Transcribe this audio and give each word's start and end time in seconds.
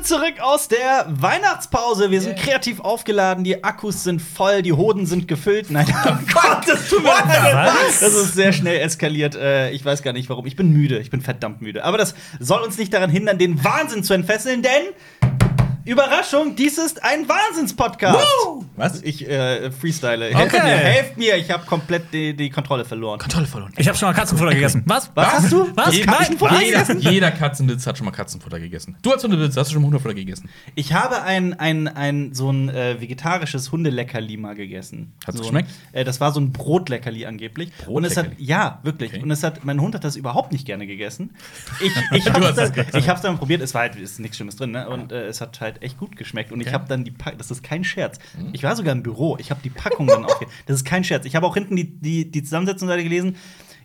sind 0.00 0.06
zurück 0.06 0.34
aus 0.40 0.68
der 0.68 1.06
Weihnachtspause. 1.08 2.10
Wir 2.10 2.20
sind 2.20 2.30
Yeah. 2.38 2.44
kreativ 2.44 2.80
aufgeladen, 2.80 3.44
die 3.44 3.62
Akkus 3.64 4.04
sind 4.04 4.20
voll, 4.22 4.62
die 4.62 4.72
Hoden 4.72 5.04
sind 5.06 5.28
gefüllt. 5.28 5.70
Nein, 5.70 5.86
oh 6.06 6.12
Gott, 6.32 6.62
das 6.66 6.88
tut 6.88 7.02
mir 7.02 7.08
leid. 7.10 7.72
Was? 7.86 8.00
Das 8.00 8.14
ist 8.14 8.34
sehr 8.34 8.52
schnell 8.52 8.80
eskaliert. 8.80 9.34
Äh, 9.34 9.70
Ich 9.70 9.84
weiß 9.84 10.02
gar 10.02 10.12
nicht 10.12 10.28
warum. 10.30 10.46
Ich 10.46 10.56
bin 10.56 10.70
müde, 10.72 10.98
ich 10.98 11.10
bin 11.10 11.20
verdammt 11.20 11.60
müde. 11.60 11.84
Aber 11.84 11.98
das 11.98 12.14
soll 12.38 12.62
uns 12.62 12.78
nicht 12.78 12.92
daran 12.94 13.10
hindern, 13.10 13.38
den 13.38 13.62
Wahnsinn 13.64 14.02
zu 14.02 14.14
entfesseln, 14.14 14.62
denn 14.62 15.49
Überraschung, 15.90 16.54
dies 16.54 16.78
ist 16.78 17.02
ein 17.02 17.28
Wahnsinnspodcast. 17.28 18.16
Woo! 18.44 18.64
Was? 18.76 19.02
Ich 19.02 19.28
äh, 19.28 19.72
freestyle. 19.72 20.28
Okay. 20.28 20.38
Helft 20.38 20.52
mir, 20.52 20.60
helft 20.60 21.16
mir, 21.16 21.36
ich 21.36 21.50
habe 21.50 21.66
komplett 21.66 22.12
die, 22.12 22.36
die 22.36 22.48
Kontrolle 22.48 22.84
verloren. 22.84 23.18
Kontrolle 23.18 23.48
verloren. 23.48 23.72
Ich 23.76 23.88
habe 23.88 23.98
schon 23.98 24.08
mal 24.08 24.14
Katzenfutter 24.14 24.54
gegessen. 24.54 24.84
Was? 24.86 25.10
Was 25.16 25.32
hast 25.32 25.50
du? 25.50 25.66
Was? 25.74 25.96
Jeder, 25.96 26.12
Nein, 26.12 26.36
was? 26.38 26.88
jeder, 26.88 27.10
jeder 27.10 27.30
Katzenbitz 27.32 27.88
hat 27.88 27.98
schon 27.98 28.04
mal 28.04 28.12
Katzenfutter 28.12 28.60
gegessen. 28.60 28.96
Du 29.02 29.10
als 29.10 29.24
Hundebitz 29.24 29.56
hast 29.56 29.70
du 29.70 29.72
schon 29.72 29.82
mal 29.82 29.86
Hundefutter 29.86 30.14
gegessen. 30.14 30.48
Ich 30.76 30.92
habe 30.92 31.22
ein, 31.22 31.58
ein, 31.58 31.88
ein 31.88 32.34
so 32.34 32.52
ein 32.52 32.68
äh, 32.68 33.00
vegetarisches 33.00 33.72
Hundeleckerli 33.72 34.36
mal 34.36 34.54
gegessen. 34.54 35.12
Hat's 35.26 35.38
so, 35.38 35.42
geschmeckt? 35.42 35.70
Äh, 35.90 36.04
das 36.04 36.20
war 36.20 36.30
so 36.30 36.38
ein 36.38 36.52
Brotleckerli 36.52 37.26
angeblich. 37.26 37.72
Und 37.88 38.04
es 38.04 38.16
hat, 38.16 38.30
ja, 38.38 38.78
wirklich. 38.84 39.12
Okay. 39.12 39.22
Und 39.24 39.32
es 39.32 39.42
hat, 39.42 39.64
mein 39.64 39.80
Hund 39.80 39.96
hat 39.96 40.04
das 40.04 40.14
überhaupt 40.14 40.52
nicht 40.52 40.66
gerne 40.66 40.86
gegessen. 40.86 41.34
Ich, 41.80 41.90
ich 42.12 42.32
hast 42.32 43.16
es 43.16 43.20
dann 43.22 43.38
probiert, 43.38 43.60
es 43.60 43.74
war 43.74 43.80
halt, 43.80 43.96
ist 43.96 44.20
nichts 44.20 44.36
Schlimmes 44.36 44.54
drin, 44.54 44.70
ne? 44.70 44.88
Und 44.88 45.10
äh, 45.10 45.26
es 45.26 45.40
hat 45.40 45.60
halt 45.60 45.79
echt 45.82 45.98
gut 45.98 46.16
geschmeckt. 46.16 46.52
Und 46.52 46.60
ich 46.60 46.66
Okay. 46.68 46.74
habe 46.74 46.88
dann 46.88 47.04
die 47.04 47.10
Packung, 47.10 47.38
das 47.38 47.50
ist 47.50 47.62
kein 47.62 47.84
Scherz. 47.84 48.18
Ich 48.52 48.62
war 48.62 48.76
sogar 48.76 48.92
im 48.92 49.02
Büro, 49.02 49.36
ich 49.38 49.50
habe 49.50 49.60
die 49.62 49.70
Packung 49.70 50.06
dann 50.06 50.24
auch, 50.26 50.40
das 50.66 50.76
ist 50.76 50.84
kein 50.84 51.04
Scherz. 51.04 51.24
Ich 51.26 51.36
habe 51.36 51.46
auch 51.46 51.54
hinten 51.54 51.76
die, 51.76 51.84
die, 52.00 52.30
die 52.30 52.42
Zusammensetzungsseite 52.42 53.02
gelesen. 53.02 53.36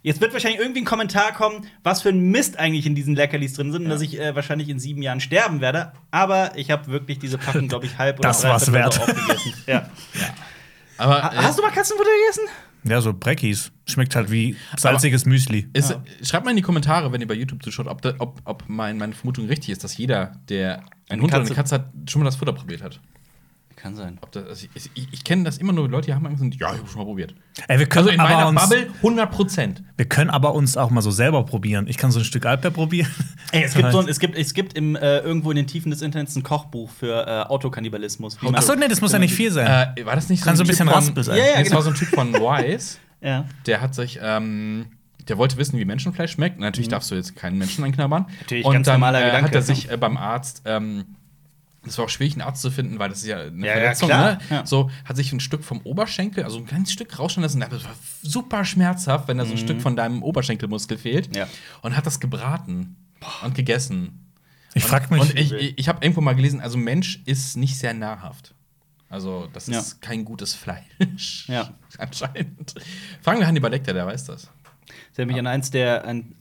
Jetzt 0.03 0.21
wird 0.21 0.33
wahrscheinlich 0.33 0.59
irgendwie 0.59 0.81
ein 0.81 0.85
Kommentar 0.85 1.31
kommen, 1.33 1.65
was 1.81 2.03
für 2.03 2.09
ein 2.09 2.29
Mist 2.29 2.59
eigentlich 2.59 2.85
in 2.85 2.93
diesen 2.93 3.15
Leckerlis 3.15 3.53
drin 3.53 3.71
sind 3.71 3.85
und 3.85 3.89
dass 3.89 4.01
ich 4.01 4.19
äh, 4.19 4.35
wahrscheinlich 4.35 4.69
in 4.69 4.77
sieben 4.77 5.01
Jahren 5.01 5.19
sterben 5.19 5.61
werde. 5.61 5.93
Aber 6.11 6.51
ich 6.55 6.69
habe 6.69 6.87
wirklich 6.91 7.17
diese 7.17 7.39
Packung, 7.39 7.67
glaube 7.67 7.87
ich, 7.87 7.97
halb 7.97 8.19
oder 8.19 8.27
Das 8.29 8.43
war's 8.43 8.71
wert. 8.71 8.99
aufgegessen. 8.99 9.53
Ja. 9.65 9.89
Aber 10.97 11.23
Ha- 11.23 11.33
äh, 11.33 11.37
Hast 11.37 11.57
du 11.57 11.63
mal 11.63 11.71
Katzenfutter 11.71 12.09
gegessen? 12.23 12.43
Ja, 12.87 13.01
so 13.01 13.13
Breckies. 13.13 13.71
Schmeckt 13.87 14.15
halt 14.15 14.29
wie 14.31 14.55
salziges 14.77 15.25
Müsli. 15.25 15.67
ist, 15.73 15.97
schreibt 16.21 16.45
mal 16.45 16.51
in 16.51 16.57
die 16.57 16.61
Kommentare, 16.61 17.11
wenn 17.11 17.19
ihr 17.19 17.27
bei 17.27 17.33
YouTube 17.33 17.63
zuschaut, 17.63 17.87
ob, 17.87 18.01
da, 18.03 18.13
ob, 18.19 18.41
ob 18.45 18.63
mein, 18.67 18.99
meine 18.99 19.13
Vermutung 19.13 19.47
richtig 19.47 19.71
ist, 19.71 19.83
dass 19.83 19.97
jeder, 19.97 20.39
der 20.49 20.83
einen 21.09 21.21
Hund 21.21 21.31
oder 21.31 21.41
eine 21.41 21.49
Katze- 21.49 21.55
Katze 21.55 21.75
hat, 21.75 21.85
schon 22.09 22.21
mal 22.21 22.25
das 22.25 22.35
Futter 22.35 22.53
probiert 22.53 22.81
hat. 22.81 22.99
Kann 23.75 23.93
sein. 23.95 24.17
Ob 24.21 24.31
das, 24.31 24.47
also 24.47 24.67
ich 24.73 24.89
ich, 24.95 25.07
ich 25.13 25.23
kenne 25.23 25.43
das 25.43 25.57
immer 25.57 25.73
nur 25.73 25.87
Leute, 25.89 26.07
die 26.07 26.13
haben 26.13 26.25
Angst 26.25 26.41
und 26.41 26.55
ja, 26.55 26.71
ich 26.73 26.79
habe 26.79 26.87
schon 26.87 26.97
mal 26.99 27.05
probiert. 27.05 27.35
Ey, 27.67 27.77
wir 27.77 27.85
können, 27.87 28.07
Also 28.07 28.09
in 28.09 28.19
aber 28.21 28.29
meiner 28.33 28.47
uns, 28.47 28.61
Bubble 28.61 28.87
100 28.97 29.31
Prozent. 29.31 29.83
wir 29.97 30.05
können 30.05 30.29
aber 30.29 30.55
uns 30.55 30.77
auch 30.77 30.89
mal 30.89 31.01
so 31.01 31.11
selber 31.11 31.45
probieren. 31.45 31.85
Ich 31.87 31.97
kann 31.97 32.09
so 32.09 32.19
ein 32.19 32.25
Stück 32.25 32.45
Alper 32.45 32.71
probieren. 32.71 33.11
Ey, 33.51 33.63
es 33.63 33.73
gibt, 33.75 33.91
so 33.91 33.99
ein, 33.99 34.07
es 34.09 34.19
gibt, 34.19 34.37
es 34.37 34.53
gibt 34.53 34.73
im, 34.77 34.95
äh, 34.95 35.19
irgendwo 35.19 35.51
in 35.51 35.57
den 35.57 35.67
Tiefen 35.67 35.91
des 35.91 36.01
Internets 36.01 36.35
ein 36.35 36.41
Kochbuch 36.43 36.89
für 36.89 37.27
äh, 37.27 37.41
Autokannibalismus. 37.51 38.37
Achso, 38.53 38.75
nee, 38.75 38.87
das 38.87 39.01
muss 39.01 39.11
ja 39.11 39.19
nicht 39.19 39.33
viel 39.35 39.51
sein. 39.51 39.67
Äh, 39.97 40.05
war 40.05 40.15
das 40.15 40.29
nicht 40.29 40.39
so 40.39 40.45
Kann 40.45 40.55
so 40.55 40.63
ein 40.63 40.67
bisschen 40.67 40.87
von, 40.87 40.95
Raspel 40.95 41.23
sein. 41.23 41.37
Ja, 41.37 41.45
ja, 41.57 41.61
genau. 41.61 41.75
war 41.75 41.81
so 41.83 41.89
ein 41.89 41.95
Typ 41.95 42.07
von 42.07 42.33
Wise. 42.33 42.97
Ja. 43.21 43.45
Der 43.67 43.81
hat 43.81 43.93
sich, 43.93 44.19
ähm, 44.21 44.85
der 45.27 45.37
wollte 45.37 45.57
wissen, 45.57 45.77
wie 45.79 45.85
Menschenfleisch 45.85 46.31
schmeckt. 46.33 46.59
Natürlich 46.59 46.87
darfst 46.87 47.11
du 47.11 47.15
jetzt 47.15 47.35
keinen 47.35 47.57
Menschen 47.57 47.83
anknabbern. 47.83 48.23
Mhm. 48.23 48.35
Natürlich, 48.41 48.65
und 48.65 48.73
ganz 48.73 48.85
dann 48.85 48.95
normaler 48.95 49.21
äh, 49.21 49.25
Gedanke, 49.25 49.45
hat 49.47 49.53
er 49.55 49.59
ja. 49.61 49.65
sich 49.65 49.89
äh, 49.91 49.97
beim 49.97 50.17
Arzt, 50.17 50.61
ähm, 50.65 51.05
das 51.83 51.97
war 51.97 52.05
auch 52.05 52.09
schwierig, 52.09 52.33
einen 52.33 52.41
Arzt 52.41 52.61
zu 52.63 52.71
finden, 52.71 52.97
weil 52.97 53.09
das 53.09 53.19
ist 53.19 53.27
ja 53.27 53.41
eine 53.41 53.59
Ja, 53.65 53.73
ja, 53.73 53.73
Verletzung, 53.73 54.09
klar. 54.09 54.31
ne? 54.33 54.39
Ja. 54.49 54.65
So, 54.65 54.89
hat 55.03 55.15
sich 55.15 55.31
ein 55.31 55.39
Stück 55.39 55.63
vom 55.63 55.81
Oberschenkel, 55.81 56.43
also 56.43 56.57
ein 56.57 56.65
kleines 56.65 56.91
Stück 56.91 57.17
rausschneiden 57.19 57.59
lassen. 57.61 57.71
Das 57.71 57.83
war 57.85 57.95
super 58.23 58.65
schmerzhaft, 58.65 59.27
wenn 59.27 59.37
da 59.37 59.45
so 59.45 59.51
ein 59.51 59.57
Stück 59.59 59.81
von 59.81 59.95
deinem 59.95 60.23
Oberschenkelmuskel 60.23 60.97
fehlt. 60.97 61.29
Mhm. 61.29 61.35
Ja. 61.35 61.47
Und 61.81 61.95
hat 61.95 62.05
das 62.05 62.19
gebraten 62.19 62.95
und 63.43 63.53
gegessen. 63.55 64.31
Ich 64.73 64.83
frag 64.83 65.09
mich. 65.11 65.21
Und 65.21 65.39
ich, 65.39 65.51
ich, 65.53 65.77
ich 65.77 65.87
habe 65.87 66.03
irgendwo 66.03 66.21
mal 66.21 66.33
gelesen, 66.35 66.59
also 66.59 66.77
Mensch 66.77 67.21
ist 67.25 67.55
nicht 67.55 67.77
sehr 67.77 67.93
nahrhaft. 67.93 68.53
Also, 69.07 69.47
das 69.53 69.67
Ja. 69.67 69.79
ist 69.79 70.01
kein 70.01 70.25
gutes 70.25 70.53
Fleisch. 70.55 71.45
Ja. 71.47 71.69
Anscheinend. 71.99 72.73
Fragen 73.21 73.39
wir 73.39 73.47
Hannibal 73.47 73.71
Lecter, 73.71 73.93
der 73.93 74.05
weiß 74.07 74.25
das. 74.25 74.49
Das 75.15 75.19
erinnert 75.19 75.35
mich 75.35 75.39
an 75.39 75.47
eins 75.47 75.71
der 75.71 76.03
ein, 76.03 76.34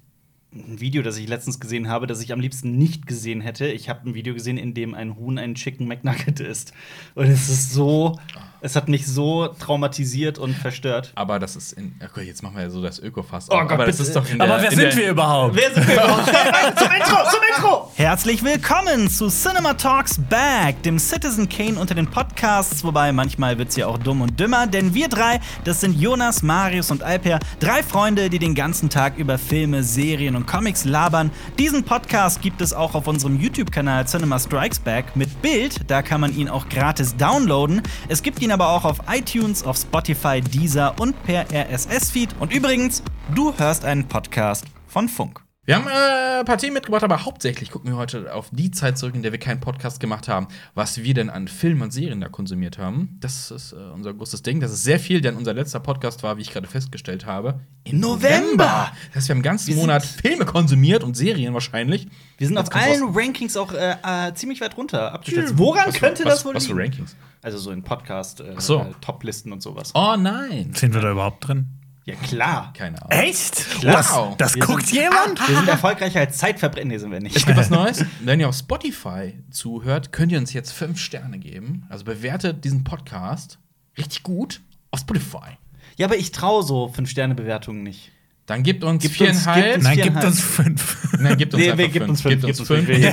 ein 0.55 0.81
Video, 0.81 1.03
das 1.03 1.17
ich 1.17 1.29
letztens 1.29 1.59
gesehen 1.59 1.89
habe, 1.89 2.07
das 2.07 2.21
ich 2.21 2.33
am 2.33 2.41
liebsten 2.41 2.77
nicht 2.77 3.07
gesehen 3.07 3.41
hätte. 3.41 3.67
Ich 3.67 3.89
habe 3.89 4.09
ein 4.09 4.15
Video 4.15 4.35
gesehen, 4.35 4.57
in 4.57 4.73
dem 4.73 4.95
ein 4.95 5.17
Huhn 5.17 5.39
einen 5.39 5.55
Chicken 5.55 5.89
McNugget 5.89 6.41
isst. 6.41 6.73
Und 7.15 7.27
es 7.27 7.49
ist 7.49 7.73
so, 7.73 8.17
es 8.61 8.77
hat 8.77 8.89
mich 8.89 9.07
so 9.07 9.49
traumatisiert 9.49 10.39
und 10.39 10.55
verstört. 10.55 11.13
Aber 11.17 11.39
das 11.39 11.57
ist 11.57 11.73
in. 11.73 11.97
Okay, 12.05 12.23
jetzt 12.23 12.43
machen 12.43 12.57
wir 12.57 12.63
ja 12.63 12.71
so 12.71 12.83
das 12.83 12.99
Ökofass. 12.99 13.51
Oh. 13.51 13.59
Gott, 13.59 13.73
aber 13.73 13.87
das 13.87 13.97
bitte. 13.97 14.09
ist 14.09 14.17
doch 14.17 14.31
in 14.31 14.41
aber 14.41 14.55
der, 14.55 14.63
wer 14.63 14.73
in 14.73 14.79
sind 14.79 14.93
der, 14.93 14.97
wir 14.97 15.11
überhaupt? 15.11 15.57
Wer 15.57 15.75
sind 15.75 15.89
wir 15.89 15.95
überhaupt? 15.95 16.29
Zum 16.79 16.93
Intro, 16.93 17.17
zum 17.31 17.41
Intro! 17.57 17.93
Herzlich 17.97 18.43
willkommen 18.43 19.09
zu 19.09 19.29
Cinema 19.29 19.75
Talks 19.75 20.19
Back, 20.19 20.83
dem 20.83 20.99
Citizen 20.99 21.49
Kane 21.49 21.79
unter 21.79 21.95
den 21.95 22.07
Podcasts, 22.07 22.83
wobei 22.85 23.13
manchmal 23.13 23.59
wird's 23.59 23.77
ja 23.77 23.87
auch 23.87 23.99
dumm 23.99 24.23
und 24.23 24.39
dümmer, 24.39 24.67
denn 24.67 24.95
wir 24.95 25.09
drei, 25.09 25.41
das 25.65 25.81
sind 25.81 26.01
Jonas, 26.01 26.43
Marius 26.43 26.91
und 26.91 27.03
Alper, 27.03 27.39
drei 27.61 27.83
Freunde, 27.83 28.31
die 28.31 28.39
den 28.39 28.55
ganzen 28.55 28.91
Tag 28.91 29.17
über 29.19 29.39
Filme, 29.39 29.83
Serien 29.83 30.37
und 30.37 30.44
Comics 30.47 30.85
labern. 30.85 31.31
Diesen 31.59 31.85
Podcast 31.85 32.43
gibt 32.43 32.61
es 32.61 32.73
auch 32.73 32.95
auf 32.95 33.07
unserem 33.07 33.39
YouTube-Kanal 33.39 34.07
Cinema 34.07 34.39
Strikes 34.39 34.79
Back 34.79 35.17
mit 35.17 35.43
Bild, 35.43 35.91
da 35.91 36.03
kann 36.03 36.21
man 36.21 36.37
ihn 36.37 36.49
auch 36.49 36.69
gratis 36.69 37.17
downloaden. 37.17 37.83
Es 38.09 38.23
gibt 38.23 38.43
ihn 38.43 38.53
aber 38.53 38.71
auch 38.71 38.85
auf 38.85 38.99
iTunes, 39.11 39.63
auf 39.63 39.77
Spotify, 39.77 40.41
Deezer 40.41 40.95
und 40.99 41.21
per 41.25 41.47
RSS-Feed. 41.53 42.37
Und 42.41 42.53
übrigens, 42.53 43.03
du 43.35 43.57
hörst 43.57 43.85
einen 43.85 44.07
Podcast 44.09 44.65
von 44.89 45.09
Funk. 45.09 45.44
Wir 45.67 45.77
haben 45.77 45.87
äh, 45.87 46.41
ein 46.41 46.45
paar 46.45 46.59
Themen 46.59 46.75
mitgebracht, 46.75 47.05
aber 47.05 47.25
hauptsächlich 47.25 47.71
gucken 47.71 47.91
wir 47.91 47.97
heute 47.97 48.35
auf 48.35 48.51
die 48.53 48.71
Zeit 48.71 48.99
zurück, 48.99 49.15
in 49.15 49.23
der 49.23 49.33
wir 49.33 49.39
keinen 49.39 49.61
Podcast 49.61 49.99
gemacht 49.99 50.29
haben, 50.29 50.49
was 50.75 51.03
wir 51.03 51.15
denn 51.15 51.31
an 51.31 51.49
Filmen 51.49 51.81
und 51.81 51.91
Serien 51.91 52.21
da 52.21 52.29
konsumiert 52.29 52.77
haben. 52.77 53.17
Das 53.21 53.51
ist 53.51 53.73
äh, 53.73 53.77
unser 53.77 54.13
großes 54.13 54.43
Ding. 54.43 54.61
Das 54.61 54.71
ist 54.73 54.83
sehr 54.83 55.01
viel, 55.01 55.23
denn 55.23 55.37
unser 55.37 55.55
letzter 55.55 55.81
Podcast 55.81 56.23
war, 56.23 56.37
wie 56.37 56.43
ich 56.43 56.51
gerade 56.53 56.67
festgestellt 56.67 57.25
habe, 57.25 57.61
im 57.85 57.99
November. 57.99 58.93
Das 59.09 59.17
heißt, 59.17 59.29
wir 59.29 59.33
haben 59.33 59.39
einen 59.39 59.43
ganzen 59.43 59.69
Wir 59.69 59.77
Monat 59.77 60.05
Filme 60.05 60.45
konsumiert 60.45 61.03
und 61.03 61.17
Serien 61.17 61.55
wahrscheinlich. 61.55 62.09
Wir 62.37 62.47
sind 62.47 62.59
Jetzt 62.59 62.75
auf 62.75 62.83
allen 62.83 63.03
raus- 63.03 63.13
Rankings 63.17 63.57
auch 63.57 63.73
äh, 63.73 63.97
äh, 64.05 64.35
ziemlich 64.35 64.61
weit 64.61 64.77
runter 64.77 65.15
abgestürzt. 65.15 65.57
Woran 65.57 65.89
was, 65.89 65.95
könnte 65.95 66.27
was, 66.27 66.35
das 66.35 66.45
wohl 66.45 66.55
Was 66.55 66.67
für 66.67 66.73
liegen? 66.73 66.83
Rankings? 66.83 67.17
Also 67.41 67.57
so 67.57 67.71
in 67.71 67.83
Podcast, 67.83 68.41
äh, 68.41 68.55
so. 68.59 68.81
äh, 68.81 68.87
Toplisten 69.01 69.51
und 69.51 69.63
sowas. 69.63 69.93
Oh 69.95 70.15
nein. 70.19 70.73
Sind 70.75 70.93
wir 70.93 71.01
da 71.01 71.11
überhaupt 71.11 71.49
drin? 71.49 71.69
Ja, 72.07 72.15
klar. 72.17 72.73
Keine 72.77 73.01
Ahnung. 73.03 73.11
Echt? 73.25 73.55
Klar. 73.81 73.97
Das, 73.97 74.13
das 74.37 74.55
Wir 74.57 74.63
guckt 74.67 74.87
sind- 74.87 74.99
jemand? 74.99 75.49
Wir 75.49 75.57
sind 75.57 75.69
erfolgreicher 75.77 76.21
als 76.21 76.37
Zeitverbrennen. 76.37 76.89
Nee, 76.89 76.99
sind 76.99 77.11
wir 77.11 77.21
nicht. 77.21 77.35
Es 77.35 77.47
gibt 77.47 77.57
was 77.59 77.71
Neues. 77.71 78.05
Wenn 78.21 78.41
ihr 78.41 78.49
auf 78.49 78.57
Spotify 78.57 79.39
zuhört, 79.51 80.13
könnt 80.13 80.31
ihr 80.31 80.39
uns 80.39 80.53
jetzt 80.53 80.73
fünf 80.73 80.99
Sterne 81.01 81.39
geben. 81.39 81.87
Also 81.89 82.05
bewertet 82.05 82.65
diesen 82.65 82.85
Podcast 82.85 83.59
richtig 83.97 84.23
gut 84.23 84.61
auf 84.91 85.01
Spotify. 85.01 85.57
Ja, 85.97 86.07
aber 86.07 86.17
ich 86.17 86.31
traue 86.33 86.63
so 86.63 86.89
Fünf-Sterne-Bewertungen 86.89 87.83
nicht. 87.83 88.11
Dann 88.47 88.63
gebt 88.63 88.85
uns 88.85 89.03
Gibt 89.03 89.19
uns- 89.23 89.45
viereinhalb. 89.45 89.65
gibt 89.65 89.77
uns- 89.77 89.85
Nein, 89.85 89.95
viereinhalb. 89.95 90.25
gibt 90.25 90.35
uns 90.35 90.41
fünf. 90.43 91.13
Nein, 91.19 91.37
gibt 91.39 91.55
uns 91.55 91.63
Nee, 91.63 91.71
einfach 91.71 91.79
wir- 91.85 91.89
gibt 91.89 92.09
uns 92.11 92.21
fünf, 92.21 92.33
Gibt 92.35 92.45
uns 92.45 92.59
gibt 92.59 92.61
uns 92.61 92.69
fünf. 92.69 92.87
fünf. 92.87 93.01
Wir 93.01 93.11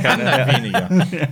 hier 0.65 0.71
Dann 0.73 1.07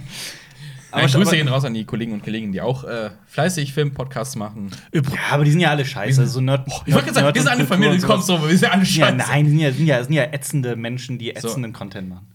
ja. 0.91 0.97
weniger. 0.97 0.97
Aber, 0.97 1.01
Nein, 1.01 1.11
Grüße 1.11 1.35
gehen 1.35 1.47
raus 1.47 1.65
an 1.65 1.73
die 1.73 1.85
Kollegen 1.85 2.13
und 2.13 2.23
Kolleginnen, 2.23 2.51
die 2.53 2.61
auch 2.61 2.83
äh, 2.83 3.09
fleißig 3.27 3.73
Film-Podcasts 3.73 4.35
machen. 4.35 4.71
Ja, 4.93 5.01
aber 5.31 5.43
die 5.43 5.51
sind 5.51 5.59
ja 5.59 5.69
alle 5.69 5.85
scheiße. 5.85 6.21
Also 6.21 6.33
so 6.33 6.41
Nerd, 6.41 6.67
Ich 6.85 6.93
wollte 6.93 7.07
gerade 7.11 7.13
sagen, 7.21 7.33
wir 7.35 7.41
sind 7.41 7.51
eine 7.51 7.65
Familie, 7.65 7.97
die 7.97 8.03
kommt 8.05 8.23
so, 8.23 8.41
wir 8.47 8.57
sind 8.57 8.71
alle 8.71 8.83
Ja, 8.83 9.05
scheiße. 9.07 9.17
nein, 9.17 9.45
die 9.45 9.51
sind 9.51 9.59
ja, 9.59 9.71
sind 9.71 9.85
ja, 9.87 10.03
sind 10.03 10.13
ja 10.13 10.23
ätzende 10.23 10.75
Menschen, 10.75 11.17
die 11.19 11.33
So. 11.37 11.47
ätzenden 11.47 11.73
Content 11.73 12.09
machen. 12.09 12.27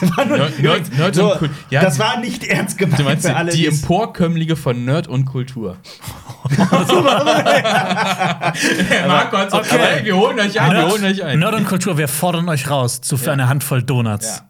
Nerd, 0.00 0.58
Nerd, 0.60 0.98
Nerd 0.98 1.14
so, 1.14 1.32
und 1.32 1.38
Kultur. 1.38 1.56
Ja, 1.70 1.82
das 1.82 1.98
war 1.98 2.18
nicht 2.18 2.42
ernst 2.44 2.76
gemeint 2.78 2.98
Du 2.98 3.04
meinst 3.04 3.26
für 3.26 3.36
alle. 3.36 3.52
die, 3.52 3.66
Emporkömmlinge 3.66 4.56
von 4.56 4.84
Nerd 4.84 5.06
und 5.06 5.26
Kultur. 5.26 5.76
Marco 9.06 9.36
hat 9.38 9.50
so, 9.50 9.58
Okay. 9.58 9.74
aber 9.74 9.90
ey, 9.90 10.04
wir 10.04 10.16
holen 10.16 10.38
euch 10.40 10.60
ein, 10.60 10.72
wir 10.72 10.88
holen 10.90 11.04
euch 11.04 11.22
ein. 11.22 11.38
Nerd 11.38 11.54
und 11.54 11.66
Kultur, 11.66 11.98
wir 11.98 12.08
fordern 12.08 12.48
euch 12.48 12.68
raus 12.70 13.00
zu 13.00 13.16
für 13.16 13.32
eine 13.32 13.48
Handvoll 13.48 13.82
Donuts. 13.82 14.42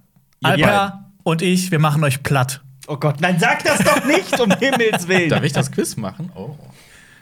Ja. 0.43 0.49
Alper 0.50 0.61
Ja. 0.61 1.05
und 1.23 1.43
ich, 1.43 1.70
wir 1.70 1.79
machen 1.79 2.05
euch 2.05 2.23
platt. 2.23 2.62
Oh 2.88 2.97
Gott, 2.97 3.21
nein, 3.21 3.38
sag 3.38 3.65
das 3.65 3.79
doch 3.81 4.05
nicht, 4.05 4.38
um 4.41 4.50
Himmels 4.59 5.09
Willen. 5.09 5.29
Darf 5.29 5.43
ich 5.43 5.53
das 5.53 5.71
Quiz 5.73 5.97
machen? 5.97 6.31
Oh, 6.35 6.55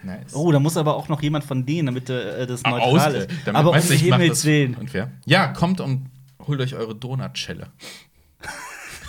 nice. 0.03 0.35
Oh, 0.35 0.53
da 0.53 0.59
muss 0.61 0.77
aber 0.77 0.95
auch 0.97 1.09
noch 1.09 1.23
jemand 1.23 1.45
von 1.45 1.65
denen, 1.65 1.87
damit 1.87 2.11
äh, 2.11 2.47
das 2.47 2.65
Ah, 2.65 2.71
neutral 2.71 2.91
aus- 3.09 3.15
ist. 3.15 3.31
damit- 3.45 3.59
aber 3.61 3.71
um 3.71 3.77
ich 3.77 4.01
Himmels 4.01 4.45
Willen. 4.45 4.75
Unfair. 4.75 5.11
Ja, 5.25 5.49
kommt 5.49 5.81
und 5.81 6.11
holt 6.47 6.61
euch 6.61 6.75
eure 6.75 6.95
Donutschelle. 6.95 7.69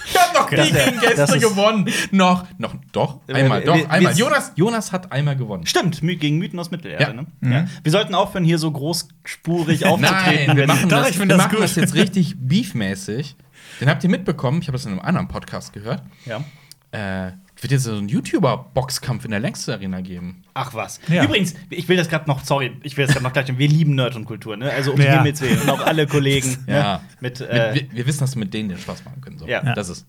Ich 0.07 0.15
hab 0.21 0.33
noch 0.35 0.51
nie 0.51 0.71
gegen 0.71 0.99
Gäste 0.99 1.39
gewonnen. 1.39 1.89
Noch, 2.11 2.45
noch, 2.59 2.75
doch, 2.91 3.21
einmal, 3.27 3.63
doch, 3.63 3.75
wir- 3.75 3.89
einmal. 3.89 4.15
Jonas, 4.15 4.51
Jonas 4.55 4.91
hat 4.91 5.11
einmal 5.11 5.35
gewonnen. 5.35 5.65
Stimmt, 5.65 5.99
gegen 6.01 6.37
Mythen 6.37 6.59
aus 6.59 6.69
Mittelerde. 6.69 7.03
Ja. 7.03 7.11
Ne? 7.11 7.25
Mhm. 7.41 7.51
Ja. 7.51 7.65
Wir 7.81 7.91
sollten 7.91 8.13
aufhören, 8.13 8.43
hier 8.43 8.59
so 8.59 8.71
großspurig 8.71 9.85
aufzutreten. 9.87 10.45
Nein, 10.47 10.57
wir 10.57 10.67
machen, 10.67 10.89
Doch, 10.89 10.99
das, 10.99 11.09
ich 11.09 11.17
find 11.17 11.31
wir 11.31 11.37
das 11.37 11.45
machen 11.47 11.55
gut. 11.55 11.63
das 11.63 11.75
jetzt 11.75 11.95
richtig 11.95 12.35
beefmäßig. 12.39 13.35
Den 13.81 13.89
habt 13.89 14.03
ihr 14.03 14.09
mitbekommen, 14.09 14.61
ich 14.61 14.67
habe 14.67 14.75
das 14.77 14.85
in 14.85 14.91
einem 14.91 15.01
anderen 15.01 15.27
Podcast 15.27 15.73
gehört. 15.73 16.01
ja. 16.25 16.43
Äh, 16.91 17.33
wird 17.61 17.71
jetzt 17.71 17.83
so 17.83 17.93
einen 17.95 18.07
YouTuber-Boxkampf 18.09 19.25
in 19.25 19.31
der 19.31 19.39
Längste 19.41 19.73
Arena 19.73 19.99
geben. 20.01 20.43
Ach 20.53 20.73
was. 20.73 20.99
Ja. 21.09 21.23
Übrigens, 21.23 21.53
ich 21.69 21.87
will 21.89 21.97
das 21.97 22.07
gerade 22.09 22.25
noch, 22.29 22.43
sorry, 22.45 22.71
ich 22.83 22.95
will 22.95 23.05
das 23.05 23.13
gerade 23.13 23.23
noch 23.25 23.33
gleich, 23.33 23.47
wir 23.57 23.67
lieben 23.67 23.95
Nerd 23.95 24.15
und 24.15 24.23
Kultur, 24.25 24.55
ne? 24.55 24.71
Also 24.71 24.93
um 24.93 25.01
Ja. 25.01 25.17
Himmels 25.17 25.41
Willen. 25.41 25.59
Und 25.61 25.69
auch 25.69 25.85
alle 25.85 26.05
Kollegen. 26.07 26.57
Ja. 26.67 26.97
Ne? 26.97 27.01
Mit, 27.21 27.39
Mit, 27.39 27.49
äh, 27.49 27.73
wir, 27.75 27.91
wir 27.91 28.07
wissen, 28.07 28.19
dass 28.19 28.35
wir 28.35 28.39
mit 28.41 28.53
denen 28.53 28.69
den 28.69 28.77
Spaß 28.77 29.03
machen 29.03 29.19
können. 29.21 29.37
So. 29.39 29.47
Ja. 29.47 29.73
Das 29.73 29.89
ist. 29.89 30.05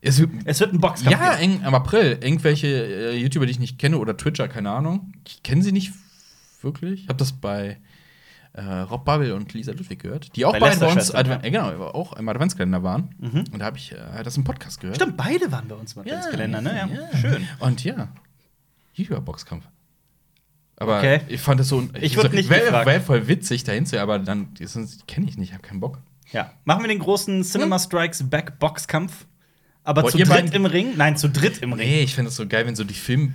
Es 0.00 0.18
wird, 0.18 0.30
Es 0.44 0.60
wird 0.60 0.72
ein 0.74 0.80
Boxkampf. 0.80 1.10
ja, 1.18 1.34
eng, 1.34 1.62
im 1.64 1.74
April. 1.74 2.18
Irgendwelche 2.22 2.66
äh, 2.66 3.16
YouTuber, 3.16 3.46
die 3.46 3.52
ich 3.52 3.58
nicht 3.58 3.78
kenne, 3.78 3.96
oder 3.98 4.16
Twitcher, 4.16 4.48
keine 4.48 4.70
Ahnung. 4.70 5.12
Ich 5.26 5.42
kenne 5.42 5.62
sie 5.62 5.72
nicht 5.72 5.92
wirklich. 6.62 7.02
Ich 7.04 7.08
habe 7.08 7.18
das 7.18 7.32
bei 7.32 7.78
äh, 8.58 8.80
Rob 8.80 9.04
Bubble 9.04 9.34
und 9.34 9.52
Lisa 9.54 9.72
Ludwig 9.72 10.00
gehört, 10.00 10.34
die 10.36 10.44
auch 10.44 10.52
Bei 10.52 10.58
bei, 10.60 10.72
uns 10.72 10.92
Schwestern, 10.92 11.16
Adven- 11.26 11.44
äh, 11.44 11.50
genau, 11.50 11.68
auch 11.86 12.12
im 12.14 12.28
Adventskalender 12.28 12.82
waren. 12.82 13.14
Und 13.20 13.58
da 13.58 13.64
habe 13.66 13.78
ich 13.78 13.92
äh, 13.92 14.22
das 14.24 14.36
im 14.36 14.44
Podcast 14.44 14.80
gehört. 14.80 14.96
Stimmt, 14.96 15.16
beide 15.16 15.50
waren 15.52 15.68
bei 15.68 15.74
uns 15.76 15.92
im 15.94 16.00
Adventskalender, 16.02 16.60
ne? 16.60 16.88
Ja. 17.12 17.18
Schön. 17.18 17.46
Und 17.60 17.84
ja, 17.84 18.08
YouTuber-Boxkampf. 18.94 19.64
Aber 20.76 20.98
Okay. 20.98 21.20
ich 21.28 21.40
fand 21.40 21.58
das 21.60 21.68
so. 21.68 21.88
Ich 22.00 22.16
würd 22.16 22.32
nicht 22.32 22.50
Wäre 22.50 22.86
wär 22.86 23.00
voll 23.00 23.26
witzig 23.26 23.64
dahin 23.64 23.84
zu, 23.86 24.00
aber 24.00 24.18
dann 24.18 24.54
kenne 25.06 25.26
ich 25.28 25.36
nicht, 25.36 25.48
ich 25.48 25.52
habe 25.54 25.62
keinen 25.62 25.80
Bock. 25.80 25.98
Ja. 26.32 26.52
Machen 26.64 26.82
wir 26.84 26.88
den 26.88 26.98
großen 27.00 27.42
Cinema 27.42 27.78
Strikes 27.78 28.28
Back 28.28 28.58
Boxkampf. 28.58 29.26
Aber 29.82 30.02
Wollt 30.02 30.12
zu 30.12 30.18
dritt 30.18 30.28
beiden- 30.28 30.52
im 30.52 30.66
Ring? 30.66 30.92
Nein, 30.96 31.16
zu 31.16 31.28
dritt 31.30 31.58
im 31.62 31.72
Ring. 31.72 31.88
Nee, 31.88 32.02
ich 32.02 32.14
finde 32.14 32.28
es 32.28 32.36
so 32.36 32.46
geil, 32.46 32.66
wenn 32.66 32.76
so 32.76 32.84
die 32.84 32.92
Film 32.94 33.34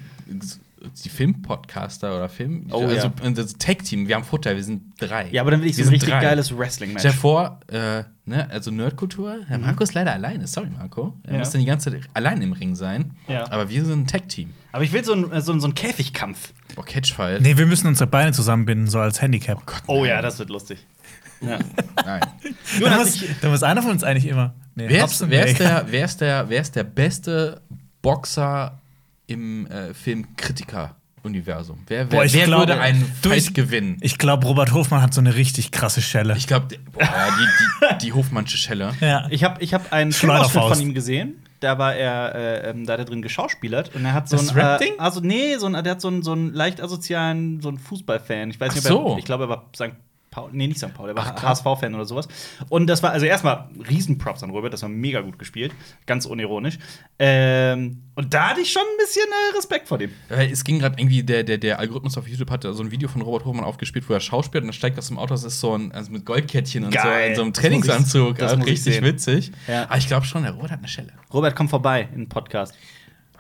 die 1.04 1.10
Filmpodcaster 1.10 2.16
oder 2.16 2.30
Film 2.30 2.68
Oh, 2.72 2.82
also 2.86 3.08
ja. 3.24 3.30
das 3.32 3.54
Tag 3.58 3.84
Team, 3.84 4.08
wir 4.08 4.16
haben 4.16 4.24
Futter, 4.24 4.56
wir 4.56 4.64
sind 4.64 4.94
drei. 5.00 5.30
Ja, 5.32 5.42
aber 5.42 5.52
dann 5.52 5.62
will 5.62 5.70
ich 5.70 5.76
so 5.76 5.80
Wir 5.80 5.84
ein 5.86 5.86
sind 5.88 5.94
richtig 5.96 6.10
drei. 6.14 6.22
geiles 6.22 6.58
Wrestling-Match. 6.58 7.02
Stell 7.02 7.12
dir 7.12 7.18
vor, 7.18 7.60
äh, 7.68 8.04
ne, 8.26 8.50
also 8.50 8.72
Nerdkultur, 8.72 9.38
Herr 9.48 9.58
Marco 9.60 9.84
ist 9.84 9.94
leider 9.94 10.14
alleine, 10.14 10.46
sorry 10.48 10.70
Marco. 10.70 11.18
Er 11.24 11.34
Ja. 11.34 11.40
muss 11.40 11.52
dann 11.52 11.62
die 11.62 11.68
ganze 11.68 11.92
Zeit 11.92 12.02
allein 12.14 12.42
im 12.42 12.54
Ring 12.54 12.76
sein. 12.76 13.12
Ja. 13.28 13.50
Aber 13.52 13.70
wir 13.70 13.84
sind 13.86 14.02
ein 14.02 14.08
Tag-Team. 14.08 14.50
Aber 14.72 14.84
ich 14.84 14.92
will 14.92 15.04
so 15.04 15.14
einen 15.14 15.42
so 15.42 15.52
ein- 15.54 15.60
so 15.60 15.68
einen 15.68 15.76
Käfigkampf. 15.76 16.54
Oh, 16.76 16.82
Catchfight. 16.82 17.42
Nee, 17.42 17.58
wir 17.58 17.66
müssen 17.66 17.88
unsere 17.88 18.08
Beine 18.10 18.32
zusammenbinden, 18.32 18.88
so 18.88 19.00
als 19.00 19.22
Handicap. 19.22 19.62
Oh 19.88 20.06
ja, 20.06 20.22
das 20.22 20.40
wird 20.40 20.50
lustig. 20.50 20.86
Ja. 21.42 21.60
Nein. 22.06 22.22
Da 22.80 22.98
muss, 23.00 23.22
da 23.42 23.50
muss 23.50 23.64
einer 23.64 23.82
von 23.82 23.92
uns 23.92 24.04
eigentlich 24.04 24.28
immer. 24.28 24.54
Nee, 24.76 24.86
Wer 24.88 25.04
ist, 25.06 25.30
wer, 25.30 25.46
ist 25.46 25.60
der, 25.60 25.86
wer, 25.90 26.06
ist 26.06 26.22
der, 26.22 26.48
wer 26.50 26.62
ist 26.62 26.76
der 26.76 26.84
beste 26.86 27.62
Boxer 28.02 28.82
im 29.28 29.68
äh, 29.68 29.94
Film-Kritiker-Universum? 29.94 31.80
Wer, 31.88 32.00
wer, 32.12 32.18
Boah, 32.20 32.26
ich 32.26 32.34
wer 32.34 32.46
glaube, 32.46 32.62
würde 32.68 32.80
einen 32.80 33.12
du, 33.22 33.30
Fight 33.30 33.38
ich- 33.40 33.54
gewinnen? 33.54 33.98
Ich 34.02 34.18
glaube, 34.18 34.46
Robert 34.48 34.74
Hofmann 34.74 35.02
hat 35.02 35.14
so 35.14 35.22
eine 35.22 35.36
richtig 35.36 35.72
krasse 35.72 36.02
Schelle. 36.02 36.36
Ich 36.38 36.48
glaube, 36.48 36.68
die, 36.68 36.78
die, 36.78 37.98
die 38.06 38.14
Hofmannsche 38.14 38.58
Schelle. 38.58 38.94
ja. 39.02 39.28
ich 39.30 39.44
habe 39.44 39.62
ich 39.64 39.74
hab 39.74 39.92
einen. 39.94 40.12
Filmausschnitt 40.12 40.64
von 40.64 40.80
ihm 40.82 40.94
gesehen. 40.94 41.40
Da 41.60 41.78
war 41.78 41.96
er, 41.96 42.36
äh, 42.36 42.70
ähm, 42.72 42.86
da 42.86 42.94
hat 42.94 43.00
er 43.00 43.06
drin 43.06 43.22
geschauspielert 43.22 43.96
und 43.96 44.04
er 44.04 44.14
hat 44.14 44.28
so 44.28 44.36
Das 44.36 44.50
ein, 44.50 44.58
äh, 44.58 44.62
Rap-Ding? 44.62 44.94
also 45.00 45.22
nee, 45.22 45.56
so 45.58 45.66
ein, 45.68 45.82
der 45.82 45.92
hat 45.94 46.02
so 46.02 46.10
einen, 46.10 46.22
so 46.22 46.34
einen 46.34 46.52
leicht 46.54 46.82
asozialen, 46.82 47.62
so 47.62 47.70
einen 47.70 47.78
Fußballfan. 47.78 48.50
Ich 48.50 48.60
weiß 48.60 48.76
nicht, 48.76 48.86
ob 48.92 48.92
er, 49.06 49.10
so. 49.12 49.18
ich 49.18 49.24
glaube, 49.24 49.46
er 49.46 49.50
war 49.50 49.70
St. 49.74 49.94
Paul, 50.34 50.50
nee, 50.52 50.68
nicht 50.68 50.80
St. 50.80 50.94
Paul, 50.94 51.10
er 51.10 51.16
war. 51.16 51.42
HSV-Fan 51.42 51.94
oder 51.94 52.06
sowas. 52.06 52.28
Und 52.70 52.88
das 52.88 53.04
war, 53.04 53.12
also 53.12 53.26
erstmal 53.26 53.70
Riesenprops 53.90 54.42
an 54.44 54.50
Robert, 54.50 54.74
das 54.74 54.82
war 54.82 54.90
mega 54.90 55.22
gut 55.22 55.38
gespielt, 55.38 55.72
ganz 56.08 56.26
unironisch. 56.26 56.80
Ähm, 57.20 58.02
und 58.16 58.34
da 58.34 58.50
hatte 58.50 58.62
ich 58.62 58.72
schon 58.72 58.82
ein 58.82 58.98
bisschen 58.98 59.26
äh, 59.30 59.56
Respekt 59.56 59.88
vor 59.88 59.98
dem. 60.00 60.12
Weil 60.30 60.52
Es 60.52 60.64
ging 60.64 60.80
gerade 60.80 61.00
irgendwie, 61.00 61.24
der, 61.24 61.44
der, 61.44 61.58
der 61.60 61.80
Algorithmus 61.80 62.18
auf 62.18 62.28
YouTube 62.28 62.50
hatte 62.50 62.74
so 62.74 62.82
ein 62.84 62.90
Video 62.92 63.08
von 63.08 63.22
Robert 63.22 63.46
Hofmann 63.46 63.64
aufgespielt, 63.64 64.10
wo 64.10 64.14
er 64.14 64.20
schauspielt 64.20 64.64
und 64.64 64.70
dann 64.70 64.74
steigt 64.74 64.98
aus 64.98 65.08
dem 65.08 65.20
Auto, 65.20 65.34
das 65.34 65.44
ist 65.44 65.60
so 65.60 65.78
ein, 65.78 65.92
also 65.92 66.12
mit 66.12 66.26
Goldkettchen 66.26 66.84
und 66.86 66.92
so, 66.94 66.98
Geil. 67.00 67.30
in 67.30 67.36
so 67.36 67.42
einem 67.44 67.54
Das 67.54 67.62
muss 67.62 67.72
ich- 67.72 67.82
Trainingsanzug. 67.82 68.38
das 68.40 68.44
Also 68.52 68.58
muss 68.58 68.66
ich 68.68 68.72
richtig 68.74 68.96
sehen. 68.96 69.04
witzig. 69.06 69.52
Ja. 69.68 69.84
Aber 69.84 69.98
ich 69.98 70.08
glaube 70.08 70.26
schon, 70.26 70.44
der 70.44 70.52
Robert 70.54 70.72
hat 70.72 70.80
eine 70.80 70.88
Schelle. 70.88 71.10
Robert, 71.32 71.56
komm 71.56 71.70
vorbei 71.70 72.08
in 72.14 72.22
den 72.22 72.30
Podcast. 72.30 72.74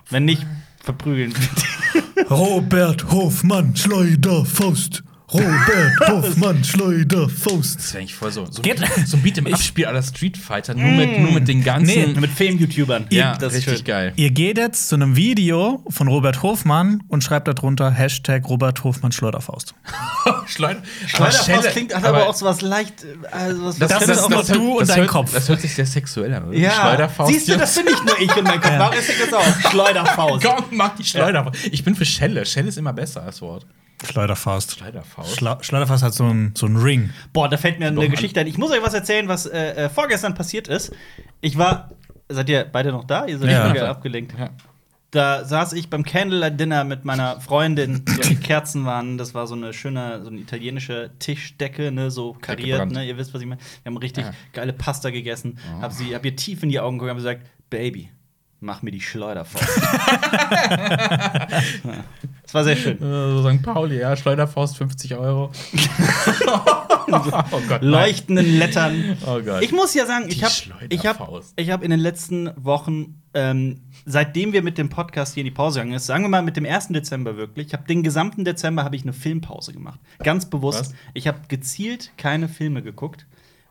Wenn 0.10 0.26
nicht, 0.26 0.46
verprügeln. 0.82 1.34
Robert 2.30 3.10
Hofmann, 3.12 3.76
Schleuderfaust. 3.76 5.04
Robert 5.34 6.00
Hofmann, 6.08 6.64
Schleuderfaust. 6.64 7.80
Das 7.80 7.94
wäre 7.94 8.00
eigentlich 8.02 8.16
voll 8.16 8.32
so. 8.32 8.46
So, 8.50 8.62
Geht- 8.62 8.82
so 9.06 9.18
ein 9.18 9.24
Beat 9.24 9.38
im 9.38 9.48
Abspiel 9.54 9.86
aller 9.86 10.04
Street 10.04 10.38
Fighter, 10.38 10.74
nur, 10.74 10.92
mit, 10.92 11.20
nur 11.20 11.32
mit 11.32 11.48
den 11.48 11.64
ganzen. 11.64 12.14
Nee, 12.14 12.20
Mit 12.20 12.32
Film-YouTubern. 12.32 13.08
ja, 13.10 13.36
das 13.38 13.54
ist 13.54 13.60
richtig 13.60 13.78
schön. 13.78 13.86
geil. 13.86 14.14
Ihr 14.16 14.32
geht 14.32 14.58
jetzt 14.58 14.90
zu 14.90 14.96
einem 14.96 15.16
Video 15.16 15.84
von 15.90 16.08
Robert 16.08 16.42
Hofmann 16.44 17.04
und 17.08 17.24
schreibt 17.24 17.48
darunter 17.48 17.92
Hashtag 17.92 18.48
Robert 18.48 18.84
Hofmann 18.84 19.12
Schleuderfaust. 19.12 19.74
Schleuder. 20.48 20.82
Schleuderfaust 21.08 21.70
klingt 21.72 21.96
hat 21.96 22.04
aber, 22.06 22.28
auch 22.28 22.36
so 22.36 22.46
was 22.46 22.62
leicht. 22.62 23.04
äh, 23.04 23.28
Also 23.32 23.64
was 23.66 23.80
Das- 23.80 23.92
was- 23.92 24.06
das- 24.08 24.20
auch 24.24 24.30
das- 24.30 24.40
was- 24.40 24.48
du 24.58 24.72
und 24.74 24.80
das 24.82 24.88
dein 24.90 24.98
hört, 25.00 25.10
Kopf. 25.10 25.34
Das 25.34 25.50
hört 25.50 25.62
sich 25.62 25.74
sehr 25.74 25.86
sexuell 25.86 26.34
an, 26.34 26.46
oder? 26.50 26.58
Ja, 26.58 26.72
Schleuderfaust. 26.72 27.34
siehst 27.34 27.48
du, 27.50 27.58
das 27.58 27.76
bin 27.76 27.86
nicht 27.86 28.06
nur 28.06 28.20
ich 28.20 28.36
und 28.36 28.44
mein 28.44 28.62
Kopf. 28.62 28.74
Warum 28.78 28.98
ist 28.98 29.10
das 29.10 29.34
auch? 29.34 29.70
Schleuderfaust. 29.72 30.46
Komm, 30.46 30.66
mach 30.72 30.96
die 30.96 31.04
Schleuderfaust. 31.04 31.58
Ich 31.72 31.84
bin 31.84 31.96
für 31.96 32.06
Schelle. 32.06 32.46
Schelle 32.46 32.68
ist 32.70 32.78
immer 32.78 32.94
besser 32.94 33.24
als 33.24 33.42
Wort. 33.42 33.66
Schleuderfaust. 34.06 34.72
Schleuderfaust. 34.78 35.36
Schla 35.38 35.58
Schleuderfaust 35.64 36.04
hat 36.04 36.14
so 36.14 36.26
einen 36.26 36.56
so 36.56 36.66
einen 36.66 36.78
Ring. 36.78 37.10
Boah, 37.34 37.50
da 37.50 37.58
fällt 37.58 37.80
mir 37.80 37.88
eine 37.88 37.96
Doch, 38.02 38.10
Geschichte 38.10 38.40
ein. 38.40 38.48
Ich 38.48 38.58
muss 38.58 38.72
euch 38.72 38.82
was 38.84 38.94
erzählen, 38.94 39.28
was 39.28 39.46
äh, 39.46 39.86
äh, 39.86 39.90
vorgestern 39.90 40.34
passiert 40.36 40.68
ist. 40.68 40.92
Ich 41.42 41.58
war. 41.58 41.92
Seid 42.30 42.50
ihr 42.50 42.64
beide 42.64 42.92
noch 42.92 43.04
da? 43.04 43.26
Ihr 43.26 43.38
seid 43.38 43.52
Ja. 43.52 43.74
wieder 43.74 43.90
abgelenkt. 43.90 44.34
Ja. 44.38 44.50
Da 45.12 45.46
saß 45.46 45.74
ich 45.74 45.92
beim 45.92 46.04
Candlelight 46.04 46.60
Dinner 46.60 46.84
mit 46.86 47.06
meiner 47.06 47.40
Freundin. 47.40 48.04
So 48.08 48.22
die 48.30 48.36
Kerzen 48.40 48.86
waren, 48.86 49.20
das 49.20 49.36
war 49.36 49.46
so 49.46 49.54
eine 49.54 49.72
schöne, 49.74 50.22
so 50.24 50.30
eine 50.30 50.40
italienische 50.40 51.12
Tischdecke, 51.20 51.92
ne, 51.92 52.10
so 52.10 52.34
kariert, 52.34 52.90
ne, 52.92 53.06
ihr 53.06 53.16
wisst, 53.18 53.32
was 53.34 53.42
ich 53.42 53.48
meine. 53.48 53.62
Wir 53.84 53.92
haben 53.92 53.98
richtig 53.98 54.26
Ja. 54.26 54.32
geile 54.54 54.74
Pasta 54.74 55.12
gegessen. 55.12 55.60
Hab 55.82 55.92
sie, 55.94 56.16
hab 56.16 56.26
ihr 56.26 56.36
tief 56.36 56.64
in 56.64 56.70
die 56.70 56.80
Augen 56.80 56.98
geguckt 56.98 57.12
und 57.12 57.24
hab 57.28 57.40
gesagt, 57.40 57.48
Baby, 57.70 58.10
mach 58.64 58.82
mir 58.82 58.92
die 58.92 59.02
Schleuderfaust. 59.02 59.68
Ja. 61.84 62.04
Das 62.44 62.54
war 62.54 62.64
sehr 62.64 62.76
schön. 62.76 62.98
Äh, 62.98 63.42
So 63.42 63.50
St. 63.50 63.62
Pauli, 63.62 64.00
ja, 64.00 64.16
Schleuderfaust 64.16 64.78
50 64.78 65.16
Euro. 65.16 65.52
oh 67.12 67.62
Gott. 67.68 67.82
leuchtenden 67.82 68.58
Lettern. 68.58 69.18
Oh 69.26 69.40
Gott. 69.42 69.62
Ich 69.64 69.72
muss 69.72 69.94
ja 69.94 70.06
sagen, 70.06 70.26
ich 70.28 70.44
habe 70.44 70.54
ich 70.90 71.06
hab, 71.06 71.16
Schleuderfaust. 71.18 71.54
ich 71.56 71.70
hab 71.72 71.84
in 71.84 71.92
den 71.92 72.00
letzten 72.00 72.52
Wochen, 72.56 73.22
ähm, 73.34 73.82
seitdem 74.06 74.54
wir 74.54 74.62
mit 74.62 74.78
dem 74.78 74.90
Podcast 74.90 75.34
hier 75.34 75.42
in 75.42 75.46
die 75.46 75.52
Pause 75.52 75.80
gegangen 75.80 75.98
sind, 76.00 76.06
sagen 76.06 76.24
wir 76.24 76.30
mal 76.30 76.42
mit 76.44 76.58
dem 76.58 76.66
1. 76.66 76.90
Dezember 76.90 77.38
wirklich, 77.38 77.68
ich 77.68 77.74
habe 77.74 77.84
den 77.88 78.04
gesamten 78.04 78.46
Dezember 78.46 78.84
habe 78.84 78.96
ich 78.96 79.04
eine 79.04 79.14
Filmpause 79.14 79.74
gemacht. 79.74 80.00
Ganz 80.20 80.50
bewusst. 80.50 80.80
Was? 80.80 80.94
Ich 81.14 81.28
habe 81.28 81.40
gezielt 81.48 82.12
keine 82.18 82.48
Filme 82.50 82.82
geguckt, 82.82 83.26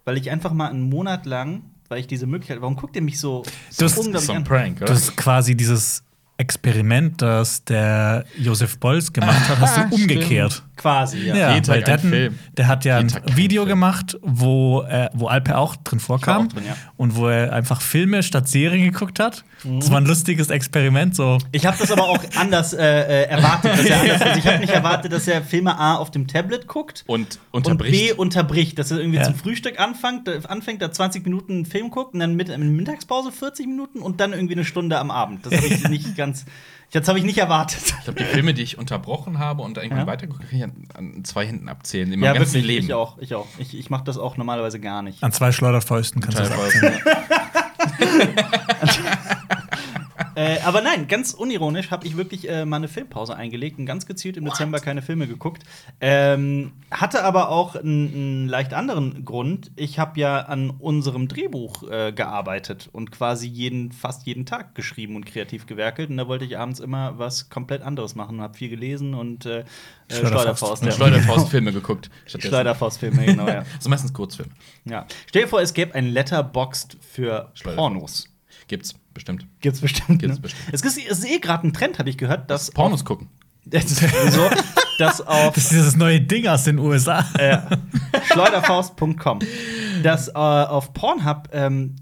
weil 0.04 0.16
ich 0.16 0.30
einfach 0.30 0.52
mal 0.52 0.68
einen 0.70 0.88
Monat 0.88 1.26
lang, 1.26 1.62
weil 1.92 2.00
ich 2.00 2.06
diese 2.06 2.26
Möglichkeit, 2.26 2.62
warum 2.62 2.74
guckt 2.74 2.96
ihr 2.96 3.02
mich 3.02 3.20
so, 3.20 3.42
so 3.70 3.84
Das 3.84 3.92
ist 3.92 3.98
unglaublich 3.98 4.26
so 4.26 4.32
ein 4.32 4.38
an? 4.38 4.44
Prank, 4.44 4.76
oder? 4.78 4.86
Das 4.86 5.02
ist 5.02 5.16
quasi 5.16 5.54
dieses 5.54 6.02
Experiment, 6.46 7.22
das 7.22 7.64
der 7.64 8.24
Josef 8.36 8.78
Bolz 8.78 9.12
gemacht 9.12 9.48
hat, 9.48 9.60
hast 9.60 9.78
Ah, 9.78 9.84
du 9.88 9.94
umgekehrt. 9.94 10.62
Quasi, 10.76 11.18
ja. 11.26 11.36
Ja, 11.36 11.54
Jeden 11.54 11.68
weil 11.68 11.82
Tag 11.84 12.00
der, 12.02 12.10
Film. 12.10 12.38
der 12.56 12.66
hat 12.66 12.84
ja 12.84 12.96
ein 12.98 13.08
Video 13.36 13.62
Film. 13.62 13.68
gemacht, 13.68 14.18
wo, 14.22 14.82
äh, 14.82 15.08
wo 15.14 15.28
Alper 15.28 15.58
auch 15.58 15.76
drin 15.76 16.00
vorkam. 16.00 16.46
auch 16.48 16.52
drin, 16.52 16.64
ja. 16.66 16.76
Und 16.96 17.14
wo 17.14 17.28
er 17.28 17.52
einfach 17.52 17.80
Filme 17.80 18.22
statt 18.24 18.48
Serien 18.48 18.90
geguckt 18.90 19.20
hat. 19.20 19.44
Mhm. 19.62 19.78
Das 19.78 19.90
war 19.92 19.98
ein 20.00 20.06
lustiges 20.06 20.50
Experiment. 20.50 21.14
So. 21.14 21.38
Ich 21.52 21.64
habe 21.66 21.76
das 21.78 21.92
aber 21.92 22.02
auch 22.08 22.18
anders 22.36 22.72
äh, 22.72 22.78
äh, 22.84 23.22
erwartet. 23.28 23.72
Dass 23.78 23.84
er 23.86 24.00
anders, 24.00 24.22
also 24.22 24.38
ich 24.40 24.46
habe 24.46 24.58
nicht 24.58 24.72
erwartet, 24.72 25.12
dass 25.12 25.28
er 25.28 25.42
Filme 25.42 25.78
A 25.78 25.94
auf 25.96 26.10
dem 26.10 26.26
Tablet 26.26 26.66
guckt 26.66 27.04
Und 27.06 27.38
und 27.52 27.62
B 27.62 27.68
unterbricht. 27.70 28.18
unterbricht, 28.18 28.78
dass 28.80 28.90
er 28.90 28.98
irgendwie 28.98 29.18
Ja. 29.18 29.24
zum 29.24 29.36
Frühstück 29.36 29.78
anfängt, 29.78 30.26
äh, 30.26 30.40
anfängt, 30.48 30.82
da 30.82 30.90
20 30.90 31.24
Minuten 31.24 31.52
einen 31.52 31.66
Film 31.66 31.90
guckt 31.90 32.14
und 32.14 32.20
dann 32.20 32.34
mit 32.34 32.48
in 32.48 32.74
Mittagspause 32.74 33.30
40 33.30 33.66
Minuten 33.68 34.00
und 34.00 34.20
dann 34.20 34.32
irgendwie 34.32 34.54
eine 34.54 34.64
Stunde 34.64 34.98
am 34.98 35.12
Abend. 35.12 35.46
Das 35.46 35.54
habe 35.54 35.66
ich 35.66 35.88
nicht 35.88 36.16
ganz, 36.16 36.31
das 36.92 37.08
habe 37.08 37.18
ich 37.18 37.24
nicht 37.24 37.38
erwartet. 37.38 37.82
ich 37.98 38.04
glaube, 38.04 38.18
die 38.18 38.24
Filme, 38.26 38.52
die 38.54 38.62
ich 38.62 38.78
unterbrochen 38.78 39.38
habe 39.38 39.62
und 39.62 39.76
irgendwann 39.78 40.00
Ja. 40.00 40.06
weitergegucke, 40.06 40.46
kann 40.46 40.58
ich 40.58 40.64
an, 40.64 40.72
an 40.94 41.24
zwei 41.24 41.46
Händen 41.46 41.68
abzählen. 41.68 42.12
In 42.12 42.20
meinem 42.20 42.26
Ja, 42.26 42.32
ganzen 42.34 42.54
wirklich. 42.54 42.66
Leben. 42.66 42.86
Ich 42.86 42.94
auch, 42.94 43.18
ich 43.18 43.34
auch. 43.34 43.46
Ich, 43.58 43.76
ich 43.78 43.90
mache 43.90 44.04
das 44.04 44.18
auch 44.18 44.36
normalerweise 44.36 44.78
gar 44.80 45.02
nicht. 45.02 45.22
An 45.22 45.32
zwei 45.32 45.52
Schleuderfäusten 45.52 46.20
kannst 46.20 46.38
du 46.38 46.42
Total 46.44 46.70
sagen. 46.70 47.00
Äh, 50.34 50.60
aber 50.64 50.80
nein, 50.80 51.08
ganz 51.08 51.34
unironisch 51.34 51.90
habe 51.90 52.06
ich 52.06 52.16
wirklich 52.16 52.48
äh, 52.48 52.64
mal 52.64 52.76
eine 52.76 52.88
Filmpause 52.88 53.36
eingelegt 53.36 53.78
und 53.78 53.86
ganz 53.86 54.06
gezielt 54.06 54.36
im 54.36 54.44
Dezember 54.44 54.80
keine 54.80 55.02
Filme 55.02 55.26
geguckt. 55.26 55.62
Ähm, 56.00 56.72
hatte 56.90 57.24
aber 57.24 57.50
auch 57.50 57.76
einen, 57.76 58.48
leicht 58.48 58.74
anderen 58.74 59.24
Grund. 59.24 59.70
Ich 59.76 59.98
habe 59.98 60.18
ja 60.20 60.40
an 60.40 60.70
unserem 60.70 61.28
Drehbuch 61.28 61.88
äh, 61.90 62.12
gearbeitet 62.12 62.88
und 62.92 63.10
quasi 63.10 63.46
jeden, 63.46 63.92
fast 63.92 64.26
jeden 64.26 64.46
Tag 64.46 64.74
geschrieben 64.74 65.16
und 65.16 65.26
kreativ 65.26 65.66
gewerkelt. 65.66 66.10
Und 66.10 66.16
da 66.16 66.28
wollte 66.28 66.44
ich 66.44 66.58
abends 66.58 66.80
immer 66.80 67.18
was 67.18 67.48
komplett 67.48 67.82
anderes 67.82 68.14
machen. 68.14 68.40
Habe 68.40 68.56
viel 68.56 68.68
gelesen 68.68 69.14
und 69.14 69.46
äh, 69.46 69.60
äh, 69.60 69.64
Schleuderfaust. 70.08 70.28
Schleuderfaust. 70.28 70.82
Und 70.82 70.88
ja. 70.88 70.94
Schleuderfaust-Filme 70.96 71.72
geguckt. 71.72 72.10
Schleuderfaustfilme, 72.26 73.24
genau, 73.26 73.46
ja. 73.46 73.64
Das 73.74 73.84
sind 73.84 73.90
meistens 73.90 74.12
Kurzfilme. 74.12 74.52
ja. 74.84 75.06
Stell 75.26 75.42
dir 75.42 75.48
vor, 75.48 75.60
es 75.60 75.74
gäbe 75.74 75.94
ein 75.94 76.08
Letterboxd 76.08 76.96
für. 77.00 77.52
Pornos. 77.62 78.28
Gibt's, 78.68 78.94
bestimmt. 79.14 79.46
Gibt's 79.60 79.80
bestimmt. 79.80 80.20
Gibt's 80.20 80.36
ne? 80.36 80.42
bestimmt. 80.42 80.68
Es 80.72 80.82
ist, 80.82 80.98
es 80.98 81.18
ist 81.18 81.30
eh 81.30 81.38
gerade 81.38 81.66
ein 81.66 81.72
Trend, 81.72 81.98
habe 81.98 82.10
ich 82.10 82.18
gehört, 82.18 82.50
dass 82.50 82.70
Pornos 82.70 83.04
gucken. 83.04 83.28
Das 83.64 83.84
ist 83.84 83.98
sowieso, 84.00 84.50
dass 84.98 85.20
auf 85.20 85.54
Das 85.54 85.64
ist 85.64 85.72
dieses 85.72 85.96
neue 85.96 86.20
Ding 86.20 86.46
aus 86.48 86.64
den 86.64 86.78
USA. 86.78 87.24
äh, 87.38 87.58
schleuderfaust.com, 88.32 89.38
dass 90.02 90.28
äh, 90.28 90.32
auf 90.32 90.92
Pornhub 90.92 91.48
ähm, 91.52 91.94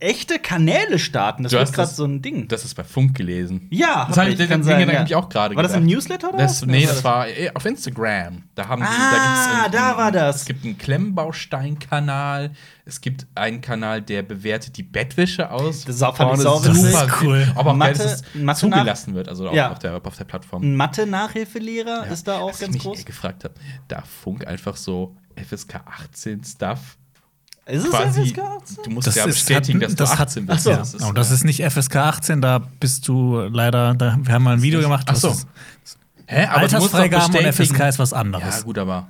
echte 0.00 0.38
Kanäle 0.38 0.98
starten. 0.98 1.42
Das 1.42 1.52
Du 1.52 1.58
hast 1.58 1.72
gerade 1.72 1.90
so 1.90 2.04
ein 2.04 2.22
Ding. 2.22 2.46
Das 2.48 2.64
ist 2.64 2.74
bei 2.74 2.84
Funk 2.84 3.16
gelesen. 3.16 3.66
ja, 3.70 4.04
Das 4.08 4.16
hab 4.16 4.24
habe 4.24 4.30
ich 4.30 4.36
den 4.36 4.48
kann 4.48 4.60
Ding 4.60 4.68
sein, 4.68 4.80
ja. 4.80 4.86
nämlich 4.86 5.14
auch 5.16 5.28
gerade 5.28 5.56
War 5.56 5.62
das 5.62 5.72
im 5.74 5.80
gedacht. 5.82 5.94
Newsletter 5.96 6.28
oder 6.28 6.38
Das, 6.38 6.62
was? 6.62 6.68
nee, 6.68 6.86
das 6.86 7.02
war 7.02 7.28
äh, 7.28 7.50
auf 7.54 7.64
Instagram. 7.64 8.44
Da 8.54 8.68
haben 8.68 8.82
die, 8.82 8.86
Ah, 8.88 9.10
da 9.10 9.16
gibt's 9.16 9.64
einen, 9.64 9.72
da 9.72 9.96
war 9.96 10.12
das. 10.12 10.36
Es 10.36 10.44
gibt 10.46 10.64
einen 10.64 10.78
Klemmbaustein-Kanal. 10.78 12.52
Es 12.84 13.00
gibt 13.00 13.26
einen 13.34 13.60
Kanal, 13.60 14.00
der 14.02 14.22
bewertet 14.22 14.76
die 14.76 14.82
Bettwäsche 14.82 15.50
aus. 15.50 15.84
Das 15.84 15.96
ist 15.96 16.02
auch- 16.02 16.12
ich 16.12 16.16
Vorne 16.16 16.42
sau 16.42 16.58
super 16.58 17.04
ist 17.04 17.22
cool. 17.22 17.46
Aber 17.54 17.72
auch 17.72 17.76
Mathe- 17.76 17.98
geil, 17.98 18.06
dass 18.06 18.22
es 18.22 18.34
Mathe 18.34 18.60
zugelassen 18.60 19.14
wird, 19.14 19.28
also 19.28 19.48
auch 19.48 19.54
Ja. 19.54 19.70
auf, 19.72 19.78
der, 19.78 20.00
auf 20.04 20.16
der 20.16 20.24
Plattform. 20.24 20.62
Ein 20.62 20.76
Mathe-Nachhilfelehrer 20.76 22.06
ist 22.06 22.26
da 22.28 22.38
auch 22.38 22.50
Was 22.52 22.60
ganz 22.60 22.70
ich 22.70 22.74
mich 22.74 22.82
groß. 22.84 22.98
eher 23.00 23.04
gefragt 23.04 23.44
habe, 23.44 23.54
da 23.88 24.02
Funk 24.02 24.46
einfach 24.46 24.76
so 24.76 25.16
FSK 25.36 25.80
18 25.86 26.42
Stuff 26.44 26.96
Ist 27.68 27.84
es 27.84 27.90
quasi. 27.90 28.22
FSK 28.26 28.38
18? 28.38 28.76
Du 28.84 28.90
musst 28.90 29.06
Das 29.06 29.14
ja 29.14 29.24
ist- 29.26 29.34
bestätigen, 29.34 29.78
hat- 29.80 29.84
dass 29.84 29.90
du 29.94 29.96
das 29.96 30.12
hat- 30.18 30.28
18 30.28 30.46
bist. 30.46 30.58
Ach 30.58 30.62
so. 30.62 30.70
Ja, 30.70 30.76
das 30.78 30.94
ist, 30.94 31.02
Oh, 31.04 31.12
das 31.12 31.30
ist 31.30 31.44
nicht 31.44 31.60
FSK 31.62 31.96
18, 31.96 32.40
da 32.40 32.58
bist 32.58 33.06
du 33.08 33.40
leider, 33.52 33.94
da, 33.94 34.16
wir 34.20 34.34
haben 34.34 34.42
mal 34.44 34.54
ein 34.54 34.62
Video 34.62 34.80
gemacht. 34.80 35.04
Ach 35.08 35.12
das 35.12 35.20
so. 35.20 35.28
ist- 35.30 35.46
Hä? 36.26 36.44
Aber 36.46 36.66
du 36.68 36.76
Altersfreigaben 36.76 37.36
und 37.36 37.44
FSK 37.46 37.88
ist 37.88 37.98
was 37.98 38.10
Ja, 38.12 38.16
anderes. 38.18 38.64
gut, 38.64 38.78
aber. 38.78 39.08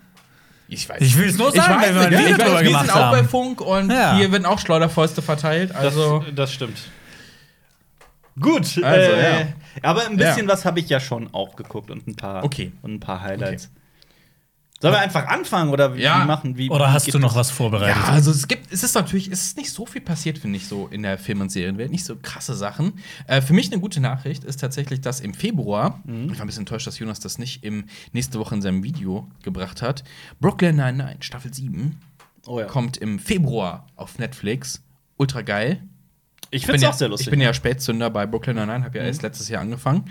Ich 0.70 0.86
weiß. 0.88 0.98
Ich 1.00 1.16
will 1.16 1.28
es 1.28 1.38
nur 1.38 1.50
sagen, 1.50 1.80
weiß 1.80 1.88
wenn 1.88 1.94
wir 1.94 2.00
ein 2.02 2.10
Video 2.10 2.26
ich 2.26 2.30
weiß, 2.38 2.38
drüber 2.46 2.58
wir 2.60 2.64
gemacht 2.66 2.84
sind 2.86 2.94
auch 2.94 3.10
bei 3.10 3.18
haben. 3.18 3.28
Funk 3.28 3.60
und 3.62 3.90
Ja. 3.90 4.16
hier 4.16 4.30
werden 4.32 4.44
auch 4.44 4.58
Schleuderfäuste 4.58 5.22
verteilt. 5.22 5.74
Also. 5.74 6.24
das 6.34 6.52
stimmt. 6.52 6.76
Gut, 8.40 8.78
Also, 8.82 8.84
äh, 8.84 9.40
ja. 9.40 9.46
aber 9.82 10.06
ein 10.06 10.16
bisschen 10.16 10.46
Ja. 10.46 10.52
was 10.52 10.64
habe 10.64 10.78
ich 10.80 10.88
ja 10.88 11.00
schon 11.00 11.32
auch 11.34 11.56
geguckt 11.56 11.90
und 11.90 12.06
ein 12.06 12.14
paar, 12.14 12.44
Okay. 12.44 12.70
und 12.82 12.94
ein 12.94 13.00
paar 13.00 13.20
Highlights. 13.22 13.70
Sollen 14.80 14.94
wir 14.94 15.00
einfach 15.00 15.26
anfangen 15.26 15.70
oder 15.70 15.96
wie, 15.96 16.02
Ja. 16.02 16.24
machen? 16.24 16.56
Wie, 16.56 16.70
Oder 16.70 16.92
hast 16.92 17.12
du 17.12 17.18
noch 17.18 17.30
das? 17.30 17.36
was 17.36 17.50
vorbereitet? 17.50 17.96
Ja, 18.00 18.12
also 18.12 18.30
es 18.30 18.46
gibt, 18.46 18.72
es 18.72 18.84
ist 18.84 18.94
natürlich, 18.94 19.26
es 19.28 19.42
ist 19.42 19.56
nicht 19.56 19.72
so 19.72 19.86
viel 19.86 20.00
passiert, 20.00 20.38
finde 20.38 20.56
ich, 20.56 20.68
so 20.68 20.86
in 20.86 21.02
der 21.02 21.18
Film- 21.18 21.40
und 21.40 21.50
Serienwelt, 21.50 21.90
nicht 21.90 22.04
so 22.04 22.14
krasse 22.14 22.54
Sachen. 22.54 22.92
Äh, 23.26 23.40
für 23.42 23.54
mich 23.54 23.72
eine 23.72 23.80
gute 23.80 24.00
Nachricht 24.00 24.44
ist 24.44 24.60
tatsächlich, 24.60 25.00
dass 25.00 25.18
im 25.18 25.34
Februar, 25.34 26.00
Mhm. 26.04 26.30
ich 26.30 26.38
war 26.38 26.42
ein 26.42 26.46
bisschen 26.46 26.60
enttäuscht, 26.62 26.86
dass 26.86 26.98
Jonas 27.00 27.18
das 27.18 27.38
nicht 27.38 27.64
im 27.64 27.86
nächste 28.12 28.38
Woche 28.38 28.54
in 28.54 28.62
seinem 28.62 28.84
Video 28.84 29.26
gebracht 29.42 29.82
hat, 29.82 30.04
Brooklyn 30.40 30.76
99, 30.76 31.24
Staffel 31.24 31.52
7, 31.52 31.98
Oh 32.46 32.60
ja. 32.60 32.66
kommt 32.66 32.96
im 32.98 33.18
Februar 33.18 33.84
auf 33.96 34.18
Netflix. 34.20 34.80
Ultra 35.16 35.42
geil. 35.42 35.82
Ich 36.50 36.62
finde 36.62 36.72
bin, 36.72 36.76
es 36.76 36.82
ja, 36.82 36.88
auch 36.90 36.94
sehr 36.94 37.08
lustig. 37.08 37.26
ich 37.26 37.30
bin 37.30 37.40
ja 37.40 37.52
Spätzünder 37.52 38.08
bei 38.08 38.24
Brooklyn 38.26 38.56
Nine-Nine, 38.56 38.84
habe 38.84 38.98
ja 38.98 39.04
erst 39.04 39.22
letztes 39.22 39.48
Jahr 39.50 39.60
angefangen. 39.60 40.04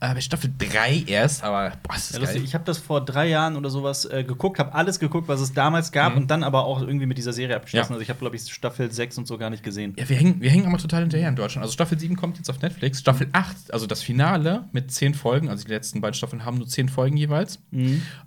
Äh, 0.00 0.14
bei 0.14 0.20
Staffel 0.20 0.50
3 0.58 1.04
erst, 1.06 1.42
aber 1.42 1.72
boah, 1.82 1.94
ist 1.94 2.10
das 2.10 2.12
Ja, 2.12 2.18
geil. 2.18 2.26
lustig. 2.26 2.44
Ich 2.44 2.54
habe 2.54 2.64
das 2.64 2.78
vor 2.78 3.02
drei 3.04 3.28
Jahren 3.28 3.56
oder 3.56 3.70
sowas 3.70 4.04
äh, 4.04 4.22
geguckt, 4.24 4.58
habe 4.58 4.74
alles 4.74 5.00
geguckt, 5.00 5.28
was 5.28 5.40
es 5.40 5.54
damals 5.54 5.90
gab 5.92 6.16
und 6.16 6.30
dann 6.30 6.42
aber 6.44 6.64
auch 6.64 6.82
irgendwie 6.82 7.06
mit 7.06 7.16
dieser 7.16 7.32
Serie 7.32 7.56
abgeschlossen. 7.56 7.92
Mhm. 7.92 7.94
Ja. 7.94 7.94
Also 7.96 8.02
ich 8.02 8.10
habe, 8.10 8.18
glaube 8.18 8.36
ich, 8.36 8.52
Staffel 8.52 8.92
6 8.92 9.18
und 9.18 9.26
so 9.26 9.38
gar 9.38 9.48
nicht 9.50 9.62
gesehen. 9.62 9.94
Ja, 9.98 10.08
wir 10.08 10.16
hängen, 10.16 10.40
wir 10.40 10.50
hängen 10.50 10.66
aber 10.66 10.76
total 10.78 11.00
hinterher 11.00 11.28
in 11.28 11.36
Deutschland. 11.36 11.62
Also 11.62 11.72
Staffel 11.72 11.98
7 11.98 12.14
kommt 12.16 12.36
jetzt 12.36 12.50
auf 12.50 12.60
Netflix. 12.60 13.00
Staffel 13.00 13.28
8, 13.32 13.72
also 13.72 13.86
das 13.86 14.02
Finale 14.02 14.64
mit 14.72 14.90
10 14.92 15.14
Folgen, 15.14 15.48
also 15.48 15.64
die 15.64 15.70
letzten 15.72 16.00
beiden 16.02 16.14
Staffeln 16.14 16.44
haben 16.44 16.58
nur 16.58 16.66
10 16.68 16.88
Folgen 16.90 17.16
jeweils, 17.16 17.58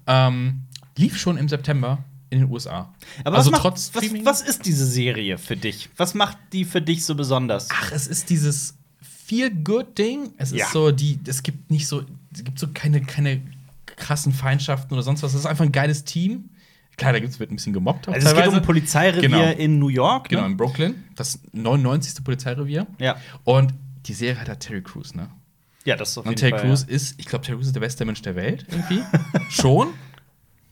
ähm, 0.07 0.61
lief 0.97 1.17
schon 1.19 1.37
im 1.37 1.47
September 1.49 1.99
in 2.33 2.39
den 2.41 2.49
USA. 2.51 2.93
Aber 3.23 3.37
also 3.37 3.51
was, 3.51 3.51
macht, 3.51 3.61
trotz 3.61 3.91
was, 3.93 4.03
was 4.25 4.41
ist 4.41 4.65
diese 4.65 4.85
Serie 4.85 5.37
für 5.37 5.55
dich? 5.55 5.89
Was 5.97 6.13
macht 6.13 6.37
die 6.51 6.65
für 6.65 6.81
dich 6.81 7.05
so 7.05 7.15
besonders? 7.15 7.69
Ach, 7.71 7.91
es 7.91 8.07
ist 8.07 8.29
dieses 8.29 8.75
Feel-Good-Ding. 9.27 10.33
Es 10.37 10.51
ist 10.51 10.57
Ja. 10.59 10.67
so, 10.71 10.91
die, 10.91 11.19
es 11.27 11.43
gibt 11.43 11.71
nicht 11.71 11.87
so, 11.87 12.03
es 12.33 12.43
gibt 12.43 12.59
so 12.59 12.67
keine, 12.73 13.01
keine 13.01 13.41
krassen 13.85 14.33
Feindschaften 14.33 14.93
oder 14.93 15.03
sonst 15.03 15.23
was. 15.23 15.33
Es 15.33 15.41
ist 15.41 15.45
einfach 15.45 15.65
ein 15.65 15.71
geiles 15.71 16.03
Team. 16.03 16.49
Klar, 16.97 17.13
da 17.13 17.19
gibt's, 17.19 17.39
wird 17.39 17.51
ein 17.51 17.55
bisschen 17.55 17.73
gemobbt. 17.73 18.07
also 18.07 18.17
es 18.19 18.23
geht 18.25 18.33
um 18.33 18.37
teilweise. 18.39 18.57
ein 18.57 18.65
Polizeirevier 18.65 19.29
Genau. 19.29 19.51
in 19.53 19.79
New 19.79 19.87
York. 19.89 20.29
Genau, 20.29 20.43
Ne? 20.43 20.49
in 20.49 20.57
Brooklyn. 20.57 21.03
Das 21.15 21.39
99. 21.51 22.23
Polizeirevier. 22.23 22.85
Ja. 22.99 23.17
Und 23.43 23.73
die 24.05 24.13
Serie 24.13 24.39
hat 24.39 24.47
da 24.47 24.55
Terry 24.55 24.81
Crews, 24.83 25.15
ne? 25.15 25.29
Ja, 25.85 25.95
das 25.95 26.11
ist 26.11 26.17
auf 26.19 26.25
Und 26.25 26.31
jeden 26.31 26.39
Terry 26.39 26.51
Fall. 26.51 26.61
Crews 26.69 26.85
ja. 26.87 26.95
ist, 26.95 27.15
ich 27.19 27.25
glaube, 27.25 27.43
Terry 27.45 27.57
Crews 27.57 27.67
ist 27.67 27.75
der 27.75 27.79
beste 27.81 28.05
Mensch 28.05 28.21
der 28.21 28.35
Welt, 28.35 28.65
irgendwie. 28.69 29.01
Schon. 29.49 29.89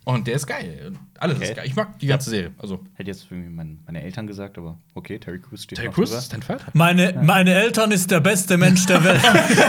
Und 0.04 0.26
der 0.28 0.36
ist 0.36 0.48
geil. 0.48 0.94
Alles 1.20 1.38
Okay. 1.38 1.46
ist 1.50 1.56
geil. 1.56 1.66
Ich 1.68 1.76
mag 1.76 2.00
die 2.00 2.08
ganze 2.08 2.32
Serie. 2.32 2.52
Also, 2.58 2.80
Hätte 2.96 3.12
jetzt 3.12 3.28
mein, 3.30 3.80
meine 3.86 4.02
Eltern 4.02 4.26
gesagt, 4.26 4.58
aber 4.58 4.78
okay, 4.96 5.20
Terry 5.20 5.40
Crews 5.40 5.64
steht 5.64 5.78
Terry 5.78 5.92
Crews 5.92 6.12
ist 6.12 6.34
dein 6.34 6.42
Vater. 6.42 6.66
Meine, 6.74 7.14
meine 7.24 7.54
Eltern 7.54 7.92
ist 7.92 8.10
der 8.10 8.20
beste 8.20 8.58
Mensch 8.58 8.86
der 8.88 9.04
Welt. 9.04 9.22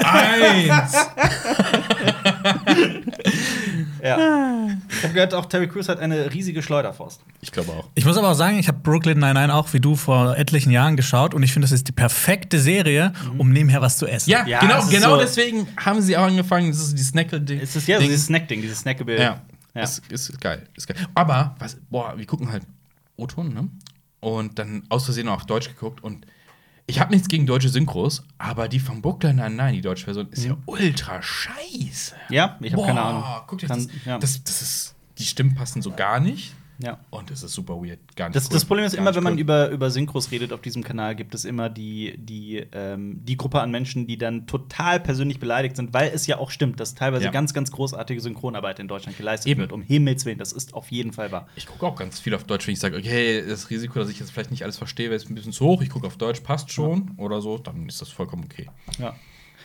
Eins! 0.05 0.97
Ja. 4.03 4.17
Ich 4.91 5.05
habe 5.05 5.15
gehört, 5.15 5.33
auch 5.33 5.47
Terry 5.47 5.69
Crews 5.69 5.89
hat 5.89 6.01
eine 6.01 6.33
riesige 6.35 6.61
Schleuderfaust. 6.61 7.21
Ich 7.41 7.53
glaube 7.53 7.71
auch. 7.71 7.89
Ich 7.95 8.05
muss 8.05 8.17
aber 8.17 8.31
auch 8.31 8.35
sagen, 8.35 8.59
ich 8.59 8.67
habe 8.67 8.79
Brooklyn 8.83 9.19
Nine-Nine 9.21 9.55
auch 9.55 9.73
wie 9.75 9.79
du 9.81 9.95
vor 9.95 10.37
etlichen 10.37 10.73
Jahren 10.73 10.97
geschaut 10.97 11.35
und 11.35 11.43
ich 11.45 11.53
finde, 11.53 11.67
das 11.67 11.73
ist 11.73 11.87
die 11.87 11.93
perfekte 11.93 12.59
Serie, 12.59 13.13
um 13.39 13.53
nebenher 13.53 13.81
was 13.81 13.99
zu 13.99 14.07
essen. 14.09 14.31
Ja, 14.31 14.45
Ja, 14.45 14.59
genau, 14.59 14.85
genau 14.89 15.11
so- 15.15 15.21
deswegen 15.23 15.69
haben 15.77 16.03
sie 16.03 16.17
auch 16.17 16.25
angefangen. 16.27 16.71
Das 16.73 16.81
ist 16.81 16.99
die 16.99 17.03
Snackle-Ding. 17.03 17.61
Es 17.61 17.77
ist 17.77 17.87
ja 17.87 17.99
so 18.01 18.03
dieses 18.05 18.27
Snack-Ding, 18.27 18.61
dieses 18.61 18.81
Snackable. 18.81 19.21
Ja. 19.21 19.41
Ja. 19.75 19.83
Ist, 19.83 20.11
ist 20.13 20.41
geil. 20.41 20.69
Ist 20.77 20.87
geil. 20.87 20.97
Aber, 21.15 21.55
was, 21.59 21.77
boah, 21.91 22.17
wir 22.19 22.27
gucken 22.27 22.51
halt 22.53 22.67
O-Ton, 23.17 23.53
ne? 23.55 23.69
Und 24.21 24.59
dann 24.59 24.85
aus 24.89 25.05
Versehen 25.05 25.29
auch 25.29 25.37
auf 25.37 25.47
Deutsch 25.47 25.69
geguckt. 25.69 26.03
Und 26.03 26.27
ich 26.87 27.01
habe 27.01 27.13
nichts 27.13 27.29
gegen 27.29 27.47
deutsche 27.47 27.69
Synchros, 27.69 28.23
aber 28.39 28.69
die 28.69 28.79
von 28.81 29.01
Brooklyn 29.03 29.37
Nine-Nine, 29.37 29.73
die 29.73 29.81
deutsche 29.81 30.05
Version, 30.05 30.29
ist 30.31 30.45
ja 30.45 30.57
ultra 30.67 31.23
scheiße. 31.23 32.15
Ja, 32.29 32.59
ich 32.61 32.73
habe 32.73 32.83
keine 32.85 33.01
Boah, 33.01 33.07
Ahnung. 33.07 33.25
Guck 33.47 33.59
dir 33.61 33.67
Kann- 33.69 33.87
das, 33.87 34.05
ja. 34.05 34.19
das, 34.19 34.45
das 34.45 34.63
ist, 34.63 34.95
die 35.19 35.25
Stimmen 35.25 35.55
passen 35.55 35.81
so 35.83 35.91
gar 35.93 36.21
nicht. 36.21 36.55
Ja. 36.83 36.99
Und 37.11 37.31
es 37.31 37.43
ist 37.43 37.53
super 37.55 37.75
weird. 37.77 37.99
Gar 38.17 38.29
nicht 38.29 38.37
Das, 38.37 38.47
cool. 38.47 38.51
das 38.53 38.65
Problem 38.65 38.85
ist 38.85 38.93
Gar 38.97 39.03
immer, 39.03 39.15
wenn 39.15 39.23
man 39.23 39.35
cool. 39.35 39.41
über, 39.41 39.69
über 39.71 39.91
Synchros 39.91 40.31
redet 40.31 40.53
auf 40.53 40.61
diesem 40.61 40.83
Kanal, 40.83 41.15
gibt 41.15 41.35
es 41.35 41.45
immer 41.45 41.71
die, 41.71 42.15
die, 42.19 42.65
ähm, 42.73 43.21
die 43.25 43.37
Gruppe 43.37 43.61
an 43.61 43.71
Menschen, 43.71 44.07
die 44.07 44.19
dann 44.19 44.47
total 44.47 45.01
persönlich 45.01 45.39
beleidigt 45.39 45.77
sind, 45.77 45.95
weil 45.95 46.11
es 46.15 46.27
ja 46.27 46.39
auch 46.39 46.51
stimmt, 46.51 46.81
dass 46.81 46.95
teilweise 46.95 47.25
Ja. 47.27 47.31
ganz, 47.31 47.55
ganz 47.55 47.71
großartige 47.71 48.21
Synchronarbeit 48.21 48.79
in 48.81 48.89
Deutschland 48.89 49.17
geleistet 49.17 49.49
Eben. 49.51 49.61
wird. 49.63 49.73
Um 49.73 49.83
Himmels 49.83 50.25
Willen, 50.25 50.39
das 50.39 50.53
ist 50.53 50.75
auf 50.75 50.91
jeden 50.91 51.13
Fall 51.13 51.31
wahr. 51.33 51.47
Ich 51.57 51.67
gucke 51.67 51.87
auch 51.87 51.97
ganz 51.97 52.19
viel 52.21 52.35
auf 52.35 52.45
Deutsch, 52.45 52.67
wenn 52.67 52.75
ich 52.75 52.81
sage, 52.81 52.97
okay, 52.97 53.45
das 53.47 53.71
Risiko, 53.71 53.99
dass 54.01 54.09
ich 54.11 54.19
jetzt 54.19 54.33
vielleicht 54.33 54.51
nicht 54.51 54.65
alles 54.65 54.77
verstehe, 54.79 55.09
ist 55.11 55.31
ein 55.31 55.35
bisschen 55.35 55.53
zu 55.53 55.65
hoch. 55.65 55.83
Ich 55.83 55.91
gucke 55.91 56.07
auf 56.07 56.17
Deutsch, 56.17 56.41
passt 56.41 56.71
schon 56.73 57.13
oder 57.17 57.41
so, 57.41 57.59
dann 57.59 57.89
ist 57.89 58.01
das 58.01 58.09
vollkommen 58.09 58.45
okay. 58.45 58.69
Ja. 58.99 59.15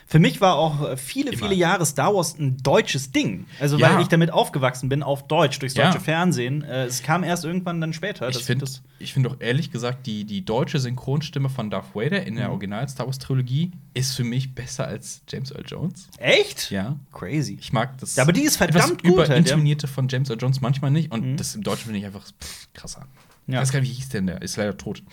Für 0.09 0.19
mich 0.19 0.39
war 0.39 0.55
auch 0.55 0.87
äh, 0.91 0.95
viele, 0.95 1.31
Immer. 1.31 1.37
viele 1.43 1.53
Jahre 1.55 1.85
Star 1.85 2.15
Wars 2.15 2.39
ein 2.39 2.55
deutsches 2.63 3.11
Ding. 3.11 3.45
Also, 3.59 3.77
Ja. 3.77 3.93
weil 3.93 4.01
ich 4.01 4.07
damit 4.07 4.31
aufgewachsen 4.31 4.87
bin, 4.87 5.03
auf 5.03 5.27
Deutsch, 5.27 5.59
durchs 5.59 5.75
Ja. 5.75 5.87
deutsche 5.91 5.99
Fernsehen. 5.99 6.63
Äh, 6.63 6.85
es 6.85 7.03
kam 7.03 7.25
erst 7.25 7.43
irgendwann 7.43 7.81
dann 7.81 7.91
später. 7.91 8.29
Ich 8.29 8.37
finde 8.37 8.65
ich 8.99 9.13
find 9.13 9.27
auch 9.27 9.35
ehrlich 9.39 9.69
gesagt, 9.69 10.07
die, 10.07 10.23
die 10.23 10.45
deutsche 10.45 10.79
Synchronstimme 10.79 11.49
von 11.49 11.69
Darth 11.69 11.93
Vader 11.93 12.25
in 12.25 12.35
Mhm. 12.35 12.37
der 12.37 12.51
Original-Star 12.51 13.05
Wars-Trilogie 13.05 13.71
ist 13.93 14.15
für 14.15 14.23
mich 14.23 14.55
besser 14.55 14.87
als 14.87 15.21
James 15.27 15.51
Earl 15.51 15.65
Jones. 15.67 16.07
Echt? 16.19 16.71
Ja. 16.71 16.95
Crazy. 17.11 17.57
Ich 17.59 17.73
mag 17.73 17.97
das. 17.97 18.15
Ja, 18.15 18.23
aber 18.23 18.31
die 18.31 18.43
ist 18.43 18.55
verdammt 18.55 19.03
gut 19.03 19.27
halt, 19.27 19.49
ja. 19.49 19.57
Mhm. 19.57 19.77
Von 19.87 20.07
James 20.07 20.29
Earl 20.29 20.39
Jones 20.41 20.61
manchmal 20.61 20.89
nicht. 20.91 21.11
Und 21.11 21.35
das 21.35 21.53
im 21.53 21.63
Deutschen 21.63 21.83
finde 21.87 21.99
ich 21.99 22.05
einfach 22.05 22.23
pff, 22.23 22.69
krasser. 22.73 23.05
Ja. 23.47 23.55
Ich 23.55 23.61
weiß 23.63 23.71
gar 23.73 23.81
nicht, 23.81 23.89
wie 23.89 23.93
hieß 23.95 24.09
denn 24.09 24.27
der? 24.27 24.41
Ist 24.41 24.55
leider 24.55 24.77
tot. 24.77 25.03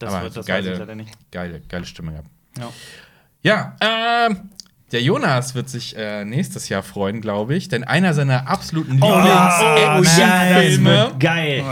Das, 0.00 0.12
aber 0.12 0.24
wird, 0.24 0.36
das 0.36 0.48
weiß 0.48 0.58
ich 0.58 0.64
geile, 0.66 0.78
leider 0.78 0.94
nicht. 0.96 1.10
geile, 1.30 1.60
geile 1.68 1.84
Stimme 1.86 2.10
gehabt. 2.10 2.28
Ja. 2.58 2.72
Ja, 3.46 3.76
ähm, 3.80 4.50
der 4.90 5.02
Jonas 5.02 5.54
wird 5.54 5.68
sich 5.68 5.96
äh, 5.96 6.24
nächstes 6.24 6.68
Jahr 6.68 6.82
freuen, 6.82 7.20
glaube 7.20 7.54
ich, 7.54 7.68
denn 7.68 7.84
einer 7.84 8.12
seiner 8.12 8.48
absoluten 8.48 8.98
Oh, 9.00 9.06
ja, 9.06 9.98
Lieblingsfilme 9.98 10.90
das 10.90 11.10
wird 11.10 11.20
geil. 11.20 11.64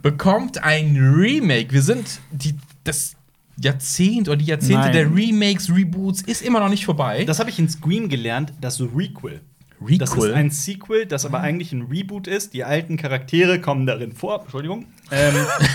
bekommt 0.00 0.64
ein 0.64 0.96
Remake. 0.96 1.70
Wir 1.70 1.82
sind 1.82 2.20
die, 2.30 2.54
das 2.84 3.14
Jahrzehnt 3.58 4.28
oder 4.28 4.38
die 4.38 4.46
Jahrzehnte 4.46 4.74
Nein. 4.88 4.92
der 4.92 5.14
Remakes, 5.14 5.68
Reboots 5.68 6.22
ist 6.22 6.40
immer 6.40 6.60
noch 6.60 6.70
nicht 6.70 6.86
vorbei. 6.86 7.24
Das 7.24 7.38
habe 7.38 7.50
ich 7.50 7.58
in 7.58 7.68
Scream 7.68 8.08
gelernt, 8.08 8.54
das 8.62 8.80
Requel. 8.80 9.42
Requel? 9.82 9.98
Das 9.98 10.14
ist 10.14 10.30
ein 10.30 10.50
Sequel, 10.50 11.06
das 11.06 11.26
aber 11.26 11.40
eigentlich 11.40 11.72
ein 11.72 11.82
Reboot 11.82 12.26
ist. 12.26 12.54
Die 12.54 12.64
alten 12.64 12.96
Charaktere 12.96 13.60
kommen 13.60 13.84
darin 13.86 14.12
vor. 14.12 14.40
Entschuldigung. 14.42 14.86
Ähm, 15.12 15.34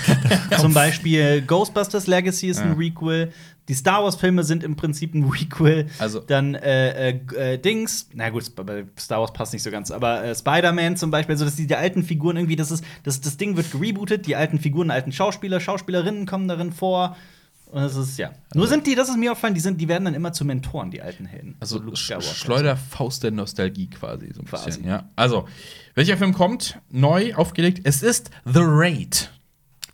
zum 0.60 0.74
Beispiel 0.74 1.41
Ghostbusters 1.41 2.08
Legacy 2.08 2.48
ist 2.50 2.60
ein 2.60 2.70
Ja. 2.70 2.75
Requel. 2.77 3.32
Die 3.67 3.74
Star 3.74 4.01
Wars-Filme 4.03 4.44
sind 4.44 4.63
im 4.63 4.75
Prinzip 4.77 5.13
ein 5.13 5.25
Requel. 5.25 5.88
Also- 6.00 6.22
Dann 6.22 6.56
äh, 6.56 7.10
äh, 7.10 7.20
äh, 7.36 7.58
Dings, 7.58 8.08
na 8.13 8.29
gut, 8.29 8.56
bei 8.56 8.86
Star 8.98 9.20
Wars 9.20 9.34
passt 9.34 9.51
nicht 9.53 9.63
so 9.63 9.72
ganz, 9.72 9.91
aber 9.91 10.24
äh, 10.24 10.34
Spider-Man 10.36 10.96
zum 10.96 11.12
Beispiel, 11.12 11.34
also 11.34 11.46
dass 11.46 11.56
die, 11.58 11.67
die 11.67 11.75
alten 11.75 12.03
Figuren 12.03 12.38
irgendwie, 12.38 12.56
das 12.56 12.72
ist, 12.72 12.84
das, 13.03 13.20
das 13.20 13.36
Ding 13.38 13.58
wird 13.58 13.70
gerebootet, 13.72 14.25
die 14.25 14.36
alten 14.38 14.60
Figuren, 14.60 14.89
alten 14.89 15.12
Schauspieler, 15.12 15.60
Schauspielerinnen 15.60 16.25
kommen 16.25 16.48
darin 16.48 16.72
vor. 16.72 17.17
Und 17.71 17.81
das 17.81 17.95
ist, 17.95 18.17
ja. 18.17 18.31
Nur 18.53 18.67
sind 18.67 18.88
die, 18.88 18.95
das 18.95 19.09
ist 19.09 19.17
mir 19.17 19.31
aufgefallen, 19.31 19.53
die, 19.53 19.59
sind, 19.59 19.79
die 19.79 19.88
werden 19.88 20.05
dann 20.05 20.13
immer 20.13 20.31
zu 20.31 20.45
Mentoren, 20.45 20.89
die 20.89 21.01
alten 21.01 21.25
Helden. 21.25 21.55
Also 21.59 21.81
Sch. 21.95 22.13
Schleuderfaust 22.21 23.24
der 23.24 23.31
Nostalgie 23.31 23.89
quasi 23.89 24.31
so 24.33 24.41
ein 24.41 24.45
Quasi. 24.45 24.65
bisschen, 24.67 24.88
ja. 24.88 25.09
Also, 25.15 25.47
welcher 25.95 26.17
Film 26.17 26.33
kommt? 26.33 26.79
Neu 26.89 27.33
aufgelegt. 27.36 27.81
Es 27.83 28.03
ist 28.03 28.29
The 28.45 28.62
Raid. 28.63 29.31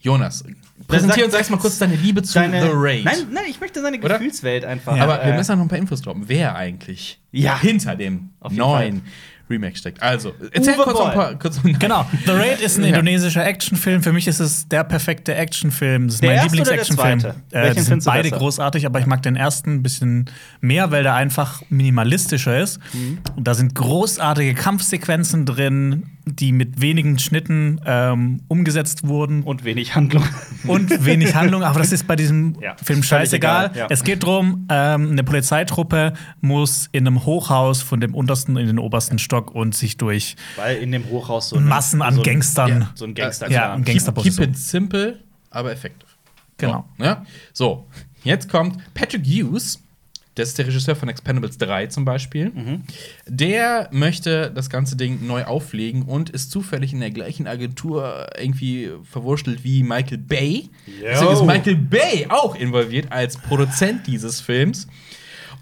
Jonas, 0.02 0.44
präsentier 0.88 1.24
uns 1.24 1.34
erstmal 1.34 1.60
kurz 1.62 1.80
deine 1.80 1.96
Liebe 1.96 2.22
zu 2.24 2.34
Deine, 2.34 2.62
The 2.62 2.72
Raid. 2.74 3.06
Nein, 3.06 3.28
nein, 3.32 3.44
ich 3.48 3.62
möchte 3.62 3.82
seine 3.82 3.98
Oder? 4.00 4.18
Gefühlswelt 4.18 4.66
einfach. 4.66 5.00
Aber 5.00 5.16
wir 5.24 5.34
äh, 5.34 5.38
müssen 5.38 5.56
noch 5.58 5.64
ein 5.64 5.70
paar 5.70 5.78
Infos 5.80 6.02
droppen. 6.02 6.24
Wer 6.28 6.56
eigentlich 6.58 7.22
Ja. 7.32 7.58
hinter 7.60 7.96
dem 7.96 8.32
neuen 8.50 9.04
Remake 9.50 9.78
steckt. 9.78 10.02
Also, 10.02 10.34
erzähl 10.52 10.74
Uwe 10.76 10.84
kurz 10.84 11.00
noch 11.00 11.08
ein 11.10 11.14
paar. 11.14 11.36
Kurz, 11.40 11.60
Genau, 11.64 12.06
The 12.26 12.32
Raid 12.32 12.62
ist 12.62 12.78
ein 12.78 12.84
indonesischer 12.86 13.46
Actionfilm. 13.46 14.02
Für 14.02 14.14
mich 14.14 14.28
ist 14.28 14.40
es 14.40 14.68
der 14.68 14.84
perfekte 14.84 15.36
Actionfilm. 15.36 16.08
Das 16.08 16.16
ist 16.16 16.24
Der 16.24 16.30
mein 16.30 16.38
erste 16.38 16.62
oder 16.62 16.64
der 16.64 16.78
Lieblings-Actionfilm. 16.84 17.20
zweite? 17.50 17.70
Äh, 17.80 17.82
sind 17.82 18.06
beide 18.06 18.30
besser? 18.30 18.38
großartig, 18.38 18.86
aber 18.86 19.00
ich 19.00 19.06
mag 19.06 19.22
den 19.22 19.36
ersten 19.36 19.76
ein 19.76 19.84
bisschen 19.84 20.30
mehr, 20.62 20.92
weil 20.92 21.04
der 21.04 21.16
einfach 21.16 21.62
minimalistischer 21.70 22.60
ist. 22.60 22.80
Mhm. 22.94 23.20
Und 23.36 23.48
da 23.48 23.54
sind 23.54 23.76
großartige 23.76 24.54
Kampfsequenzen 24.56 25.46
drin, 25.46 26.04
die 26.26 26.52
mit 26.54 26.80
wenigen 26.80 27.20
Schnitten 27.20 27.82
ähm, 27.86 28.42
umgesetzt 28.48 29.06
wurden 29.08 29.44
Und 29.44 29.64
wenig 29.66 29.94
Handlung. 29.96 30.24
und 30.66 31.04
wenig 31.06 31.36
Handlung, 31.36 31.64
aber 31.64 31.80
das 31.80 31.92
ist 31.92 32.08
bei 32.08 32.16
diesem 32.16 32.56
Ja, 32.62 32.76
Film 32.82 33.04
scheißegal. 33.04 33.66
egal, 33.68 33.78
ja. 33.78 33.88
Es 33.90 34.04
geht 34.06 34.24
darum, 34.24 34.66
ähm, 34.70 35.12
eine 35.12 35.24
Polizeitruppe 35.24 36.14
muss 36.40 36.88
in 36.94 37.06
einem 37.06 37.26
Hochhaus 37.26 37.82
von 37.82 38.00
dem 38.00 38.16
untersten 38.16 38.56
in 38.56 38.68
den 38.68 38.80
obersten 38.80 39.20
Stock 39.20 39.52
und 39.54 39.76
sich 39.76 39.98
durch 39.98 40.36
Weil 40.56 40.78
in 40.78 40.92
dem 40.94 41.06
Hochhaus 41.10 41.50
so 41.50 41.58
eine- 41.58 41.66
Massen 41.66 42.02
an 42.02 42.16
so 42.16 42.22
ein, 42.22 42.26
Gangstern. 42.26 42.70
Ja, 42.82 42.92
so 42.96 43.06
ein 43.06 43.14
Gangster. 43.16 43.52
Ja, 43.52 43.74
ein 43.74 43.80
keep, 43.84 43.88
Gangsterboss 43.96 44.24
keep 44.24 44.34
so. 44.34 44.44
it 44.44 44.58
simple, 44.58 45.20
aber 45.50 45.72
effektiv. 45.74 46.08
Genau. 46.58 46.86
So, 46.98 47.04
ja? 47.04 47.26
so, 47.52 47.88
jetzt 48.24 48.48
kommt 48.50 48.78
Patrick 48.94 49.26
Hughes. 49.26 49.80
Das 50.36 50.50
ist 50.50 50.58
der 50.58 50.66
Regisseur 50.68 50.96
von 50.96 51.10
Expendables 51.10 51.58
3 51.60 51.88
zum 51.88 52.06
Beispiel. 52.06 52.50
Mhm. 52.50 52.82
Der 53.28 53.88
möchte 53.92 54.50
das 54.54 54.70
ganze 54.70 54.96
Ding 54.96 55.28
neu 55.28 55.44
auflegen 55.44 56.04
und 56.04 56.32
ist 56.32 56.50
zufällig 56.50 56.92
in 56.92 57.00
der 57.02 57.12
gleichen 57.12 57.46
Agentur 57.48 58.28
irgendwie 58.40 58.90
verwurschtelt 59.04 59.64
wie 59.64 59.84
Michael 59.84 60.18
Bay. 60.18 60.70
Deswegen 61.04 61.32
ist 61.34 61.44
Michael 61.44 61.76
Bay 61.76 62.26
auch 62.30 62.56
involviert 62.56 63.12
als 63.12 63.38
Produzent 63.38 64.08
dieses 64.08 64.42
Films. 64.42 64.88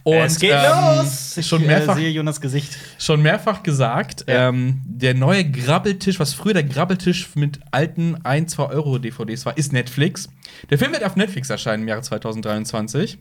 Und, 0.03 0.15
es 0.17 0.39
geht 0.39 0.51
ähm, 0.51 0.97
los! 1.03 1.37
Ich 1.37 1.45
Schon 1.45 1.63
mehrfach, 1.67 1.95
äh, 1.95 1.99
sehe 2.01 2.09
Jonas 2.09 2.41
Gesicht. 2.41 2.75
schon 2.97 3.21
mehrfach 3.21 3.61
gesagt, 3.61 4.25
Ja. 4.27 4.49
ähm, 4.49 4.81
der 4.85 5.13
neue 5.13 5.43
Grabbeltisch, 5.47 6.19
was 6.19 6.33
früher 6.33 6.53
der 6.53 6.63
Grabbeltisch 6.63 7.35
mit 7.35 7.59
alten 7.69 8.15
1, 8.23 8.53
2 8.53 8.63
Euro 8.69 8.97
DVDs 8.97 9.45
war, 9.45 9.55
ist 9.57 9.73
Netflix. 9.73 10.29
Der 10.71 10.79
Film 10.79 10.91
wird 10.93 11.03
auf 11.03 11.15
Netflix 11.17 11.49
erscheinen 11.51 11.83
im 11.83 11.89
Jahre 11.89 12.01
2023. 12.01 13.19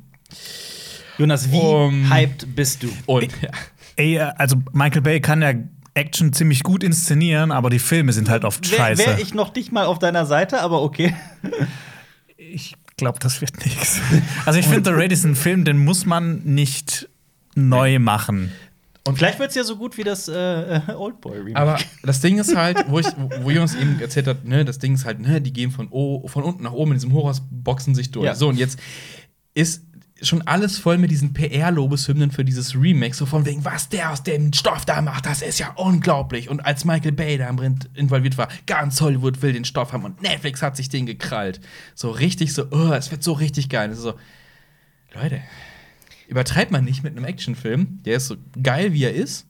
Jonas, 1.21 1.53
wie 1.53 1.59
Um, 1.59 2.11
hyped 2.11 2.57
bist 2.57 2.83
du? 2.83 2.89
Und 3.05 3.29
ja, 3.43 3.51
Ey, 3.97 4.19
also 4.19 4.57
Michael 4.73 5.03
Bay 5.03 5.21
kann 5.21 5.43
ja 5.43 5.53
Action 5.93 6.33
ziemlich 6.33 6.63
gut 6.63 6.83
inszenieren, 6.83 7.53
aber 7.53 7.69
die 7.69 7.79
Filme 7.79 8.15
sind 8.15 8.31
halt 8.31 8.47
oft 8.47 8.71
Wäre 8.71 8.81
scheiße. 8.81 9.07
wär 9.07 9.19
ich 9.19 9.35
noch 9.35 9.55
nicht 9.55 9.71
mal 9.71 9.85
auf 9.85 9.99
deiner 9.99 10.25
Seite, 10.25 10.61
aber 10.63 10.83
okay. 10.83 11.15
Ich 12.39 12.75
glaube, 12.97 13.19
das 13.21 13.43
wird 13.43 13.65
nichts. 13.67 14.01
Also 14.47 14.59
ich 14.59 14.67
finde, 14.67 14.91
The 14.91 14.97
Raid 14.97 15.13
ist 15.13 15.25
ein 15.25 15.37
Film, 15.37 15.65
den 15.67 15.77
muss 15.79 16.07
man 16.07 16.41
nicht 16.43 17.09
neu 17.55 17.99
machen. 17.99 18.51
Und 19.07 19.17
vielleicht 19.17 19.39
wird 19.39 19.51
es 19.51 19.57
ja 19.57 19.65
so 19.65 19.77
gut 19.77 19.99
wie 19.99 20.05
das 20.05 20.27
äh, 20.29 20.81
Oldboy-Remake. 20.97 21.57
aber 21.57 21.79
das 22.03 22.21
Ding 22.21 22.39
ist 22.39 22.57
halt, 22.57 22.85
wo, 22.89 22.99
ich, 22.99 23.07
wo 23.43 23.51
Jonas 23.51 23.75
eben 23.75 24.01
erzählt 24.01 24.27
hat, 24.27 24.47
ne, 24.47 24.65
das 24.65 24.79
Ding 24.79 24.95
ist 24.95 25.05
halt, 25.05 25.21
ne, 25.21 25.41
die 25.43 25.53
gehen 25.53 25.71
von, 25.71 25.89
o, 25.91 26.27
von 26.29 26.45
unten 26.45 26.63
nach 26.63 26.73
oben 26.73 26.93
in 26.93 26.97
diesem 26.97 27.13
Hochhaus, 27.13 27.43
boxen 27.51 27.95
sich 27.95 28.11
durch. 28.11 28.25
Ja. 28.25 28.35
So, 28.35 28.49
und 28.49 28.57
jetzt 28.57 28.79
ist 29.55 29.85
schon 30.23 30.43
alles 30.43 30.79
voll 30.79 30.99
mit 30.99 31.11
diesen 31.11 31.33
PR-Lobeshymnen 31.33 32.31
für 32.31 32.45
dieses 32.45 32.75
Remake, 32.75 33.15
so 33.15 33.27
von 33.27 33.47
wegen, 33.47 33.65
was 33.65 33.89
der 33.89 34.11
aus 34.11 34.23
dem 34.23 34.53
Stoff 34.53 34.85
da 34.85 35.01
macht, 35.01 35.27
das 35.27 35.43
ist 35.43 35.59
ja 35.59 35.73
unglaublich. 35.77 36.49
Und 36.49 36.61
als 36.61 36.85
Michael 36.85 37.13
Bay 37.13 37.39
da 37.39 37.49
involviert 37.95 38.37
war, 38.37 38.49
ganz 38.67 39.01
Hollywood 39.01 39.43
will 39.43 39.53
den 39.53 39.65
Stoff 39.65 39.93
haben 39.93 40.05
und 40.05 40.23
Netflix 40.23 40.63
hat 40.63 40.77
sich 40.77 40.89
den 40.89 41.07
gekrallt. 41.07 41.61
So 41.95 42.11
richtig 42.11 42.53
so, 42.53 42.67
oh, 42.71 42.93
es 42.93 43.11
wird 43.11 43.23
so 43.23 43.33
richtig 43.33 43.69
geil. 43.69 43.95
So, 43.95 44.15
Leute, 45.15 45.41
übertreibt 46.29 46.71
man 46.71 46.85
nicht 46.85 47.03
mit 47.03 47.17
einem 47.17 47.25
Actionfilm, 47.25 48.01
der 48.05 48.17
ist 48.17 48.27
so 48.27 48.37
geil, 48.63 48.93
wie 48.93 49.05
er 49.05 49.15
ist, 49.15 49.47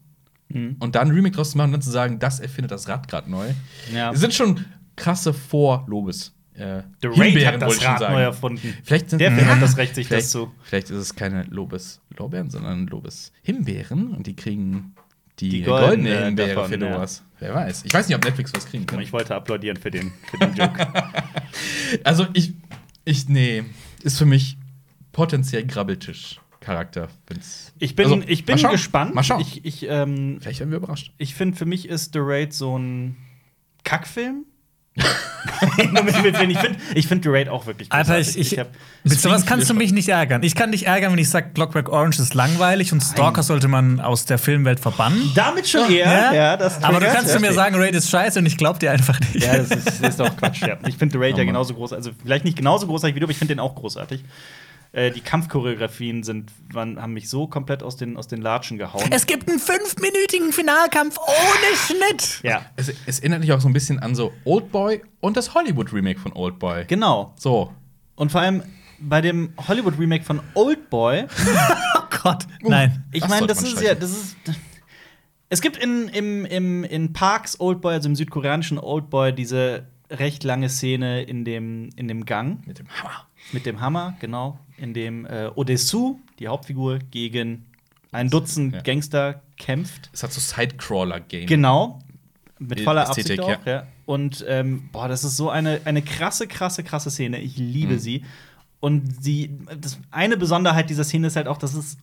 und 0.52 0.96
dann 0.96 1.08
ein 1.08 1.14
Remake 1.14 1.36
draus 1.36 1.52
zu 1.52 1.58
machen 1.58 1.68
und 1.68 1.74
dann 1.74 1.82
zu 1.82 1.92
sagen, 1.92 2.18
das 2.18 2.40
erfindet 2.40 2.72
das 2.72 2.88
Rad 2.88 3.06
gerade 3.06 3.30
neu. 3.30 3.50
Ja. 3.94 4.10
Das 4.10 4.18
sind 4.18 4.34
schon 4.34 4.64
krasse 4.96 5.32
Vorlobes. 5.32 6.34
Äh, 6.60 6.82
The 7.02 7.08
Raid 7.08 7.46
hat 7.46 7.62
das 7.62 7.84
Rad 7.84 7.98
sagen. 8.00 8.14
neu 8.14 8.22
erfunden. 8.22 8.74
Vielleicht 8.84 9.10
sind 9.10 9.18
Der 9.20 9.32
Film 9.32 9.48
hat 9.48 9.62
das 9.62 9.76
Recht, 9.78 9.94
sich 9.94 10.08
das 10.08 10.30
zu. 10.30 10.52
Vielleicht 10.62 10.90
ist 10.90 10.96
es 10.98 11.14
keine 11.14 11.44
Lobes-Lorbeeren, 11.44 12.50
sondern 12.50 12.86
Lobes-Himbeeren 12.86 14.14
und 14.14 14.26
die 14.26 14.36
kriegen 14.36 14.94
die, 15.38 15.48
Die 15.48 15.62
goldene, 15.62 15.86
goldene 16.10 16.24
Himbeere 16.26 16.54
davon, 16.54 16.70
für 16.70 16.78
ja. 16.84 16.92
sowas. 16.94 17.22
Wer 17.38 17.54
weiß. 17.54 17.84
Ich 17.86 17.94
weiß 17.94 18.06
nicht, 18.08 18.16
ob 18.16 18.24
Netflix 18.24 18.52
was 18.54 18.66
kriegen 18.66 18.84
kann. 18.84 19.00
Ich 19.00 19.12
wollte 19.12 19.34
applaudieren 19.34 19.78
für 19.78 19.90
den, 19.90 20.12
für 20.30 20.38
den 20.38 20.54
Joke. 20.54 20.86
Also 22.04 22.26
ich, 22.34 22.52
ich, 23.04 23.28
nee, 23.28 23.64
ist 24.02 24.18
für 24.18 24.26
mich 24.26 24.56
potenziell 25.12 25.66
Grabbeltisch-Charakter. 25.66 27.08
Wenn's- 27.26 27.72
Ich 27.78 27.96
bin, 27.96 28.04
Also, 28.06 28.22
ich 28.26 28.44
bin 28.44 28.60
mal 28.60 28.70
gespannt. 28.70 29.14
Mal 29.14 29.22
schauen. 29.24 29.40
Ich, 29.40 29.64
ich, 29.64 29.86
ähm, 29.88 30.38
Vielleicht 30.40 30.60
werden 30.60 30.70
wir 30.70 30.76
überrascht. 30.78 31.12
ich 31.18 31.34
finde, 31.34 31.56
für 31.56 31.66
mich 31.66 31.88
ist 31.88 32.12
The 32.12 32.20
Raid 32.22 32.52
so 32.52 32.78
ein 32.78 33.16
Kackfilm. 33.84 34.44
Ich 35.72 35.86
finde 36.58 36.76
ich 36.94 37.06
find 37.06 37.22
The 37.24 37.30
Raid 37.30 37.48
auch 37.48 37.66
wirklich 37.66 37.90
Alter, 37.92 38.16
großartig. 38.16 38.40
ich, 38.40 38.52
ich, 38.52 38.58
hab- 38.58 38.68
mit 39.04 39.20
sowas 39.20 39.46
kannst 39.46 39.70
du 39.70 39.74
mich 39.74 39.92
nicht 39.92 40.08
ärgern. 40.08 40.42
Ich 40.42 40.54
kann 40.54 40.72
dich 40.72 40.86
ärgern, 40.86 41.12
wenn 41.12 41.18
ich 41.18 41.30
sage, 41.30 41.50
Clockwork 41.54 41.88
Orange 41.88 42.20
ist 42.20 42.34
langweilig 42.34 42.92
und 42.92 43.00
Stalker 43.02 43.42
sollte 43.42 43.68
man 43.68 44.00
aus 44.00 44.26
der 44.26 44.38
Filmwelt 44.38 44.80
verbannen. 44.80 45.30
damit 45.34 45.68
schon 45.68 45.90
eher. 45.90 46.32
Ja, 46.34 46.56
das 46.56 46.82
Aber 46.82 47.00
du 47.00 47.06
kannst 47.06 47.34
du 47.34 47.40
mir 47.40 47.48
ja. 47.48 47.52
sagen, 47.52 47.76
Raid 47.76 47.94
ist 47.94 48.10
scheiße 48.10 48.38
und 48.38 48.46
ich 48.46 48.56
glaub 48.56 48.78
dir 48.80 48.90
einfach 48.92 49.18
nicht. 49.20 49.44
Ja, 49.44 49.56
das 49.58 49.70
ist, 49.70 50.02
das 50.02 50.14
ist 50.14 50.20
auch 50.20 50.36
Quatsch. 50.36 50.62
Ja. 50.62 50.76
Ich 50.86 50.96
finde 50.96 51.18
The 51.18 51.18
Raid 51.24 51.34
Oh 51.34 51.38
ja 51.38 51.44
genauso 51.44 51.74
groß. 51.74 51.92
Also 51.92 52.10
vielleicht 52.22 52.44
nicht 52.44 52.56
genauso 52.56 52.86
großartig 52.86 53.14
wie 53.14 53.20
du, 53.20 53.24
aber 53.26 53.32
ich 53.32 53.38
finde 53.38 53.54
den 53.54 53.60
auch 53.60 53.74
großartig. 53.74 54.22
Äh, 54.92 55.12
die 55.12 55.20
Kampfchoreografien 55.20 56.24
sind, 56.24 56.50
waren, 56.72 57.00
haben 57.00 57.12
mich 57.12 57.28
so 57.28 57.46
komplett 57.46 57.82
aus 57.84 57.96
den, 57.96 58.16
aus 58.16 58.26
den 58.26 58.40
Latschen 58.42 58.76
gehauen. 58.76 59.04
Es 59.12 59.26
gibt 59.26 59.48
einen 59.48 59.60
fünfminütigen 59.60 60.52
Finalkampf 60.52 61.16
ohne 61.18 61.76
Schnitt. 61.76 62.40
ja, 62.42 62.62
Es, 62.74 62.92
es 63.06 63.20
erinnert 63.20 63.40
mich 63.40 63.52
auch 63.52 63.60
so 63.60 63.68
ein 63.68 63.72
bisschen 63.72 64.00
an 64.00 64.16
so 64.16 64.32
Oldboy 64.44 65.00
und 65.20 65.36
das 65.36 65.54
Hollywood-Remake 65.54 66.18
von 66.18 66.32
Oldboy. 66.32 66.86
genau. 66.86 67.34
So. 67.36 67.72
Und 68.16 68.32
vor 68.32 68.40
allem 68.40 68.64
bei 68.98 69.20
dem 69.20 69.52
Hollywood-Remake 69.68 70.24
von 70.24 70.40
Oldboy, 70.54 71.24
Oh 71.96 72.00
Gott, 72.22 72.46
nein. 72.62 73.04
ich 73.12 73.20
Das 73.20 73.30
meine, 73.30 73.46
das 73.46 73.62
man 73.62 73.72
ist 73.72 73.80
ja, 73.82 73.94
das 73.94 74.10
ist. 74.10 74.36
Es 75.48 75.60
gibt 75.60 75.76
in, 75.78 76.08
im, 76.08 76.44
im, 76.44 76.84
in 76.84 77.12
Parks 77.12 77.58
Oldboy, 77.60 77.94
also 77.94 78.08
im 78.08 78.14
südkoreanischen 78.16 78.78
Oldboy, 78.78 79.32
diese 79.32 79.86
recht 80.10 80.44
lange 80.44 80.68
Szene 80.68 81.22
in 81.22 81.44
dem, 81.44 81.90
in 81.96 82.08
dem 82.08 82.24
Gang 82.24 82.66
Mit 82.66 82.78
dem 82.78 82.88
Hammer. 82.88 83.26
mit 83.52 83.64
dem 83.66 83.80
Hammer, 83.80 84.16
genau, 84.20 84.58
in 84.76 84.92
dem 84.94 85.24
äh, 85.26 85.50
Odessu, 85.54 86.18
die 86.38 86.48
Hauptfigur, 86.48 86.98
gegen 87.10 87.64
ein 88.12 88.28
Dutzend 88.28 88.74
Ja. 88.74 88.80
Gangster 88.82 89.40
kämpft. 89.56 90.10
Es 90.12 90.22
hat 90.22 90.32
so 90.32 90.40
Sidecrawler-Game. 90.40 91.46
Genau. 91.46 92.00
Mit 92.58 92.80
voller 92.80 93.04
Ästhetik, 93.08 93.40
Absicht 93.40 93.60
auch, 93.60 93.66
ja. 93.66 93.86
Und 94.04 94.44
ähm, 94.48 94.88
boah, 94.92 95.06
das 95.08 95.22
ist 95.24 95.36
so 95.36 95.48
eine, 95.48 95.80
eine 95.84 96.02
krasse, 96.02 96.46
krasse, 96.48 96.82
krasse 96.82 97.10
Szene. 97.10 97.38
Ich 97.40 97.56
liebe 97.56 97.94
Mhm. 97.94 97.98
sie. 98.00 98.24
Und 98.80 99.22
sie, 99.22 99.56
das, 99.80 99.98
eine 100.10 100.36
Besonderheit 100.36 100.90
dieser 100.90 101.04
Szene 101.04 101.28
ist 101.28 101.36
halt 101.36 101.46
auch, 101.46 101.58
dass 101.58 101.74
es, 101.74 101.96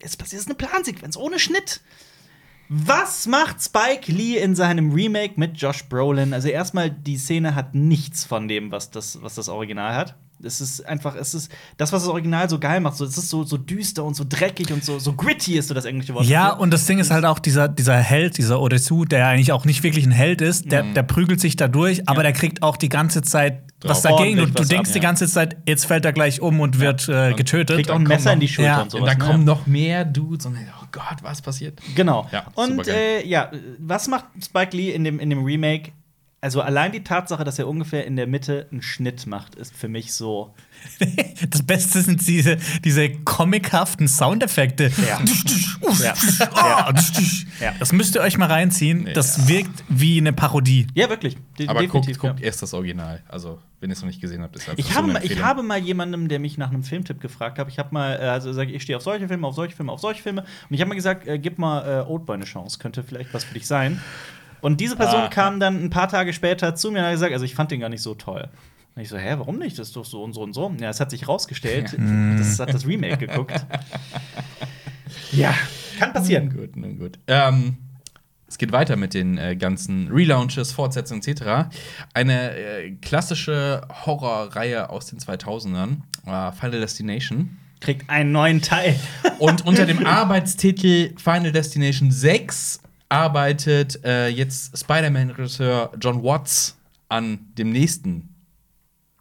es 0.00 0.16
passiert 0.16 0.40
ist 0.40 0.48
eine 0.48 0.54
Plansequenz 0.54 1.16
ohne 1.16 1.38
Schnitt. 1.38 1.80
Was 2.68 3.26
macht 3.26 3.62
Spike 3.62 4.10
Lee 4.10 4.38
in 4.38 4.54
seinem 4.54 4.92
Remake 4.92 5.34
mit 5.36 5.56
Josh 5.56 5.84
Brolin? 5.84 6.32
Also 6.32 6.48
erstmal, 6.48 6.90
die 6.90 7.18
Szene 7.18 7.54
hat 7.54 7.74
nichts 7.74 8.24
von 8.24 8.48
dem, 8.48 8.72
was 8.72 8.90
das, 8.90 9.20
was 9.22 9.34
das 9.34 9.48
Original 9.48 9.94
hat. 9.94 10.16
Es 10.44 10.60
ist 10.60 10.86
einfach, 10.86 11.14
es 11.16 11.34
ist 11.34 11.50
das, 11.76 11.92
was 11.92 12.02
das 12.02 12.10
Original 12.10 12.48
so 12.48 12.58
geil 12.58 12.80
macht. 12.80 12.96
So, 12.96 13.04
es 13.04 13.16
ist 13.18 13.28
so, 13.30 13.44
so 13.44 13.56
düster 13.56 14.04
und 14.04 14.14
so 14.14 14.24
dreckig 14.28 14.72
und 14.72 14.84
so, 14.84 14.98
so 14.98 15.12
gritty 15.14 15.56
ist 15.58 15.68
so 15.68 15.74
das 15.74 15.84
englische 15.84 16.14
Wort. 16.14 16.26
Ja, 16.26 16.52
und 16.52 16.70
das 16.72 16.86
Ding 16.86 16.98
ist 16.98 17.10
halt 17.10 17.24
auch 17.24 17.38
dieser, 17.38 17.68
dieser 17.68 17.96
Held, 17.96 18.38
dieser 18.38 18.60
Odesu, 18.60 19.04
der 19.04 19.26
eigentlich 19.28 19.52
auch 19.52 19.64
nicht 19.64 19.82
wirklich 19.82 20.06
ein 20.06 20.12
Held 20.12 20.40
ist, 20.40 20.70
der, 20.70 20.84
Mhm. 20.84 20.94
der 20.94 21.02
prügelt 21.02 21.40
sich 21.40 21.56
da 21.56 21.68
durch, 21.68 22.08
aber 22.08 22.22
der 22.22 22.32
kriegt 22.32 22.62
auch 22.62 22.76
die 22.76 22.88
ganze 22.88 23.22
Zeit 23.22 23.62
was 23.82 24.00
Drauf. 24.02 24.18
dagegen. 24.18 24.38
Du 24.38 24.60
was 24.60 24.68
denkst 24.68 24.90
ab, 24.90 24.92
die 24.94 24.98
ja. 24.98 25.02
ganze 25.02 25.28
Zeit, 25.28 25.56
jetzt 25.66 25.84
fällt 25.84 26.04
er 26.06 26.12
gleich 26.14 26.40
um 26.40 26.60
und 26.60 26.80
wird 26.80 27.06
äh, 27.08 27.34
getötet. 27.34 27.76
kriegt 27.76 27.90
auch 27.90 27.96
ein 27.96 28.04
Messer 28.04 28.32
in 28.32 28.40
die 28.40 28.48
Schulter 28.48 28.70
Ja, 28.70 28.76
und 28.78 28.82
Und 28.84 28.90
sowas. 28.92 29.10
dann 29.10 29.18
ne? 29.18 29.24
kommen 29.24 29.44
noch 29.44 29.66
mehr 29.66 30.04
Dudes 30.06 30.46
und 30.46 30.56
oh 30.56 30.86
Gott, 30.90 31.18
was 31.22 31.42
passiert? 31.42 31.78
Genau. 31.94 32.26
Ja, 32.32 32.46
und 32.54 32.88
äh, 32.88 33.26
ja, 33.26 33.50
was 33.78 34.08
macht 34.08 34.24
Spike 34.42 34.74
Lee 34.76 34.90
in 34.92 35.04
dem, 35.04 35.18
in 35.20 35.28
dem 35.28 35.44
Remake? 35.44 35.92
Also 36.44 36.60
allein 36.60 36.92
die 36.92 37.02
Tatsache, 37.02 37.42
dass 37.42 37.58
er 37.58 37.66
ungefähr 37.66 38.06
in 38.06 38.16
der 38.16 38.26
Mitte 38.26 38.66
einen 38.70 38.82
Schnitt 38.82 39.26
macht, 39.26 39.54
ist 39.54 39.74
für 39.74 39.88
mich 39.88 40.12
so. 40.12 40.52
Das 41.48 41.62
Beste 41.62 42.02
sind 42.02 42.26
diese, 42.26 42.58
diese 42.84 43.08
comichaften 43.08 44.08
Soundeffekte. 44.08 44.90
Ja. 45.08 45.20
Ja. 46.02 46.14
Ja. 47.60 47.74
Das 47.78 47.92
müsst 47.92 48.14
ihr 48.14 48.20
euch 48.20 48.36
mal 48.36 48.50
reinziehen. 48.50 49.08
Das 49.14 49.48
wirkt 49.48 49.84
wie 49.88 50.18
eine 50.18 50.32
Parodie. 50.32 50.86
Ja, 50.94 51.08
wirklich. 51.08 51.36
De 51.58 51.68
Aber 51.68 51.80
guckt, 51.80 52.08
definitiv, 52.08 52.18
guckt 52.18 52.40
erst 52.42 52.62
das 52.62 52.74
Original. 52.74 53.22
Also, 53.28 53.60
wenn 53.80 53.90
ihr 53.90 53.94
es 53.94 54.00
noch 54.02 54.08
nicht 54.08 54.20
gesehen 54.20 54.42
habt, 54.42 54.56
ist 54.56 54.68
einfach 54.68 54.78
Ich 54.78 54.88
so 54.88 54.94
habe, 54.96 55.12
mal, 55.12 55.24
ich 55.24 55.42
habe 55.42 55.62
mal 55.62 55.78
jemandem, 55.78 56.28
der 56.28 56.38
mich 56.38 56.58
nach 56.58 56.70
einem 56.70 56.82
Filmtipp 56.82 57.20
gefragt 57.20 57.58
hat, 57.58 57.68
ich 57.68 57.78
habe 57.78 57.90
mal, 57.92 58.16
äh, 58.16 58.24
also 58.24 58.52
sag, 58.52 58.68
ich 58.68 58.74
ich 58.74 58.82
stehe 58.82 58.96
auf 58.96 59.02
solche 59.02 59.28
Filme, 59.28 59.46
auf 59.46 59.54
solche 59.54 59.76
Filme, 59.76 59.92
auf 59.92 60.00
solche 60.00 60.22
Filme. 60.22 60.42
Und 60.42 60.74
ich 60.74 60.80
habe 60.80 60.88
mal 60.88 60.94
gesagt, 60.94 61.26
äh, 61.26 61.38
gib 61.38 61.58
mal 61.58 62.00
äh, 62.00 62.10
Oldboy 62.10 62.34
eine 62.34 62.44
Chance, 62.44 62.78
könnte 62.78 63.02
vielleicht 63.02 63.32
was 63.32 63.44
für 63.44 63.54
dich 63.54 63.66
sein. 63.66 64.02
Und 64.64 64.80
diese 64.80 64.96
Person 64.96 65.24
Ah. 65.24 65.28
kam 65.28 65.60
dann 65.60 65.84
ein 65.84 65.90
paar 65.90 66.08
Tage 66.08 66.32
später 66.32 66.74
zu 66.74 66.90
mir 66.90 67.00
und 67.00 67.04
hat 67.04 67.12
gesagt, 67.12 67.32
also 67.34 67.44
ich 67.44 67.54
fand 67.54 67.70
den 67.70 67.80
gar 67.80 67.90
nicht 67.90 68.00
so 68.00 68.14
toll. 68.14 68.48
Und 68.96 69.02
ich 69.02 69.10
so, 69.10 69.18
hä, 69.18 69.34
warum 69.36 69.58
nicht? 69.58 69.78
Das 69.78 69.88
ist 69.88 69.96
doch 69.96 70.06
so 70.06 70.22
und 70.22 70.32
so 70.32 70.40
und 70.42 70.54
so. 70.54 70.74
Ja, 70.80 70.88
es 70.88 71.00
hat 71.00 71.10
sich 71.10 71.28
rausgestellt, 71.28 71.94
das 72.38 72.58
hat 72.58 72.72
das 72.72 72.86
Remake 72.86 73.26
geguckt. 73.26 73.62
ja, 75.32 75.54
kann 75.98 76.12
passieren. 76.12 76.48
Gut, 76.54 76.76
nun 76.76 76.98
gut. 76.98 77.18
Ähm, 77.26 77.76
es 78.46 78.56
geht 78.56 78.72
weiter 78.72 78.96
mit 78.96 79.12
den 79.14 79.36
äh, 79.36 79.54
ganzen 79.56 80.08
Relaunches, 80.10 80.72
Fortsetzungen 80.72 81.22
etc. 81.22 81.68
Eine 82.14 82.56
äh, 82.56 82.90
klassische 83.02 83.82
Horrorreihe 84.06 84.88
aus 84.90 85.06
den 85.06 85.18
2000ern, 85.18 85.96
äh, 86.26 86.52
Final 86.52 86.80
Destination. 86.80 87.58
Kriegt 87.80 88.08
einen 88.08 88.32
neuen 88.32 88.62
Teil. 88.62 88.98
Und 89.40 89.66
unter 89.66 89.84
dem 89.84 90.06
Arbeitstitel 90.06 91.12
Final 91.18 91.52
Destination 91.52 92.10
6 92.10 92.80
arbeitet 93.08 94.04
äh, 94.04 94.28
jetzt 94.28 94.76
Spider-Man-Regisseur 94.78 95.92
John 96.00 96.22
Watts 96.22 96.76
an 97.08 97.38
dem 97.58 97.70
nächsten 97.70 98.28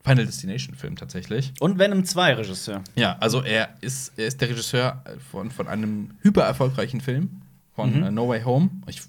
Final 0.04 0.26
Destination-Film 0.26 0.96
tatsächlich. 0.98 1.54
Und 1.60 1.80
Venom 1.80 2.04
2 2.04 2.34
Regisseur. 2.34 2.84
Ja, 2.96 3.16
also 3.20 3.42
er 3.42 3.70
ist, 3.82 4.12
er 4.18 4.28
ist 4.28 4.42
der 4.42 4.50
Regisseur 4.50 5.02
von, 5.32 5.50
von 5.52 5.68
einem 5.68 6.12
hyper 6.22 6.44
erfolgreichen 6.44 7.00
Film, 7.02 7.42
von 7.74 7.98
Mhm. 7.98 8.04
äh, 8.04 8.12
No 8.12 8.28
Way 8.28 8.44
Home. 8.44 8.70
Ich 8.88 9.02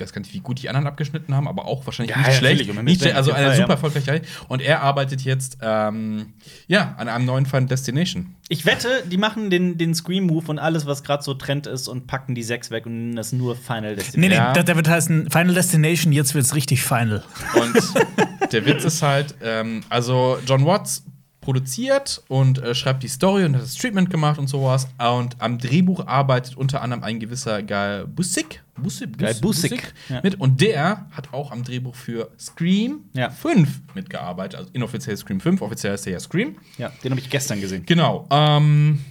weiß 0.00 0.12
gar 0.12 0.20
nicht, 0.20 0.32
wie 0.34 0.40
gut 0.40 0.62
die 0.62 0.68
anderen 0.68 0.86
abgeschnitten 0.86 1.34
haben, 1.34 1.48
aber 1.48 1.64
auch 1.66 1.84
wahrscheinlich 1.86 2.14
Ja, 2.14 2.18
nicht 2.22 2.28
ja, 2.32 2.34
schlecht. 2.34 2.82
Nicht 2.82 3.14
also 3.14 3.32
eine 3.32 3.54
super 3.56 3.70
erfolgreiche 3.72 4.10
Reihe. 4.10 4.22
Und 4.48 4.60
er 4.62 4.82
arbeitet 4.82 5.22
jetzt 5.22 5.58
ähm, 5.62 6.34
ja, 6.66 6.94
an 6.98 7.08
einem 7.08 7.24
neuen 7.24 7.46
Final 7.46 7.66
Destination. 7.66 8.34
Ich 8.48 8.64
wette, 8.66 8.88
die 9.10 9.16
machen 9.16 9.50
den, 9.50 9.76
den 9.78 9.94
Scream-Move 9.94 10.46
und 10.48 10.58
alles, 10.58 10.86
was 10.86 11.02
gerade 11.02 11.22
so 11.22 11.34
Trend 11.34 11.66
ist, 11.66 11.88
und 11.88 12.06
packen 12.06 12.34
die 12.34 12.42
6 12.44 12.70
weg 12.70 12.86
und 12.86 12.92
nennen 12.92 13.16
das 13.16 13.32
nur 13.32 13.56
Final 13.56 13.90
Nee, 13.90 13.96
Destination. 13.96 14.30
nee, 14.30 14.34
Ja. 14.36 14.52
der, 14.52 14.62
der 14.64 14.76
wird 14.76 14.88
heißen 14.88 15.30
Final 15.30 15.54
Destination, 15.54 16.12
jetzt 16.12 16.34
wird's 16.34 16.54
richtig 16.54 16.82
final. 16.82 17.24
Und 17.54 18.52
der 18.52 18.64
Witz 18.66 18.84
ist 18.84 19.02
halt, 19.02 19.34
ähm, 19.42 19.82
also 19.88 20.38
John 20.46 20.64
Watts 20.64 21.02
produziert 21.40 22.22
und 22.28 22.58
äh, 22.58 22.74
schreibt 22.74 23.02
die 23.04 23.08
Story 23.08 23.44
und 23.44 23.54
hat 23.54 23.62
das 23.62 23.74
Treatment 23.76 24.10
gemacht 24.10 24.38
und 24.38 24.48
sowas. 24.48 24.88
Und 24.98 25.36
am 25.40 25.58
Drehbuch 25.58 26.06
arbeitet 26.06 26.56
unter 26.56 26.82
anderem 26.82 27.04
ein 27.04 27.20
gewisser 27.20 27.62
Guy 27.62 28.04
Busick. 28.06 28.62
Busick, 28.78 29.16
Guy 29.18 29.34
Busick, 29.40 29.92
ja. 30.08 30.20
mit. 30.22 30.38
Und 30.40 30.60
der 30.60 31.06
hat 31.10 31.32
auch 31.32 31.50
am 31.50 31.62
Drehbuch 31.64 31.94
für 31.94 32.30
Scream 32.38 33.00
Ja. 33.14 33.30
5 33.30 33.82
mitgearbeitet. 33.94 34.58
Also 34.58 34.70
inoffiziell 34.72 35.16
Scream 35.16 35.40
5, 35.40 35.60
offiziell 35.62 35.94
ist 35.94 36.06
er 36.06 36.12
ja 36.14 36.20
Scream. 36.20 36.56
Ja, 36.78 36.90
den 37.02 37.10
habe 37.12 37.20
ich 37.20 37.30
gestern 37.30 37.60
gesehen. 37.60 37.84
Genau. 37.86 38.26
Ähm, 38.30 39.04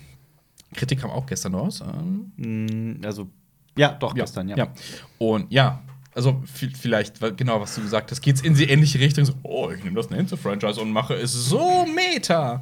Kritik 0.73 0.99
kam 1.01 1.10
auch 1.12 1.25
gestern 1.25 1.56
raus. 1.56 1.82
Ähm, 1.82 2.32
Mm, 2.38 3.06
Also, 3.06 3.30
ja, 3.78 3.89
doch, 3.93 4.13
gestern, 4.13 4.49
ja. 4.49 4.58
ja. 4.58 4.73
Und 5.17 5.51
ja, 5.51 5.82
also 6.13 6.41
vi- 6.60 6.75
vielleicht, 6.75 7.19
genau, 7.38 7.60
was 7.62 7.75
du 7.75 7.82
gesagt 7.82 8.12
hast, 8.12 8.21
geht's 8.21 8.41
in 8.41 8.54
die 8.56 8.69
ähnliche 8.69 8.99
Richtung. 8.99 9.25
So, 9.25 9.34
oh, 9.43 9.69
ich 9.71 9.84
nehme 9.84 9.95
das 9.95 10.10
nächste 10.10 10.38
Franchise 10.38 10.80
und 10.80 10.91
mache 10.91 11.13
es 11.15 11.34
so 11.34 11.86
meta. 11.86 12.62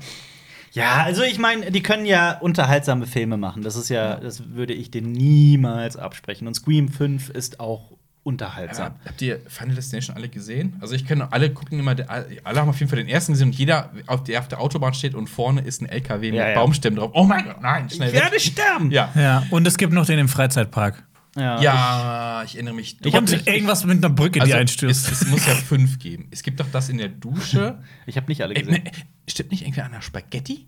Ja, 0.73 1.03
also 1.03 1.23
ich 1.23 1.37
meine, 1.39 1.71
die 1.71 1.83
können 1.83 2.05
ja 2.05 2.37
unterhaltsame 2.39 3.05
Filme 3.05 3.37
machen. 3.37 3.61
Das 3.63 3.75
ist 3.75 3.89
ja, 3.89 4.15
das 4.15 4.49
würde 4.53 4.73
ich 4.73 4.89
denen 4.91 5.11
niemals 5.11 5.97
absprechen. 5.97 6.47
Und 6.47 6.55
Scream 6.55 6.89
5 6.89 7.29
ist 7.29 7.59
auch 7.59 7.91
unterhaltsam. 8.23 8.93
Habt 9.05 9.21
ihr 9.21 9.39
Final 9.47 9.75
Destination 9.75 10.15
alle 10.15 10.29
gesehen? 10.29 10.77
Also 10.79 10.95
ich 10.95 11.05
kenne 11.05 11.31
alle 11.31 11.49
gucken 11.51 11.77
immer, 11.79 11.95
alle 12.43 12.59
haben 12.59 12.69
auf 12.69 12.79
jeden 12.79 12.89
Fall 12.89 12.99
den 12.99 13.09
ersten 13.09 13.33
gesehen 13.33 13.49
und 13.49 13.55
jeder, 13.55 13.89
auf 14.07 14.23
der 14.23 14.39
auf 14.39 14.47
der 14.47 14.61
Autobahn 14.61 14.93
steht 14.93 15.13
und 15.13 15.27
vorne 15.29 15.61
ist 15.61 15.81
ein 15.81 15.89
LKW 15.89 16.31
mit 16.31 16.39
Ja, 16.39 16.49
ja. 16.49 16.55
Baumstämmen 16.55 16.97
drauf. 16.99 17.11
Oh 17.13 17.25
mein 17.25 17.43
Gott, 17.45 17.61
nein, 17.61 17.89
schnell 17.89 18.07
Ich 18.09 18.13
werde 18.15 18.31
weg. 18.31 18.41
sterben! 18.41 18.91
Ja. 18.91 19.11
Ja, 19.15 19.43
und 19.51 19.67
es 19.67 19.77
gibt 19.77 19.93
noch 19.93 20.05
den 20.05 20.19
im 20.19 20.29
Freizeitpark. 20.29 21.03
Ja. 21.35 21.59
Ja, 21.61 22.43
ich 22.45 22.55
erinnere 22.55 22.75
mich. 22.75 22.97
Ich 23.03 23.13
hab 23.13 23.21
Und 23.21 23.31
nicht- 23.31 23.47
irgendwas 23.47 23.83
mit 23.85 23.97
einer 24.03 24.13
Brücke, 24.13 24.33
die 24.39 24.41
also, 24.41 24.55
einstürzt. 24.55 25.11
es, 25.11 25.21
es 25.23 25.27
muss 25.27 25.45
ja 25.47 25.55
fünf 25.55 25.97
geben. 25.99 26.27
Es 26.31 26.43
gibt 26.43 26.59
doch 26.59 26.67
das 26.71 26.89
in 26.89 26.97
der 26.99 27.09
Dusche. 27.09 27.79
Ich 28.05 28.17
habe 28.17 28.27
nicht 28.27 28.41
alle 28.43 28.53
Äh, 28.55 28.61
gesehen. 28.61 28.83
ne, 28.83 28.91
stimmt 29.27 29.51
nicht 29.51 29.63
irgendwie 29.63 29.81
an 29.81 29.91
der 29.93 30.01
Spaghetti? 30.01 30.67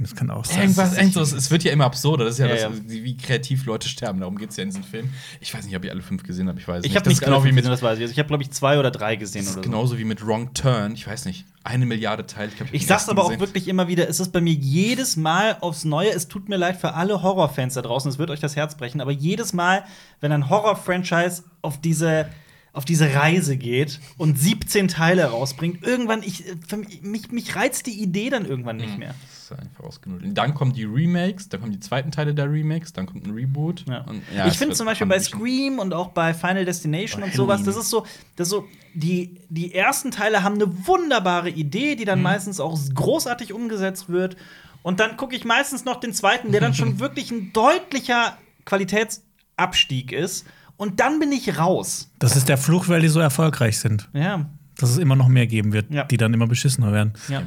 Das 0.00 0.16
kann 0.16 0.28
auch 0.28 0.44
sein. 0.44 0.62
Irgendwas, 0.62 0.96
irgendwas, 0.96 1.30
es 1.32 1.52
wird 1.52 1.62
ja 1.62 1.70
immer 1.70 1.84
absurder. 1.84 2.24
Das 2.24 2.34
ist 2.34 2.38
ja, 2.40 2.46
Ja, 2.48 2.68
das, 2.68 2.78
ja. 2.78 2.88
wie 2.88 3.16
kreativ 3.16 3.64
Leute 3.64 3.88
sterben. 3.88 4.18
Darum 4.18 4.36
geht 4.36 4.50
es 4.50 4.56
ja 4.56 4.64
in 4.64 4.70
diesem 4.70 4.82
Film. 4.82 5.08
Ich 5.40 5.54
weiß 5.54 5.64
nicht, 5.66 5.76
ob 5.76 5.84
ihr 5.84 5.92
alle 5.92 6.02
fünf 6.02 6.24
gesehen 6.24 6.48
habt. 6.48 6.58
Ich 6.58 6.66
weiß 6.66 6.78
Ich 6.84 6.90
nicht. 6.90 6.96
habe 6.96 7.04
Das 7.04 7.10
nicht 7.12 7.22
genau 7.24 7.42
wie 7.44 7.48
mit, 7.52 7.58
gesehen, 7.58 7.70
das 7.70 7.80
weiß 7.82 7.98
ich. 7.98 8.02
Also 8.02 8.10
ich 8.12 8.18
habe, 8.18 8.26
glaube 8.26 8.42
ich, 8.42 8.50
zwei 8.50 8.80
oder 8.80 8.90
drei 8.90 9.14
gesehen 9.14 9.42
das 9.42 9.50
ist 9.50 9.56
oder 9.58 9.64
so. 9.64 9.70
genauso 9.70 9.96
wie 9.98 10.04
mit 10.04 10.26
Wrong 10.26 10.52
Turn. 10.52 10.94
Ich 10.94 11.06
weiß 11.06 11.26
nicht. 11.26 11.44
Eine 11.62 11.86
Milliarde 11.86 12.26
Teile. 12.26 12.48
Ich, 12.48 12.56
glaub, 12.56 12.68
Ich 12.74 12.82
den 12.82 12.88
sag's 12.88 13.08
aber 13.08 13.22
auch 13.22 13.28
gesehen. 13.28 13.40
wirklich 13.40 13.68
immer 13.68 13.86
wieder, 13.86 14.08
es 14.08 14.18
ist 14.18 14.32
bei 14.32 14.40
mir 14.40 14.52
jedes 14.52 15.16
Mal 15.16 15.58
aufs 15.60 15.84
Neue, 15.84 16.10
es 16.10 16.26
tut 16.26 16.48
mir 16.48 16.56
leid 16.56 16.76
für 16.76 16.94
alle 16.94 17.22
Horrorfans 17.22 17.74
da 17.74 17.82
draußen, 17.82 18.10
es 18.10 18.18
wird 18.18 18.30
euch 18.30 18.40
das 18.40 18.56
Herz 18.56 18.74
brechen, 18.76 19.00
aber 19.00 19.12
jedes 19.12 19.52
Mal, 19.52 19.84
wenn 20.20 20.32
ein 20.32 20.50
Horror-Franchise 20.50 21.44
auf 21.62 21.80
diese, 21.80 22.26
auf 22.74 22.84
diese 22.84 23.14
Reise 23.14 23.56
geht 23.56 24.00
und 24.18 24.38
17 24.38 24.88
Teile 24.88 25.26
rausbringt, 25.26 25.86
irgendwann, 25.86 26.22
ich, 26.22 26.44
für 26.66 26.76
mich, 26.76 27.30
mich, 27.30 27.56
reizt 27.56 27.86
die 27.86 28.02
Idee 28.02 28.30
dann 28.30 28.44
irgendwann 28.44 28.76
nicht 28.76 28.98
mehr. 28.98 29.14
Das 29.30 29.44
ist 29.44 29.52
einfach 29.52 29.84
ausgenudelt. 29.84 30.36
Dann 30.36 30.54
kommen 30.54 30.72
die 30.72 30.84
Remakes, 30.84 31.48
dann 31.48 31.60
kommen 31.60 31.72
die 31.72 31.78
zweiten 31.80 32.10
Teile 32.10 32.34
der 32.34 32.50
Remakes, 32.50 32.92
dann 32.92 33.06
kommt 33.06 33.26
ein 33.26 33.30
Reboot. 33.30 33.84
Ja. 33.88 34.00
Und, 34.02 34.22
ja, 34.36 34.48
ich 34.48 34.58
finde 34.58 34.74
zum 34.74 34.86
Beispiel 34.86 35.06
bei. 35.06 35.20
Scream 35.20 35.78
und 35.78 35.94
auch 35.94 36.08
bei 36.08 36.34
Final 36.34 36.64
Destination 36.64 37.20
Bei 37.20 37.28
und 37.28 37.34
sowas, 37.34 37.62
das 37.62 37.76
ist 37.76 37.90
so, 37.90 38.04
das 38.36 38.48
ist 38.48 38.50
so 38.50 38.66
die, 38.92 39.40
die 39.48 39.72
ersten 39.72 40.10
Teile 40.10 40.42
haben 40.42 40.56
eine 40.56 40.86
wunderbare 40.86 41.50
Idee, 41.50 41.94
die 41.94 42.04
dann 42.04 42.18
Mhm. 42.18 42.24
meistens 42.24 42.58
auch 42.60 42.76
großartig 42.94 43.52
umgesetzt 43.52 44.08
wird. 44.08 44.36
Und 44.82 44.98
dann 45.00 45.16
gucke 45.16 45.36
ich 45.36 45.44
meistens 45.44 45.84
noch 45.84 46.00
den 46.00 46.12
zweiten, 46.12 46.50
der 46.50 46.60
dann 46.60 46.74
schon 46.74 46.98
wirklich 46.98 47.30
ein 47.30 47.52
deutlicher 47.52 48.36
Qualitätsabstieg 48.64 50.12
ist. 50.12 50.44
Und 50.76 51.00
dann 51.00 51.18
bin 51.20 51.30
ich 51.32 51.58
raus. 51.58 52.10
Das 52.18 52.36
ist 52.36 52.48
der 52.48 52.58
Fluch, 52.58 52.88
weil 52.88 53.00
die 53.00 53.08
so 53.08 53.20
erfolgreich 53.20 53.78
sind. 53.78 54.08
Ja. 54.12 54.46
Dass 54.76 54.90
es 54.90 54.98
immer 54.98 55.14
noch 55.14 55.28
mehr 55.28 55.46
geben 55.46 55.72
wird, 55.72 55.90
Ja. 55.92 56.04
die 56.04 56.16
dann 56.16 56.34
immer 56.34 56.46
beschissener 56.48 56.92
werden. 56.92 57.12
ja. 57.28 57.42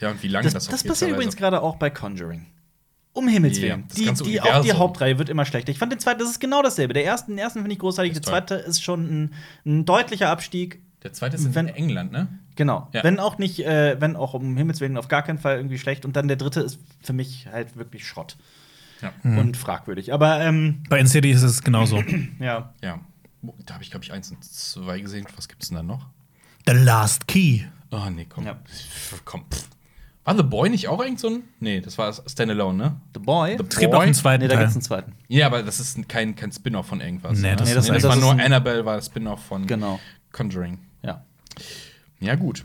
Ja, 0.00 0.10
und 0.10 0.22
wie 0.22 0.28
lange 0.28 0.44
Das, 0.44 0.54
das, 0.54 0.66
das, 0.66 0.82
passiert 0.82 1.12
übrigens 1.12 1.36
gerade 1.36 1.62
auch 1.62 1.76
bei 1.76 1.90
Conjuring. 1.90 2.46
Um 3.12 3.28
Himmels 3.28 3.60
Willen. 3.60 3.84
die, 3.96 4.10
die, 4.24 4.40
auch 4.40 4.62
die. 4.62 4.72
Hauptreihe 4.72 5.18
wird 5.18 5.28
immer 5.28 5.44
schlechter. 5.44 5.70
Ich 5.70 5.78
fand 5.78 5.92
den 5.92 6.00
zweiten, 6.00 6.18
das 6.18 6.30
ist 6.30 6.40
genau 6.40 6.62
dasselbe. 6.62 6.94
Der 6.94 7.04
erste, 7.04 7.30
den 7.30 7.38
ersten 7.38 7.60
finde 7.60 7.72
ich 7.74 7.78
großartig, 7.78 8.14
der 8.14 8.22
zweite 8.22 8.54
ist 8.54 8.82
schon 8.82 9.04
ein, 9.24 9.34
ein 9.66 9.84
deutlicher 9.84 10.28
Abstieg. 10.30 10.80
Der 11.02 11.12
zweite 11.12 11.36
ist 11.36 11.44
in 11.44 11.54
Wenn- 11.54 11.68
England, 11.68 12.10
ne? 12.10 12.28
Genau. 12.56 12.88
Ja. 12.92 13.04
Wenn 13.04 13.18
auch 13.20 13.38
nicht, 13.38 13.60
äh, 13.64 14.00
wenn 14.00 14.16
auch 14.16 14.34
um 14.34 14.56
Himmels 14.56 14.80
Willen 14.80 14.96
auf 14.96 15.08
gar 15.08 15.22
keinen 15.22 15.38
Fall 15.38 15.56
irgendwie 15.56 15.78
schlecht. 15.78 16.04
Und 16.04 16.16
dann 16.16 16.26
der 16.26 16.36
dritte 16.36 16.60
ist 16.62 16.78
für 17.02 17.12
mich 17.12 17.46
halt 17.52 17.76
wirklich 17.76 18.06
Schrott 18.06 18.36
Ja. 19.02 19.12
und 19.24 19.56
fragwürdig. 19.56 20.12
Aber 20.12 20.40
ähm, 20.40 20.82
Bei 20.88 20.98
Insidious 21.00 21.42
ist 21.42 21.50
es 21.50 21.62
genauso. 21.62 22.02
ja. 22.40 22.72
Ja. 22.82 23.00
Da 23.66 23.74
habe 23.74 23.82
ich, 23.84 23.90
glaube 23.90 24.04
ich, 24.04 24.12
eins 24.12 24.30
und 24.30 24.42
zwei 24.44 25.00
gesehen. 25.00 25.26
Was 25.36 25.48
gibt's 25.48 25.68
denn 25.68 25.76
da 25.76 25.82
noch? 25.82 26.06
The 26.66 26.72
Last 26.74 27.26
Key. 27.26 27.62
Oh, 27.90 28.08
nee, 28.10 28.26
komm. 28.28 28.46
Ja. 28.46 28.58
Komm. 29.24 29.44
pff. 29.50 29.68
War 30.24 30.36
The 30.36 30.44
Boy 30.44 30.70
nicht 30.70 30.86
auch 30.86 31.02
irgend 31.02 31.18
so 31.18 31.28
ein? 31.28 31.42
Nee, 31.58 31.80
das 31.80 31.98
war 31.98 32.12
Standalone, 32.12 32.78
ne? 32.78 33.00
The 33.12 33.18
Boy. 33.20 33.56
The 33.58 33.64
Es 33.68 33.76
gibt 33.80 33.90
Boy? 33.90 33.98
auch 33.98 34.02
einen 34.04 34.14
zweiten 34.14 34.42
nee, 34.42 34.48
da 34.48 34.54
Teil. 34.54 34.62
gibt's 34.64 34.76
einen 34.76 34.82
zweiten. 34.82 35.12
Ja, 35.26 35.46
aber 35.46 35.64
das 35.64 35.80
ist 35.80 36.08
kein, 36.08 36.36
kein 36.36 36.52
Spin-off 36.52 36.86
von 36.86 37.00
irgendwas. 37.00 37.38
Nee, 37.40 37.50
ne? 37.50 37.56
das 37.56 37.68
Nee, 37.68 37.74
das- 37.74 37.86
das, 37.88 37.96
das 37.96 38.04
war 38.04 38.16
ist 38.16 38.20
nur 38.22 38.32
Annabelle, 38.44 38.84
war 38.84 38.94
das 38.96 39.06
Spin-off 39.06 39.42
von 39.44 39.66
Genau. 39.66 39.98
Conjuring. 40.30 40.78
Ja. 41.02 41.24
Ja, 42.20 42.36
gut. 42.36 42.64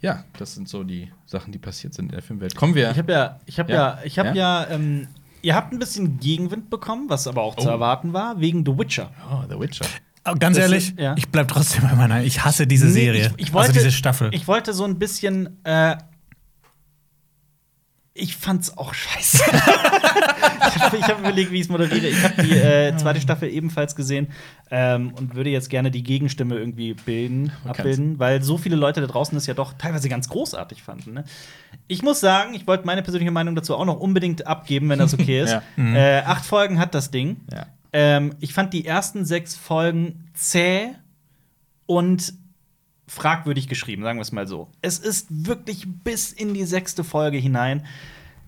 Ja, 0.00 0.24
das 0.38 0.54
sind 0.54 0.68
so 0.68 0.84
die 0.84 1.10
Sachen, 1.26 1.50
die 1.52 1.58
passiert 1.58 1.94
sind 1.94 2.06
in 2.06 2.12
der 2.12 2.22
Filmwelt. 2.22 2.54
Kommen 2.54 2.76
wir. 2.76 2.92
Ich 2.92 2.98
habe 2.98 3.12
ja, 3.12 3.40
ich 3.46 3.58
habe 3.58 3.72
Ja. 3.72 3.78
ja, 3.96 3.98
ich 4.04 4.18
habe 4.20 4.36
ja, 4.38 4.66
ähm, 4.70 5.08
ihr 5.42 5.54
habt 5.54 5.72
ein 5.72 5.78
bisschen 5.78 6.18
Gegenwind 6.18 6.70
bekommen, 6.70 7.08
was 7.08 7.26
aber 7.26 7.42
auch 7.42 7.56
zu 7.56 7.66
Oh. 7.68 7.70
erwarten 7.72 8.12
war, 8.12 8.40
wegen 8.40 8.64
The 8.64 8.78
Witcher. 8.78 9.10
oh, 9.30 9.42
The 9.48 9.58
Witcher. 9.60 9.84
Aber 10.24 10.38
ganz 10.38 10.56
Das 10.56 10.64
ehrlich, 10.66 10.88
ist- 10.90 10.98
ja. 11.00 11.14
ich 11.18 11.28
bleib 11.28 11.48
trotzdem 11.48 11.82
bei 11.82 11.94
meiner. 11.94 12.22
Ich 12.22 12.44
hasse 12.44 12.66
diese 12.66 12.86
Nee, 12.86 12.92
Serie. 12.92 13.34
Ich, 13.36 13.46
ich 13.48 13.52
wollte, 13.52 13.70
also 13.70 13.80
diese 13.80 13.90
Staffel. 13.92 14.30
Ich 14.32 14.46
wollte 14.46 14.72
so 14.72 14.84
ein 14.84 14.98
bisschen. 14.98 15.58
Äh, 15.64 15.96
ich 18.14 18.36
fand's 18.36 18.76
auch 18.76 18.92
scheiße. 18.92 19.42
ich 19.46 20.82
habe 20.82 21.00
hab 21.00 21.18
überlegt, 21.20 21.50
wie 21.50 21.56
ich 21.56 21.62
es 21.62 21.68
moderiere. 21.70 22.08
Ich 22.08 22.22
habe 22.22 22.42
die 22.42 22.52
äh, 22.52 22.94
zweite 22.96 23.20
Staffel 23.22 23.48
ebenfalls 23.48 23.96
gesehen 23.96 24.28
ähm, 24.70 25.14
und 25.14 25.34
würde 25.34 25.48
jetzt 25.48 25.70
gerne 25.70 25.90
die 25.90 26.02
Gegenstimme 26.02 26.56
irgendwie 26.56 26.92
bilden, 26.92 27.52
abbilden, 27.64 28.18
weil 28.18 28.42
so 28.42 28.58
viele 28.58 28.76
Leute 28.76 29.00
da 29.00 29.06
draußen 29.06 29.34
das 29.34 29.46
ja 29.46 29.54
doch 29.54 29.72
teilweise 29.78 30.10
ganz 30.10 30.28
großartig 30.28 30.82
fanden. 30.82 31.14
Ne? 31.14 31.24
Ich 31.88 32.02
muss 32.02 32.20
sagen, 32.20 32.52
ich 32.52 32.66
wollte 32.66 32.84
meine 32.84 33.02
persönliche 33.02 33.30
Meinung 33.30 33.54
dazu 33.54 33.76
auch 33.76 33.86
noch 33.86 33.98
unbedingt 33.98 34.46
abgeben, 34.46 34.90
wenn 34.90 34.98
das 34.98 35.14
okay 35.14 35.40
ist. 35.44 35.52
Ja. 35.52 35.62
äh, 35.78 36.22
acht 36.22 36.44
Folgen 36.44 36.78
hat 36.78 36.94
das 36.94 37.10
Ding. 37.10 37.40
Ja. 37.50 37.66
Ähm, 37.94 38.34
ich 38.40 38.52
fand 38.52 38.74
die 38.74 38.84
ersten 38.84 39.24
sechs 39.24 39.56
Folgen 39.56 40.28
zäh 40.34 40.90
und 41.86 42.34
fragwürdig 43.06 43.68
geschrieben, 43.68 44.02
sagen 44.02 44.18
wir 44.18 44.22
es 44.22 44.32
mal 44.32 44.46
so. 44.46 44.68
Es 44.80 44.98
ist 44.98 45.26
wirklich 45.30 45.86
bis 45.86 46.32
in 46.32 46.54
die 46.54 46.64
sechste 46.64 47.04
Folge 47.04 47.38
hinein. 47.38 47.84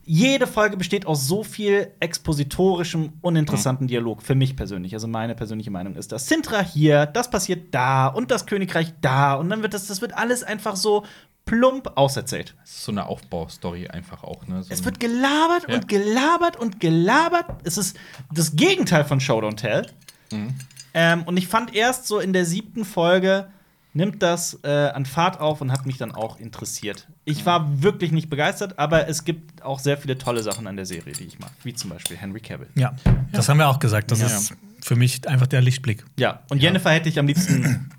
Jede 0.06 0.46
Folge 0.46 0.76
besteht 0.76 1.06
aus 1.06 1.26
so 1.26 1.42
viel 1.44 1.90
expositorischem, 2.00 3.14
uninteresanten 3.22 3.86
Dialog, 3.86 4.22
für 4.22 4.34
mich 4.34 4.54
persönlich. 4.54 4.92
Also 4.92 5.08
meine 5.08 5.34
persönliche 5.34 5.70
Meinung 5.70 5.96
ist 5.96 6.12
das. 6.12 6.28
Sintra 6.28 6.60
hier, 6.60 7.06
das 7.06 7.30
passiert 7.30 7.74
da 7.74 8.08
und 8.08 8.30
das 8.30 8.44
Königreich 8.46 8.92
da. 9.00 9.34
Und 9.34 9.48
dann 9.48 9.62
wird 9.62 9.72
das, 9.72 9.86
das 9.86 10.02
wird 10.02 10.14
alles 10.14 10.42
einfach 10.42 10.76
so 10.76 11.04
plump 11.46 11.92
auserzählt. 11.96 12.54
Das 12.60 12.70
ist 12.70 12.84
so 12.84 12.92
eine 12.92 13.06
Aufbaustory 13.06 13.88
einfach 13.88 14.24
auch, 14.24 14.46
ne? 14.46 14.62
So 14.62 14.72
Es 14.72 14.84
wird 14.84 15.00
gelabert 15.00 15.66
Ja. 15.68 15.74
und 15.76 15.88
gelabert 15.88 16.56
und 16.58 16.80
gelabert. 16.80 17.46
Es 17.64 17.78
ist 17.78 17.96
das 18.32 18.56
Gegenteil 18.56 19.04
von 19.04 19.20
Show 19.20 19.38
Don't 19.40 19.56
Tell. 19.56 19.86
Mhm. 20.32 20.54
Ähm, 20.94 21.22
und 21.24 21.36
ich 21.36 21.48
fand 21.48 21.74
erst 21.74 22.06
so 22.06 22.18
in 22.18 22.32
der 22.32 22.44
siebten 22.46 22.84
Folge 22.84 23.48
nimmt 23.94 24.22
das 24.22 24.58
äh, 24.64 24.68
an 24.68 25.06
Fahrt 25.06 25.40
auf 25.40 25.60
und 25.60 25.72
hat 25.72 25.86
mich 25.86 25.96
dann 25.96 26.12
auch 26.12 26.38
interessiert. 26.38 27.08
Ich 27.24 27.46
war 27.46 27.82
wirklich 27.82 28.12
nicht 28.12 28.28
begeistert, 28.28 28.78
aber 28.78 29.08
es 29.08 29.24
gibt 29.24 29.62
auch 29.62 29.78
sehr 29.78 29.96
viele 29.96 30.18
tolle 30.18 30.42
Sachen 30.42 30.66
an 30.66 30.76
der 30.76 30.84
Serie, 30.84 31.12
die 31.14 31.24
ich 31.24 31.38
mag, 31.38 31.50
wie 31.62 31.72
zum 31.74 31.90
Beispiel 31.90 32.16
Henry 32.16 32.40
Cavill. 32.40 32.68
ja, 32.74 32.94
das 33.32 33.48
haben 33.48 33.58
wir 33.58 33.68
auch 33.68 33.78
gesagt. 33.78 34.10
Das 34.10 34.20
Ja. 34.20 34.26
ist 34.26 34.54
für 34.82 34.96
mich 34.96 35.26
einfach 35.28 35.46
der 35.46 35.62
Lichtblick. 35.62 36.04
Ja, 36.18 36.42
und 36.50 36.60
Jennifer 36.60 36.90
hätte 36.90 37.08
ich 37.08 37.18
am 37.18 37.26
liebsten. 37.26 37.90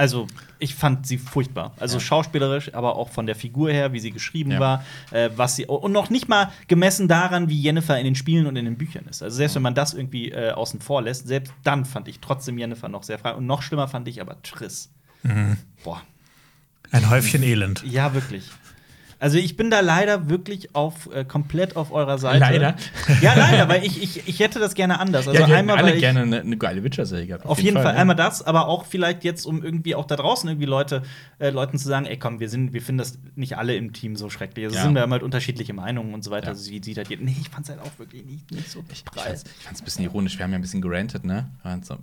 Also, 0.00 0.26
ich 0.58 0.74
fand 0.74 1.06
sie 1.06 1.18
furchtbar. 1.18 1.72
Also 1.78 2.00
schauspielerisch, 2.00 2.72
aber 2.74 2.96
auch 2.96 3.10
von 3.10 3.26
der 3.26 3.34
Figur 3.36 3.70
her, 3.70 3.92
wie 3.92 4.00
sie 4.00 4.10
geschrieben 4.12 4.52
Ja. 4.52 4.60
war, 4.60 4.84
äh, 5.10 5.28
was 5.36 5.56
sie 5.56 5.66
und 5.66 5.92
noch 5.92 6.08
nicht 6.08 6.26
mal 6.26 6.50
gemessen 6.68 7.06
daran, 7.06 7.50
wie 7.50 7.60
Jennifer 7.60 7.98
in 7.98 8.04
den 8.04 8.14
Spielen 8.14 8.46
und 8.46 8.56
in 8.56 8.64
den 8.64 8.78
Büchern 8.78 9.04
ist. 9.10 9.22
Also 9.22 9.36
selbst 9.36 9.56
wenn 9.56 9.62
man 9.62 9.74
das 9.74 9.92
irgendwie 9.92 10.30
äh, 10.30 10.52
außen 10.52 10.80
vor 10.80 11.02
lässt, 11.02 11.28
selbst 11.28 11.52
dann 11.64 11.84
fand 11.84 12.08
ich 12.08 12.20
trotzdem 12.20 12.56
Jennifer 12.56 12.88
noch 12.88 13.02
sehr 13.02 13.18
frei. 13.18 13.34
Und 13.34 13.46
noch 13.46 13.60
schlimmer 13.60 13.88
fand 13.88 14.08
ich 14.08 14.20
aber 14.22 14.40
Triss. 14.42 14.90
Boah, 15.84 16.00
Ein 16.92 17.10
Häufchen 17.10 17.42
Elend. 17.42 17.84
ja 17.84 18.14
wirklich. 18.14 18.50
Also 19.20 19.36
ich 19.38 19.56
bin 19.56 19.70
da 19.70 19.80
leider 19.80 20.28
wirklich 20.30 20.74
auf 20.74 21.08
äh, 21.14 21.24
komplett 21.24 21.76
auf 21.76 21.92
eurer 21.92 22.18
Seite. 22.18 22.38
Leider? 22.40 22.74
Ja, 23.20 23.34
leider, 23.34 23.68
weil 23.68 23.84
ich, 23.84 24.02
ich, 24.02 24.26
ich 24.26 24.40
hätte 24.40 24.58
das 24.58 24.74
gerne 24.74 24.98
anders. 24.98 25.28
Also 25.28 25.38
ja, 25.40 25.46
wir 25.46 25.54
hätten 25.56 25.68
einmal, 25.70 25.76
alle 25.76 25.88
weil 25.88 25.94
ich, 25.94 26.00
gerne 26.00 26.22
eine, 26.22 26.40
eine 26.40 26.56
geile 26.56 26.82
Witcher-Serie 26.82 27.26
gehabt. 27.26 27.44
auf 27.46 27.60
jeden 27.60 27.76
Fall, 27.76 27.92
ne? 27.92 28.00
einmal 28.00 28.16
das, 28.16 28.42
aber 28.42 28.66
auch 28.66 28.86
vielleicht 28.86 29.22
jetzt, 29.22 29.44
um 29.44 29.62
irgendwie 29.62 29.94
auch 29.94 30.06
da 30.06 30.16
draußen 30.16 30.48
irgendwie 30.48 30.66
Leute, 30.66 31.02
äh, 31.38 31.50
Leuten 31.50 31.76
zu 31.78 31.86
sagen, 31.86 32.06
ey 32.06 32.18
komm, 32.18 32.40
wir 32.40 32.48
sind, 32.48 32.72
wir 32.72 32.80
finden 32.80 32.98
das 32.98 33.18
nicht 33.36 33.58
alle 33.58 33.76
im 33.76 33.92
Team 33.92 34.16
so 34.16 34.30
schrecklich. 34.30 34.64
Also 34.64 34.76
Ja. 34.78 34.82
sind 34.84 34.94
wir 34.94 35.02
haben 35.02 35.12
halt 35.12 35.22
unterschiedliche 35.22 35.74
Meinungen 35.74 36.14
und 36.14 36.24
so 36.24 36.30
weiter. 36.30 36.46
Ja. 36.46 36.50
Also 36.52 36.70
wie 36.70 36.82
sieht 36.82 36.86
jeder? 36.86 37.02
Nee, 37.20 37.36
ich 37.38 37.50
fand's 37.50 37.68
halt 37.68 37.80
auch 37.80 37.98
wirklich 37.98 38.24
nicht, 38.24 38.50
nicht 38.50 38.70
so 38.70 38.82
Ich, 38.90 39.04
prall. 39.04 39.24
fand's- 39.26 39.44
ich 39.58 39.64
fand 39.64 39.76
es 39.76 39.82
ein 39.82 39.84
bisschen 39.84 40.04
ironisch. 40.04 40.38
Wir 40.38 40.44
haben 40.44 40.52
ja 40.52 40.58
ein 40.58 40.62
bisschen 40.62 40.80
gerantet, 40.80 41.24
ne? 41.24 41.50
Wir 41.62 41.72
haben 41.72 41.82
so 41.82 41.92
ein 41.94 42.02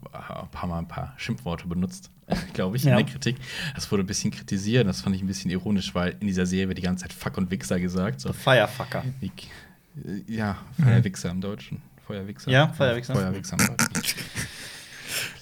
paar 0.52 0.68
Mal 0.70 0.78
ein 0.78 0.88
paar 0.88 1.14
Schimpfworte 1.18 1.68
benutzt, 1.68 2.12
glaube 2.54 2.78
ich, 2.78 2.84
Ja. 2.84 2.92
in 2.98 3.06
der 3.06 3.14
Kritik. 3.14 3.38
Das 3.76 3.92
wurde 3.92 4.04
ein 4.04 4.08
bisschen 4.08 4.32
kritisiert. 4.32 4.88
Das 4.88 5.02
fand 5.02 5.16
ich 5.16 5.22
ein 5.22 5.28
bisschen 5.28 5.50
ironisch, 5.52 5.94
weil 5.96 6.16
in 6.20 6.28
dieser 6.28 6.46
Serie 6.46 6.68
wird 6.70 6.78
die 6.78 6.82
ganze 6.84 7.04
Zeit 7.04 7.14
Fuck 7.14 7.38
und 7.38 7.50
Wichser 7.52 7.80
gesagt. 7.80 8.20
So. 8.22 8.34
Firefucker. 8.34 9.04
Äh, 9.22 9.30
Ja, 10.28 10.58
Feuerwichser 10.82 11.30
im 11.32 11.42
Deutschen. 11.42 11.82
Feuerwichser. 12.06 12.52
Ja, 12.52 12.68
Feuerwichser. 12.70 13.16
Feuerwichser 13.16 13.58
im 13.60 13.78
Deutschen. 13.94 14.20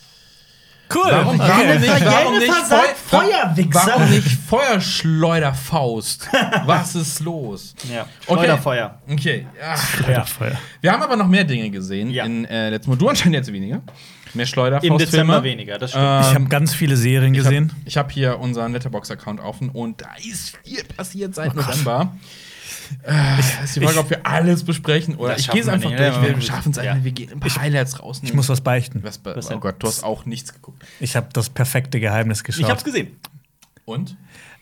Cool. 0.96 1.04
Warum, 1.12 1.40
Okay. 1.40 1.50
warum 1.50 1.82
nicht, 1.82 2.06
warum 2.06 2.38
nicht, 2.40 2.52
Feu- 2.54 3.20
Feuerwichser. 3.20 3.82
warum 3.88 4.10
nicht 4.10 4.28
Feuerschleuderfaust? 4.50 6.30
Was 6.66 6.96
ist 6.96 7.20
los? 7.20 7.76
Ja, 7.94 8.02
Okay. 8.28 8.40
Schleuderfeuer. 8.46 9.00
Okay. 9.10 9.48
Ach, 9.64 9.78
Feuer, 9.78 10.26
Feuer. 10.26 10.58
wir 10.82 10.92
haben 10.92 11.04
aber 11.04 11.16
noch 11.16 11.28
mehr 11.28 11.44
Dinge 11.44 11.70
gesehen 11.70 12.10
Ja. 12.10 12.26
in 12.26 12.46
äh, 12.46 12.70
letzten 12.70 12.90
Monat. 12.92 13.02
Du 13.02 13.10
anscheinend 13.10 13.36
jetzt 13.36 13.52
weniger. 13.52 13.82
Mehr 14.34 14.46
Schleuderfaust. 14.46 14.86
Im 14.86 14.98
Dezember 14.98 15.44
weniger, 15.44 15.78
das 15.78 15.92
stimmt. 15.92 16.06
Ähm, 16.06 16.22
Ich 16.22 16.34
habe 16.36 16.46
ganz 16.46 16.74
viele 16.74 16.98
Serien 16.98 17.34
gesehen. 17.34 17.72
Ich 17.86 17.96
habe 17.98 18.08
hab 18.08 18.12
hier 18.12 18.40
unseren 18.40 18.74
Letterbox-Account 18.74 19.40
offen 19.40 19.70
und 19.70 20.02
da 20.02 20.10
ist 20.30 20.58
viel 20.64 20.84
passiert 20.84 21.36
seit 21.36 21.52
Oh 21.54 21.56
November. 21.62 22.14
Äh, 23.08 23.40
ist 23.64 23.76
die 23.76 23.82
Frage, 23.82 24.00
ob 24.00 24.10
wir 24.10 24.26
alles 24.26 24.64
besprechen 24.64 25.16
oder 25.16 25.38
ich 25.38 25.50
gehe 25.50 25.62
es 25.62 25.68
einfach 25.68 25.90
nicht, 25.90 26.00
durch. 26.00 26.18
ne? 26.18 26.36
Wir 26.36 26.42
schaffen 26.42 26.72
es 26.72 26.78
Ja. 26.78 26.92
einfach. 26.94 27.04
Wir 27.04 27.12
gehen 27.12 27.32
ein 27.32 27.40
paar 27.40 27.56
Highlights 27.62 28.00
raus. 28.02 28.22
Ich 28.24 28.34
muss 28.34 28.50
was 28.50 28.62
beichten. 28.62 29.04
Was, 29.04 29.18
bei- 29.18 29.36
Was 29.36 29.52
oh? 29.52 29.60
Gott, 29.60 29.76
du 29.80 29.88
hast 29.88 30.04
auch 30.04 30.26
nichts 30.26 30.54
geguckt. 30.54 30.84
Ich 31.00 31.16
habe 31.16 31.28
das 31.34 31.50
perfekte 31.50 32.00
Geheimnis 32.00 32.42
Ich 32.42 32.48
hab's 32.64 32.84
geschaut. 32.84 32.84
gesehen. 32.86 33.08
Und? 33.86 34.18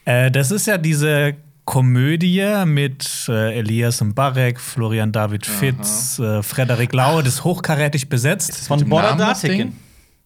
Äh, 0.06 0.32
das 0.32 0.52
ist 0.52 0.68
ja 0.68 0.78
diese 0.78 1.36
Komödie 1.66 2.64
mit 2.66 3.26
äh, 3.30 3.58
Elias 3.60 4.02
Mbarek, 4.02 4.60
Florian 4.60 5.12
David 5.14 5.46
Fitz, 5.46 6.20
äh, 6.20 6.44
Frederik 6.44 6.94
Lau, 6.94 7.22
das 7.22 7.36
ist 7.36 7.44
hochkarätig 7.46 8.10
besetzt. 8.10 8.68
Von 8.68 8.80
Namen 8.82 9.18
das 9.18 9.42
Datikin. 9.42 9.70
Ding? 9.70 9.80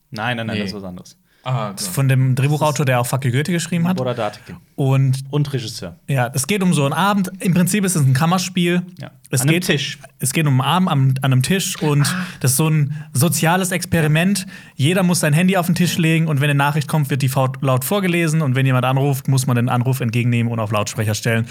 Nein, 0.09 0.37
nein, 0.37 0.47
nein, 0.47 0.55
Nee. 0.55 0.61
das 0.63 0.69
ist 0.71 0.75
was 0.77 0.83
anderes. 0.83 1.17
Ah, 1.49 1.71
ist 1.77 1.87
Von 1.87 2.09
dem 2.09 2.35
Drehbuchautor, 2.35 2.85
der 2.85 2.99
auch 2.99 3.05
Fuck 3.05 3.23
you 3.23 3.31
Goethe 3.31 3.53
geschrieben 3.53 3.87
hat. 3.87 3.95
Border 3.95 4.13
Datikin. 4.13 4.57
Und 4.75 5.23
Und 5.29 5.53
Regisseur. 5.53 5.95
ja, 6.09 6.29
es 6.33 6.45
geht 6.45 6.61
um 6.61 6.73
so 6.73 6.83
einen 6.83 6.91
Abend. 6.93 7.31
Im 7.39 7.53
Prinzip 7.53 7.85
ist 7.85 7.95
es 7.95 8.05
ein 8.05 8.13
Kammerspiel. 8.13 8.81
Ja. 8.99 9.11
Es 9.29 9.39
An 9.41 9.47
einem 9.47 9.53
geht, 9.55 9.65
Tisch. 9.67 9.97
Es 10.19 10.33
geht 10.33 10.45
um 10.45 10.59
einen 10.59 10.87
Abend 10.89 11.23
an 11.23 11.31
einem 11.31 11.43
Tisch 11.43 11.81
und 11.81 12.01
das 12.41 12.51
ist 12.51 12.57
so 12.57 12.67
ein 12.69 12.93
soziales 13.13 13.71
Experiment. 13.71 14.45
Jeder 14.75 15.03
muss 15.03 15.21
sein 15.21 15.31
Handy 15.31 15.55
auf 15.55 15.67
den 15.67 15.75
Tisch 15.75 15.97
legen 15.97 16.27
und 16.27 16.41
wenn 16.41 16.49
eine 16.49 16.57
Nachricht 16.57 16.89
kommt, 16.89 17.09
wird 17.09 17.21
die 17.21 17.31
laut 17.61 17.85
vorgelesen 17.85 18.41
und 18.41 18.55
wenn 18.55 18.65
jemand 18.65 18.83
anruft, 18.83 19.29
muss 19.29 19.47
man 19.47 19.55
den 19.55 19.69
Anruf 19.69 20.01
entgegennehmen 20.01 20.51
und 20.51 20.59
auf 20.59 20.71
Lautsprecher 20.71 21.15
stellen. 21.15 21.47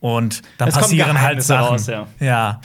Und 0.00 0.42
Es 0.58 0.58
kommen 0.58 0.72
passieren 0.72 1.20
halt 1.20 1.42
Sachen. 1.42 1.68
raus, 1.68 1.86
ja. 1.86 2.06
ja. 2.20 2.60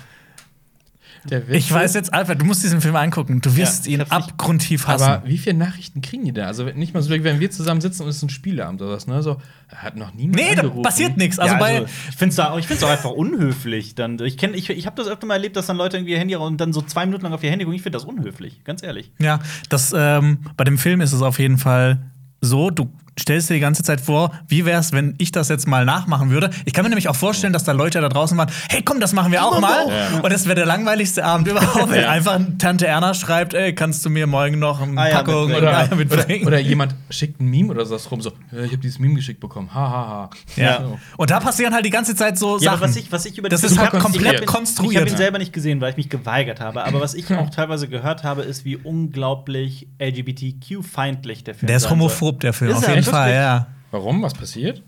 Der 1.30 1.48
Witz 1.48 1.56
Ich 1.56 1.72
weiß 1.72 1.94
jetzt, 1.94 2.14
Alfred, 2.14 2.42
du 2.42 2.46
musst 2.46 2.64
diesen 2.64 2.82
Film 2.82 2.96
angucken. 2.96 3.42
Du 3.42 3.56
wirst 3.56 3.86
Ja, 3.86 3.94
ihn 3.94 4.02
abgrundtief 4.02 4.88
hassen. 4.88 5.04
Aber 5.04 5.28
wie 5.28 5.38
viele 5.38 5.58
Nachrichten 5.58 6.02
kriegen 6.02 6.26
die 6.26 6.34
da? 6.34 6.48
Also 6.48 6.66
nicht 6.66 6.94
mal 6.94 7.02
so, 7.02 7.10
wenn 7.12 7.40
wir 7.40 7.52
zusammen 7.52 7.82
sitzen 7.82 8.04
und 8.04 8.10
es 8.10 8.18
ist 8.18 8.24
ein 8.24 8.30
Spieleabend 8.30 8.82
oder 8.82 8.92
was, 8.92 9.08
ne? 9.08 9.22
So, 9.24 9.38
hat 9.70 9.96
noch 9.96 10.14
niemand 10.14 10.36
nee, 10.36 10.56
da 10.56 10.62
angerufen. 10.62 10.84
passiert 10.84 11.18
nichts. 11.18 11.40
Also 11.40 11.54
ja, 11.54 11.60
bei 11.60 11.76
also, 11.80 11.86
ich 12.10 12.16
finde 12.16 12.34
es 12.34 12.40
auch, 12.40 12.58
ich 12.58 12.68
find's 12.68 12.84
auch 12.84 12.90
einfach 12.90 13.12
unhöflich. 13.12 13.96
Dann, 13.96 14.20
ich 14.20 14.38
kenn, 14.38 14.54
ich, 14.54 14.70
ich 14.70 14.86
habe 14.86 14.96
das 14.96 15.08
öfter 15.08 15.26
mal 15.26 15.36
erlebt, 15.36 15.56
dass 15.56 15.68
dann 15.68 15.78
Leute 15.78 15.98
irgendwie 15.98 16.14
ihr 16.14 16.20
Handy 16.20 16.36
und 16.36 16.60
dann 16.60 16.74
so 16.74 16.82
zwei 16.82 17.06
Minuten 17.06 17.24
lang 17.24 17.34
auf 17.34 17.44
ihr 17.44 17.52
Handy 17.52 17.66
gucken. 17.66 17.76
Ich 17.76 17.84
finde 17.84 17.98
das 17.98 18.06
unhöflich, 18.06 18.64
ganz 18.64 18.84
ehrlich. 18.84 19.12
Ja, 19.20 19.40
das, 19.70 19.94
ähm, 19.96 20.40
bei 20.58 20.64
dem 20.64 20.78
Film 20.78 21.02
ist 21.02 21.14
es 21.14 21.22
auf 21.22 21.40
jeden 21.40 21.58
Fall 21.58 22.12
so, 22.42 22.70
du 22.70 22.92
stellst 23.20 23.50
dir 23.50 23.56
die 23.56 23.60
ganze 23.60 23.84
Zeit 23.84 24.02
vor, 24.02 24.32
wie 24.48 24.66
wär's, 24.66 24.92
wenn 24.92 25.16
ich 25.18 25.32
das 25.32 25.50
jetzt 25.50 25.68
mal 25.68 25.86
nachmachen 25.86 26.30
würde. 26.32 26.50
Ich 26.66 26.74
kann 26.74 26.84
mir 26.84 26.90
nämlich 26.90 27.10
auch 27.10 27.16
vorstellen, 27.16 27.54
dass 27.54 27.64
da 27.64 27.72
Leute 27.72 28.02
da 28.02 28.10
draußen 28.10 28.38
waren, 28.38 28.50
hey 28.70 28.82
komm, 28.84 29.00
das 29.00 29.14
machen 29.14 29.32
wir 29.32 29.44
auch 29.46 29.60
mal. 29.60 29.88
Ja. 29.88 30.20
Und 30.22 30.32
das 30.34 30.46
wäre 30.46 30.56
der 30.56 30.66
langweiligste 30.66 31.24
Abend 31.24 31.48
überhaupt, 31.48 31.92
wenn 31.92 32.02
Ja. 32.02 32.10
einfach 32.10 32.40
Tante 32.58 32.88
Erna 32.88 33.14
schreibt, 33.14 33.54
ey, 33.54 33.74
kannst 33.76 34.04
du 34.06 34.10
mir 34.10 34.26
morgen 34.28 34.60
noch 34.60 34.82
eine 34.82 35.00
Eier 35.00 35.18
Packung 35.18 35.48
mitbringen. 35.48 35.58
oder, 35.68 35.84
Oder, 35.88 35.96
mitbringen? 35.96 36.48
oder 36.48 36.60
jemand 36.60 36.96
schickt 37.10 37.40
ein 37.40 37.48
Meme 37.48 37.70
oder 37.72 37.86
so 37.86 37.96
rum, 38.10 38.22
so, 38.22 38.32
"Ja, 38.52 38.60
ich 38.64 38.72
habe 38.72 38.78
dieses 38.78 39.00
Meme 39.00 39.16
geschickt 39.16 39.40
bekommen. 39.40 39.74
Ha, 39.74 39.80
ha, 39.80 40.08
ha. 40.08 40.30
ja. 40.56 40.82
So. 40.82 41.00
Und 41.18 41.30
da 41.30 41.40
passieren 41.40 41.74
halt 41.74 41.86
die 41.86 41.90
ganze 41.92 42.16
Zeit 42.16 42.38
so 42.38 42.58
Ja, 42.58 42.72
Sachen. 42.72 42.82
was 42.82 42.96
ich, 42.96 43.12
was 43.12 43.26
ich 43.26 43.38
über 43.38 43.50
Das 43.50 43.64
ist 43.64 43.78
halt 43.78 43.92
komplett 43.92 44.40
ich 44.42 44.46
konstruiert. 44.46 44.94
Ich 44.94 45.00
habe 45.02 45.10
ihn 45.12 45.18
selber 45.18 45.38
nicht 45.38 45.54
gesehen, 45.54 45.82
weil 45.82 45.92
ich 45.92 45.98
mich 45.98 46.10
geweigert 46.10 46.60
habe. 46.60 46.84
Aber 46.86 47.00
was 47.02 47.14
ich 47.14 47.32
auch 47.32 47.50
teilweise 47.50 47.88
gehört 47.88 48.24
habe, 48.24 48.42
ist, 48.42 48.66
wie 48.66 48.76
unglaublich 48.76 49.88
LGBTQ-feindlich 50.00 51.44
der 51.44 51.56
Film 51.56 51.68
der 51.68 51.78
ist 51.78 51.84
sein 51.84 51.90
soll. 51.92 52.00
homophob, 52.00 52.40
der 52.40 52.54
Film, 52.54 52.72
Ist 52.72 52.78
auf 52.78 52.88
er? 52.88 52.96
Jeden 53.06 53.18
Fall, 53.18 53.34
ja. 53.34 53.68
Warum? 53.92 54.22
Was 54.24 54.34
passiert? 54.34 54.82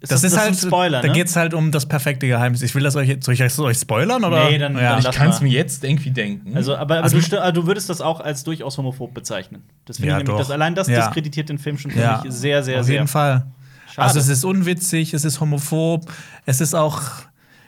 Ist 0.00 0.10
Das, 0.10 0.24
ist 0.24 0.36
halt, 0.36 0.48
ein 0.48 0.54
Spoiler, 0.54 1.00
da 1.00 1.06
ne? 1.06 1.14
geht's 1.14 1.36
halt 1.36 1.54
um 1.54 1.70
das 1.70 1.86
perfekte 1.86 2.26
Geheimnis. 2.26 2.60
Ich 2.62 2.74
will 2.74 2.82
das 2.82 2.96
euch 2.96 3.16
soll 3.20 3.34
ich 3.34 3.38
das 3.40 3.56
euch 3.60 3.78
spoilern 3.78 4.24
oder? 4.24 4.50
Nee, 4.50 4.58
dann- 4.58 4.74
ja. 4.74 4.98
dann 4.98 4.98
Ich 4.98 5.16
kann 5.16 5.30
es 5.30 5.40
mir 5.40 5.50
jetzt 5.50 5.84
irgendwie 5.84 6.10
denken. 6.10 6.56
Also, 6.56 6.74
aber, 6.74 6.96
aber 6.98 7.04
Also- 7.04 7.20
du, 7.20 7.40
aber 7.40 7.52
du 7.52 7.66
würdest 7.68 7.88
das 7.88 8.00
auch 8.00 8.18
als 8.18 8.42
durchaus 8.42 8.76
homophob 8.78 9.14
bezeichnen. 9.14 9.62
Das 9.84 9.98
finde 9.98 10.10
Ja, 10.10 10.18
ich 10.18 10.24
nämlich, 10.24 10.40
das, 10.44 10.50
allein 10.50 10.74
das 10.74 10.88
Ja. 10.88 11.04
diskreditiert 11.06 11.50
den 11.50 11.58
Film 11.58 11.78
schon 11.78 11.92
für 11.92 12.00
Ja, 12.00 12.20
mich 12.24 12.32
sehr, 12.34 12.64
sehr, 12.64 12.80
auf 12.80 12.86
sehr. 12.86 12.94
jeden 12.96 13.06
Fall. 13.06 13.46
Schade. 13.94 14.08
Also 14.08 14.18
es 14.18 14.26
ist 14.28 14.44
unwitzig, 14.44 15.14
es 15.14 15.24
ist 15.24 15.38
homophob, 15.40 16.10
es 16.46 16.60
ist 16.60 16.74
auch 16.74 17.00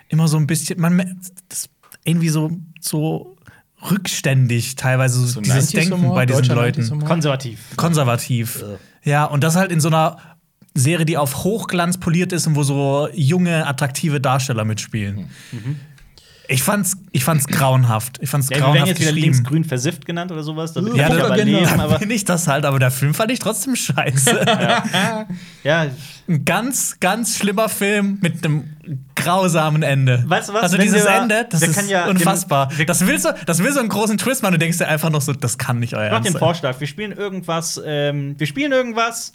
immer 0.09 0.27
so 0.27 0.37
ein 0.37 0.49
bisschen, 0.49 0.81
man 0.81 1.21
das 1.49 1.69
irgendwie 2.05 2.31
so 2.31 2.51
so 2.81 3.34
rückständig 3.91 4.77
teilweise 4.77 5.21
so, 5.21 5.27
So 5.27 5.41
dieses 5.41 5.71
90s 5.71 5.75
Denken 5.75 6.09
bei 6.11 6.27
diesen 6.27 6.47
Leuten. 6.47 6.83
90s 6.83 6.91
Humor? 6.91 7.09
Konservativ. 7.09 7.59
Konservativ. 7.77 8.65
Ja, 9.03 9.25
und 9.25 9.45
das 9.45 9.57
halt 9.57 9.71
in 9.71 9.81
so 9.81 9.89
einer 9.89 10.19
Serie, 10.75 11.07
die 11.07 11.17
auf 11.17 11.45
Hochglanz 11.45 11.99
poliert 11.99 12.33
ist 12.33 12.47
und 12.47 12.57
wo 12.57 12.63
so 12.63 13.09
junge, 13.13 13.67
attraktive 13.67 14.21
Darsteller 14.21 14.65
mitspielen. 14.65 15.31
Ich 16.47 16.63
fand's, 16.63 16.97
ich 17.13 17.25
fand's 17.25 17.47
grauenhaft. 17.47 18.19
Ich 18.21 18.29
fand's 18.29 18.49
Ja, 18.51 18.57
wir 18.57 18.61
werden 18.61 18.73
grauenhaft 18.75 18.89
jetzt 18.91 19.01
wieder 19.01 19.13
linksgrün 19.13 19.65
versifft 19.65 20.05
genannt 20.05 20.31
oder 20.31 20.43
sowas. 20.43 20.73
Damit 20.75 20.95
Ja, 20.95 21.09
wir 21.09 21.17
da, 21.19 21.27
überleben, 21.27 21.65
da 21.65 21.83
aber 21.85 21.99
bin 21.99 22.11
ich 22.11 22.25
das 22.25 22.47
halt, 22.49 22.67
aber 22.67 22.79
der 22.79 22.91
Film 22.91 23.15
fand 23.15 23.31
ich 23.33 23.39
trotzdem 23.39 23.75
scheiße. 23.77 24.45
ja, 25.65 25.87
Ein 26.29 26.45
ganz, 26.45 27.01
ganz 27.01 27.39
schlimmer 27.39 27.69
Film 27.71 28.19
mit 28.21 28.45
einem 28.45 28.65
grausamen 29.15 29.83
Ende. 29.83 30.23
Weißt 30.27 30.51
du 30.51 30.55
was, 30.55 30.65
Also 30.65 30.77
dieses 30.79 31.05
wir- 31.05 31.11
Ende, 31.15 31.47
das 31.49 31.63
ist 31.63 31.89
ja- 31.91 32.07
unfassbar. 32.09 32.71
wir- 32.77 32.85
das, 32.87 33.07
will 33.07 33.19
so, 33.19 33.31
das 33.47 33.61
will 33.63 33.73
so 33.73 33.81
einen 33.81 33.89
großen 33.89 34.19
Twist 34.19 34.43
machen. 34.43 34.53
Du 34.53 34.59
denkst 34.59 34.79
dir 34.79 34.89
einfach 34.89 35.11
noch 35.11 35.23
so, 35.23 35.33
das 35.33 35.57
kann 35.57 35.79
nicht 35.79 35.95
euer 35.95 36.05
Ich 36.07 36.11
mach 36.11 36.17
Ernst 36.19 36.35
den. 36.35 36.39
Vorschlag. 36.39 36.79
Wir 36.79 36.87
spielen 36.87 37.13
irgendwas, 37.13 37.81
ähm, 37.85 38.35
wir 38.39 38.47
spielen 38.47 38.73
irgendwas 38.73 39.33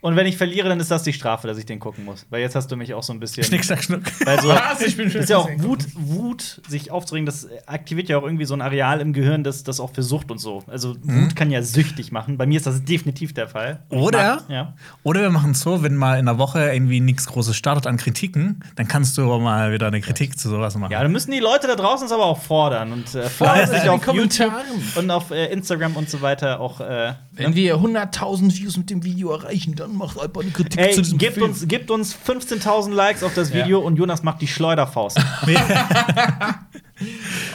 und 0.00 0.16
wenn 0.16 0.26
ich 0.26 0.36
verliere, 0.36 0.68
dann 0.68 0.80
ist 0.80 0.90
das 0.90 1.02
die 1.02 1.12
Strafe, 1.12 1.46
dass 1.46 1.58
ich 1.58 1.66
den 1.66 1.78
gucken 1.78 2.04
muss. 2.04 2.26
Weil 2.30 2.40
jetzt 2.40 2.54
hast 2.54 2.68
du 2.70 2.76
mich 2.76 2.94
auch 2.94 3.02
so 3.02 3.12
ein 3.12 3.20
bisschen. 3.20 3.44
Schnick, 3.44 3.64
schnack, 3.64 3.82
schnuck. 3.82 4.02
Weil 4.24 4.40
so, 4.40 4.48
Was? 4.48 4.80
Ich 4.86 4.96
bin 4.96 5.06
das 5.12 5.24
ist 5.24 5.28
ja 5.30 5.38
auch 5.38 5.48
Wut, 5.58 5.84
Wut, 5.94 6.60
sich 6.68 6.90
aufzuregen, 6.90 7.26
das 7.26 7.48
aktiviert 7.66 8.08
ja 8.08 8.18
auch 8.18 8.22
irgendwie 8.22 8.44
so 8.44 8.54
ein 8.54 8.60
Areal 8.62 9.00
im 9.00 9.12
Gehirn, 9.12 9.44
das, 9.44 9.62
das 9.64 9.78
auch 9.80 9.92
für 9.92 10.02
Sucht 10.02 10.30
und 10.30 10.38
so. 10.38 10.62
Also 10.66 10.96
Wut 11.02 11.36
kann 11.36 11.50
ja 11.50 11.62
süchtig 11.62 12.12
machen. 12.12 12.38
Bei 12.38 12.46
mir 12.46 12.56
ist 12.56 12.66
das 12.66 12.84
definitiv 12.84 13.34
der 13.34 13.48
Fall. 13.48 13.82
Oder? 13.90 14.36
mag- 14.36 14.44
ja. 14.50 14.74
Oder 15.02 15.20
wir 15.22 15.30
machen 15.30 15.52
es 15.52 15.60
so, 15.60 15.82
wenn 15.82 15.96
mal 15.96 16.18
in 16.18 16.26
der 16.26 16.38
Woche 16.38 16.72
irgendwie 16.72 17.00
nichts 17.00 17.26
Großes 17.26 17.56
startet 17.56 17.86
an 17.86 17.96
Kritiken, 17.96 18.64
dann 18.76 18.88
kannst 18.88 19.16
du 19.18 19.30
auch 19.30 19.40
mal 19.40 19.72
wieder 19.72 19.86
eine 19.88 20.00
Kritik 20.00 20.38
zu 20.38 20.48
sowas 20.48 20.74
machen. 20.76 20.92
Ja, 20.92 21.02
dann 21.02 21.12
müssen 21.12 21.30
die 21.30 21.40
Leute 21.40 21.66
da 21.66 21.76
draußen 21.76 22.06
es 22.06 22.12
aber 22.12 22.24
auch 22.24 22.40
fordern 22.40 22.92
und 22.92 23.14
äh, 23.14 23.28
fordern 23.28 23.68
sich 23.68 23.88
auf 23.88 24.06
YouTube 24.14 24.52
und 24.96 25.10
auf 25.10 25.30
äh, 25.30 25.46
Instagram 25.52 25.96
und 25.96 26.08
so 26.08 26.22
weiter 26.22 26.60
auch. 26.60 26.80
Äh, 26.80 27.12
Wenn 27.40 27.54
wir 27.54 27.76
100.000 27.76 28.56
Views 28.56 28.76
mit 28.76 28.90
dem 28.90 29.02
Video 29.04 29.32
erreichen, 29.32 29.74
dann 29.74 29.96
macht 29.96 30.18
einfach 30.18 30.42
eine 30.42 30.50
Kritik 30.50 30.78
Ey, 30.80 30.92
zu 30.94 31.02
diesem 31.02 31.18
gebt 31.18 31.34
Film. 31.34 31.50
uns, 31.50 31.66
gebt 31.66 31.90
uns 31.90 32.14
15.000 32.16 32.92
Likes 32.92 33.22
auf 33.22 33.34
das 33.34 33.50
Ja. 33.50 33.64
Video 33.64 33.80
und 33.80 33.96
Jonas 33.96 34.22
macht 34.22 34.40
die 34.40 34.48
Schleuderfaust. 34.48 35.18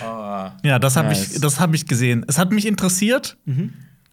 Ah. 0.02 0.54
Ja, 0.64 0.80
das 0.80 0.96
habe 0.96 1.10
Nice. 1.10 1.36
ich, 1.36 1.42
das 1.42 1.60
hab 1.60 1.74
ich 1.74 1.86
gesehen. 1.86 2.26
Es 2.28 2.38
hat 2.40 2.52
mich 2.52 2.66
interessiert. 2.66 3.38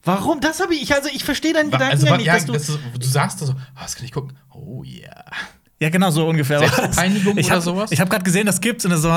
Warum? 0.04 0.40
Das 0.40 0.60
habe 0.60 0.74
ich, 0.74 0.92
also 0.94 1.08
ich 1.12 1.24
verstehe 1.24 1.52
deinen 1.54 1.70
Gedanken 1.70 1.92
Also, 1.92 2.06
ja 2.06 2.16
nicht, 2.16 2.26
ja, 2.26 2.34
dass 2.34 2.44
du. 2.46 2.52
das 2.52 2.68
ist, 2.68 2.78
du 2.98 3.06
sagst 3.06 3.40
da 3.40 3.46
so, 3.46 3.52
ah, 3.52 3.82
das 3.82 3.96
kann 3.96 4.04
ich 4.04 4.12
gucken. 4.12 4.36
Oh 4.52 4.82
yeah. 4.84 5.24
Ja, 5.80 5.88
genau 5.88 6.10
so 6.10 6.28
ungefähr. 6.28 6.58
Selbstpeinigung 6.58 7.38
ich 7.38 7.46
oder 7.46 7.56
hab, 7.56 7.62
sowas? 7.62 7.92
Ich 7.92 8.00
habe 8.00 8.10
gerade 8.10 8.24
gesehen, 8.24 8.46
das 8.46 8.60
gibt's 8.60 8.84
und 8.84 8.94
so, 8.96 9.08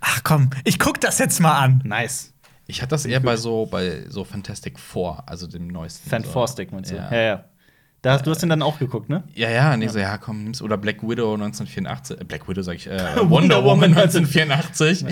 ach 0.00 0.20
komm, 0.22 0.50
ich 0.64 0.78
guck 0.78 1.00
das 1.00 1.18
jetzt 1.18 1.40
mal 1.40 1.58
an. 1.58 1.80
nice. 1.84 2.32
Ich 2.66 2.80
hatte 2.80 2.90
das 2.90 3.04
eher 3.06 3.20
bei 3.20 3.36
so, 3.36 3.66
bei 3.66 4.04
so 4.08 4.24
Fantastic 4.24 4.78
Four, 4.78 5.22
also 5.26 5.46
dem 5.46 5.66
neuesten. 5.68 6.08
Fan 6.08 6.22
so. 6.24 6.30
Four 6.30 6.48
Stick 6.48 6.72
meinst 6.72 6.90
du? 6.90 6.96
Ja. 6.96 7.10
Ja, 7.12 7.20
ja. 7.20 7.44
Da, 8.02 8.14
hast- 8.14 8.26
du 8.26 8.30
hast 8.32 8.42
den 8.42 8.48
dann 8.48 8.62
auch 8.62 8.78
geguckt, 8.80 9.08
ne? 9.08 9.22
Ja, 9.34 9.48
ja, 9.48 9.74
und 9.74 9.82
ich 9.82 9.90
so, 9.92 9.98
ja, 10.00 10.18
komm, 10.18 10.42
nimm's. 10.42 10.60
Oder 10.60 10.76
Black 10.76 11.02
Widow 11.02 11.34
1984. 11.34 12.20
Äh, 12.20 12.24
Black 12.24 12.48
Widow 12.48 12.62
sag 12.62 12.74
ich, 12.76 12.88
äh, 12.88 12.98
Wonder 13.16 13.30
Wonder 13.30 13.64
Woman 13.64 13.94
Woman 13.94 13.98
1984. 13.98 15.04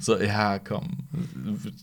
so, 0.00 0.18
ja, 0.18 0.58
komm. 0.58 0.88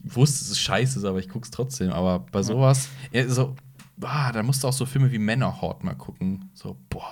Ich 0.04 0.16
wusste, 0.16 0.40
dass 0.40 0.50
es 0.52 0.60
scheiße 0.60 1.00
ist, 1.00 1.06
aber 1.06 1.20
ich 1.20 1.30
guck's 1.30 1.52
trotzdem. 1.52 1.92
Aber 1.92 2.20
bei 2.20 2.42
sowas, 2.42 2.90
ja, 3.12 3.28
so, 3.28 3.56
ah, 4.02 4.32
da 4.32 4.42
musst 4.42 4.64
du 4.64 4.68
auch 4.68 4.74
so 4.74 4.86
Filme 4.88 5.12
wie 5.12 5.20
Männerhort 5.20 5.84
mal 5.84 5.94
gucken. 5.96 6.50
So, 6.56 6.78
boah. 6.90 7.04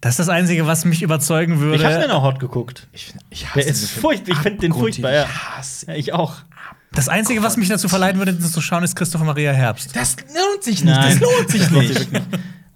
Das 0.00 0.10
ist 0.14 0.18
das 0.18 0.28
Einzige, 0.28 0.66
was 0.66 0.84
mich 0.84 1.02
überzeugen 1.02 1.60
würde. 1.60 1.76
Ich 1.76 1.84
habe 1.84 2.12
auch 2.12 2.22
hot 2.22 2.40
geguckt. 2.40 2.88
Ich, 2.92 3.14
ich 3.30 3.46
hasse 3.48 3.60
Der 3.60 3.68
ist 3.68 3.90
furchtbar. 3.90 4.32
Ich 4.32 4.38
finde 4.38 4.58
den 4.58 4.72
furchtbar, 4.74 5.12
ja. 5.12 5.24
Ich 5.24 5.28
hasse 5.56 5.86
Ja, 5.86 5.94
ich 5.94 6.12
auch. 6.12 6.36
Das 6.92 7.08
Einzige, 7.08 7.42
was 7.42 7.56
mich 7.56 7.68
dazu 7.68 7.88
verleiten 7.88 8.18
würde, 8.18 8.32
das 8.32 8.52
zu 8.52 8.60
schauen, 8.60 8.82
ist 8.82 8.96
Christopher 8.96 9.24
Maria 9.24 9.52
Herbst. 9.52 9.94
Das 9.94 10.16
lohnt 10.16 10.62
sich 10.64 10.82
Nein. 10.84 11.18
Das 11.18 11.20
lohnt 11.20 11.50
sich 11.50 11.70
nicht. 11.70 12.12
nicht. 12.12 12.24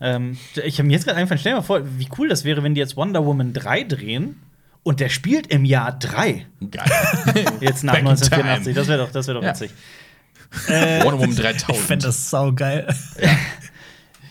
Ähm, 0.01 0.37
ich 0.65 0.79
habe 0.79 0.87
mir 0.89 0.95
jetzt 0.95 1.05
gerade 1.05 1.17
eingefallen, 1.19 1.39
stell 1.39 1.53
dir 1.53 1.57
mal 1.57 1.63
vor, 1.63 1.81
wie 1.99 2.09
cool 2.19 2.29
das 2.29 2.45
wäre, 2.45 2.63
wenn 2.63 2.75
die 2.75 2.81
jetzt 2.81 2.97
Wonder 2.97 3.25
Woman 3.25 3.53
3 3.53 3.85
drehen 3.85 4.41
und 4.83 5.01
der 5.01 5.09
spielt 5.09 5.47
im 5.47 5.65
Jahr 5.65 5.97
3. 5.99 6.45
Geil. 6.71 6.91
Jetzt 7.61 7.85
nach 7.85 7.93
Back 7.95 8.03
in 8.03 8.09
1984. 8.09 8.65
time. 8.65 8.75
Das 8.75 8.89
wäre 8.89 8.99
doch, 8.99 9.13
das 9.13 9.27
wär 9.29 9.35
doch 9.35 9.43
Ja. 9.43 9.51
witzig. 9.51 9.71
Wonder 10.69 11.19
Woman 11.19 11.31
Ich 11.31 11.37
3000. 11.37 11.79
fände 11.87 12.07
das 12.07 12.31
saugeil. 12.31 12.87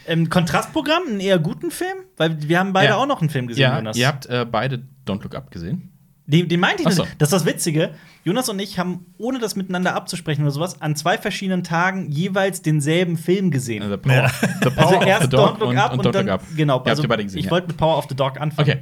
Ähm, 0.07 0.29
Kontrastprogramm, 0.29 1.03
einen 1.07 1.19
eher 1.19 1.37
guten 1.37 1.69
Film? 1.69 1.95
Weil 2.17 2.35
wir 2.47 2.57
haben 2.59 2.73
beide 2.73 2.89
Ja. 2.89 2.95
auch 2.97 3.05
noch 3.05 3.21
einen 3.21 3.29
Film 3.29 3.45
gesehen, 3.45 3.61
ja, 3.61 3.75
Jonas. 3.77 3.95
ihr 3.95 4.07
habt 4.07 4.25
äh, 4.25 4.45
beide 4.49 4.81
Don't 5.07 5.21
Look 5.21 5.35
Up 5.35 5.51
gesehen. 5.51 5.90
Den, 6.31 6.47
den 6.47 6.59
meinte 6.59 6.83
ich 6.83 6.89
so. 6.95 7.03
nicht. 7.03 7.15
Das 7.19 7.27
ist 7.27 7.33
das 7.33 7.45
Witzige. 7.45 7.91
Jonas 8.23 8.47
und 8.49 8.59
ich 8.59 8.79
haben, 8.79 9.05
ohne 9.17 9.39
das 9.39 9.55
miteinander 9.55 9.95
abzusprechen 9.95 10.43
oder 10.43 10.51
sowas, 10.51 10.81
an 10.81 10.95
zwei 10.95 11.17
verschiedenen 11.17 11.63
Tagen 11.63 12.09
jeweils 12.11 12.61
denselben 12.61 13.17
Film 13.17 13.51
gesehen. 13.51 13.83
Äh, 13.83 13.89
The 13.89 13.97
Power, 13.97 14.13
Ja. 14.15 14.29
the 14.63 14.69
Power 14.69 14.77
Also 14.85 14.97
of 14.97 15.05
erst 15.05 15.23
the 15.23 15.29
Dog 15.29 15.55
Don't 15.55 15.59
Look 15.59 15.69
und, 15.69 15.77
Up 15.77 15.93
und, 15.93 15.99
und, 15.99 16.05
Don't 16.07 16.11
dann, 16.11 16.29
Up. 16.29 16.43
genau. 16.55 16.79
Also 16.83 17.03
gesehen. 17.03 17.37
ich 17.39 17.45
ja. 17.45 17.51
wollte 17.51 17.67
mit 17.67 17.77
Power 17.77 17.97
of 17.97 18.05
the 18.09 18.15
Dog 18.15 18.39
anfangen. 18.39 18.69
Okay. 18.69 18.81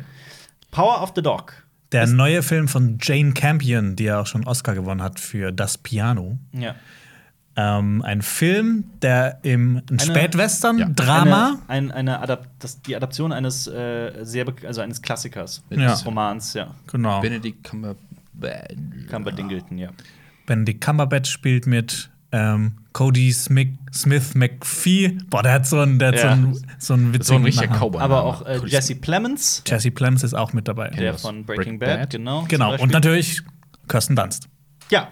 Power 0.72 1.02
of 1.02 1.14
the 1.16 1.22
Dog. 1.22 1.54
Der 1.92 2.06
neue 2.06 2.44
Film 2.44 2.68
von 2.68 3.00
Jane 3.02 3.32
Campion, 3.34 3.96
die 3.96 4.04
ja 4.04 4.22
auch 4.22 4.28
schon 4.28 4.46
Oscar 4.46 4.76
gewonnen 4.76 5.02
hat 5.02 5.20
für 5.20 5.52
Das 5.52 5.78
Piano. 5.78 6.38
Ja. 6.54 6.76
Ähm, 7.62 8.02
ein 8.04 8.22
Film, 8.22 8.86
der 9.02 9.39
im 9.43 9.82
ein 9.91 10.00
Spätwestern, 10.00 10.78
Ja. 10.78 10.88
Drama. 10.89 11.60
Eine, 11.67 11.89
ein, 11.89 11.91
eine 11.91 12.22
Adap 12.22 12.48
das, 12.60 12.82
die 12.82 12.95
Adaption 12.95 13.34
eines 13.34 13.67
äh, 13.67 14.12
sehr 14.22 14.45
also 14.65 14.80
eines 14.82 15.02
Klassikers. 15.02 15.62
Ja. 15.69 15.91
Des 15.91 16.06
Romans, 16.06 16.54
ja. 16.54 16.74
Genau. 16.88 17.19
Benedict 17.22 17.63
Cumberbatch. 17.63 18.76
Cumber-Dingleton, 19.10 19.78
ja. 19.78 19.89
Benedict 20.45 20.80
Cumberbatch 20.82 21.30
spielt 21.30 21.67
mit 21.67 22.10
ähm, 22.32 22.74
Cody 22.93 23.32
Smith, 23.34 23.69
Smith 23.93 24.36
McPhee. 24.36 25.17
Boah, 25.30 25.43
der 25.43 25.54
hat 25.54 25.67
so 25.67 25.80
einen, 25.80 26.00
der 26.00 26.10
hat 26.10 26.15
Ja. 26.15 26.22
so 26.22 26.28
einen, 26.30 26.65
so 26.78 26.93
einen 26.93 27.06
So 27.08 27.13
witzigen 27.13 27.41
ein 27.41 27.45
richtiger. 27.45 27.76
Cowboy. 27.78 28.02
Aber 28.02 28.24
auch 28.24 28.45
äh, 28.45 28.60
Jesse 28.67 28.95
Plemons, 28.95 29.63
Jesse 29.67 29.91
Plemons 29.91 30.24
ist 30.24 30.34
auch 30.34 30.54
mit 30.54 30.67
dabei. 30.67 30.89
der 30.91 31.15
von 31.17 31.43
Breaking, 31.45 31.78
Breaking 31.78 31.80
Bad, 31.80 32.00
Bad. 32.00 32.10
genau. 32.12 32.45
Genau. 32.48 32.76
Und 32.78 32.91
natürlich 32.93 33.41
Kirsten 33.88 34.15
Dunst. 34.15 34.48
Ja, 34.91 35.10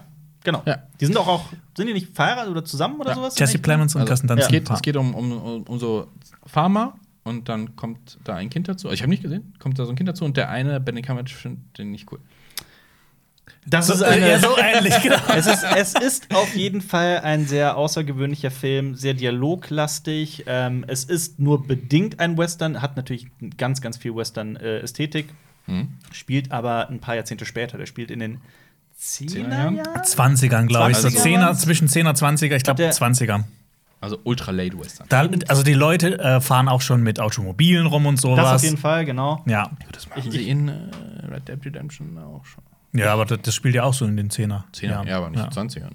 genau. 0.48 0.64
Ja. 0.66 0.78
Die 1.00 1.06
sind 1.06 1.18
auch, 1.18 1.28
auch, 1.28 1.46
sind 1.76 1.88
die 1.88 1.94
nicht 1.94 2.16
verheiratet 2.16 2.50
oder 2.52 2.66
zusammen 2.66 3.00
oder 3.00 3.10
Ja. 3.12 3.16
sowas? 3.16 3.38
Jesse 3.38 3.60
Plemons 3.60 3.94
und 3.94 4.02
Also, 4.02 4.10
Kirsten 4.10 4.28
Dunst. 4.28 4.44
es, 4.44 4.48
sind 4.48 4.56
ein 4.58 4.64
geht, 4.66 4.74
es 4.74 4.82
geht 4.82 4.98
um, 4.98 5.14
um, 5.14 5.64
um, 5.64 5.80
so 5.80 6.08
Farmer 6.46 6.96
und 7.24 7.50
dann 7.50 7.76
kommt 7.76 8.18
da 8.24 8.36
ein 8.36 8.50
Kind 8.50 8.68
dazu. 8.68 8.90
Ich 8.92 9.02
habe 9.02 9.10
nicht 9.10 9.22
gesehen, 9.24 9.54
kommt 9.60 9.78
da 9.78 9.86
so 9.86 9.92
ein 9.92 9.96
Kind 9.96 10.10
dazu 10.10 10.26
und 10.26 10.38
der 10.38 10.50
eine, 10.50 10.80
Benedict 10.80 11.08
Cumberbatch, 11.08 11.36
findet 11.36 11.78
den 11.78 11.92
nicht 11.92 12.12
cool. 12.12 12.20
Das 13.66 13.90
ist 13.90 13.98
So, 14.00 14.06
eine, 14.06 14.30
ja, 14.30 14.40
so 14.40 14.58
ähnlich, 14.58 15.02
genau. 15.02 15.18
es, 15.36 15.46
ist, 15.46 15.64
es 15.76 15.94
ist 15.94 16.34
auf 16.36 16.56
jeden 16.56 16.80
Fall 16.82 17.20
ein 17.20 17.46
sehr 17.46 17.76
außergewöhnlicher 17.76 18.50
Film, 18.52 18.96
sehr 18.96 19.14
dialoglastig. 19.14 20.46
Ähm, 20.48 20.86
es 20.88 21.04
ist 21.04 21.40
nur 21.40 21.68
bedingt 21.68 22.20
ein 22.22 22.38
Western, 22.38 22.82
hat 22.82 22.96
natürlich 22.96 23.28
ganz, 23.58 23.82
ganz 23.82 23.98
viel 23.98 24.16
Western-Ästhetik, 24.16 25.28
Mhm. 25.70 25.90
spielt 26.14 26.54
aber 26.54 26.88
ein 26.90 27.00
paar 27.02 27.16
Jahrzehnte 27.16 27.46
später. 27.46 27.78
Der 27.78 27.88
spielt 27.88 28.10
in 28.10 28.20
den 28.22 28.38
10er 29.00 29.50
Jahren? 29.50 29.76
Jahren. 29.78 30.02
20ern, 30.02 30.66
glaube 30.68 30.92
ich. 30.92 30.98
So 30.98 31.08
20er 31.08 31.22
10er, 31.24 31.42
waren's? 31.42 31.62
zwischen 31.62 31.88
10er, 31.88 32.14
20er, 32.16 32.56
ich 32.56 32.64
glaube 32.64 32.78
Der- 32.82 32.92
20er. 32.94 33.44
Also 34.00 34.20
ultra 34.26 34.52
late 34.52 34.78
Western. 34.80 35.08
Da, 35.10 35.28
also 35.48 35.64
die 35.64 35.74
Leute 35.74 36.20
äh, 36.20 36.40
fahren 36.40 36.70
auch 36.70 36.82
schon 36.82 37.02
mit 37.02 37.20
Automobilen 37.20 37.88
rum 37.88 38.06
und 38.06 38.18
sowas. 38.22 38.38
Das 38.46 38.56
auf 38.58 38.64
jeden 38.64 38.78
Fall, 38.78 39.06
genau. 39.06 39.44
Ja. 39.48 39.72
Das 39.92 40.08
machen 40.08 40.22
Ich- 40.26 40.32
sie 40.32 40.48
in 40.50 40.68
äh, 40.68 40.74
Red 41.32 41.48
Dead 41.48 41.66
Redemption 41.66 42.16
auch 42.20 42.46
schon. 42.46 42.64
ja, 42.94 43.12
aber 43.12 43.26
das, 43.26 43.40
das 43.42 43.56
spielt 43.56 43.74
ja 43.74 43.84
auch 43.84 43.94
so 43.96 44.06
in 44.06 44.16
den 44.16 44.30
10er. 44.30 44.64
10 44.74 44.90
ja. 44.92 45.04
ja, 45.04 45.18
aber 45.18 45.30
nicht 45.32 45.40
Ja. 45.40 45.50
20ern. 45.50 45.92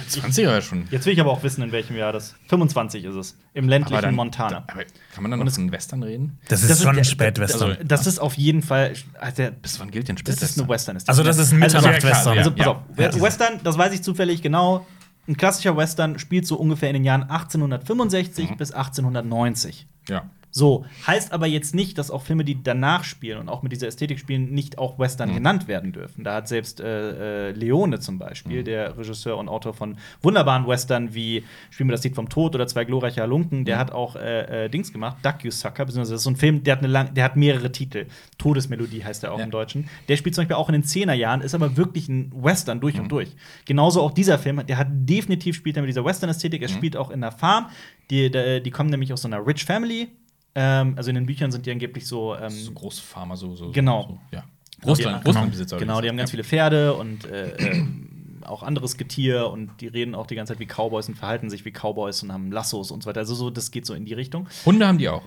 20er 0.00 0.42
ja 0.42 0.60
schon. 0.62 0.86
Jetzt 0.90 1.06
will 1.06 1.12
ich 1.12 1.20
aber 1.20 1.30
auch 1.30 1.42
wissen, 1.42 1.62
in 1.62 1.72
welchem 1.72 1.96
Jahr 1.96 2.12
das. 2.12 2.34
25 2.48 3.04
ist 3.04 3.14
es. 3.14 3.36
Im 3.54 3.68
ländlichen 3.68 4.00
dann- 4.02 4.14
Montana. 4.14 4.64
Da, 4.66 4.72
aber 4.72 4.84
kann 5.14 5.22
man 5.22 5.30
dann 5.30 5.40
noch 5.40 5.50
von 5.52 5.70
Western 5.72 6.02
reden? 6.02 6.38
Das 6.48 6.62
ist 6.62 6.70
Das 6.70 6.78
ist 6.78 6.84
schon 6.84 6.96
ein 6.98 7.04
Spätwestern. 7.04 7.70
also- 7.72 7.84
Das 7.84 8.06
ist 8.06 8.18
auf 8.18 8.34
jeden 8.34 8.62
Fall. 8.62 8.94
Also, 9.20 9.48
Bis 9.62 9.78
wann 9.80 9.90
gilt 9.90 10.08
denn 10.08 10.16
das 10.24 10.42
ist 10.42 10.58
eine 10.58 10.68
Western. 10.68 10.98
Also 11.06 11.22
das 11.22 11.38
ist 11.38 11.52
ein 11.52 11.62
Also, 11.62 11.78
Mitternacht-Western. 11.78 12.38
Also, 12.38 12.50
Ja, 12.50 12.56
pass 12.56 12.66
ja. 12.66 12.72
auf. 13.08 13.16
Ja. 13.16 13.22
Western, 13.22 13.60
das 13.64 13.78
weiß 13.78 13.92
ich 13.94 14.02
zufällig 14.02 14.42
genau. 14.42 14.86
Ein 15.26 15.36
klassischer 15.36 15.76
Western 15.76 16.18
spielt 16.18 16.46
so 16.46 16.56
ungefähr 16.56 16.88
in 16.88 16.94
den 16.94 17.04
Jahren 17.04 17.24
1865 17.24 18.56
bis 18.56 18.72
1890. 18.72 19.86
ja. 20.08 20.28
So, 20.58 20.84
heißt 21.06 21.32
aber 21.32 21.46
jetzt 21.46 21.72
nicht, 21.72 21.98
dass 21.98 22.10
auch 22.10 22.22
Filme, 22.22 22.44
die 22.44 22.60
danach 22.60 23.04
spielen 23.04 23.38
und 23.38 23.48
auch 23.48 23.62
mit 23.62 23.70
dieser 23.70 23.86
Ästhetik 23.86 24.18
spielen, 24.18 24.52
nicht 24.52 24.76
auch 24.76 24.98
Western 24.98 25.32
genannt 25.32 25.68
werden 25.68 25.92
dürfen. 25.92 26.24
Da 26.24 26.34
hat 26.34 26.48
selbst 26.48 26.80
äh, 26.80 27.48
äh, 27.48 27.52
Leone 27.52 28.00
zum 28.00 28.18
Beispiel, 28.18 28.64
der 28.64 28.98
Regisseur 28.98 29.38
und 29.38 29.48
Autor 29.48 29.72
von 29.72 29.96
wunderbaren 30.20 30.66
Western 30.66 31.14
wie 31.14 31.44
Spielen 31.70 31.88
wir 31.88 31.92
das 31.92 32.02
Lied 32.02 32.16
vom 32.16 32.28
Tod 32.28 32.56
oder 32.56 32.66
Zwei 32.66 32.84
glorreiche 32.84 33.20
Halunken, 33.20 33.64
der 33.64 33.78
hat 33.78 33.92
auch 33.92 34.16
äh, 34.16 34.64
äh, 34.64 34.68
Dings 34.68 34.92
gemacht, 34.92 35.18
Duck 35.22 35.44
You 35.44 35.50
Sucker, 35.52 35.84
beziehungsweise 35.84 36.14
das 36.14 36.20
ist 36.20 36.24
so 36.24 36.30
ein 36.30 36.36
Film, 36.36 36.64
der 36.64 36.72
hat, 36.72 36.80
eine 36.80 36.88
lang, 36.88 37.14
der 37.14 37.22
hat 37.24 37.36
mehrere 37.36 37.70
Titel. 37.70 38.06
Todesmelodie 38.38 39.04
heißt 39.04 39.22
er 39.24 39.32
auch 39.32 39.38
Ja. 39.38 39.44
im 39.44 39.50
Deutschen. 39.52 39.88
Der 40.08 40.16
spielt 40.16 40.34
zum 40.34 40.42
Beispiel 40.42 40.56
auch 40.56 40.68
in 40.68 40.72
den 40.72 40.82
10er 40.84 41.12
Jahren, 41.14 41.40
ist 41.40 41.54
aber 41.54 41.76
wirklich 41.76 42.08
ein 42.08 42.32
Western 42.34 42.80
durch 42.80 42.98
und 42.98 43.12
durch. 43.12 43.28
Genauso 43.64 44.02
auch 44.02 44.10
dieser 44.10 44.38
Film, 44.38 44.60
der 44.66 44.76
hat 44.78 44.88
definitiv 44.90 45.54
spielt 45.54 45.76
er 45.76 45.82
mit 45.82 45.88
dieser 45.90 46.04
Western-Ästhetik, 46.04 46.62
er 46.62 46.68
spielt 46.68 46.96
auch 46.96 47.10
in 47.10 47.20
der 47.20 47.32
Farm. 47.32 47.66
Die, 48.10 48.30
die, 48.30 48.62
die 48.62 48.70
kommen 48.70 48.88
nämlich 48.90 49.12
aus 49.12 49.22
so 49.22 49.28
einer 49.28 49.46
Rich 49.46 49.64
Family. 49.66 50.08
Ähm, 50.54 50.94
also 50.96 51.10
in 51.10 51.14
den 51.14 51.26
Büchern 51.26 51.50
sind 51.52 51.66
die 51.66 51.70
angeblich 51.70 52.06
so. 52.06 52.34
Ähm, 52.36 52.50
So 52.50 52.72
Großfarmer, 52.72 53.36
so. 53.36 53.54
so 53.56 53.70
Genau. 53.70 54.02
So, 54.30 54.36
ja. 54.36 54.44
Russland, 54.84 55.26
Russlandbesitzer. 55.26 55.76
genau, 55.76 56.00
die 56.00 56.08
haben 56.08 56.16
ganz 56.16 56.30
viele 56.30 56.44
Pferde 56.44 56.94
und 56.94 57.24
äh, 57.26 57.50
ähm, 57.58 58.40
auch 58.44 58.62
anderes 58.62 58.96
Getier 58.96 59.48
und 59.50 59.70
die 59.80 59.88
reden 59.88 60.14
auch 60.14 60.26
die 60.26 60.36
ganze 60.36 60.52
Zeit 60.52 60.60
wie 60.60 60.66
Cowboys 60.66 61.08
und 61.08 61.16
verhalten 61.16 61.50
sich 61.50 61.64
wie 61.64 61.72
Cowboys 61.72 62.22
und 62.22 62.32
haben 62.32 62.52
Lassos 62.52 62.90
und 62.92 63.02
so 63.02 63.08
weiter. 63.08 63.20
Also 63.20 63.34
so, 63.34 63.50
das 63.50 63.70
geht 63.72 63.86
so 63.86 63.94
in 63.94 64.04
die 64.04 64.14
Richtung. 64.14 64.48
Hunde 64.64 64.86
haben 64.86 64.98
die 64.98 65.08
auch. 65.08 65.22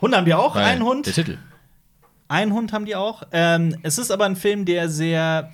Hunde 0.00 0.16
haben 0.16 0.24
die 0.24 0.34
auch, 0.34 0.54
Weil 0.54 0.64
einen 0.64 0.82
Hund. 0.82 1.06
Der 1.06 1.12
Titel. 1.14 1.38
Einen 2.28 2.52
Hund 2.54 2.72
haben 2.72 2.86
die 2.86 2.96
auch. 2.96 3.22
Ähm, 3.32 3.76
es 3.82 3.98
ist 3.98 4.10
aber 4.10 4.24
ein 4.24 4.34
Film, 4.36 4.64
der 4.64 4.88
sehr, 4.88 5.52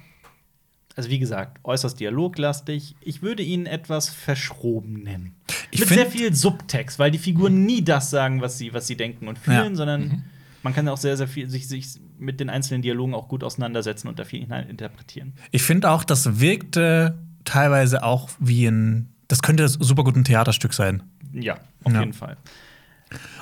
also 0.96 1.08
wie 1.08 1.18
gesagt, 1.18 1.58
äußerst 1.64 1.98
dialoglastig. 2.00 2.94
Ich 3.00 3.22
würde 3.22 3.42
ihn 3.42 3.66
etwas 3.66 4.08
verschroben 4.08 5.02
nennen. 5.02 5.34
Ich 5.70 5.80
Mit 5.80 5.88
sehr 5.88 6.06
viel 6.06 6.34
Subtext, 6.34 6.98
weil 6.98 7.10
die 7.10 7.18
Figuren 7.18 7.64
nie 7.64 7.82
das 7.82 8.10
sagen, 8.10 8.40
was 8.40 8.58
sie, 8.58 8.74
was 8.74 8.86
sie 8.86 8.96
denken 8.96 9.28
und 9.28 9.38
fühlen, 9.38 9.70
Ja. 9.70 9.74
sondern 9.74 10.24
man 10.62 10.74
kann 10.74 10.86
auch 10.88 10.98
sehr, 10.98 11.16
sehr 11.16 11.28
viel 11.28 11.48
sich, 11.48 11.66
sich 11.68 11.98
mit 12.18 12.40
den 12.40 12.50
einzelnen 12.50 12.82
Dialogen 12.82 13.14
auch 13.14 13.26
gut 13.28 13.42
auseinandersetzen 13.42 14.06
und 14.08 14.18
da 14.18 14.24
viel 14.24 14.40
hinein 14.40 14.68
interpretieren. 14.68 15.32
Ich 15.50 15.62
finde 15.62 15.90
auch, 15.90 16.04
das 16.04 16.40
wirkte 16.40 17.18
teilweise 17.44 18.02
auch 18.04 18.28
wie 18.38 18.66
ein. 18.66 19.08
Das 19.28 19.42
könnte 19.42 19.68
super 19.68 20.04
gut 20.04 20.14
ein 20.14 20.24
Theaterstück 20.24 20.74
sein. 20.74 21.02
Ja, 21.32 21.56
auf 21.84 21.92
Ja. 21.92 22.00
jeden 22.00 22.12
Fall. 22.12 22.36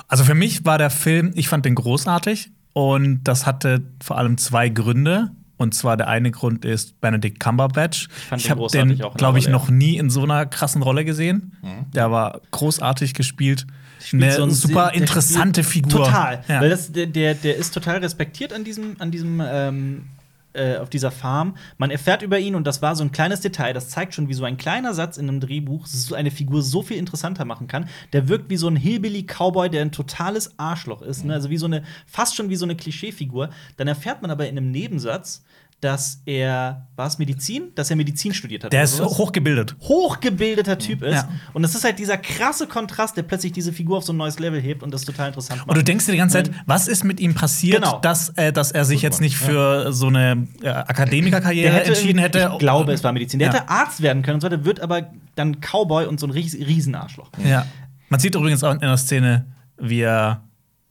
Also 0.07 0.23
für 0.23 0.33
mich 0.35 0.65
war 0.65 0.77
der 0.77 0.89
Film, 0.89 1.31
ich 1.35 1.47
fand 1.47 1.65
den 1.65 1.75
großartig 1.75 2.51
und 2.73 3.23
das 3.25 3.45
hatte 3.45 3.83
vor 4.01 4.17
allem 4.17 4.37
zwei 4.37 4.69
Gründe. 4.69 5.31
Und 5.61 5.75
zwar 5.75 5.95
der 5.95 6.07
eine 6.07 6.31
Grund 6.31 6.65
ist 6.65 6.99
Benedict 7.01 7.39
Cumberbatch. 7.39 8.07
fand 8.29 8.41
Ich, 8.41 8.47
den 8.47 8.57
habe 8.57 8.67
den, 8.71 8.89
in 8.89 8.97
der 8.97 9.11
glaube 9.11 9.37
ich, 9.37 9.47
noch 9.47 9.69
nie 9.69 9.97
in 9.97 10.09
so 10.09 10.23
einer 10.23 10.47
krassen 10.47 10.81
Rolle 10.81 11.05
gesehen. 11.05 11.55
Der 11.93 12.09
war 12.09 12.41
großartig 12.49 13.13
gespielt. 13.13 13.67
Eine 14.11 14.31
so 14.31 14.41
ein 14.41 14.49
super 14.49 14.93
interessante 14.93 15.63
Figur. 15.63 16.05
Total. 16.05 16.43
Ja. 16.47 16.61
Weil 16.61 16.71
das, 16.71 16.91
der, 16.91 17.05
der, 17.05 17.35
der 17.35 17.57
ist 17.57 17.75
total 17.75 17.97
respektiert 17.97 18.53
an 18.53 18.63
diesem, 18.63 18.95
an 18.97 19.11
diesem 19.11 19.39
ähm, 19.45 20.05
äh, 20.53 20.77
auf 20.77 20.89
dieser 20.89 21.11
Farm. 21.11 21.55
Man 21.77 21.91
erfährt 21.91 22.21
über 22.21 22.39
ihn 22.39 22.55
und 22.55 22.65
das 22.65 22.81
war 22.81 22.95
so 22.95 23.03
ein 23.03 23.11
kleines 23.11 23.41
Detail. 23.41 23.73
Das 23.73 23.89
zeigt 23.89 24.13
schon, 24.13 24.27
wie 24.27 24.33
so 24.33 24.43
ein 24.43 24.57
kleiner 24.57 24.93
Satz 24.93 25.17
in 25.17 25.29
einem 25.29 25.39
Drehbuch 25.39 25.85
so 25.85 26.15
eine 26.15 26.31
Figur 26.31 26.61
so 26.61 26.81
viel 26.81 26.97
interessanter 26.97 27.45
machen 27.45 27.67
kann. 27.67 27.87
Der 28.13 28.27
wirkt 28.27 28.49
wie 28.49 28.57
so 28.57 28.67
ein 28.67 28.75
Hillbilly-Cowboy, 28.75 29.69
der 29.69 29.81
ein 29.81 29.91
totales 29.91 30.57
Arschloch 30.59 31.01
ist. 31.01 31.25
Ne? 31.25 31.33
Also 31.33 31.49
wie 31.49 31.57
so 31.57 31.65
eine, 31.65 31.83
fast 32.05 32.35
schon 32.35 32.49
wie 32.49 32.55
so 32.55 32.65
eine 32.65 32.75
Klischeefigur. 32.75 33.49
Dann 33.77 33.87
erfährt 33.87 34.21
man 34.21 34.31
aber 34.31 34.47
in 34.47 34.57
einem 34.57 34.71
Nebensatz, 34.71 35.43
dass 35.81 36.21
er, 36.25 36.87
war 36.95 37.07
es 37.07 37.17
Medizin? 37.17 37.71
Dass 37.73 37.89
er 37.89 37.95
Medizin 37.95 38.33
studiert 38.35 38.63
hat. 38.63 38.71
Der 38.71 38.83
ist 38.83 39.01
hochgebildet. 39.01 39.75
hochgebildeter 39.81 40.77
Typ 40.77 41.01
ist. 41.01 41.15
Ja. 41.15 41.29
Und 41.53 41.63
es 41.63 41.73
ist 41.73 41.83
halt 41.83 41.97
dieser 41.97 42.17
krasse 42.17 42.67
Kontrast, 42.67 43.17
der 43.17 43.23
plötzlich 43.23 43.51
diese 43.51 43.73
Figur 43.73 43.97
auf 43.97 44.03
so 44.03 44.13
ein 44.13 44.17
neues 44.17 44.37
Level 44.37 44.61
hebt 44.61 44.83
und 44.83 44.93
das 44.93 45.05
total 45.05 45.29
interessant 45.29 45.59
macht. 45.61 45.69
Und 45.69 45.77
du 45.77 45.83
denkst 45.83 46.05
dir 46.05 46.11
die 46.11 46.19
ganze 46.19 46.43
Zeit, 46.43 46.51
was 46.67 46.87
ist 46.87 47.03
mit 47.03 47.19
ihm 47.19 47.33
passiert, 47.33 47.81
Genau. 47.83 47.99
dass, 47.99 48.29
äh, 48.37 48.53
dass 48.53 48.71
er 48.71 48.85
sich 48.85 49.01
jetzt 49.01 49.21
nicht 49.21 49.37
für 49.37 49.91
so 49.91 50.05
eine 50.07 50.47
äh, 50.61 50.69
Akademikerkarriere 50.69 51.73
hätte, 51.73 51.87
entschieden 51.89 52.19
hätte? 52.19 52.49
Ich 52.53 52.59
glaube, 52.59 52.93
es 52.93 53.03
war 53.03 53.11
Medizin. 53.11 53.39
Der 53.39 53.47
Ja. 53.47 53.53
hätte 53.55 53.69
Arzt 53.69 54.01
werden 54.03 54.21
können 54.21 54.35
und 54.35 54.41
so 54.41 54.51
weiter, 54.51 54.63
wird 54.63 54.81
aber 54.81 55.09
dann 55.35 55.59
Cowboy 55.61 56.05
und 56.05 56.19
so 56.19 56.27
ein 56.27 56.31
Ries 56.31 56.53
Riesenarschloch. 56.55 57.31
Ja. 57.43 57.65
Man 58.09 58.19
sieht 58.19 58.35
übrigens 58.35 58.63
auch 58.63 58.73
in 58.73 58.79
der 58.81 58.97
Szene, 58.97 59.45
wie 59.79 60.01
er 60.01 60.43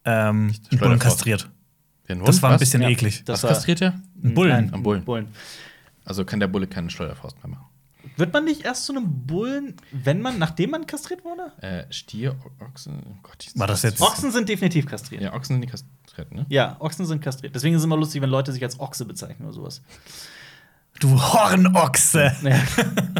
ähm, 0.04 0.52
einen 0.72 0.80
Bullen 0.80 0.98
kastriert. 0.98 1.48
Den 2.10 2.18
Das 2.24 2.36
Hund, 2.36 2.42
war 2.42 2.50
ein 2.50 2.54
was? 2.54 2.60
bisschen 2.60 2.82
Ja. 2.82 2.88
eklig. 2.88 3.22
Das 3.24 3.38
Was 3.38 3.42
war- 3.44 3.50
kastriert 3.50 3.80
er? 3.82 4.00
Ein 4.22 4.34
Bullen. 4.34 4.50
Nein, 4.50 4.74
Am 4.74 4.82
Bullen. 4.82 5.04
Bullen. 5.04 5.28
Also 6.04 6.24
kann 6.24 6.40
der 6.40 6.48
Bulle 6.48 6.66
keine 6.66 6.90
Schleuderfaust 6.90 7.36
mehr 7.42 7.50
machen. 7.52 7.66
Wird 8.16 8.32
man 8.32 8.44
nicht 8.44 8.64
erst 8.64 8.86
zu 8.86 8.92
einem 8.92 9.26
Bullen, 9.26 9.74
wenn 9.92 10.20
man, 10.20 10.38
nachdem 10.38 10.70
man 10.70 10.86
kastriert 10.86 11.22
wurde? 11.24 11.52
Äh, 11.62 11.84
Stier, 11.92 12.34
Ochsen, 12.60 13.02
oh 13.08 13.14
Gott. 13.22 13.46
War 13.54 13.66
das 13.66 13.82
jetzt- 13.82 14.00
Ochsen 14.00 14.30
sind 14.32 14.48
definitiv 14.48 14.86
kastriert. 14.86 15.22
Ja, 15.22 15.32
Ochsen 15.34 15.54
sind 15.54 15.60
die 15.62 15.68
kastriert, 15.68 16.32
ne? 16.34 16.44
Ja, 16.48 16.76
Ochsen 16.80 17.06
sind 17.06 17.22
kastriert. 17.22 17.54
Deswegen 17.54 17.74
ist 17.74 17.80
es 17.80 17.84
immer 17.86 17.96
lustig, 17.96 18.20
wenn 18.22 18.30
Leute 18.30 18.52
sich 18.52 18.62
als 18.64 18.80
Ochse 18.80 19.04
bezeichnen 19.04 19.46
oder 19.46 19.54
sowas. 19.54 19.82
Du 20.98 21.18
Hornochse! 21.20 22.32
Ja, 22.42 22.58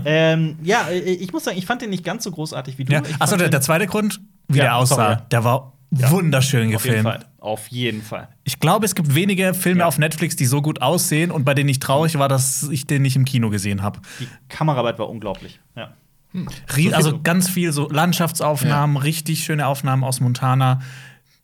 ähm, 0.05 0.59
ja 0.62 0.88
äh, 0.88 0.99
ich 0.99 1.32
muss 1.32 1.45
sagen, 1.45 1.57
ich 1.59 1.66
fand 1.66 1.82
den 1.82 1.91
nicht 1.91 2.05
ganz 2.05 2.24
so 2.24 2.30
großartig 2.30 2.78
wie 2.78 2.84
du. 2.84 2.93
Ja. 2.93 3.03
Achso, 3.18 3.36
der, 3.36 3.49
der 3.51 3.61
zweite 3.61 3.86
Grund, 3.86 4.20
wie 4.49 4.59
Ja, 4.59 4.64
der 4.64 4.76
aussah, 4.76 4.95
sorry. 4.95 5.16
der 5.30 5.45
war 5.45 5.72
wunderschön 5.91 6.74
Auf 6.74 6.84
jeden 6.84 7.03
gefilmt. 7.03 7.03
Fall. 7.03 7.26
Auf 7.41 7.68
jeden 7.68 8.03
Fall. 8.03 8.28
Ich 8.45 8.61
glaube, 8.61 8.84
es 8.86 8.95
gibt 8.95 9.14
wenige 9.14 9.55
Filme 9.55 9.80
Ja. 9.80 9.86
auf 9.86 9.99
Netflix, 9.99 10.36
die 10.36 10.47
so 10.47 10.62
gut 10.62 10.82
aussehen 10.82 11.30
und 11.30 11.45
bei 11.45 11.55
denen 11.55 11.68
ich 11.68 11.80
traurig 11.80 12.18
war, 12.18 12.28
dass 12.28 12.64
ich 12.68 12.86
den 12.86 13.03
nicht 13.03 13.16
im 13.16 13.24
Kino 13.24 13.51
gesehen 13.51 13.82
habe. 13.82 14.01
Die 14.20 14.28
Kameraarbeit 14.49 14.99
war 14.99 15.09
unglaublich. 15.09 15.59
Ja. 15.76 15.95
Rie- 16.76 16.93
Also 16.93 17.20
ganz 17.20 17.49
viel 17.49 17.72
so 17.72 17.88
Landschaftsaufnahmen, 17.91 18.97
richtig 18.97 19.43
schöne 19.43 19.66
Aufnahmen 19.66 20.05
aus 20.05 20.20
Montana. 20.20 20.80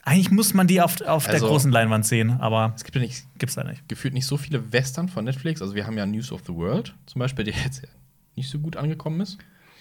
Eigentlich 0.05 0.31
muss 0.31 0.55
man 0.55 0.69
die 0.69 0.81
auf, 0.81 1.01
auf 1.01 1.25
der 1.25 1.35
Also- 1.35 1.49
großen 1.49 1.73
Leinwand 1.73 2.07
sehen, 2.07 2.31
aber 2.41 2.73
Es 2.77 2.85
gibt 2.85 2.95
ja 2.95 3.01
nicht, 3.03 3.27
gibt's 3.39 3.57
da 3.57 3.65
nicht. 3.65 3.89
gefühlt 3.89 4.15
nicht 4.15 4.27
so 4.27 4.37
viele 4.37 4.73
Western 4.73 5.09
von 5.09 5.25
Netflix. 5.25 5.61
Also 5.61 5.75
wir 5.75 5.85
haben 5.87 5.99
ja 5.99 6.07
News 6.07 6.31
of 6.31 6.43
the 6.47 6.55
World 6.55 6.95
zum 7.07 7.19
Beispiel, 7.19 7.45
der 7.45 7.55
jetzt 7.65 7.83
nicht 8.37 8.49
so 8.49 8.61
gut 8.61 8.77
angekommen 8.77 9.21
ist. 9.21 9.39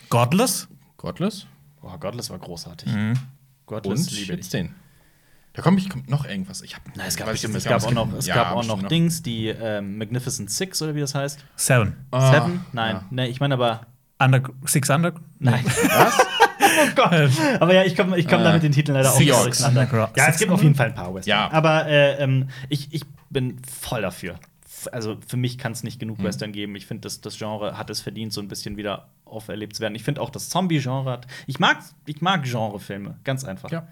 Godless? 0.09 0.67
Godless. 0.97 1.45
Oh, 1.83 1.95
Godless 1.99 2.31
war 2.31 2.39
großartig. 2.39 2.91
Mhm. 2.91 3.13
Godless 3.65 4.01
Und 4.01 4.11
liebe 4.11 4.21
ich. 4.33 4.39
jetzt 4.39 4.53
den. 4.53 4.73
Da 5.53 5.61
kommt, 5.61 5.79
ich, 5.79 5.89
kommt 5.89 6.09
noch 6.09 6.25
irgendwas. 6.25 6.61
Ich 6.63 6.75
hab, 6.75 6.81
Na, 6.95 7.05
es 7.05 7.15
gab, 7.15 7.29
bestimmt, 7.31 7.55
es 7.55 7.63
gab 7.63 7.81
auch 7.83 7.91
noch, 7.91 8.11
es 8.13 8.25
ja, 8.25 8.35
gab 8.35 8.51
auch 8.51 8.65
noch 8.65 8.83
Dings, 8.89 9.23
die 9.23 9.47
ähm, 9.47 9.97
Magnificent 9.97 10.51
Six 10.51 10.81
oder 10.81 10.95
wie 10.95 10.99
das 10.99 11.15
heißt. 11.15 11.39
Seven. 11.55 11.95
Ah, 12.11 12.31
Seven? 12.33 12.65
Nein, 12.73 12.95
ja. 12.95 13.05
nee, 13.09 13.27
ich 13.27 13.39
meine 13.39 13.53
aber. 13.53 13.87
Under 14.19 14.41
Six 14.65 14.89
Under? 14.89 15.13
Nein. 15.39 15.63
Was? 15.65 16.17
oh 16.59 16.89
Gott. 16.95 17.29
Aber 17.61 17.73
ja, 17.73 17.83
ich 17.83 17.95
komme 17.95 18.17
ich 18.17 18.27
komm 18.27 18.43
da 18.43 18.51
Äh, 18.51 18.53
mit 18.55 18.63
den 18.63 18.71
Titeln 18.73 18.95
leider 18.97 19.11
auch 19.11 19.19
nicht 19.19 19.27
Seahawks. 19.29 19.59
durcheinander. 19.59 20.11
Ja, 20.17 20.27
es 20.27 20.39
gibt 20.39 20.51
auf 20.51 20.61
jeden 20.61 20.75
Fall 20.75 20.87
ein 20.87 20.95
paar 20.95 21.13
Western. 21.15 21.29
Ja. 21.29 21.51
Aber 21.51 21.85
äh, 21.87 22.21
ähm, 22.21 22.49
ich, 22.69 22.93
ich 22.93 23.03
bin 23.29 23.61
voll 23.81 24.01
dafür. 24.01 24.35
Also 24.87 25.17
für 25.27 25.37
mich 25.37 25.57
kann 25.57 25.71
es 25.71 25.83
nicht 25.83 25.99
genug 25.99 26.17
Hm. 26.19 26.25
Western 26.25 26.51
geben. 26.51 26.75
Ich 26.75 26.85
finde, 26.85 27.01
das, 27.01 27.21
das 27.21 27.37
Genre 27.37 27.77
hat 27.77 27.89
es 27.89 28.01
verdient, 28.01 28.33
so 28.33 28.41
ein 28.41 28.47
bisschen 28.47 28.77
wieder 28.77 29.07
auferlebt 29.25 29.75
zu 29.75 29.81
werden. 29.81 29.95
Ich 29.95 30.03
finde 30.03 30.21
auch 30.21 30.29
das 30.29 30.49
Zombie-Genre 30.49 31.09
hat. 31.11 31.27
Ich 31.47 31.59
mag, 31.59 31.77
ich 32.05 32.21
mag 32.21 32.43
Genrefilme, 32.43 33.17
ganz 33.23 33.43
einfach. 33.43 33.71
Ja. 33.71 33.87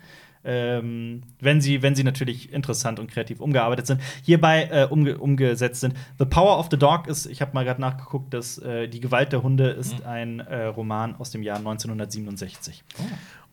Ähm, 0.46 1.22
wenn, 1.40 1.62
sie, 1.62 1.82
wenn 1.82 1.96
sie 1.96 2.04
natürlich 2.04 2.52
interessant 2.52 3.00
und 3.00 3.10
kreativ 3.10 3.40
umgearbeitet 3.40 3.88
sind. 3.88 4.02
Hierbei 4.24 4.66
äh, 4.72 4.88
umge 4.90 5.18
umgesetzt 5.18 5.80
sind. 5.80 5.96
The 6.20 6.26
Power 6.26 6.60
of 6.60 6.68
the 6.70 6.78
Dog 6.78 7.08
ist, 7.08 7.28
ich 7.28 7.42
habe 7.42 7.54
mal 7.54 7.64
gerade 7.64 7.80
nachgeguckt, 7.80 8.34
dass 8.34 8.58
äh, 8.58 8.90
Die 8.90 9.00
Gewalt 9.00 9.32
der 9.32 9.42
Hunde 9.42 9.70
ist 9.70 10.00
Hm. 10.00 10.06
ein 10.06 10.40
äh, 10.42 10.66
Roman 10.66 11.16
aus 11.16 11.32
dem 11.32 11.44
Jahr 11.44 11.58
1967. 11.60 12.84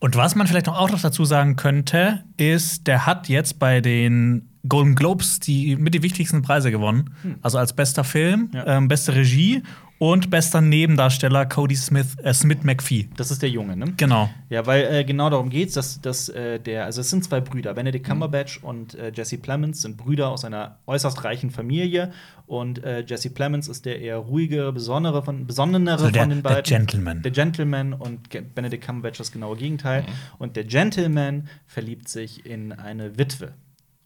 Und 0.00 0.16
was 0.16 0.34
man 0.34 0.46
vielleicht 0.46 0.66
noch 0.66 0.78
auch 0.78 0.90
noch 0.90 1.00
dazu 1.00 1.24
sagen 1.24 1.56
könnte, 1.56 2.24
ist, 2.36 2.86
der 2.86 3.06
hat 3.06 3.28
jetzt 3.28 3.58
bei 3.58 3.80
den 3.80 4.48
Golden 4.68 4.94
Globes 4.94 5.40
die 5.40 5.76
mit 5.76 5.94
die 5.94 6.02
wichtigsten 6.02 6.42
Preise 6.42 6.70
gewonnen. 6.70 7.10
Also 7.42 7.58
als 7.58 7.72
bester 7.74 8.02
Film, 8.04 8.50
Ja. 8.52 8.66
ähm, 8.78 8.88
beste 8.88 9.14
Regie 9.14 9.62
und 10.00 10.30
bester 10.30 10.62
Nebendarsteller 10.62 11.44
Cody 11.44 11.76
Smith, 11.76 12.16
äh, 12.22 12.32
Smith 12.32 12.60
McPhee. 12.62 13.08
Das 13.18 13.30
ist 13.30 13.42
der 13.42 13.50
Junge, 13.50 13.76
ne? 13.76 13.92
Genau. 13.98 14.30
Ja, 14.48 14.64
weil 14.64 14.82
äh, 14.90 15.04
genau 15.04 15.28
darum 15.28 15.50
geht's, 15.50 15.74
dass, 15.74 16.00
dass 16.00 16.30
äh, 16.30 16.58
der, 16.58 16.86
also 16.86 17.02
es 17.02 17.10
sind 17.10 17.22
zwei 17.22 17.40
Brüder, 17.42 17.74
Benedict 17.74 18.06
Cumberbatch 18.06 18.60
und 18.62 18.94
äh, 18.94 19.12
Jesse 19.14 19.36
Plemons 19.36 19.82
sind 19.82 19.98
Brüder 19.98 20.30
aus 20.30 20.44
einer 20.46 20.78
äußerst 20.86 21.22
reichen 21.22 21.50
Familie 21.50 22.12
und 22.46 22.82
äh, 22.82 23.04
Jesse 23.06 23.28
Plemons 23.28 23.68
ist 23.68 23.84
der 23.84 24.00
eher 24.00 24.16
ruhige, 24.16 24.72
besondere 24.72 25.22
von, 25.22 25.46
besonnenere 25.46 25.96
Also 25.96 26.10
der- 26.10 26.22
von 26.22 26.30
den 26.30 26.42
der 26.42 26.48
beiden. 26.48 26.64
Gentleman. 26.64 27.20
Der 27.22 27.30
Gentleman 27.32 27.92
und 27.92 28.30
Benedict 28.54 28.86
Cumberbatch 28.86 29.18
das 29.18 29.30
genaue 29.32 29.56
Gegenteil. 29.58 30.04
Und 30.38 30.56
der 30.56 30.64
Gentleman 30.64 31.46
verliebt 31.66 32.08
sich 32.08 32.46
in 32.46 32.72
eine 32.72 33.18
Witwe 33.18 33.52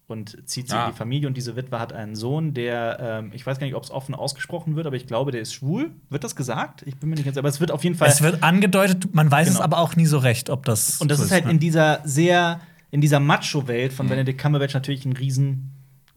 und 0.07 0.37
zieht 0.49 0.69
sie 0.69 0.77
Ah. 0.77 0.87
in 0.87 0.93
die 0.93 0.97
Familie 0.97 1.29
und 1.29 1.37
diese 1.37 1.57
Witwe 1.57 1.79
hat 1.81 1.93
einen 1.93 2.15
Sohn, 2.15 2.53
der 2.55 2.99
ähm, 3.01 3.31
ich 3.33 3.47
weiß 3.47 3.59
gar 3.59 3.67
nicht, 3.67 3.75
ob 3.75 3.83
es 3.85 3.91
offen 3.91 4.15
ausgesprochen 4.15 4.77
wird, 4.77 4.87
aber 4.87 4.97
ich 4.97 5.07
glaube, 5.07 5.31
der 5.33 5.41
ist 5.41 5.55
schwul. 5.55 5.91
Wird 6.11 6.25
das 6.25 6.37
gesagt? 6.37 6.83
Ich 6.87 6.97
bin 6.97 7.09
mir 7.09 7.17
nicht 7.17 7.25
ganz, 7.25 7.37
aber 7.39 7.49
es 7.49 7.59
wird 7.61 7.71
auf 7.71 7.83
jeden 7.85 7.97
Fall 7.97 8.09
Es 8.09 8.21
wird 8.23 8.43
angedeutet, 8.43 9.15
man 9.15 9.31
weiß 9.31 9.49
es 9.49 9.55
Genau. 9.55 9.65
aber 9.65 9.79
auch 9.79 9.97
nie 9.97 10.07
so 10.07 10.19
recht, 10.19 10.51
ob 10.51 10.65
das. 10.67 11.01
und 11.01 11.11
das 11.11 11.19
so 11.19 11.25
ist 11.25 11.31
halt 11.33 11.47
ne? 11.47 11.53
in 11.53 11.59
dieser 11.59 12.01
sehr, 12.05 12.61
in 12.91 13.01
dieser 13.01 13.19
Macho-Welt 13.21 13.93
von 13.93 14.09
Benedict 14.09 14.39
Cumberbatch 14.41 14.75
natürlich 14.75 15.05
ein 15.07 15.15
Riesen, 15.15 15.71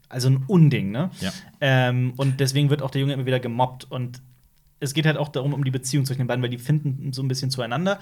also 0.09 0.29
ein 0.29 0.43
Unding, 0.47 0.91
ne? 0.91 1.09
Ja. 1.21 1.31
Ähm, 1.61 2.13
und 2.17 2.39
deswegen 2.39 2.69
wird 2.69 2.81
auch 2.81 2.91
der 2.91 3.01
Junge 3.01 3.13
immer 3.13 3.25
wieder 3.25 3.39
gemobbt. 3.39 3.89
Und 3.89 4.21
es 4.79 4.93
geht 4.93 5.05
halt 5.05 5.17
auch 5.17 5.29
darum, 5.29 5.53
um 5.53 5.63
die 5.63 5.71
Beziehung 5.71 6.05
zwischen 6.05 6.19
den 6.19 6.27
beiden, 6.27 6.41
weil 6.43 6.49
die 6.49 6.57
finden 6.59 7.11
so 7.13 7.21
ein 7.23 7.27
bisschen 7.27 7.49
zueinander. 7.51 7.99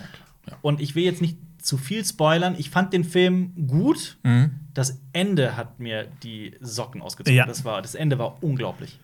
Und 0.62 0.82
ich 0.82 0.96
will 0.96 1.04
jetzt 1.04 1.22
nicht 1.22 1.38
zu 1.62 1.78
viel 1.78 2.06
spoilern. 2.06 2.56
Ich 2.58 2.70
fand 2.70 2.93
den 2.93 3.04
Film 3.04 3.68
gut. 3.68 4.18
Mhm. 4.24 4.52
Das 4.74 5.00
Ende 5.14 5.56
hat 5.58 5.80
mir 5.80 6.08
die 6.24 6.56
Socken 6.62 7.02
ausgezogen. 7.02 7.36
Ja. 7.38 7.46
Das, 7.46 7.66
war, 7.66 7.82
das 7.82 7.96
Ende 7.96 8.20
war 8.20 8.43
unglaublich. 8.43 9.00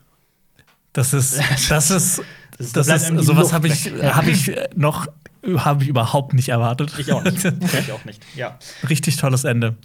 Das 0.93 1.13
ist, 1.13 1.39
das 1.69 1.89
ist, 1.91 2.21
Das- 2.57 2.71
das, 2.73 2.87
ist, 3.09 3.25
sowas 3.25 3.53
habe 3.53 3.67
ich, 3.67 3.85
hab 3.91 4.27
ich 4.27 4.51
noch, 4.75 5.07
habe 5.55 5.83
ich 5.83 5.89
überhaupt 5.89 6.33
nicht 6.33 6.49
erwartet. 6.49 6.93
Ich 6.99 7.11
auch 7.11 7.23
nicht. 7.23 7.43
ich 7.79 7.91
auch 7.91 8.05
nicht. 8.05 8.21
Ja. 8.35 8.59
Richtig 8.89 9.15
tolles 9.17 9.43
Ende. 9.43 9.75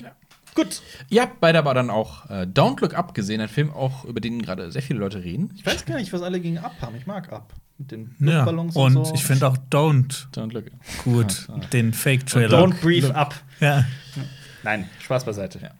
Gut. 0.57 0.83
Ihr 1.11 1.23
habt 1.23 1.39
beide 1.41 1.59
aber 1.61 1.73
dann 1.75 1.91
auch 1.91 2.29
äh, 2.29 2.43
Don't 2.53 2.81
Look 2.81 2.95
Up 2.95 3.15
gesehen, 3.15 3.41
ein 3.41 3.49
Film 3.49 3.71
auch, 3.73 4.05
über 4.05 4.21
den 4.21 4.43
gerade 4.43 4.73
sehr 4.73 4.83
viele 4.83 4.99
Leute 4.99 5.23
reden. 5.23 5.53
Ich 5.57 5.65
weiß 5.65 5.85
gar 5.85 5.97
nicht, 5.99 6.13
was 6.13 6.23
alle 6.23 6.41
gegen 6.41 6.59
Up 6.59 6.75
haben. 6.81 6.97
Ich 6.97 7.07
mag 7.07 7.33
Up. 7.33 7.53
Mit 7.79 7.91
den 7.93 8.15
Ja. 8.21 8.37
Luftballons 8.39 8.75
Und 8.75 8.97
und, 8.97 9.05
so. 9.07 9.15
ich 9.15 9.23
finde 9.25 9.47
auch 9.47 9.57
Don't 9.71 10.27
Don't 10.33 10.53
Look 10.53 10.65
gut, 11.05 11.47
den 11.73 11.93
Fake-Trailer. 11.93 12.59
Don't 12.59 12.81
breathe 12.81 13.15
up. 13.15 13.35
Ja. 13.61 13.85
Nein, 14.63 14.89
Spaß 15.01 15.25
beiseite. 15.25 15.61
Ja. 15.63 15.71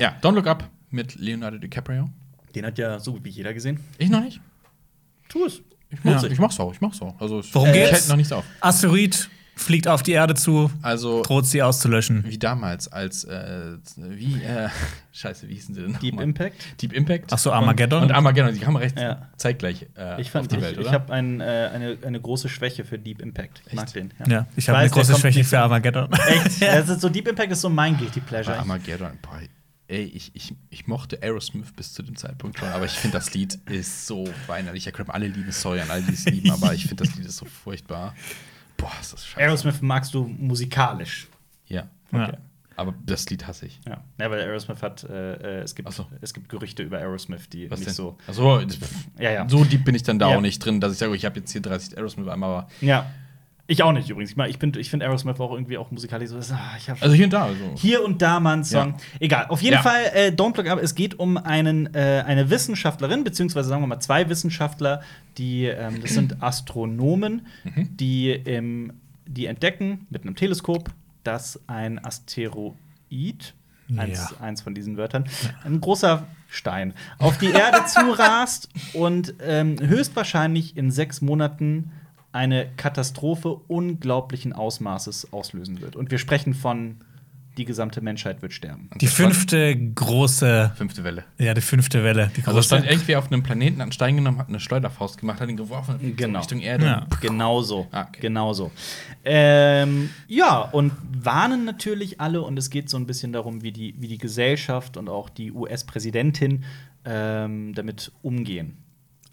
Ja, 0.00 0.16
Don't 0.22 0.32
Look 0.34 0.46
Up 0.46 0.68
mit 0.90 1.16
Leonardo 1.16 1.58
DiCaprio. 1.58 2.08
Den 2.54 2.64
hat 2.66 2.78
ja 2.78 2.98
so 2.98 3.12
gut 3.12 3.24
wie 3.24 3.28
jeder 3.30 3.52
gesehen. 3.52 3.80
Ich 3.98 4.08
noch 4.08 4.22
nicht. 4.22 4.40
Tu 5.28 5.44
es. 5.44 5.60
Ich 5.90 6.02
mach's, 6.02 6.22
Ja. 6.22 6.28
ich 6.30 6.38
mach's 6.38 6.58
auch, 6.58 6.72
ich 6.72 6.80
mach's 6.80 7.00
auch. 7.02 7.20
Also, 7.20 7.40
es- 7.40 7.54
Worum 7.54 7.68
ich 7.68 7.74
geht's? 7.74 7.90
hält 7.92 8.08
noch 8.08 8.16
nichts 8.16 8.32
auf. 8.32 8.44
Asteroid 8.60 9.28
fliegt 9.56 9.86
auf 9.88 10.02
die 10.02 10.12
Erde 10.12 10.34
zu, 10.34 10.70
Also, 10.82 11.22
droht 11.22 11.46
sie 11.46 11.62
auszulöschen. 11.62 12.24
wie 12.26 12.38
damals, 12.38 12.88
als, 12.88 13.24
äh, 13.24 13.76
wie, 13.96 14.42
äh, 14.42 14.68
scheiße, 15.12 15.48
wie 15.48 15.54
hießen 15.54 15.74
sie 15.74 15.82
denn? 15.82 15.98
Deep? 16.00 16.20
Impact. 16.20 16.82
Deep 16.82 16.92
Impact. 16.92 17.32
Ach 17.32 17.38
so, 17.38 17.52
Armageddon? 17.52 18.02
Und, 18.02 18.10
und 18.10 18.14
Armageddon, 18.14 18.52
die 18.54 18.60
kamen 18.60 18.76
recht 18.76 18.98
Ja. 18.98 19.28
zeitgleich 19.36 19.86
äh, 19.96 20.20
Ich 20.20 20.30
fand, 20.30 20.44
auf 20.46 20.48
die 20.48 20.56
ich, 20.56 20.62
Welt, 20.62 20.74
ich 20.78 20.86
oder? 20.86 20.92
habe 20.92 21.12
ein, 21.12 21.40
äh, 21.40 21.70
eine, 21.72 21.98
eine 22.04 22.20
große 22.20 22.48
Schwäche 22.48 22.84
für 22.84 22.98
Deep 22.98 23.20
Impact. 23.22 23.62
Ich 23.66 23.72
mag 23.74 23.92
den. 23.92 24.12
Ja, 24.26 24.46
ich 24.56 24.68
habe 24.68 24.78
eine 24.78 24.90
große 24.90 25.16
Schwäche 25.16 25.44
für 25.44 25.58
Armageddon. 25.60 26.12
Echt? 26.12 26.60
ja. 26.60 26.74
das 26.80 26.88
ist 26.88 27.00
so 27.00 27.08
Deep 27.08 27.28
Impact 27.28 27.52
ist 27.52 27.60
so 27.60 27.68
mein 27.70 27.96
Guilty 27.96 28.20
Pleasure. 28.20 28.54
Bei 28.56 28.60
Armageddon, 28.60 29.12
boah, 29.22 29.40
ey, 29.86 30.02
ich, 30.04 30.30
ich, 30.34 30.54
ich 30.70 30.86
mochte 30.86 31.22
Aerosmith 31.22 31.72
bis 31.76 31.92
zu 31.92 32.02
dem 32.02 32.16
Zeitpunkt 32.16 32.58
schon, 32.58 32.68
aber 32.70 32.86
ich 32.86 32.92
finde, 32.92 33.18
das 33.18 33.34
Lied 33.34 33.54
ist 33.70 34.06
so 34.06 34.24
weinerlich. 34.46 34.86
Ich 34.86 34.92
glaube, 34.92 35.12
alle 35.14 35.28
lieben 35.28 35.52
sorry 35.52 35.80
an 35.80 35.90
alle, 35.90 36.02
die 36.02 36.14
es 36.14 36.24
lieben, 36.24 36.50
aber 36.50 36.72
ich 36.74 36.86
finde, 36.86 37.04
das 37.04 37.14
Lied 37.14 37.26
ist 37.26 37.36
so 37.36 37.44
furchtbar. 37.44 38.14
Boah, 38.76 38.90
ist 39.00 39.12
das 39.12 39.26
scheiße. 39.26 39.40
Aerosmith 39.44 39.80
magst 39.82 40.14
du 40.14 40.24
musikalisch. 40.26 41.28
Ja, 41.66 41.88
Ja. 42.12 42.28
okay. 42.28 42.36
Aber 42.76 42.92
das 43.06 43.30
Lied 43.30 43.46
hasse 43.46 43.66
ich. 43.66 43.80
Ja, 43.86 44.02
ja 44.18 44.30
weil 44.32 44.40
Aerosmith 44.40 44.82
hat, 44.82 45.04
äh, 45.04 45.34
äh, 45.34 45.62
es, 45.62 45.76
gibt, 45.76 45.92
so. 45.92 46.06
es 46.20 46.34
gibt 46.34 46.48
Gerüchte 46.48 46.82
über 46.82 46.98
Aerosmith, 46.98 47.48
die 47.48 47.70
Was 47.70 47.78
nicht 47.78 47.88
denn? 47.90 47.94
so. 47.94 48.18
Achso, 48.26 48.60
Ja, 49.18 49.30
ja. 49.30 49.48
so 49.48 49.62
deep 49.64 49.84
bin 49.84 49.94
ich 49.94 50.02
dann 50.02 50.18
da 50.18 50.30
Ja. 50.30 50.36
auch 50.36 50.40
nicht 50.40 50.58
drin, 50.58 50.80
dass 50.80 50.92
ich 50.92 50.98
sage, 50.98 51.14
ich 51.14 51.24
habe 51.24 51.38
jetzt 51.38 51.52
hier 51.52 51.62
30 51.62 51.96
Aerosmith 51.96 52.26
einmal, 52.26 52.50
aber. 52.50 52.68
Ja. 52.80 53.06
Ich 53.66 53.82
auch 53.82 53.92
nicht 53.92 54.10
übrigens. 54.10 54.30
Ich, 54.32 54.36
mein, 54.36 54.50
ich, 54.50 54.58
bin- 54.58 54.74
ich 54.76 54.90
finde 54.90 55.06
Aerosmith 55.06 55.40
auch 55.40 55.52
irgendwie 55.52 55.78
auch 55.78 55.90
musikalisch 55.90 56.28
so. 56.28 56.36
Ah, 56.52 56.74
ich 56.76 56.90
hab 56.90 57.02
Also 57.02 57.14
hier 57.14 57.24
und 57.24 57.32
da. 57.32 57.44
Also. 57.44 57.64
hier 57.76 58.04
und 58.04 58.20
da 58.20 58.38
mal 58.38 58.58
ein 58.58 58.64
Song. 58.64 58.90
Ja. 58.90 58.96
Egal. 59.20 59.46
Auf 59.48 59.62
jeden 59.62 59.76
Ja. 59.76 59.82
Fall, 59.82 60.02
äh, 60.12 60.28
Don't 60.28 60.54
Look 60.56 60.68
Up. 60.68 60.78
Es 60.82 60.94
geht 60.94 61.18
um 61.18 61.38
einen, 61.38 61.94
äh, 61.94 62.22
eine 62.26 62.50
Wissenschaftlerin, 62.50 63.24
beziehungsweise 63.24 63.70
sagen 63.70 63.82
wir 63.82 63.86
mal 63.86 64.00
zwei 64.00 64.28
Wissenschaftler, 64.28 65.00
die, 65.38 65.64
ähm, 65.64 66.02
das 66.02 66.12
sind 66.12 66.42
Astronomen, 66.42 67.46
Mhm. 67.64 67.96
die, 67.96 68.32
im, 68.32 68.92
die 69.26 69.46
entdecken 69.46 70.06
mit 70.10 70.22
einem 70.24 70.36
Teleskop, 70.36 70.90
dass 71.22 71.58
ein 71.66 72.04
Asteroid 72.04 72.74
Eins, 73.96 74.30
Ja. 74.30 74.40
eins 74.44 74.60
von 74.62 74.74
diesen 74.74 74.96
Wörtern. 74.96 75.24
Ein 75.64 75.80
großer 75.80 76.26
Stein 76.48 76.94
auf 77.18 77.38
die 77.38 77.50
Erde 77.50 77.78
zurast 77.86 78.68
und 78.94 79.34
ähm, 79.42 79.76
höchstwahrscheinlich 79.80 80.76
in 80.76 80.90
sechs 80.90 81.20
Monaten 81.20 81.90
eine 82.34 82.68
Katastrophe 82.76 83.48
unglaublichen 83.68 84.52
Ausmaßes 84.52 85.32
auslösen 85.32 85.80
wird. 85.80 85.96
Und 85.96 86.10
wir 86.10 86.18
sprechen 86.18 86.52
von 86.52 86.96
die 87.56 87.64
gesamte 87.64 88.00
Menschheit 88.00 88.42
wird 88.42 88.52
sterben. 88.52 88.90
Die 89.00 89.06
fünfte 89.06 89.76
große, 89.94 90.72
Fünfte 90.74 91.04
Welle. 91.04 91.22
ja, 91.38 91.54
die 91.54 91.60
fünfte 91.60 92.02
Welle. 92.02 92.32
Die 92.36 92.42
Also 92.44 92.60
stand 92.62 92.82
große. 92.82 92.92
irgendwie 92.92 93.14
auf 93.14 93.30
einem 93.30 93.44
Planeten 93.44 93.80
an 93.80 93.92
Stein 93.92 94.16
genommen, 94.16 94.38
hat 94.38 94.48
eine 94.48 94.58
Schleuderfaust 94.58 95.18
gemacht, 95.18 95.40
hat 95.40 95.48
ihn 95.48 95.56
geworfen 95.56 95.94
und 96.02 96.16
Genau. 96.16 96.40
Richtung 96.40 96.58
Erde. 96.60 96.84
Ja. 96.84 97.06
Genauso. 97.20 97.86
Ah, 97.92 98.06
okay. 98.08 98.18
Genauso. 98.22 98.72
Ähm, 99.24 100.10
ja, 100.26 100.62
und 100.62 100.92
warnen 101.16 101.64
natürlich 101.64 102.20
alle, 102.20 102.42
und 102.42 102.58
es 102.58 102.70
geht 102.70 102.90
so 102.90 102.96
ein 102.96 103.06
bisschen 103.06 103.32
darum, 103.32 103.62
wie 103.62 103.70
die, 103.70 103.94
wie 103.98 104.08
die 104.08 104.18
Gesellschaft 104.18 104.96
und 104.96 105.08
auch 105.08 105.28
die 105.28 105.52
US-Präsidentin 105.52 106.64
ähm, 107.04 107.72
damit 107.74 108.10
umgehen. 108.22 108.78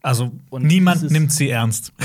Also 0.04 0.32
Und 0.50 0.64
niemand 0.64 1.10
nimmt 1.12 1.32
sie 1.32 1.50
ernst. 1.50 1.94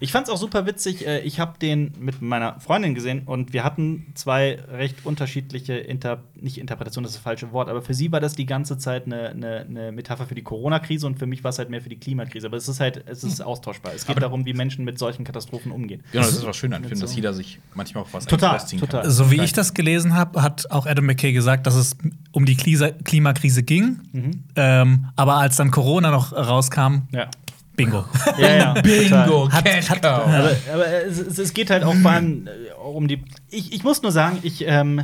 Ich 0.00 0.12
fand's 0.12 0.30
auch 0.30 0.36
super 0.36 0.66
witzig. 0.66 1.06
äh, 1.06 1.20
Ich 1.20 1.40
habe 1.40 1.58
den 1.58 1.92
mit 1.98 2.20
meiner 2.22 2.60
Freundin 2.60 2.94
gesehen 2.94 3.22
und 3.24 3.52
wir 3.52 3.64
hatten 3.64 4.12
zwei 4.14 4.58
recht 4.70 5.04
unterschiedliche 5.04 5.72
Inter 5.74 6.22
nicht 6.42 6.58
Interpretationen, 6.58 7.04
das 7.04 7.12
ist 7.12 7.16
das 7.18 7.22
falsche 7.22 7.52
Wort, 7.52 7.68
aber 7.68 7.82
für 7.82 7.94
sie 7.94 8.10
war 8.12 8.20
das 8.20 8.34
die 8.34 8.46
ganze 8.46 8.78
Zeit 8.78 9.06
eine, 9.06 9.30
eine, 9.30 9.60
eine 9.68 9.92
Metapher 9.92 10.26
für 10.26 10.34
die 10.34 10.42
Corona-Krise 10.42 11.06
und 11.06 11.18
für 11.18 11.26
mich 11.26 11.42
war 11.44 11.50
es 11.50 11.58
halt 11.58 11.70
mehr 11.70 11.80
für 11.80 11.88
die 11.88 11.98
Klimakrise. 11.98 12.46
Aber 12.46 12.56
es 12.56 12.68
ist 12.68 12.80
halt, 12.80 13.02
es 13.06 13.24
ist 13.24 13.40
austauschbar. 13.40 13.92
Es 13.94 14.02
geht 14.06 14.10
Aber- 14.16 14.20
darum, 14.20 14.44
wie 14.46 14.52
Menschen 14.54 14.84
mit 14.84 14.98
solchen 14.98 15.24
Katastrophen 15.24 15.72
umgehen. 15.72 16.02
Genau, 16.12 16.24
das 16.24 16.34
ist 16.34 16.46
was 16.46 16.56
schön 16.56 16.72
an 16.72 16.84
Film, 16.84 16.96
so. 16.96 17.02
dass 17.02 17.14
jeder 17.16 17.34
sich 17.34 17.58
manchmal 17.74 18.04
auch 18.04 18.08
was 18.12 18.26
Total, 18.26 18.52
rausziehen 18.56 18.80
total. 18.80 19.02
kann. 19.02 19.10
So 19.10 19.30
wie 19.30 19.40
ich 19.42 19.52
das 19.52 19.74
gelesen 19.74 20.14
habe, 20.14 20.42
hat 20.42 20.70
auch 20.70 20.86
Adam 20.86 21.06
McKay 21.06 21.32
gesagt, 21.32 21.66
dass 21.66 21.74
es 21.74 21.96
um 22.32 22.44
die 22.44 22.56
Klisa 22.56 22.90
Klimakrise 22.90 23.62
ging. 23.62 24.00
Mhm. 24.12 24.44
Ähm, 24.56 25.06
aber 25.16 25.36
als 25.36 25.56
dann 25.56 25.70
Corona 25.70 26.10
noch 26.10 26.32
rauskam, 26.32 27.02
Ja. 27.12 27.28
bingo. 27.76 28.04
Ja, 28.38 28.54
ja. 28.56 28.72
Bingo, 28.82 29.50
Hat- 29.50 29.64
Cash 29.64 29.90
hat-. 29.90 30.04
Aber, 30.04 30.50
aber 30.72 30.86
es, 31.06 31.18
es- 31.38 31.54
geht 31.54 31.70
halt 31.70 31.82
auch 31.84 31.94
vor 31.94 32.10
allem 32.10 32.46
äh, 32.46 32.72
auch 32.72 32.94
um 32.94 33.08
die. 33.08 33.24
Ich, 33.50 33.72
ich 33.72 33.82
muss 33.84 34.02
nur 34.02 34.12
sagen, 34.12 34.38
ich 34.42 34.64
ähm, 34.66 35.02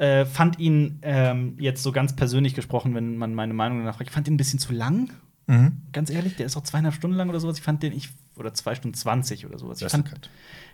äh, 0.00 0.24
fand 0.24 0.58
ihn 0.58 0.98
ähm, 1.02 1.56
jetzt 1.58 1.82
so 1.82 1.92
ganz 1.92 2.16
persönlich 2.16 2.54
gesprochen, 2.54 2.94
wenn 2.94 3.18
man 3.18 3.34
meine 3.34 3.52
Meinung 3.52 3.80
danach 3.80 3.96
fragt, 3.96 4.08
ich 4.08 4.14
fand 4.14 4.26
ihn 4.28 4.34
ein 4.34 4.38
bisschen 4.38 4.58
zu 4.58 4.72
lang. 4.72 5.10
Mhm. 5.46 5.72
Ganz 5.92 6.08
ehrlich, 6.08 6.36
der 6.36 6.46
ist 6.46 6.56
auch 6.56 6.62
zweieinhalb 6.62 6.94
Stunden 6.94 7.16
lang 7.18 7.28
oder 7.28 7.38
sowas. 7.38 7.58
Ich 7.58 7.62
fand 7.62 7.82
den, 7.82 7.92
ich, 7.92 8.08
oder 8.36 8.54
zwei 8.54 8.74
Stunden 8.74 8.94
zwanzig 8.94 9.44
oder 9.44 9.58
sowas. 9.58 9.82
Ich 9.82 9.88
fand, 9.88 10.10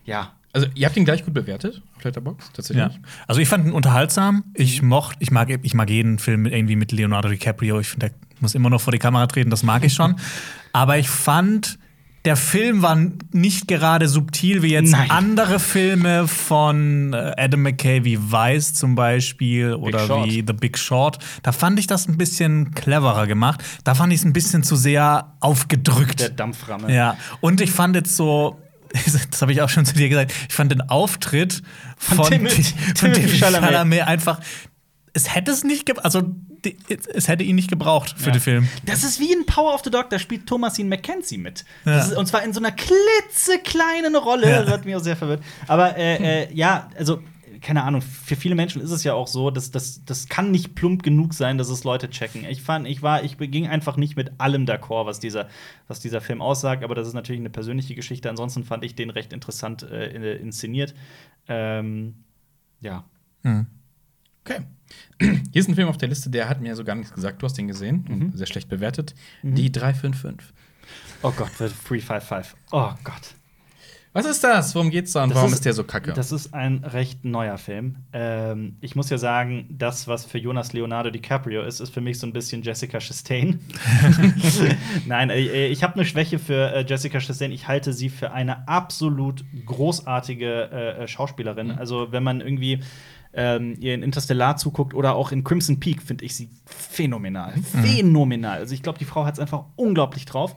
ja. 0.04 0.34
Also, 0.52 0.68
ihr 0.76 0.86
habt 0.86 0.96
ihn 0.96 1.04
gleich 1.04 1.24
gut 1.24 1.34
bewertet 1.34 1.82
auf 1.96 2.04
Letterboxd, 2.04 2.54
tatsächlich. 2.54 2.94
Ja. 2.94 3.00
Also 3.26 3.40
ich 3.40 3.48
fand 3.48 3.66
ihn 3.66 3.72
unterhaltsam. 3.72 4.44
Ich 4.54 4.80
mochte, 4.80 5.16
ich 5.18 5.32
mag, 5.32 5.50
ich 5.50 5.74
mag 5.74 5.90
jeden 5.90 6.20
Film 6.20 6.42
mit, 6.42 6.52
irgendwie 6.52 6.76
mit 6.76 6.92
Leonardo 6.92 7.28
DiCaprio. 7.28 7.80
Ich 7.80 7.88
finde, 7.88 8.10
der 8.10 8.16
muss 8.40 8.54
immer 8.54 8.70
noch 8.70 8.80
vor 8.80 8.92
die 8.92 9.00
Kamera 9.00 9.26
treten, 9.26 9.50
das 9.50 9.64
mag 9.64 9.82
ich 9.84 9.92
schon. 9.92 10.14
Aber 10.72 10.98
ich 10.98 11.08
fand, 11.08 11.80
der 12.26 12.36
Film 12.36 12.82
war 12.82 12.98
nicht 13.32 13.68
gerade 13.68 14.08
subtil 14.08 14.62
wie 14.62 14.72
jetzt 14.72 14.90
Nein. 14.90 15.10
andere 15.12 15.60
Filme 15.60 16.26
von 16.26 17.12
äh, 17.12 17.34
Adam 17.36 17.62
McKay 17.62 18.02
wie 18.04 18.18
Vice 18.18 18.74
zum 18.74 18.96
Beispiel 18.96 19.74
oder 19.74 20.24
wie 20.26 20.44
The 20.46 20.52
Big 20.52 20.76
Short. 20.76 21.18
Da 21.44 21.52
fand 21.52 21.78
ich 21.78 21.86
das 21.86 22.08
ein 22.08 22.18
bisschen 22.18 22.74
cleverer 22.74 23.28
gemacht. 23.28 23.62
Da 23.84 23.94
fand 23.94 24.12
ich 24.12 24.18
es 24.18 24.24
ein 24.24 24.32
bisschen 24.32 24.64
zu 24.64 24.74
sehr 24.74 25.34
aufgedrückt. 25.38 26.18
Der 26.18 26.30
Dampframme. 26.30 26.92
Ja, 26.92 27.16
und 27.40 27.60
ich 27.60 27.70
fand 27.70 27.94
jetzt 27.94 28.16
so, 28.16 28.60
das 29.30 29.40
habe 29.40 29.52
ich 29.52 29.62
auch 29.62 29.68
schon 29.68 29.86
zu 29.86 29.94
dir 29.94 30.08
gesagt, 30.08 30.32
ich 30.48 30.54
fand 30.54 30.72
den 30.72 30.82
Auftritt 30.82 31.62
von, 31.96 32.16
Von 32.16 32.30
Timothy- 32.32 33.38
Chalamet. 33.38 34.02
Einfach, 34.02 34.40
es 35.12 35.32
hätte 35.32 35.52
es 35.52 35.62
nicht, 35.62 36.04
also 36.04 36.34
es 37.14 37.28
hätte 37.28 37.44
ihn 37.44 37.56
nicht 37.56 37.70
gebraucht 37.70 38.14
für 38.16 38.26
Ja. 38.26 38.32
den 38.32 38.40
Film. 38.40 38.68
Das 38.84 39.04
ist 39.04 39.20
wie 39.20 39.32
in 39.32 39.46
Power 39.46 39.74
of 39.74 39.82
the 39.84 39.90
Dog, 39.90 40.10
da 40.10 40.18
spielt 40.18 40.46
Thomasin 40.46 40.88
McKenzie 40.88 41.38
mit. 41.38 41.64
Ja. 41.84 41.96
Das 41.96 42.08
ist, 42.10 42.16
und 42.16 42.26
zwar 42.26 42.42
in 42.42 42.52
so 42.52 42.60
einer 42.60 42.72
klitzekleinen 42.72 44.16
Rolle. 44.16 44.50
Ja. 44.50 44.62
Das 44.62 44.70
hat 44.72 44.84
mich 44.84 44.94
auch 44.96 45.00
sehr 45.02 45.16
verwirrt. 45.16 45.42
Aber 45.66 45.96
äh, 45.96 46.44
äh, 46.44 46.54
ja, 46.54 46.88
also, 46.96 47.22
keine 47.62 47.82
Ahnung, 47.84 48.02
für 48.02 48.36
viele 48.36 48.54
Menschen 48.54 48.82
ist 48.82 48.90
es 48.90 49.02
ja 49.02 49.14
auch 49.14 49.26
so, 49.26 49.50
dass 49.50 49.70
das, 49.70 50.04
das 50.04 50.28
kann 50.28 50.50
nicht 50.50 50.74
plump 50.74 51.02
genug 51.02 51.32
sein, 51.34 51.56
dass 51.58 51.70
es 51.70 51.84
Leute 51.84 52.10
checken. 52.10 52.44
Ich 52.44 52.60
fand, 52.62 52.86
ich 52.86 53.02
war, 53.02 53.24
ich 53.24 53.38
ging 53.38 53.66
einfach 53.66 53.96
nicht 53.96 54.14
mit 54.16 54.32
allem 54.38 54.66
d'accord, 54.66 55.06
was 55.06 55.20
dieser, 55.20 55.48
was 55.88 55.98
dieser 56.00 56.20
Film 56.20 56.42
aussagt, 56.42 56.84
aber 56.84 56.94
das 56.94 57.08
ist 57.08 57.14
natürlich 57.14 57.40
eine 57.40 57.50
persönliche 57.50 57.94
Geschichte. 57.94 58.28
Ansonsten 58.28 58.64
fand 58.64 58.84
ich 58.84 58.94
den 58.94 59.10
recht 59.10 59.32
interessant 59.32 59.82
äh, 59.84 60.36
inszeniert. 60.36 60.94
Ähm, 61.48 62.14
ja. 62.80 63.04
Okay. 64.44 64.60
Hier 65.20 65.36
ist 65.60 65.68
ein 65.68 65.74
Film 65.74 65.88
auf 65.88 65.96
der 65.98 66.08
Liste, 66.08 66.30
der 66.30 66.48
hat 66.48 66.60
mir 66.60 66.74
so 66.76 66.84
gar 66.84 66.94
nichts 66.94 67.12
gesagt. 67.12 67.42
Du 67.42 67.46
hast 67.46 67.54
den 67.58 67.68
gesehen, 67.68 68.04
und 68.08 68.36
sehr 68.36 68.46
schlecht 68.46 68.68
bewertet. 68.68 69.14
Die 69.42 69.70
355. 69.72 70.52
Oh 71.22 71.32
Gott, 71.32 71.50
355. 71.58 72.54
Oh 72.72 72.90
Gott. 73.04 73.34
Was 74.12 74.24
ist 74.24 74.42
das? 74.42 74.74
Worum 74.74 74.88
geht's 74.88 75.12
da 75.12 75.24
und 75.24 75.28
Das 75.28 75.36
warum 75.36 75.50
ist- 75.50 75.56
ist, 75.56 75.64
der 75.66 75.74
so 75.74 75.84
kacke? 75.84 76.14
Das 76.14 76.32
ist 76.32 76.54
ein 76.54 76.82
recht 76.84 77.26
neuer 77.26 77.58
Film. 77.58 77.96
Ähm, 78.14 78.76
ich 78.80 78.96
muss 78.96 79.10
ja 79.10 79.18
sagen, 79.18 79.66
das, 79.68 80.08
was 80.08 80.24
für 80.24 80.38
Jonas 80.38 80.72
Leonardo 80.72 81.10
DiCaprio 81.10 81.62
ist, 81.62 81.80
ist 81.80 81.90
für 81.92 82.00
mich 82.00 82.18
so 82.18 82.26
ein 82.26 82.32
bisschen 82.32 82.62
Jessica 82.62 82.98
Chastain. 82.98 83.60
Nein, 85.06 85.28
äh, 85.28 85.66
ich 85.66 85.82
habe 85.82 85.96
eine 85.96 86.06
Schwäche 86.06 86.38
für 86.38 86.72
äh, 86.72 86.86
Jessica 86.88 87.20
Chastain. 87.20 87.52
Ich 87.52 87.68
halte 87.68 87.92
sie 87.92 88.08
für 88.08 88.32
eine 88.32 88.66
absolut 88.66 89.44
großartige 89.66 90.70
äh, 90.72 91.02
äh, 91.04 91.08
Schauspielerin. 91.08 91.70
Also, 91.72 92.10
wenn 92.10 92.22
man 92.22 92.40
irgendwie 92.40 92.80
ähm, 93.36 93.76
ihr 93.78 93.94
in 93.94 94.02
Interstellar 94.02 94.56
zuguckt 94.56 94.94
oder 94.94 95.14
auch 95.14 95.30
in 95.30 95.44
Crimson 95.44 95.78
Peak, 95.78 96.02
finde 96.02 96.24
ich 96.24 96.34
sie 96.34 96.48
phänomenal. 96.64 97.52
Phänomenal. 97.82 98.58
Also, 98.58 98.74
ich 98.74 98.82
glaube, 98.82 98.98
die 98.98 99.04
Frau 99.04 99.24
hat 99.24 99.34
es 99.34 99.40
einfach 99.40 99.64
unglaublich 99.76 100.24
drauf. 100.24 100.56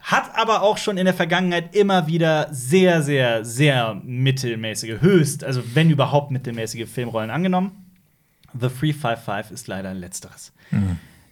Hat 0.00 0.36
aber 0.36 0.62
auch 0.62 0.78
schon 0.78 0.98
in 0.98 1.04
der 1.04 1.14
Vergangenheit 1.14 1.74
immer 1.74 2.08
wieder 2.08 2.48
sehr, 2.52 3.02
sehr, 3.02 3.44
sehr 3.44 3.94
mittelmäßige, 4.04 5.00
höchst, 5.00 5.44
also 5.44 5.62
wenn 5.74 5.90
überhaupt 5.90 6.30
mittelmäßige 6.30 6.88
Filmrollen 6.88 7.30
angenommen. 7.30 7.86
The 8.52 8.68
355 8.68 9.52
ist 9.52 9.68
leider 9.68 9.94
letzteres. 9.94 10.52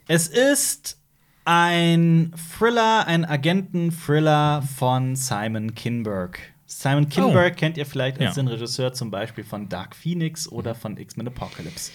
Es 0.07 0.29
ist 0.29 0.99
ein 1.45 2.33
Thriller, 2.57 3.07
ein 3.07 3.25
Agenten-Thriller 3.25 4.63
von 4.63 5.17
Simon 5.17 5.75
Kinberg. 5.75 6.39
Simon 6.73 7.09
Kinberg 7.09 7.57
kennt 7.57 7.77
ihr 7.77 7.85
vielleicht 7.85 8.21
als 8.21 8.37
Ja. 8.37 8.43
den 8.43 8.49
Regisseur 8.49 8.93
zum 8.93 9.11
Beispiel 9.11 9.43
von 9.45 9.69
Dark 9.69 9.97
Phoenix 9.97 10.47
oder 10.49 10.75
von 10.75 10.97
X-Men 10.97 11.27
Apocalypse. 11.27 11.91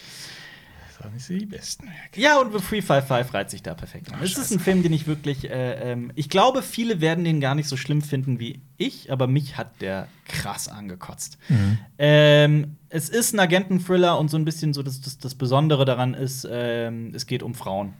Das 1.00 1.12
nicht 1.14 1.26
so 1.26 1.34
die 1.34 1.46
besten. 1.46 1.90
Ja, 2.16 2.40
und 2.40 2.48
The 2.54 2.60
355 2.60 3.34
reiht 3.34 3.50
sich 3.50 3.62
da 3.64 3.74
perfekt 3.74 4.12
an. 4.12 4.20
Es 4.22 4.38
ist 4.38 4.52
ein 4.52 4.60
Film, 4.60 4.82
den 4.84 4.92
ich 4.94 5.08
wirklich, 5.08 5.50
äh, 5.50 5.92
ähm, 5.92 6.12
ich 6.16 6.30
glaube, 6.30 6.62
viele 6.62 7.00
werden 7.02 7.24
den 7.24 7.40
gar 7.42 7.54
nicht 7.56 7.68
so 7.68 7.78
schlimm 7.78 8.02
finden 8.02 8.40
wie 8.40 8.62
ich, 8.78 9.12
aber 9.12 9.28
mich 9.28 9.58
hat 9.58 9.82
der 9.82 10.08
krass 10.28 10.68
angekotzt. 10.68 11.38
Ähm, 11.98 12.78
es 12.90 13.10
ist 13.10 13.34
ein 13.34 13.40
Agenten-Thriller 13.40 14.18
und 14.20 14.30
so 14.30 14.38
ein 14.38 14.46
bisschen 14.46 14.74
so, 14.74 14.84
das, 14.84 15.02
das, 15.02 15.18
das 15.18 15.36
Besondere 15.36 15.86
daran 15.86 16.14
ist, 16.14 16.48
ähm, 16.50 17.14
es 17.14 17.26
geht 17.28 17.44
um 17.44 17.56
Frauen. 17.56 17.94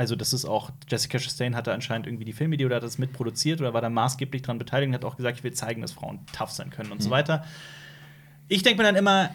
Also, 0.00 0.16
das 0.16 0.32
ist 0.32 0.46
auch, 0.46 0.70
Jessica 0.88 1.18
Chastain 1.18 1.54
hatte 1.54 1.74
anscheinend 1.74 2.06
irgendwie 2.06 2.24
die 2.24 2.32
Filmidee 2.32 2.64
oder 2.64 2.76
hat 2.76 2.82
das 2.82 2.96
mitproduziert 2.96 3.60
oder 3.60 3.74
war 3.74 3.82
da 3.82 3.90
maßgeblich 3.90 4.40
dran 4.40 4.56
beteiligt 4.56 4.88
und 4.88 4.94
hat 4.94 5.04
auch 5.04 5.18
gesagt, 5.18 5.36
ich 5.36 5.44
will 5.44 5.52
zeigen, 5.52 5.82
dass 5.82 5.92
Frauen 5.92 6.20
tough 6.32 6.52
sein 6.52 6.70
können 6.70 6.90
und 6.90 7.02
so 7.02 7.10
weiter. 7.10 7.44
Ich 8.48 8.62
denke 8.62 8.78
mir 8.78 8.84
dann 8.84 8.96
immer, 8.96 9.28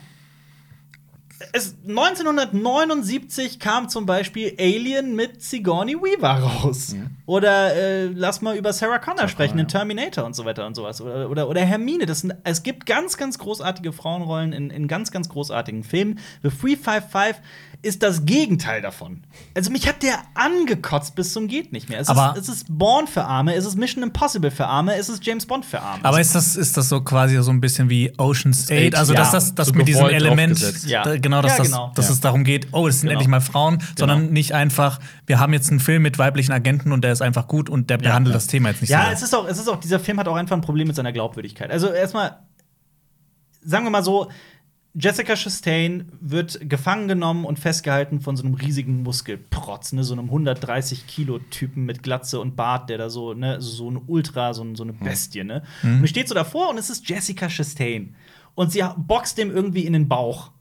es, 1.52 1.76
1979 1.88 3.60
kam 3.60 3.90
zum 3.90 4.08
Beispiel 4.08 4.56
Alien 4.58 5.16
mit 5.16 5.44
Sigourney 5.44 5.96
Weaver 5.96 6.42
raus. 6.42 6.96
Oder 7.26 7.76
äh, 7.76 8.06
lass 8.06 8.42
mal 8.42 8.58
über 8.58 8.74
Sarah 8.74 9.00
Connor 9.00 9.28
sprechen 9.28 9.60
in 9.60 9.68
Terminator 9.68 10.26
und 10.26 10.36
so 10.36 10.46
weiter 10.46 10.66
und 10.66 10.76
sowas. 10.76 11.00
Oder, 11.02 11.30
oder, 11.30 11.50
oder 11.50 11.62
Hermine. 11.62 12.06
Das 12.06 12.22
sind, 12.22 12.34
es 12.44 12.64
gibt 12.64 12.86
ganz, 12.86 13.18
ganz 13.18 13.38
großartige 13.38 13.94
Frauenrollen 13.94 14.54
in, 14.54 14.70
in 14.70 14.88
ganz, 14.88 15.12
ganz 15.12 15.30
großartigen 15.30 15.84
Filmen. 15.84 16.20
The 16.42 16.50
355 16.50 17.36
ist 17.86 18.02
das 18.04 18.26
Gegenteil 18.26 18.82
davon. 18.82 19.24
Also 19.56 19.70
mich 19.72 19.88
hat 19.88 20.02
der 20.04 20.16
angekotzt 20.34 21.16
bis 21.16 21.32
zum 21.34 21.48
geht 21.48 21.72
nicht 21.72 21.88
mehr. 21.88 22.00
Es, 22.00 22.08
Aber- 22.10 22.34
ist, 22.36 22.50
es 22.50 22.56
ist 22.58 22.66
Born 22.70 23.08
für 23.08 23.24
Arme, 23.24 23.54
es 23.56 23.66
ist 23.66 23.76
Mission 23.78 24.04
Impossible 24.04 24.50
für 24.52 24.66
Arme, 24.66 24.96
es 24.96 25.08
ist 25.08 25.26
James 25.26 25.46
Bond 25.46 25.64
für 25.66 25.80
Arme. 25.82 26.04
Aber 26.04 26.20
ist 26.20 26.34
das, 26.36 26.56
ist 26.56 26.76
das 26.76 26.90
so 26.90 27.02
quasi 27.02 27.42
so 27.42 27.52
ein 27.52 27.62
bisschen 27.62 27.90
wie 27.90 28.12
Ocean's 28.18 28.70
8? 28.72 28.96
Also, 28.96 29.14
ja. 29.14 29.20
dass 29.20 29.32
das, 29.32 29.56
das 29.56 29.68
So 29.68 29.74
mit 29.76 29.88
diesem 29.88 30.08
Element. 30.08 30.60
Ja. 30.86 31.04
da, 31.04 31.18
genau, 31.18 31.42
dass, 31.42 31.52
Ja, 31.54 31.58
das, 31.60 31.68
genau. 31.68 31.92
dass 31.96 32.08
Ja. 32.08 32.14
es 32.14 32.20
darum 32.20 32.44
geht, 32.44 32.68
oh, 32.72 32.88
es 32.88 33.02
sind 33.02 33.10
Genau. 33.10 33.20
endlich 33.20 33.30
mal 33.30 33.42
Frauen, 33.42 33.78
sondern 33.98 34.32
nicht 34.34 34.54
einfach, 34.54 35.00
wir 35.28 35.40
haben 35.40 35.54
jetzt 35.54 35.70
einen 35.70 35.80
Film 35.80 36.02
mit 36.02 36.18
weiblichen 36.18 36.52
Agenten 36.52 36.92
und 36.92 37.04
der 37.04 37.12
ist 37.12 37.22
einfach 37.22 37.48
gut 37.48 37.70
und 37.70 37.90
der 37.90 37.98
behandelt 38.00 38.36
das 38.36 38.48
Thema 38.48 38.70
jetzt 38.70 38.82
nicht 38.82 38.90
Ja, 38.90 39.06
so. 39.06 39.12
es 39.14 39.22
ist 39.22 39.36
auch, 39.36 39.48
es 39.48 39.58
ist 39.60 39.68
auch, 39.70 39.80
dieser 39.80 40.00
Film 40.00 40.20
hat 40.20 40.28
auch 40.28 40.36
einfach 40.36 40.56
ein 40.58 40.62
Problem 40.62 40.88
mit 40.88 40.96
seiner 40.96 41.12
Glaubwürdigkeit. 41.14 41.70
Also 41.70 41.90
erstmal, 41.90 42.40
sagen 43.64 43.86
wir 43.86 43.90
mal 43.92 44.04
so, 44.04 44.30
Jessica 44.98 45.36
Chastain 45.36 46.06
wird 46.22 46.70
gefangen 46.70 47.10
genommen 47.10 47.44
und 47.44 47.60
festgehalten 47.60 48.22
von 48.22 48.38
so 48.38 48.44
einem 48.44 48.54
riesigen 48.54 49.04
Muskelprotz, 49.04 49.92
ne, 49.92 50.04
so 50.06 50.14
einem 50.14 50.26
130 50.26 51.06
Kilo 51.06 51.40
Typen 51.40 51.86
mit 51.86 52.02
Glatze 52.02 52.40
und 52.40 52.56
Bart, 52.56 52.90
der 52.90 52.98
da 52.98 53.10
so, 53.10 53.34
ne, 53.34 53.62
so 53.62 53.92
ein 53.92 54.02
Ultra, 54.08 54.54
so, 54.54 54.66
so 54.74 54.84
eine 54.84 54.94
Bestie, 54.94 55.44
ne. 55.44 55.64
Und 55.84 56.02
die 56.04 56.08
steht 56.08 56.30
so 56.30 56.34
davor 56.34 56.70
und 56.70 56.78
es 56.78 56.90
ist 56.90 57.08
Jessica 57.10 57.50
Chastain 57.50 58.16
und 58.56 58.72
sie 58.72 58.84
boxt 58.98 59.38
dem 59.38 59.52
irgendwie 59.52 59.86
in 59.86 59.94
den 59.94 60.08
Bauch 60.08 60.52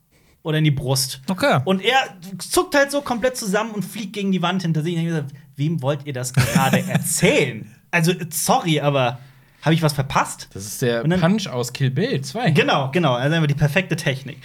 oder 0.43 0.59
in 0.59 0.65
die 0.65 0.71
Brust. 0.71 1.23
Okay. 1.29 1.61
Und 1.65 1.83
er 1.83 1.97
zuckt 2.39 2.75
halt 2.75 2.91
so 2.91 3.01
komplett 3.01 3.37
zusammen 3.37 3.71
und 3.71 3.85
fliegt 3.85 4.13
gegen 4.13 4.33
die 4.33 4.43
Wand 4.43 4.63
hinter 4.63 4.83
sich. 4.83 4.95
Und 4.95 5.01
ich 5.01 5.07
gesagt, 5.07 5.33
wem 5.57 5.81
wollt 5.81 6.07
ihr 6.07 6.13
das 6.13 6.33
gerade 6.33 6.81
erzählen? 6.89 7.75
Also, 7.91 8.13
sorry, 8.31 8.81
aber 8.81 9.21
habe 9.65 9.75
ich 9.75 9.83
was 9.83 9.93
verpasst? 9.93 10.49
Das 10.53 10.65
ist 10.67 10.83
der 10.83 11.03
dann- 11.05 11.21
Punch 11.21 11.49
aus 11.49 11.73
Kill 11.73 11.91
Bill 11.91 12.21
2. 12.21 12.51
Genau, 12.51 12.91
genau. 12.93 13.15
Also 13.15 13.35
einfach 13.35 13.47
die 13.49 13.55
perfekte 13.55 13.97
Technik. 13.97 14.39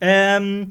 Ähm, 0.00 0.70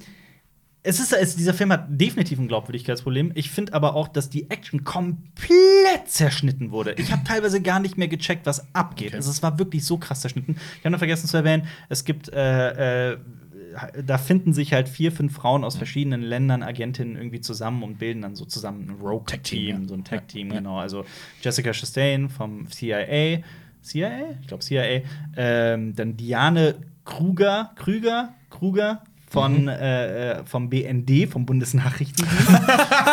es 0.84 1.00
ist, 1.00 1.14
es, 1.14 1.36
dieser 1.36 1.54
Film 1.54 1.72
hat 1.72 1.86
definitiv 1.90 2.40
ein 2.40 2.48
Glaubwürdigkeitsproblem. 2.48 3.32
Ich 3.36 3.52
finde 3.52 3.74
aber 3.74 3.94
auch, 3.96 4.08
dass 4.08 4.30
die 4.32 4.50
Action 4.50 4.84
komplett 4.84 6.08
zerschnitten 6.08 6.72
wurde. 6.72 6.96
Ich 6.98 7.12
habe 7.12 7.24
teilweise 7.24 7.62
gar 7.62 7.80
nicht 7.80 7.98
mehr 7.98 8.08
gecheckt, 8.08 8.48
was 8.48 8.66
abgeht. 8.74 9.10
Okay. 9.10 9.18
Also 9.18 9.30
es 9.30 9.44
war 9.44 9.60
wirklich 9.60 9.86
so 9.86 9.98
krass 9.98 10.22
zerschnitten. 10.22 10.56
Ich 10.80 10.80
habe 10.86 10.90
noch 10.92 10.98
vergessen 10.98 11.28
zu 11.28 11.38
erwähnen, 11.38 11.68
es 11.90 12.04
gibt 12.04 12.30
äh, 12.30 13.12
äh, 13.14 13.18
da 14.04 14.18
finden 14.18 14.52
sich 14.54 14.74
halt 14.74 14.90
vier, 14.90 15.12
fünf 15.14 15.34
Frauen 15.36 15.64
aus 15.64 15.78
verschiedenen 15.78 16.22
Ländern, 16.22 16.62
Agentinnen 16.64 17.16
irgendwie 17.16 17.40
zusammen 17.40 17.84
und 17.84 18.00
bilden 18.00 18.22
dann 18.22 18.36
so 18.36 18.44
zusammen 18.44 18.90
ein 18.90 18.96
Rogue-Team, 19.02 19.88
so 19.88 19.94
ein 19.94 20.04
Tag-Team, 20.04 20.50
genau. 20.50 20.78
Also 20.78 21.06
Jessica 21.42 21.72
Chastain 21.72 22.30
vom 22.30 22.68
CIA, 22.70 23.40
CIA? 23.82 24.32
Ich 24.42 24.48
glaube 24.48 24.64
CIA. 24.64 25.02
Ähm, 25.36 25.96
dann 25.96 26.18
Diane 26.18 26.76
Kruger, 27.06 27.72
Krüger, 27.76 28.34
Kruger 28.50 29.04
von, 29.28 29.68
äh, 29.68 30.32
äh, 30.40 30.46
vom 30.46 30.70
BND, 30.70 31.28
vom 31.30 31.46
Bundesnachrichtendienst. 31.46 32.48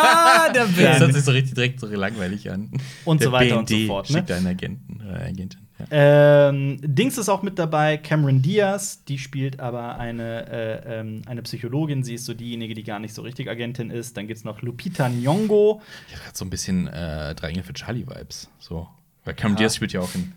Ah, 0.01 0.51
der 0.53 0.65
Das 0.65 0.75
Band. 0.75 0.99
hört 0.99 1.13
sich 1.13 1.23
so 1.23 1.31
richtig 1.31 1.53
direkt 1.55 1.79
so 1.79 1.87
langweilig 1.87 2.49
an. 2.51 2.71
Und 3.05 3.21
Der 3.21 3.27
so 3.27 3.31
weiter 3.31 3.57
und 3.59 3.67
BND 3.69 3.81
so 3.81 3.87
fort, 3.87 4.09
ne? 4.09 4.17
Schickt 4.17 4.31
einen 4.31 4.47
Agenten 4.47 5.01
oder 5.05 5.21
Agentin. 5.21 5.59
Ja. 5.91 6.49
ähm, 6.49 6.77
Dings 6.81 7.17
ist 7.17 7.29
auch 7.29 7.41
mit 7.41 7.57
dabei, 7.57 7.95
Cameron 7.97 8.41
Diaz, 8.41 9.03
die 9.05 9.17
spielt 9.17 9.61
aber 9.61 9.97
eine, 9.97 10.45
äh, 10.51 10.99
ähm, 10.99 11.21
eine 11.25 11.41
Psychologin. 11.41 12.03
Sie 12.03 12.15
ist 12.15 12.25
so 12.25 12.33
diejenige, 12.33 12.73
die 12.73 12.83
gar 12.83 12.99
nicht 12.99 13.13
so 13.13 13.21
richtig 13.21 13.49
Agentin 13.49 13.89
ist. 13.89 14.17
Dann 14.17 14.27
gibt's 14.27 14.43
noch 14.43 14.61
Lupita 14.61 15.05
Nyong'o. 15.07 15.79
Ich 16.09 16.15
hatte 16.15 16.37
so 16.37 16.43
ein 16.43 16.49
bisschen 16.49 16.87
äh, 16.87 17.33
drei 17.35 17.49
Engel 17.49 17.63
für 17.63 17.73
Charlie-Vibes. 17.73 18.49
So. 18.59 18.87
Weil 19.23 19.35
Cameron 19.35 19.57
Diaz 19.57 19.75
spielt 19.75 19.93
ja 19.93 20.01
auch 20.01 20.13
in. 20.15 20.33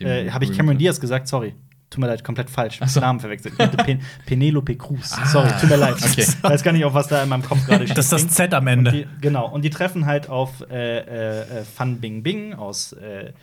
Äh, 0.00 0.30
Habe 0.30 0.44
ich 0.44 0.52
Cameron 0.52 0.78
Diaz 0.78 1.00
gesagt? 1.00 1.28
Sorry. 1.28 1.54
Tut 1.92 2.00
mir 2.00 2.06
leid, 2.06 2.24
komplett 2.24 2.48
falsch. 2.48 2.78
Ach 2.80 2.88
so. 2.88 3.00
Namen 3.00 3.20
verwechselt. 3.20 3.54
Ich 3.58 3.76
Pen 3.84 4.00
Penelope 4.26 4.76
Cruz. 4.76 5.12
Ah. 5.12 5.26
Sorry, 5.26 5.50
tut 5.60 5.68
mir 5.68 5.76
leid. 5.76 5.96
Okay. 6.02 6.26
Weiß 6.40 6.62
gar 6.62 6.72
nicht, 6.72 6.86
auf 6.86 6.94
was 6.94 7.08
da 7.08 7.22
in 7.22 7.28
meinem 7.28 7.42
Kopf 7.42 7.66
gerade 7.66 7.84
steht. 7.84 7.98
Das 7.98 8.06
ist 8.06 8.12
das 8.12 8.28
Z 8.28 8.54
am 8.54 8.66
Ende. 8.66 8.90
Die, 8.90 9.06
genau, 9.20 9.46
und 9.46 9.62
die 9.62 9.68
treffen 9.68 10.06
halt 10.06 10.30
auf 10.30 10.62
äh, 10.70 11.00
äh, 11.00 11.60
äh, 11.60 11.64
Fan 11.64 12.00
Bingbing 12.00 12.54
aus 12.54 12.94
äh, 12.94 13.34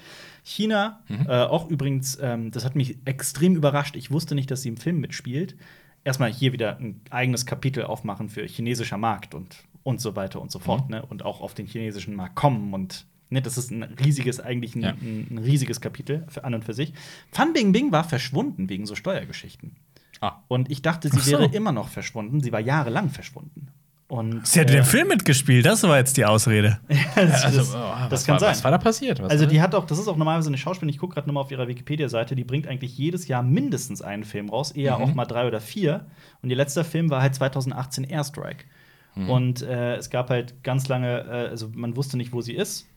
China. 0.43 1.02
Mhm. 1.10 1.28
Äh, 1.28 1.43
auch 1.43 1.70
übrigens, 1.70 2.18
ähm, 2.20 2.50
das 2.50 2.66
hat 2.66 2.76
mich 2.76 2.97
extrem 3.06 3.56
überrascht. 3.56 3.95
Ich 3.95 4.10
wusste 4.10 4.34
nicht, 4.34 4.50
dass 4.50 4.64
sie 4.64 4.70
im 4.70 4.78
Film 4.78 5.00
mitspielt. 5.00 5.56
Erstmal 6.04 6.32
hier 6.32 6.52
wieder 6.52 6.78
ein 6.80 7.02
eigenes 7.12 7.45
Kapitel 7.45 7.84
aufmachen 7.84 8.30
für 8.30 8.43
chinesischer 8.47 8.97
Markt 8.97 9.36
und, 9.36 9.58
und 9.84 10.02
so 10.02 10.16
weiter 10.16 10.41
und 10.41 10.52
so 10.52 10.58
fort. 10.58 10.86
Mhm. 10.86 10.95
Ne? 10.95 11.06
Und 11.06 11.24
auch 11.24 11.41
auf 11.41 11.54
den 11.54 11.68
chinesischen 11.68 12.16
Markt 12.16 12.34
kommen. 12.34 12.74
Und 12.74 13.06
ne, 13.30 13.41
das 13.41 13.57
ist 13.57 13.71
ein 13.71 13.84
riesiges, 13.84 14.39
eigentlich 14.39 14.75
ein, 14.75 14.82
Ja. 14.82 14.89
ein, 14.91 15.39
riesiges 15.43 15.82
Kapitel 15.82 16.25
für 16.27 16.43
an 16.43 16.53
und 16.53 16.65
für 16.65 16.73
sich. 16.73 16.93
Fan 17.32 17.53
Bingbing 17.53 17.91
war 17.91 18.03
verschwunden 18.03 18.69
wegen 18.69 18.86
so 18.86 18.95
Steuergeschichten. 18.95 19.75
Ah. 20.21 20.43
Und 20.47 20.69
ich 20.69 20.82
dachte, 20.82 21.09
sie 21.09 21.19
so. 21.19 21.32
wäre 21.32 21.45
immer 21.45 21.71
noch 21.71 21.88
verschwunden. 21.88 22.41
Sie 22.41 22.51
war 22.51 22.59
jahrelang 22.59 23.09
verschwunden. 23.09 23.67
Und, 24.09 24.47
Sie 24.47 24.59
hat 24.59 24.71
äh, 24.71 24.73
den 24.77 24.84
Film 24.86 25.07
mitgespielt, 25.07 25.67
das 25.67 25.84
war 25.84 25.95
jetzt 25.99 26.17
die 26.17 26.25
Ausrede. 26.25 26.80
das, 27.15 27.45
Also, 27.45 27.77
oh, 27.77 27.93
das 28.09 28.25
kann 28.25 28.34
war, 28.34 28.39
sein. 28.39 28.49
Was 28.49 28.63
war 28.63 28.71
da 28.71 28.80
passiert? 28.80 29.21
Was 29.21 29.30
also 29.30 29.45
die 29.45 29.61
hat 29.61 29.75
auch, 29.75 29.86
das 29.86 29.99
ist 29.99 30.07
auch 30.07 30.17
normalerweise 30.17 30.49
eine 30.49 30.57
Schauspielerin, 30.57 30.89
ich 30.89 30.97
gucke 30.97 31.13
gerade 31.13 31.27
nochmal 31.27 31.43
auf 31.43 31.51
ihrer 31.51 31.67
Wikipedia-Seite, 31.67 32.36
die 32.36 32.43
bringt 32.43 32.65
eigentlich 32.67 32.97
jedes 32.97 33.27
Jahr 33.27 33.43
mindestens 33.43 34.01
einen 34.01 34.23
Film 34.23 34.49
raus, 34.49 34.71
eher 34.71 34.97
Mhm. 34.97 35.03
auch 35.03 35.13
mal 35.13 35.25
drei 35.25 35.45
oder 35.47 35.61
vier. 35.61 36.07
Und 36.41 36.49
ihr 36.49 36.55
letzter 36.55 36.84
Film 36.84 37.11
war 37.11 37.21
halt 37.21 37.36
2018 37.36 38.03
Airstrike. 38.03 38.65
Mhm. 39.13 39.30
Und 39.30 39.61
äh, 39.61 39.97
es 39.97 40.09
gab 40.09 40.32
halt 40.32 40.63
ganz 40.63 40.88
lange, 40.88 41.19
äh, 41.19 41.49
also 41.49 41.69
man 41.75 41.95
wusste 41.95 42.17
nicht, 42.17 42.34
wo 42.34 42.41
sie 42.41 42.53
ist. 42.53 42.88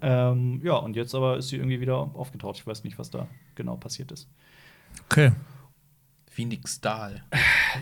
Ähm, 0.00 0.60
ja, 0.62 0.74
und 0.76 0.96
jetzt 0.96 1.14
aber 1.14 1.36
ist 1.36 1.48
sie 1.48 1.56
irgendwie 1.56 1.80
wieder 1.80 1.96
aufgetaucht. 1.96 2.56
Ich 2.58 2.66
weiß 2.66 2.84
nicht, 2.84 2.98
was 2.98 3.10
da 3.10 3.26
genau 3.54 3.76
passiert 3.76 4.12
ist. 4.12 4.28
Okay. 5.06 5.32
Phoenix 6.34 6.80
Dahl. 6.80 7.22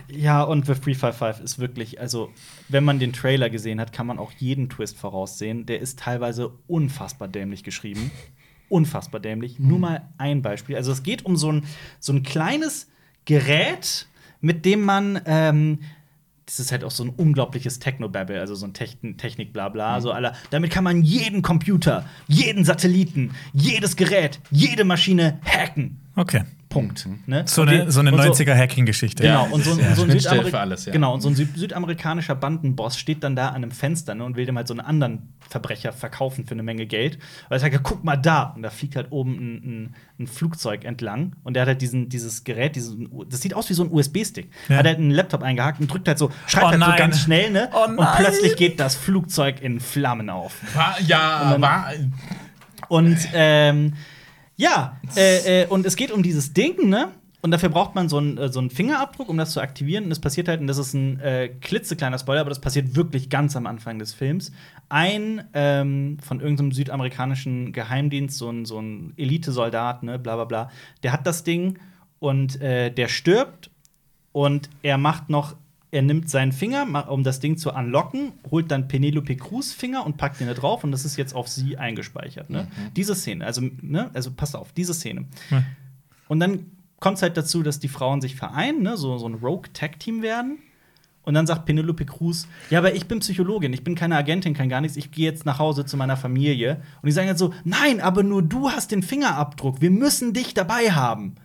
Ja, 0.07 0.43
und 0.43 0.65
The 0.67 0.73
355 0.73 1.43
ist 1.43 1.59
wirklich, 1.59 1.99
also, 1.99 2.31
wenn 2.69 2.83
man 2.83 2.99
den 2.99 3.11
Trailer 3.11 3.49
gesehen 3.49 3.81
hat, 3.81 3.93
kann 3.93 4.05
man 4.05 4.19
auch 4.19 4.31
jeden 4.33 4.69
Twist 4.69 4.97
voraussehen. 4.97 5.65
Der 5.65 5.79
ist 5.79 5.99
teilweise 5.99 6.51
unfassbar 6.67 7.27
dämlich 7.27 7.63
geschrieben. 7.63 8.11
Unfassbar 8.69 9.19
dämlich. 9.19 9.59
Nur 9.59 9.77
mal 9.77 10.09
ein 10.17 10.41
Beispiel. 10.41 10.75
Also, 10.75 10.91
es 10.91 11.03
geht 11.03 11.25
um 11.25 11.35
so 11.35 11.51
ein, 11.51 11.65
so 11.99 12.13
ein 12.13 12.23
kleines 12.23 12.89
Gerät, 13.25 14.07
mit 14.39 14.65
dem 14.65 14.81
man. 14.81 15.21
Ähm, 15.25 15.79
das 16.45 16.59
ist 16.59 16.71
halt 16.71 16.83
auch 16.83 16.91
so 16.91 17.03
ein 17.03 17.09
unglaubliches 17.09 17.79
Technobabble, 17.79 18.39
also 18.39 18.55
so 18.55 18.65
ein 18.65 18.73
Techn 18.73 19.17
Technik, 19.17 19.53
bla 19.53 19.69
bla. 19.69 20.01
So 20.01 20.11
aller, 20.11 20.33
damit 20.49 20.71
kann 20.71 20.83
man 20.83 21.01
jeden 21.01 21.41
Computer, 21.41 22.05
jeden 22.27 22.65
Satelliten, 22.65 23.31
jedes 23.53 23.95
Gerät, 23.95 24.39
jede 24.51 24.83
Maschine 24.83 25.39
hacken. 25.45 25.99
Okay. 26.15 26.43
Punkt. 26.73 27.07
Ne? 27.27 27.43
So 27.47 27.61
Und 27.61 27.69
eine, 27.69 27.85
die- 27.85 27.91
so 27.91 27.99
eine 28.01 28.11
und 28.11 28.19
90er-Hacking-Geschichte. 28.19 29.23
Genau, 29.23 29.47
und 29.51 29.63
so, 29.63 29.71
ein- 29.71 29.79
Ja, 29.79 29.95
so, 29.95 30.03
ein, 30.03 30.09
Schnittstelle 30.11 30.19
Südamerik 30.43 30.51
für 30.51 30.59
alles, 30.59 30.85
ja. 30.85 30.91
genau, 30.91 31.13
und 31.13 31.21
so 31.21 31.29
ein 31.29 31.35
Süd 31.35 31.55
südamerikanischer 31.57 32.35
Bandenboss 32.35 32.97
steht 32.97 33.23
dann 33.23 33.35
da 33.35 33.49
an 33.49 33.55
einem 33.55 33.71
Fenster 33.71 34.15
ne, 34.15 34.23
und 34.23 34.35
will 34.35 34.45
dem 34.45 34.57
halt 34.57 34.67
so 34.67 34.73
einen 34.73 34.81
anderen 34.81 35.33
Verbrecher 35.49 35.93
verkaufen 35.93 36.45
für 36.45 36.53
eine 36.55 36.63
Menge 36.63 36.85
Geld. 36.85 37.19
Weil 37.49 37.57
er 37.57 37.59
sagt, 37.59 37.73
ja, 37.73 37.79
guck 37.81 38.03
mal 38.03 38.17
da. 38.17 38.53
Und 38.55 38.63
da 38.63 38.69
fliegt 38.69 38.95
halt 38.95 39.07
oben 39.11 39.33
ein, 39.35 39.53
ein, 39.63 39.95
ein 40.19 40.27
Flugzeug 40.27 40.83
entlang. 40.85 41.35
Und 41.43 41.53
der 41.55 41.61
hat 41.61 41.67
halt 41.67 41.81
diesen, 41.81 42.09
dieses 42.09 42.43
Gerät, 42.43 42.75
diesen, 42.75 43.09
das 43.29 43.41
sieht 43.41 43.53
aus 43.53 43.69
wie 43.69 43.73
so 43.73 43.83
ein 43.83 43.91
USB-Stick. 43.91 44.49
Ja. 44.69 44.77
Hat 44.77 44.85
halt 44.87 44.97
einen 44.97 45.11
Laptop 45.11 45.43
eingehakt 45.43 45.79
und 45.79 45.91
drückt 45.91 46.07
halt 46.07 46.17
so, 46.17 46.31
schreibt 46.47 46.65
Oh 46.65 46.69
halt 46.71 46.83
so 46.83 46.91
ganz 46.97 47.19
schnell, 47.21 47.51
ne? 47.51 47.69
Oh 47.73 47.85
und 47.87 47.97
plötzlich 48.17 48.55
geht 48.55 48.79
das 48.79 48.95
Flugzeug 48.95 49.61
in 49.61 49.79
Flammen 49.79 50.29
auf. 50.29 50.55
War, 50.75 50.95
ja, 51.05 51.51
dann- 51.51 51.61
war. 51.61 51.91
Und 52.89 53.17
ähm, 53.33 53.93
ja, 54.55 54.97
äh, 55.15 55.63
äh, 55.63 55.67
und 55.67 55.85
es 55.85 55.95
geht 55.95 56.11
um 56.11 56.23
dieses 56.23 56.53
Ding, 56.53 56.89
ne? 56.89 57.09
Und 57.41 57.51
dafür 57.51 57.67
braucht 57.67 57.93
man 57.93 58.07
so 58.07 58.19
einen, 58.19 58.37
äh, 58.37 58.47
so 58.47 58.59
einen 58.59 58.69
Fingerabdruck, 58.69 59.27
um 59.27 59.37
das 59.37 59.51
zu 59.51 59.59
aktivieren. 59.59 60.05
Und 60.05 60.11
es 60.11 60.21
passiert 60.21 60.47
halt, 60.47 60.61
und 60.61 60.67
das 60.67 60.77
ist 60.77 60.93
ein 60.93 61.19
äh, 61.19 61.49
klitzekleiner 61.49 62.17
Spoiler, 62.17 62.39
aber 62.39 62.49
das 62.49 62.61
passiert 62.61 62.95
wirklich 62.95 63.29
ganz 63.29 63.57
am 63.57 63.67
Anfang 63.67 63.99
des 63.99 64.13
Films. 64.13 64.53
Ein 64.87 65.43
ähm, 65.53 66.17
von 66.21 66.39
irgendeinem 66.39 66.71
südamerikanischen 66.71 67.73
Geheimdienst, 67.73 68.37
so 68.37 68.49
ein, 68.49 68.63
so 68.63 68.79
ein 68.79 69.13
Elitesoldat, 69.17 70.03
ne, 70.03 70.19
bla 70.19 70.35
bla 70.35 70.45
bla, 70.45 70.71
der 71.03 71.11
hat 71.11 71.27
das 71.27 71.43
Ding 71.43 71.79
und 72.19 72.61
äh, 72.61 72.89
der 72.91 73.09
stirbt 73.09 73.69
und 74.31 74.69
er 74.81 74.97
macht 74.97 75.29
noch, 75.29 75.57
er 75.93 76.01
nimmt 76.01 76.27
seinen 76.27 76.51
Finger, 76.51 77.07
um 77.11 77.23
das 77.23 77.39
Ding 77.39 77.55
zu 77.55 77.71
unlocken, 77.71 78.33
holt 78.49 78.71
dann 78.71 78.87
Penelope 78.87 79.35
Cruz 79.35 79.71
Finger 79.71 80.05
und 80.05 80.17
packt 80.17 80.39
den 80.39 80.47
da 80.47 80.55
drauf 80.55 80.83
und 80.83 80.91
das 80.91 81.05
ist 81.05 81.17
jetzt 81.17 81.35
auf 81.35 81.47
sie 81.47 81.77
eingespeichert. 81.77 82.49
Ne? 82.49 82.67
Diese 82.95 83.13
Szene, 83.13 83.45
also, 83.45 83.61
ne, 83.81 84.09
also 84.13 84.31
passt 84.31 84.55
auf, 84.55 84.73
diese 84.73 84.95
Szene. 84.95 85.25
Ja. 85.51 85.63
Und 86.27 86.39
dann 86.39 86.65
kommt 86.99 87.17
es 87.17 87.21
halt 87.21 87.37
dazu, 87.37 87.61
dass 87.61 87.79
die 87.79 87.89
Frauen 87.89 88.21
sich 88.21 88.35
vereinen, 88.35 88.81
ne? 88.81 88.97
so, 88.97 89.19
so 89.19 89.27
ein 89.27 89.35
Rogue-Tag-Team 89.35 90.23
werden. 90.23 90.57
Und 91.21 91.35
dann 91.35 91.45
sagt 91.45 91.65
Penelope 91.65 92.05
Cruz, 92.05 92.47
ja, 92.69 92.79
aber 92.79 92.95
ich 92.95 93.07
bin 93.07 93.19
Psychologin, 93.19 93.71
ich 93.71 93.83
bin 93.83 93.95
keine 93.95 94.17
Agentin, 94.17 94.53
kein 94.53 94.67
gar 94.67 94.81
nichts, 94.81 94.97
ich 94.97 95.11
gehe 95.11 95.23
jetzt 95.29 95.45
nach 95.45 95.59
Hause 95.59 95.85
zu 95.85 95.95
meiner 95.95 96.17
Familie. 96.17 96.81
Und 97.01 97.05
die 97.05 97.11
sagen 97.13 97.27
jetzt 97.27 97.39
so, 97.39 97.53
nein, 97.63 98.01
aber 98.01 98.23
nur 98.23 98.41
du 98.41 98.71
hast 98.71 98.91
den 98.91 99.03
Fingerabdruck, 99.03 99.79
wir 99.79 99.91
müssen 99.91 100.33
dich 100.33 100.53
dabei 100.53 100.91
haben. 100.91 101.35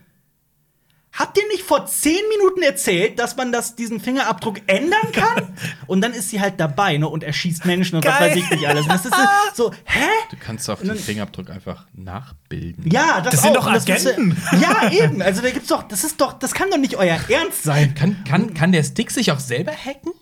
Habt 1.18 1.36
ihr 1.36 1.48
nicht 1.48 1.64
vor 1.64 1.86
zehn 1.86 2.20
Minuten 2.28 2.62
erzählt, 2.62 3.18
dass 3.18 3.36
man 3.36 3.50
das, 3.50 3.74
diesen 3.74 3.98
Fingerabdruck 3.98 4.60
ändern 4.68 5.10
kann? 5.12 5.52
und 5.88 6.00
dann 6.00 6.12
ist 6.14 6.30
sie 6.30 6.40
halt 6.40 6.60
dabei 6.60 6.96
ne, 6.96 7.08
und 7.08 7.24
erschießt 7.24 7.64
Menschen 7.64 7.96
und 7.96 8.04
was 8.04 8.18
Geil. 8.18 8.30
weiß 8.30 8.36
ich 8.36 8.50
nicht 8.50 8.68
alles. 8.68 8.84
Und 8.84 8.92
das 8.92 9.04
ist 9.04 9.14
so, 9.54 9.72
hä? 9.84 10.06
Du 10.30 10.36
kannst 10.38 10.70
auch 10.70 10.80
den 10.80 10.94
Fingerabdruck 10.94 11.50
einfach 11.50 11.86
nachbilden. 11.92 12.88
Ja, 12.88 13.20
das, 13.20 13.32
Das 13.32 13.42
sind 13.42 13.50
auch. 13.56 13.64
doch 13.64 13.66
Und 13.66 13.74
das 13.74 14.06
Agenten. 14.06 14.40
Ja, 14.60 14.90
eben. 14.92 15.20
Also 15.20 15.42
da 15.42 15.50
gibt's 15.50 15.68
doch, 15.68 15.82
das 15.82 16.04
ist 16.04 16.20
doch, 16.20 16.34
das 16.34 16.54
kann 16.54 16.70
doch 16.70 16.78
nicht 16.78 16.96
euer 16.96 17.18
Ernst 17.28 17.64
sein. 17.64 17.94
Kann, 17.96 18.22
kann, 18.24 18.54
kann 18.54 18.70
der 18.70 18.84
Stick 18.84 19.10
sich 19.10 19.32
auch 19.32 19.40
selber 19.40 19.72
hacken? 19.72 20.12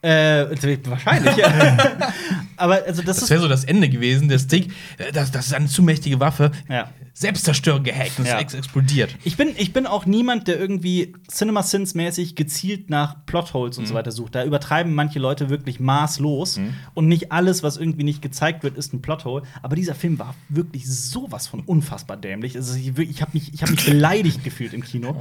Äh, 0.00 0.46
wahrscheinlich. 0.84 1.44
Aber 2.56 2.82
also 2.86 3.02
das, 3.02 3.20
Das 3.20 3.30
wäre 3.30 3.40
so 3.40 3.48
das 3.48 3.64
Ende 3.64 3.88
gewesen. 3.88 4.28
Der 4.28 4.38
Stick, 4.38 4.70
äh, 4.98 5.10
das, 5.12 5.30
das 5.32 5.46
ist 5.46 5.54
eine 5.54 5.66
zu 5.66 5.82
mächtige 5.82 6.20
Waffe. 6.20 6.50
Ja. 6.68 6.92
Selbstzerstörung 7.14 7.82
gehackt 7.82 8.16
und 8.20 8.26
Ja. 8.26 8.36
es 8.36 8.40
ex 8.42 8.54
explodiert. 8.54 9.16
Ich 9.24 9.36
bin, 9.36 9.48
ich 9.56 9.72
bin 9.72 9.86
auch 9.86 10.06
niemand, 10.06 10.46
der 10.46 10.60
irgendwie 10.60 11.14
Cinema 11.28 11.64
Sins 11.64 11.94
mäßig 11.96 12.36
gezielt 12.36 12.90
nach 12.90 13.26
Plotholes 13.26 13.76
und 13.78 13.86
so 13.86 13.94
weiter 13.94 14.12
sucht. 14.12 14.36
Da 14.36 14.44
übertreiben 14.44 14.94
manche 14.94 15.18
Leute 15.18 15.50
wirklich 15.50 15.80
maßlos 15.80 16.60
und 16.94 17.08
nicht 17.08 17.32
alles, 17.32 17.64
was 17.64 17.76
irgendwie 17.76 18.04
nicht 18.04 18.22
gezeigt 18.22 18.62
wird, 18.62 18.76
ist 18.78 18.92
ein 18.92 19.02
Plothole. 19.02 19.42
Aber 19.62 19.74
dieser 19.74 19.96
Film 19.96 20.20
war 20.20 20.36
wirklich 20.48 20.88
sowas 20.88 21.48
von 21.48 21.60
unfassbar 21.62 22.16
dämlich. 22.16 22.54
Also 22.54 22.76
ich, 22.76 22.96
ich 22.96 23.20
habe 23.20 23.32
mich, 23.34 23.52
ich 23.52 23.62
hab 23.62 23.70
mich 23.70 23.84
beleidigt 23.84 24.44
gefühlt 24.44 24.72
im 24.74 24.84
Kino. 24.84 25.20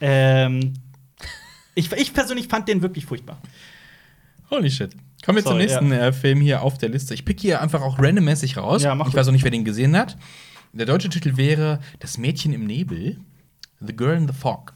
ähm, 0.00 0.74
ich, 1.76 1.92
ich 1.92 2.12
persönlich 2.12 2.48
fand 2.48 2.66
den 2.68 2.82
wirklich 2.82 3.06
furchtbar. 3.06 3.40
Holy 4.50 4.70
shit. 4.70 4.92
Kommen 5.24 5.36
wir 5.36 5.42
zum 5.42 5.52
Sorry, 5.52 5.62
nächsten 5.64 5.92
äh, 5.92 6.12
Film 6.12 6.40
hier 6.40 6.62
auf 6.62 6.78
der 6.78 6.88
Liste. 6.88 7.14
Ich 7.14 7.24
pick 7.24 7.40
hier 7.40 7.60
einfach 7.60 7.82
auch 7.82 7.98
randommäßig 7.98 8.56
raus. 8.56 8.82
Ja, 8.82 8.94
mach 8.94 9.08
ich 9.08 9.14
weiß 9.14 9.28
auch 9.28 9.32
nicht, 9.32 9.44
wer 9.44 9.50
den 9.50 9.64
gesehen 9.64 9.96
hat. 9.96 10.16
Der 10.72 10.86
deutsche 10.86 11.08
Titel 11.08 11.36
wäre 11.36 11.80
Das 11.98 12.18
Mädchen 12.18 12.52
im 12.52 12.66
Nebel. 12.66 13.18
The 13.80 13.94
Girl 13.94 14.16
in 14.16 14.26
the 14.26 14.34
Fog. 14.34 14.74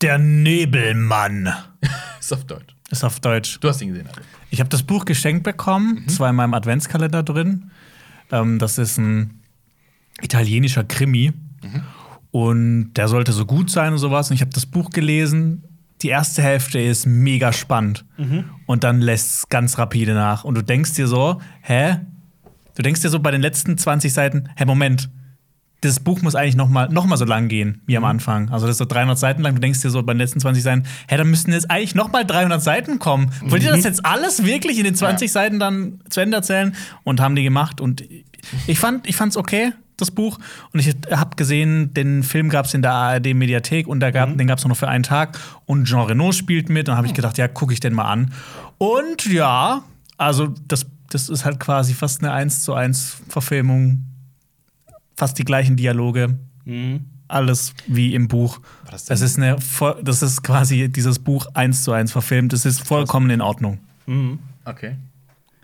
Der 0.00 0.18
Nebelmann. 0.18 1.52
Ist 2.20 2.32
auf 2.32 2.44
Deutsch. 2.44 2.74
Ist 2.90 3.04
auf 3.04 3.20
Deutsch. 3.20 3.58
Du 3.60 3.68
hast 3.68 3.80
ihn 3.80 3.88
gesehen, 3.88 4.06
Alter. 4.06 4.22
Ich 4.50 4.60
habe 4.60 4.68
das 4.68 4.82
Buch 4.82 5.04
geschenkt 5.04 5.44
bekommen. 5.44 6.04
Es 6.06 6.20
war 6.20 6.30
in 6.30 6.36
meinem 6.36 6.54
Adventskalender 6.54 7.22
drin. 7.22 7.70
Ähm, 8.30 8.58
das 8.58 8.78
ist 8.78 8.98
ein 8.98 9.40
italienischer 10.20 10.84
Krimi. 10.84 11.32
Und 12.30 12.94
der 12.94 13.08
sollte 13.08 13.32
so 13.32 13.46
gut 13.46 13.70
sein 13.70 13.92
und 13.92 13.98
sowas. 13.98 14.30
Und 14.30 14.34
ich 14.34 14.40
habe 14.40 14.50
das 14.50 14.66
Buch 14.66 14.90
gelesen. 14.90 15.64
Die 16.02 16.08
erste 16.08 16.42
Hälfte 16.42 16.80
ist 16.80 17.06
mega 17.06 17.52
spannend. 17.52 18.04
Und 18.66 18.84
dann 18.84 19.00
lässt 19.00 19.30
es 19.30 19.48
ganz 19.48 19.78
rapide 19.78 20.14
nach. 20.14 20.44
Und 20.44 20.56
du 20.56 20.62
denkst 20.62 20.94
dir 20.94 21.06
so, 21.06 21.40
hä? 21.62 21.98
Du 22.74 22.82
denkst 22.82 23.02
dir 23.02 23.08
so 23.10 23.20
bei 23.20 23.30
den 23.30 23.42
letzten 23.42 23.78
20 23.78 24.12
Seiten, 24.12 24.48
hä, 24.56 24.64
Moment. 24.64 25.10
Das 25.82 25.98
Buch 25.98 26.22
muss 26.22 26.36
eigentlich 26.36 26.54
noch 26.54 26.68
mal, 26.68 26.88
noch 26.88 27.06
mal 27.06 27.16
so 27.16 27.24
lang 27.24 27.48
gehen 27.48 27.82
wie 27.86 27.96
am 27.96 28.04
Anfang. 28.04 28.50
Also 28.50 28.66
das 28.66 28.74
ist 28.74 28.78
so 28.78 28.84
300 28.84 29.18
Seiten 29.18 29.42
lang. 29.42 29.54
Du 29.54 29.60
denkst 29.60 29.80
dir 29.82 29.90
so 29.90 30.02
bei 30.02 30.12
den 30.12 30.18
letzten 30.18 30.38
20 30.38 30.62
Seiten, 30.62 30.84
hä, 31.08 31.16
da 31.16 31.24
müssten 31.24 31.52
jetzt 31.52 31.70
eigentlich 31.70 31.96
noch 31.96 32.12
mal 32.12 32.24
300 32.24 32.62
Seiten 32.62 33.00
kommen. 33.00 33.32
Wollt 33.42 33.64
ihr 33.64 33.70
das 33.70 33.82
jetzt 33.84 34.06
alles 34.06 34.44
wirklich 34.44 34.78
in 34.78 34.84
den 34.84 34.94
20 34.94 35.30
Seiten 35.30 35.58
dann 35.58 36.00
zu 36.08 36.20
Ende 36.20 36.36
erzählen? 36.36 36.74
Und 37.02 37.20
haben 37.20 37.34
die 37.34 37.42
gemacht. 37.42 37.80
Und 37.80 38.04
ich 38.68 38.78
fand, 38.78 39.08
ich 39.08 39.16
fand's 39.16 39.36
okay, 39.36 39.72
das 40.02 40.10
Buch. 40.10 40.38
Und 40.72 40.80
ich 40.80 40.94
habe 41.10 41.36
gesehen, 41.36 41.94
den 41.94 42.22
Film 42.22 42.48
gab 42.50 42.66
es 42.66 42.74
in 42.74 42.82
der 42.82 42.92
ARD-Mediathek 42.92 43.86
und 43.86 44.00
da 44.00 44.10
gab, 44.10 44.36
den 44.36 44.46
gab 44.46 44.58
es 44.58 44.66
noch 44.66 44.76
für 44.76 44.88
einen 44.88 45.04
Tag. 45.04 45.38
Und 45.64 45.86
Jean 45.86 46.06
Reno 46.06 46.32
spielt 46.32 46.68
mit. 46.68 46.88
Und 46.88 46.96
habe 46.96 47.06
ich 47.06 47.14
gedacht, 47.14 47.38
ja, 47.38 47.48
gucke 47.48 47.72
ich 47.72 47.80
den 47.80 47.94
mal 47.94 48.04
an. 48.10 48.32
Und 48.78 49.26
ja, 49.32 49.82
also 50.18 50.48
das, 50.68 50.86
das 51.10 51.28
ist 51.28 51.44
halt 51.44 51.58
quasi 51.60 51.94
fast 51.94 52.22
eine 52.22 52.32
1 52.32 52.62
zu 52.64 52.74
1 52.74 53.22
Verfilmung. 53.28 54.04
Fast 55.16 55.38
die 55.38 55.44
gleichen 55.44 55.76
Dialoge. 55.76 56.38
Alles 57.28 57.74
wie 57.86 58.14
im 58.14 58.28
Buch. 58.28 58.60
Das 58.90 59.04
Das, 59.06 59.20
ist 59.20 59.38
eine, 59.38 59.56
das 60.02 60.22
ist 60.22 60.42
quasi 60.42 60.88
dieses 60.88 61.18
Buch 61.18 61.46
1 61.54 61.84
zu 61.84 61.92
1 61.92 62.12
verfilmt. 62.12 62.52
Das 62.52 62.64
ist 62.66 62.86
vollkommen 62.86 63.30
in 63.30 63.40
Ordnung. 63.40 63.78
Okay. 64.64 64.96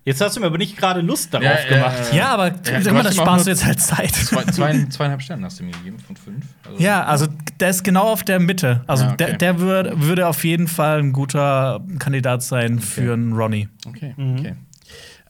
Jetzt 0.08 0.20
hast 0.20 0.36
du 0.36 0.40
mir 0.40 0.46
aber 0.46 0.58
nicht 0.58 0.76
gerade 0.76 1.00
Lust 1.00 1.32
darauf 1.34 1.44
Ja, 1.44 1.60
ja, 1.60 1.68
gemacht. 1.68 2.12
ja. 2.12 2.16
Ja, 2.16 2.28
aber 2.30 2.50
du 2.50 2.82
sag 2.82 2.92
mal, 2.94 3.02
das 3.02 3.14
sparst 3.16 3.46
du 3.46 3.50
jetzt 3.50 3.64
halt 3.64 3.80
Zeit. 3.80 4.10
Zwei, 4.14 4.44
zwei, 4.44 4.84
zweieinhalb 4.90 5.22
Sterne 5.22 5.44
hast 5.46 5.60
du 5.60 5.64
mir 5.64 5.72
gegeben 5.72 5.98
von 5.98 6.16
fünf. 6.16 6.44
Also, 6.66 6.82
Ja, 6.82 7.04
also 7.04 7.26
der 7.60 7.70
ist 7.70 7.84
genau 7.84 8.08
auf 8.10 8.22
der 8.24 8.40
Mitte. 8.40 8.82
Also 8.86 9.04
Ja, 9.04 9.12
okay. 9.12 9.26
der, 9.26 9.36
der 9.36 9.60
würd, 9.60 10.00
würde 10.02 10.26
auf 10.28 10.44
jeden 10.44 10.66
Fall 10.68 10.98
ein 11.00 11.12
guter 11.12 11.80
Kandidat 11.98 12.42
sein 12.42 12.80
für 12.80 13.12
einen 13.12 13.32
Ronnie. 13.34 13.68
Okay, 13.86 14.14
Mhm. 14.16 14.38
okay. 14.38 14.54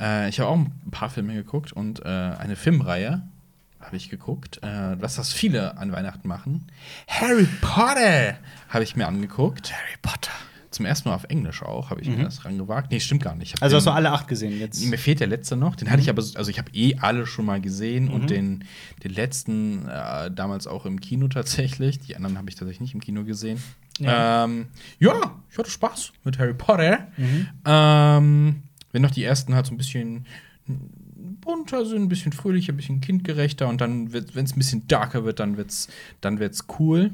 Äh, 0.01 0.29
ich 0.29 0.39
habe 0.39 0.49
auch 0.49 0.57
ein 0.57 0.73
paar 0.93 1.11
Filme 1.11 1.35
geguckt 1.35 1.73
und 1.73 2.05
äh, 2.05 2.09
eine 2.09 2.55
Filmreihe 2.57 3.23
habe 3.81 3.97
ich 3.97 4.11
geguckt, 4.11 4.61
äh, 4.63 5.01
was 5.01 5.17
das 5.17 5.33
viele 5.33 5.77
an 5.79 5.91
Weihnachten 5.93 6.29
machen. 6.29 6.67
Harry 7.09 7.49
Potter 7.61 8.35
habe 8.69 8.85
ich 8.85 8.95
mir 8.97 9.07
angeguckt. 9.09 9.73
Harry 9.73 9.97
Potter. 10.03 10.31
Zum 10.71 10.85
ersten 10.85 11.09
Mal 11.09 11.15
auf 11.15 11.25
Englisch 11.25 11.63
auch, 11.63 11.89
habe 11.91 12.03
ich 12.03 12.09
mir 12.09 12.25
das 12.25 12.45
rangewagt. 12.45 12.91
Nee, 12.91 13.01
stimmt 13.01 13.23
gar 13.23 13.35
nicht. 13.35 13.63
Also 13.63 13.77
hast 13.77 13.87
du 13.87 13.91
den- 13.91 13.97
alle 13.97 14.13
acht 14.13 14.29
gesehen 14.29 14.59
jetzt? 14.59 14.85
Mir 14.85 14.99
fehlt 14.99 15.21
der 15.21 15.27
letzte 15.27 15.57
noch. 15.57 15.77
Den 15.77 15.91
hatte 15.91 16.03
ich 16.03 16.11
aber, 16.11 16.21
also 16.35 16.51
ich 16.51 16.59
habe 16.59 16.71
eh 16.75 16.97
alle 17.01 17.25
schon 17.27 17.47
mal 17.47 17.61
gesehen 17.61 18.07
Mhm. 18.07 18.11
und 18.13 18.31
den, 18.31 18.65
den 19.03 19.13
letzten 19.15 19.89
äh, 19.89 20.31
damals 20.31 20.67
auch 20.67 20.85
im 20.85 21.01
Kino 21.01 21.29
tatsächlich. 21.29 22.01
Die 22.01 22.17
anderen 22.17 22.37
habe 22.37 22.51
ich 22.51 22.55
tatsächlich 22.57 22.81
nicht 22.81 22.95
im 22.95 23.01
Kino 23.01 23.25
gesehen. 23.25 23.63
Ja. 23.99 24.45
Ähm, 24.45 24.67
ja, 25.01 25.15
ich 25.51 25.57
hatte 25.59 25.71
Spaß 25.71 26.13
mit 26.25 26.39
Harry 26.39 26.55
Potter. 26.55 27.09
Mhm. 27.17 27.47
Ähm, 27.65 28.63
wenn 28.93 29.03
noch 29.03 29.11
die 29.11 29.25
ersten 29.25 29.55
halt 29.55 29.67
so 29.67 29.73
ein 29.75 29.79
bisschen 29.79 30.27
bunter 31.41 31.85
sind, 31.87 32.03
ein 32.03 32.09
bisschen 32.09 32.33
fröhlicher, 32.33 32.73
ein 32.73 32.77
bisschen 32.77 33.01
kindgerechter 33.01 33.69
und 33.69 33.81
dann, 33.81 34.13
wenn 34.13 34.45
es 34.45 34.53
ein 34.55 34.59
bisschen 34.59 34.87
darker 34.87 35.25
wird, 35.25 35.41
dann 35.41 35.57
wird's, 35.57 35.89
dann 36.21 36.39
wird's 36.41 36.67
cool. 36.79 37.11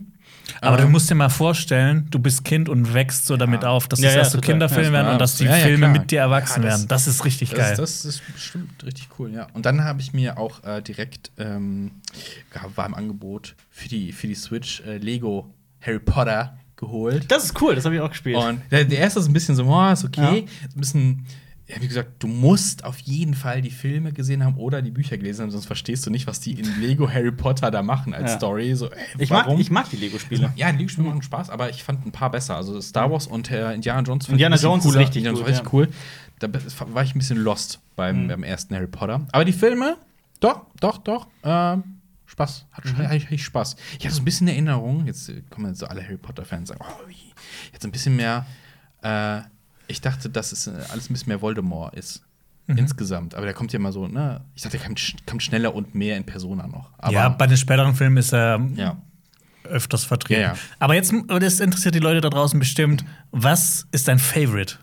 Aber 0.61 0.79
Ähm, 0.79 0.85
du 0.87 0.91
musst 0.91 1.09
dir 1.11 1.15
mal 1.15 1.29
vorstellen, 1.31 2.07
du 2.11 2.19
bist 2.19 2.45
Kind 2.45 2.69
und 2.69 2.93
wächst 2.93 3.27
so 3.27 3.37
damit 3.37 3.65
auf, 3.65 3.89
dass 3.89 3.99
Ja, 4.01 4.07
das 4.09 4.15
ja, 4.15 4.19
erst 4.21 4.33
so 4.33 4.39
total. 4.39 4.53
Kinderfilme 4.53 4.87
Ja, 4.89 4.93
werden 4.93 5.07
ja. 5.07 5.13
und 5.15 5.19
dass 5.21 5.37
die 5.37 5.45
Ja, 5.45 5.57
ja, 5.57 5.65
Filme 5.65 5.89
mit 5.89 6.11
dir 6.11 6.21
erwachsen 6.21 6.63
Ja, 6.63 6.69
das- 6.71 6.79
werden. 6.81 6.89
Das 6.89 7.07
ist 7.07 7.25
richtig 7.25 7.51
Das, 7.51 7.59
geil. 7.59 7.77
das 7.77 8.05
ist 8.05 8.23
bestimmt 8.33 8.85
richtig 8.85 9.09
cool, 9.19 9.33
ja. 9.33 9.47
Und 9.55 9.65
dann 9.67 9.85
habe 9.85 10.01
ich 10.01 10.13
mir 10.13 10.39
auch 10.39 10.63
äh, 10.65 10.83
direkt, 10.83 11.31
ähm, 11.39 11.93
war 12.75 12.87
im 12.87 12.95
Angebot 12.95 13.55
für 13.71 13.89
die, 13.89 14.13
für 14.13 14.27
die 14.27 14.35
Switch 14.35 14.81
äh, 14.87 14.99
Lego 14.99 15.53
Harry 15.81 15.99
Potter 15.99 16.59
geholt. 16.77 17.31
Das 17.31 17.45
ist 17.45 17.61
cool, 17.63 17.75
das 17.75 17.85
habe 17.85 17.95
ich 17.95 18.01
auch 18.01 18.11
gespielt. 18.11 18.37
Und 18.37 18.61
der, 18.71 18.85
der 18.85 18.99
erste 18.99 19.21
ist 19.21 19.27
ein 19.29 19.33
bisschen 19.33 19.55
so, 19.55 19.65
oh, 19.65 19.91
ist 19.91 20.05
okay. 20.05 20.21
Ja. 20.47 20.69
Ist 20.69 20.77
ein 20.77 20.81
bisschen, 20.81 21.27
ja, 21.67 21.81
wie 21.81 21.89
gesagt, 21.89 22.23
du 22.23 22.27
musst 22.27 22.85
auf 22.85 22.99
jeden 22.99 23.33
Fall 23.33 23.63
die 23.63 23.71
Filme 23.71 24.13
gesehen 24.13 24.45
haben 24.45 24.59
oder 24.59 24.83
die 24.83 24.91
Bücher 24.91 25.17
gelesen 25.17 25.43
haben, 25.43 25.51
sonst 25.51 25.65
verstehst 25.65 26.05
du 26.07 26.11
nicht, 26.11 26.27
was 26.27 26.41
die 26.41 26.53
in 26.53 26.81
Lego 26.81 27.09
Harry 27.09 27.33
Potter 27.33 27.71
da 27.71 27.83
machen 27.83 28.13
als 28.13 28.33
Ja. 28.33 28.37
Story. 28.37 28.75
So, 28.75 28.91
ey, 28.91 28.99
ich, 29.19 29.31
mag, 29.31 29.49
ich 29.59 29.71
mag 29.71 29.89
die 29.89 29.97
Lego-Spiele. 29.97 30.53
Ja, 30.57 30.71
die 30.73 30.79
Lego-Spiele 30.79 31.09
machen 31.09 31.23
Spaß, 31.23 31.49
aber 31.49 31.71
ich 31.71 31.83
fand 31.83 32.05
ein 32.05 32.13
paar 32.13 32.31
besser. 32.31 32.57
Also 32.57 32.79
Star 32.83 33.11
Wars 33.11 33.27
und 33.27 33.51
äh, 33.51 33.73
Indiana 33.73 34.03
Jones 34.03 34.29
Indiana 34.29 34.57
Jones 34.57 34.85
ist 34.85 34.91
cooler. 34.91 35.01
richtig 35.01 35.25
Indiana 35.25 35.41
war 35.41 35.47
richtig 35.47 35.73
cool. 35.73 35.89
Da 36.39 36.49
war 36.93 37.03
ich 37.03 37.15
ein 37.15 37.19
bisschen 37.19 37.39
lost 37.39 37.81
beim, 37.97 38.29
beim 38.29 38.43
ersten 38.43 38.75
Harry 38.75 38.87
Potter. 38.89 39.27
Aber 39.33 39.45
die 39.47 39.53
Filme, 39.53 39.97
doch, 40.41 40.67
doch, 40.81 40.99
doch. 40.99 41.29
ähm, 41.45 41.83
Spaß. 42.27 42.67
Hat 42.73 42.85
mhm. 42.85 43.23
ich 43.31 43.45
Spaß. 43.45 43.77
Ich 43.99 44.05
hatte 44.05 44.17
so 44.17 44.21
ein 44.21 44.25
bisschen 44.25 44.49
Erinnerung, 44.49 45.07
jetzt 45.07 45.29
äh, 45.31 45.43
kommen 45.49 45.69
jetzt 45.69 45.79
so 45.79 45.87
alle 45.87 46.03
Harry 46.03 46.17
Potter-Fans 46.19 46.69
sagen, 46.69 46.81
oh. 46.83 47.11
Jetzt 47.73 47.85
ein 47.85 47.93
bisschen 47.93 48.17
mehr. 48.17 48.45
Äh, 49.03 49.43
ich 49.87 50.01
dachte, 50.01 50.29
dass 50.31 50.53
es 50.53 50.67
äh, 50.67 50.73
alles 50.91 51.11
ein 51.11 51.15
bisschen 51.15 51.29
mehr 51.29 51.41
Voldemort 51.43 51.95
ist. 51.95 52.23
Insgesamt. 52.67 53.35
Aber 53.35 53.45
der 53.45 53.55
kommt 53.55 53.73
ja 53.73 53.79
immer 53.79 53.93
so, 53.93 54.09
ne? 54.09 54.41
Ich 54.55 54.63
dachte, 54.63 54.79
der 54.79 54.87
kommt, 54.87 55.17
kommt 55.27 55.43
schneller 55.43 55.75
und 55.75 55.95
mehr 55.95 56.17
in 56.17 56.25
Persona 56.25 56.67
noch. 56.67 56.91
Aber, 56.97 57.13
ja, 57.13 57.29
bei 57.29 57.47
den 57.47 57.59
späteren 57.59 57.95
Filmen 57.95 58.17
ist 58.17 58.33
er 58.33 58.59
ja. 58.75 58.97
öfters 59.65 60.05
vertreten. 60.05 60.41
Ja, 60.41 60.53
ja. 60.53 60.59
Aber 60.79 60.95
jetzt, 60.95 61.13
das 61.29 61.61
interessiert 61.61 61.95
die 61.95 62.01
Leute 62.01 62.23
da 62.23 62.31
draußen 62.31 62.59
bestimmt. 62.59 63.05
Was 63.33 63.87
ist 63.93 64.09
dein 64.09 64.19
Favorite? 64.19 64.77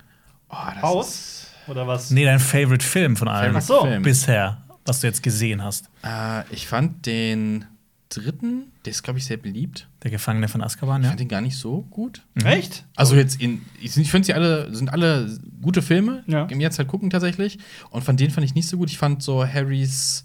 Oh, 0.50 0.58
das 0.74 0.82
Haus? 0.84 1.48
Oder 1.68 1.88
was? 1.88 2.12
Nee, 2.12 2.26
dein 2.26 2.40
Favorite 2.40 2.86
Film 2.86 3.16
von 3.16 3.28
allen 3.28 3.56
Ach 3.56 3.62
so. 3.62 3.88
Bisher, 4.02 4.62
was 4.86 5.00
du 5.00 5.08
jetzt 5.08 5.24
gesehen 5.24 5.64
hast. 5.64 5.90
Äh, 6.04 6.44
ich 6.52 6.68
fand 6.68 7.08
den 7.08 7.66
dritten, 8.10 8.71
der 8.86 8.92
ist, 8.92 9.04
glaube 9.04 9.20
ich, 9.20 9.26
sehr 9.26 9.38
beliebt. 9.38 9.88
Der 10.04 10.12
Gefangene 10.12 10.48
von 10.48 10.62
Azkaban, 10.64 11.02
Ich 11.02 11.06
ja? 11.06 11.10
fand 11.10 11.20
den 11.20 11.28
gar 11.28 11.42
nicht 11.42 11.56
so 11.58 11.84
gut. 11.84 12.24
Echt? 12.44 12.86
Also 12.96 13.16
jetzt 13.16 13.40
in, 13.42 13.62
ich 13.80 13.92
finde 14.10 14.26
sie 14.26 14.34
alle, 14.34 14.74
sind 14.74 14.92
alle 14.92 15.40
gute 15.62 15.82
Filme, 15.82 16.24
Ja. 16.28 16.46
im 16.46 16.60
jetzt 16.62 16.80
halt 16.80 16.88
gucken 16.88 17.10
tatsächlich. 17.10 17.60
Und 17.92 18.04
von 18.04 18.18
denen 18.18 18.32
fand 18.32 18.46
ich 18.46 18.56
nicht 18.56 18.68
so 18.68 18.78
gut. 18.78 18.90
Ich 18.90 18.98
fand 18.98 19.22
so 19.22 19.46
Harrys 19.46 20.24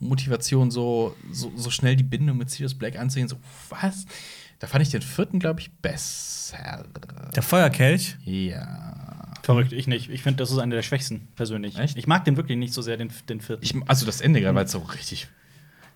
Motivation, 0.00 0.70
so, 0.70 1.16
so, 1.32 1.52
so 1.56 1.70
schnell 1.70 1.96
die 1.96 2.02
Bindung 2.02 2.36
mit 2.36 2.50
Sirius 2.50 2.74
Black 2.74 2.98
anzugehen, 2.98 3.28
so, 3.28 3.36
was? 3.70 4.06
Da 4.58 4.66
fand 4.66 4.82
ich 4.82 4.90
den 4.90 5.02
vierten, 5.02 5.38
glaube 5.38 5.60
ich, 5.60 5.70
besser. 5.72 6.84
Der 7.34 7.42
Feuerkelch. 7.42 8.16
Ja. 8.24 9.32
Verrückt, 9.42 9.72
ich 9.72 9.86
nicht. 9.86 10.08
Ich 10.10 10.22
finde, 10.22 10.38
das 10.38 10.50
ist 10.50 10.58
einer 10.58 10.74
der 10.76 10.82
schwächsten, 10.82 11.28
persönlich. 11.36 11.78
Echt? 11.78 11.98
Ich 11.98 12.06
mag 12.06 12.24
den 12.24 12.36
wirklich 12.36 12.56
nicht 12.58 12.72
so 12.72 12.80
sehr, 12.82 12.96
den, 12.96 13.10
den 13.28 13.40
vierten. 13.40 13.62
Ich, 13.64 13.74
also 13.86 14.06
das 14.06 14.20
Ende 14.20 14.40
gerade, 14.40 14.54
weil 14.54 14.64
es 14.64 14.72
so 14.72 14.78
richtig. 14.78 15.28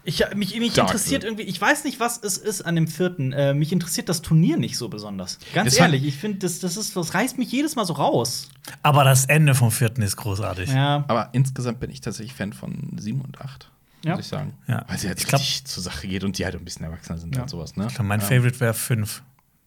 Ich, 0.08 0.24
mich 0.34 0.58
mich 0.58 0.72
Dark 0.72 0.88
interessiert 0.88 1.22
irgendwie, 1.24 1.42
ich 1.42 1.60
weiß 1.60 1.84
nicht, 1.84 2.00
was 2.00 2.18
es 2.22 2.38
ist 2.38 2.62
an 2.62 2.74
dem 2.76 2.88
vierten. 2.88 3.32
Äh, 3.32 3.52
mich 3.52 3.72
interessiert 3.72 4.08
das 4.08 4.22
Turnier 4.22 4.56
nicht 4.56 4.78
so 4.78 4.88
besonders. 4.88 5.38
Ganz 5.52 5.72
Das 5.72 5.78
ehrlich, 5.80 6.04
ich 6.04 6.16
finde, 6.16 6.38
das, 6.38 6.60
das, 6.60 6.76
ist, 6.78 6.96
das 6.96 7.12
reißt 7.12 7.36
mich 7.36 7.52
jedes 7.52 7.76
Mal 7.76 7.84
so 7.84 7.92
raus. 7.92 8.48
Aber 8.82 9.04
das 9.04 9.26
Ende 9.26 9.54
vom 9.54 9.70
vierten 9.70 10.00
ist 10.00 10.16
großartig. 10.16 10.70
Ja. 10.70 11.04
Aber 11.08 11.28
insgesamt 11.32 11.80
bin 11.80 11.90
ich 11.90 12.00
tatsächlich 12.00 12.32
Fan 12.34 12.54
von 12.54 12.96
7 12.96 13.20
und 13.20 13.38
8, 13.40 13.70
Ja. 14.04 14.12
muss 14.16 14.20
ich 14.24 14.28
sagen. 14.28 14.54
Ja. 14.66 14.84
Weil 14.88 14.98
sie 14.98 15.08
halt 15.08 15.18
Ich 15.20 15.26
glaub- 15.26 15.40
richtig 15.42 15.66
zur 15.66 15.82
Sache 15.82 16.08
geht 16.08 16.24
und 16.24 16.38
die 16.38 16.44
halt 16.46 16.54
ein 16.54 16.64
bisschen 16.64 16.84
erwachsener 16.86 17.18
sind 17.18 17.36
Ja. 17.36 17.42
und 17.42 17.50
sowas, 17.50 17.76
ne? 17.76 17.86
Ich 17.88 17.94
glaub, 17.94 18.06
mein 18.06 18.20
Ja. 18.20 18.26
Favorite 18.26 18.58
wäre 18.60 18.74
fünf. 18.74 19.22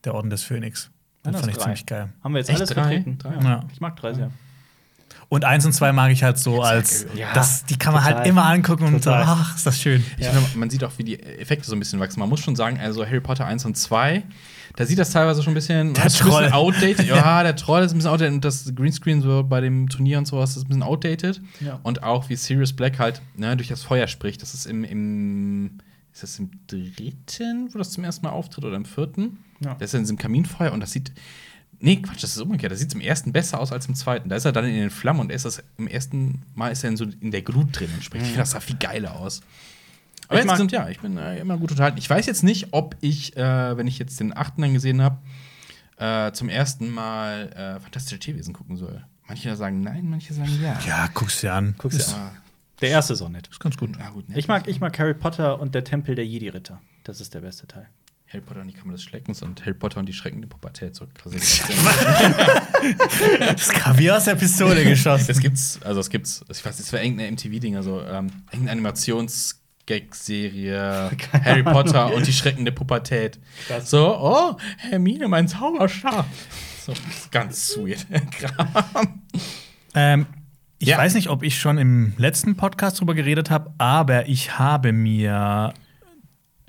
Der 0.06 0.16
Orden 0.16 0.32
des 0.32 0.42
Phönix. 0.42 0.90
Den 1.24 1.34
fand 1.34 1.44
ist 1.46 1.50
ich 1.52 1.56
drei. 1.58 1.64
ziemlich 1.66 1.86
geil. 1.86 2.10
Haben 2.24 2.34
wir 2.34 2.40
jetzt 2.40 2.50
Echt? 2.50 2.58
alles 2.58 2.70
Drei? 2.70 2.82
vertreten? 2.82 3.18
Drei? 3.20 3.36
Ja. 3.36 3.64
Ich 3.72 3.80
mag 3.80 3.96
drei 3.96 4.16
sehr. 4.16 4.32
Und 5.34 5.46
eins 5.46 5.66
und 5.66 5.72
zwei 5.72 5.94
mag 5.94 6.12
ich 6.12 6.24
halt 6.24 6.38
so 6.38 6.62
als, 6.62 7.06
Ja, 7.16 7.34
das, 7.34 7.64
die 7.64 7.78
kann 7.78 7.94
man 7.94 8.04
total. 8.04 8.18
halt 8.18 8.28
immer 8.28 8.44
angucken 8.44 8.84
und 8.84 9.02
Total. 9.02 9.24
so, 9.26 9.32
ach, 9.32 9.56
ist 9.56 9.66
das 9.66 9.80
schön. 9.80 10.04
Ich 10.18 10.28
finde, 10.28 10.46
man 10.58 10.70
sieht 10.70 10.84
auch, 10.84 10.92
wie 10.98 11.06
die 11.06 11.18
Effekte 11.24 11.66
so 11.66 11.74
ein 11.74 11.80
bisschen 11.80 12.02
wachsen. 12.02 12.20
Man 12.20 12.28
muss 12.28 12.42
schon 12.42 12.58
sagen, 12.58 12.78
also 12.82 13.06
Harry 13.06 13.22
Potter 13.22 13.46
1 13.46 13.64
und 13.64 13.78
2, 13.78 14.24
da 14.76 14.86
sieht 14.86 15.00
das 15.00 15.12
teilweise 15.12 15.42
schon 15.42 15.52
ein 15.52 15.56
bisschen, 15.56 15.94
Der 15.94 16.04
das 16.04 16.16
ist 16.16 16.22
ein 16.22 16.26
bisschen 16.28 16.50
Troll. 16.50 16.52
outdated. 16.52 17.08
Ja, 17.08 17.44
der 17.44 17.56
Troll 17.56 17.82
ist 17.84 17.94
ein 17.94 18.00
bisschen 18.00 18.12
outdated 18.12 18.34
und 18.34 18.44
das 18.44 18.76
Greenscreen 18.76 19.22
so 19.22 19.42
bei 19.44 19.62
dem 19.62 19.88
Turnier 19.88 20.18
und 20.18 20.26
sowas 20.28 20.58
ist 20.58 20.64
ein 20.66 20.68
bisschen 20.68 20.84
outdated. 20.84 21.42
Ja. 21.62 21.80
Und 21.84 22.04
auch 22.04 22.28
wie 22.28 22.36
Sirius 22.36 22.74
Black 22.74 23.00
halt 23.00 23.22
ne, 23.38 23.56
durch 23.56 23.70
das 23.70 23.84
Feuer 23.84 24.08
spricht. 24.08 24.42
Das 24.42 24.54
ist 24.54 24.66
im, 24.66 24.84
im 24.84 25.78
ist 26.14 26.24
das 26.24 26.40
im 26.40 26.52
dritten, 26.68 27.70
wo 27.74 27.78
das 27.78 27.92
zum 27.92 28.04
ersten 28.04 28.26
Mal 28.26 28.34
auftritt 28.34 28.66
oder 28.66 28.76
im 28.76 28.84
vierten? 28.84 29.38
Ja. 29.64 29.76
Das 29.76 29.92
ist 29.92 29.94
in 29.94 30.02
diesem 30.02 30.18
Kaminfeuer 30.18 30.74
und 30.74 30.82
das 30.82 30.92
sieht 30.92 31.14
Nee, 31.84 31.98
Quatsch, 31.98 32.24
das 32.24 32.36
ist 32.36 32.42
umgekehrt. 32.42 32.72
Das 32.72 32.80
sieht 32.80 32.94
im 32.94 33.02
ersten 33.02 33.34
besser 33.34 33.60
aus 33.60 33.72
als 33.72 33.88
im 33.88 33.96
zweiten. 33.96 34.30
Da 34.30 34.36
ist 34.36 34.46
er 34.46 34.52
dann 34.52 34.66
in 34.66 34.76
den 34.76 34.90
Flammen 34.92 35.20
und 35.20 35.32
ist 35.32 35.46
das 35.46 35.64
im 35.78 35.88
ersten 35.88 36.44
Mal 36.54 36.70
ist 36.70 36.84
er 36.84 36.92
in, 36.92 36.98
so 36.98 37.06
in 37.06 37.32
der 37.32 37.42
Glut 37.42 37.80
drin 37.80 37.90
und 37.94 38.04
spricht. 38.04 38.22
Ich 38.24 38.30
finde, 38.30 38.42
das 38.44 38.52
sah 38.52 38.60
viel 38.60 38.78
geiler 38.78 39.16
aus. 39.20 39.42
Aber 40.28 40.38
Ich 40.40 40.44
insgesamt, 40.46 40.72
ja, 40.72 40.88
ich 40.90 41.00
bin 41.00 41.18
äh, 41.18 41.40
immer 41.40 41.58
gut 41.58 41.72
unterhalten. 41.72 41.98
Ich 41.98 42.10
weiß 42.10 42.26
jetzt 42.28 42.44
nicht, 42.44 42.68
ob 42.72 42.96
ich, 43.02 43.36
äh, 43.36 43.76
wenn 43.78 43.88
ich 43.88 44.00
jetzt 44.00 44.20
den 44.20 44.36
achten 44.38 44.62
dann 44.62 44.74
gesehen 44.74 45.02
habe, 45.02 45.18
äh, 45.98 46.32
zum 46.34 46.50
ersten 46.50 46.90
Mal 46.90 47.50
äh, 47.54 47.80
Fantastische 47.80 48.20
Tierwesen 48.20 48.54
gucken 48.54 48.78
soll. 48.78 49.04
Manche 49.28 49.56
sagen 49.56 49.82
nein, 49.82 50.10
manche 50.10 50.34
sagen 50.34 50.58
ja. 50.62 50.78
Ja, 50.88 51.10
guck's 51.14 51.42
dir 51.42 51.54
an. 51.54 51.76
Guck's 51.78 51.98
dir 51.98 52.16
Aber, 52.16 52.32
Der 52.82 52.90
erste 52.90 53.14
ist 53.14 53.22
auch 53.22 53.30
nett. 53.30 53.48
ist 53.48 53.60
ganz 53.60 53.76
gut. 53.78 53.92
na 53.98 54.10
gut, 54.10 54.30
ne? 54.30 54.38
Ich 54.38 54.48
mag, 54.48 54.68
ich 54.68 54.80
mag 54.80 54.98
Harry 55.00 55.14
Potter 55.14 55.60
und 55.60 55.74
der 55.74 55.84
Tempel 55.84 56.16
der 56.16 56.26
Jedi-Ritter. 56.26 56.82
Das 57.04 57.22
ist 57.22 57.34
der 57.34 57.42
beste 57.42 57.66
Teil. 57.68 57.88
Harry 58.32 58.42
Potter 58.42 58.62
und 58.62 58.68
die 58.68 58.74
Kammer 58.74 58.94
des 58.94 59.04
Schreckens 59.04 59.42
und 59.42 59.60
Harry 59.62 59.74
Potter 59.74 60.00
und 60.00 60.06
die 60.08 60.14
Schrecken 60.14 60.40
der 60.42 60.48
Pubertät. 60.48 60.96
So 60.96 61.06
krasse 61.14 61.36
Das 63.40 63.70
wie 63.98 64.10
aus 64.12 64.24
der 64.26 64.36
Pistole 64.36 64.84
geschossen. 64.86 65.26
Es 65.30 65.40
gibt's, 65.40 65.80
also 65.84 66.00
es 66.00 66.10
gibt's, 66.10 66.44
ich 66.50 66.64
weiß, 66.66 66.80
es 66.80 66.92
war 66.94 67.02
irgendeine 67.04 67.32
MTV-Ding, 67.34 67.76
also 67.76 68.02
ähm, 68.02 68.32
irgendeine 68.52 68.72
Animations-Gag-Serie, 68.72 71.12
Harry 71.44 71.64
Potter 71.64 72.14
und 72.14 72.26
die 72.26 72.34
Schrecken 72.34 72.64
der 72.66 72.72
Pubertät. 72.72 73.38
So, 73.84 74.18
oh, 74.18 74.56
Hermine, 74.78 75.28
mein 75.28 75.48
Zauberstab. 75.48 76.26
So, 76.86 76.94
ganz 77.32 77.76
weird. 77.78 78.06
Ähm, 79.94 80.26
ich 80.80 80.88
Ja. 80.88 80.98
weiß 80.98 81.16
nicht, 81.16 81.28
ob 81.28 81.44
ich 81.44 81.60
schon 81.60 81.78
im 81.78 82.14
letzten 82.18 82.56
Podcast 82.56 83.02
drüber 83.02 83.14
geredet 83.14 83.50
habe, 83.52 83.74
aber 83.78 84.30
ich 84.30 84.58
habe 84.58 84.94
mir 84.94 85.74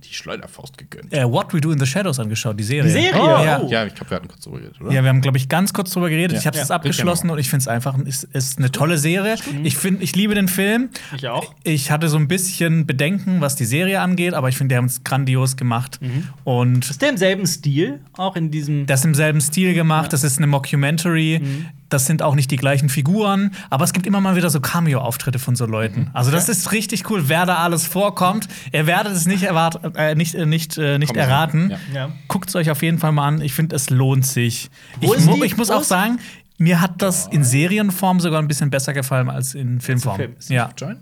Die 0.05 0.15
Schleuderfaust 0.15 0.77
gegönnt. 0.79 1.13
äh, 1.13 1.25
What 1.25 1.55
We 1.55 1.61
Do 1.61 1.71
in 1.73 1.79
the 1.79 1.87
Shadows 1.87 2.19
angeschaut, 2.19 2.59
die 2.59 2.65
Serie. 2.65 2.85
Die 2.85 2.91
Serie? 2.91 3.13
Oh, 3.21 3.27
ja. 3.45 3.61
Oh. 3.63 3.69
Ja, 3.71 3.87
ich 3.87 3.95
glaube, 3.95 4.11
wir 4.11 4.17
hatten 4.17 4.29
kurz 4.29 4.43
drüber 4.43 4.59
geredet, 4.59 4.81
oder? 4.81 4.93
Ja, 4.93 5.03
wir 5.03 5.09
haben, 5.09 5.21
glaube 5.21 5.37
ich, 5.39 5.49
ganz 5.49 5.73
kurz 5.73 5.91
drüber 5.93 6.11
geredet. 6.11 6.33
Ja. 6.33 6.39
Ich 6.41 6.47
habe 6.47 6.59
es 6.59 6.69
Ja. 6.69 6.75
abgeschlossen 6.75 7.31
und 7.31 7.39
ich 7.39 7.49
finde 7.49 7.63
es 7.63 7.69
einfach 7.69 7.97
ist, 7.99 8.25
ist 8.25 8.59
eine 8.59 8.71
tolle 8.73 8.99
Serie. 8.99 9.37
Ich 9.63 9.77
finde, 9.77 10.03
ich 10.03 10.15
liebe 10.17 10.35
den 10.35 10.49
Film. 10.49 10.91
Ich 11.17 11.27
auch. 11.29 11.55
Ich 11.65 11.91
hatte 11.91 12.09
so 12.09 12.17
ein 12.17 12.29
bisschen 12.29 12.87
Bedenken, 12.87 13.41
was 13.41 13.57
die 13.57 13.65
Serie 13.65 14.01
angeht, 14.01 14.35
aber 14.35 14.49
ich 14.49 14.57
finde, 14.57 14.75
die 14.75 14.77
haben 14.79 14.87
es 14.87 15.05
grandios 15.05 15.57
gemacht. 15.57 16.01
Und 16.45 16.91
Ist 16.91 17.01
der 17.03 17.11
im 17.11 17.17
selben 17.17 17.47
Stil? 17.47 18.01
Auch 18.17 18.37
in 18.37 18.51
diesem. 18.51 18.87
das 18.87 19.05
im 19.05 19.15
selben 19.15 19.41
Stil 19.41 19.75
gemacht. 19.75 20.13
Das 20.13 20.25
ist 20.25 20.39
eine 20.39 20.47
Mockumentary. 20.49 21.41
Mhm. 21.43 21.67
Das 21.93 22.07
sind 22.07 22.23
auch 22.23 22.35
nicht 22.35 22.51
die 22.51 22.57
gleichen 22.57 22.89
Figuren, 22.89 23.53
aber 23.71 23.85
es 23.85 23.93
gibt 23.93 24.07
immer 24.07 24.21
mal 24.21 24.37
wieder 24.37 24.51
so 24.51 24.61
Cameo-Auftritte 24.61 25.39
von 25.39 25.57
so 25.57 25.67
Mhm. 25.67 25.71
Leuten. 25.73 26.11
Also 26.13 26.31
das 26.31 26.49
ist 26.49 26.73
richtig 26.73 27.09
cool, 27.11 27.29
wer 27.29 27.47
da 27.47 27.57
alles 27.57 27.87
vorkommt. 27.87 28.49
Ihr 28.73 28.87
werdet 28.87 29.13
es 29.13 29.27
nicht 29.27 29.43
erwart 29.43 29.81
äh, 29.97 30.15
nicht 30.15 30.35
äh, 30.35 30.47
nicht 30.47 30.79
äh, 30.79 30.99
nicht 30.99 31.17
erraten. 31.17 31.71
Ja. 31.71 31.79
Ja. 31.95 32.09
Guckt 32.29 32.49
es 32.49 32.57
euch 32.57 32.71
auf 32.71 32.83
jeden 32.83 32.99
Fall 32.99 33.13
mal 33.13 33.27
an. 33.29 33.41
Ich 33.41 33.53
finde, 33.55 33.77
es 33.77 33.91
lohnt 33.91 34.27
sich. 34.27 34.71
Ich, 35.01 35.09
mu 35.27 35.35
die? 35.37 35.45
ich 35.45 35.57
muss 35.57 35.71
auch 35.71 35.83
sagen, 35.85 36.19
mir 36.59 36.81
hat 36.81 37.03
das 37.03 37.27
in 37.29 37.45
Serienform 37.45 38.21
sogar 38.21 38.41
ein 38.41 38.49
bisschen 38.49 38.71
besser 38.71 38.93
gefallen 38.93 39.29
als 39.31 39.55
in 39.55 39.81
Filmform. 39.81 40.17
Film. 40.17 40.37
Ist 40.39 40.51
Ja. 40.51 40.71
Join? 40.77 40.99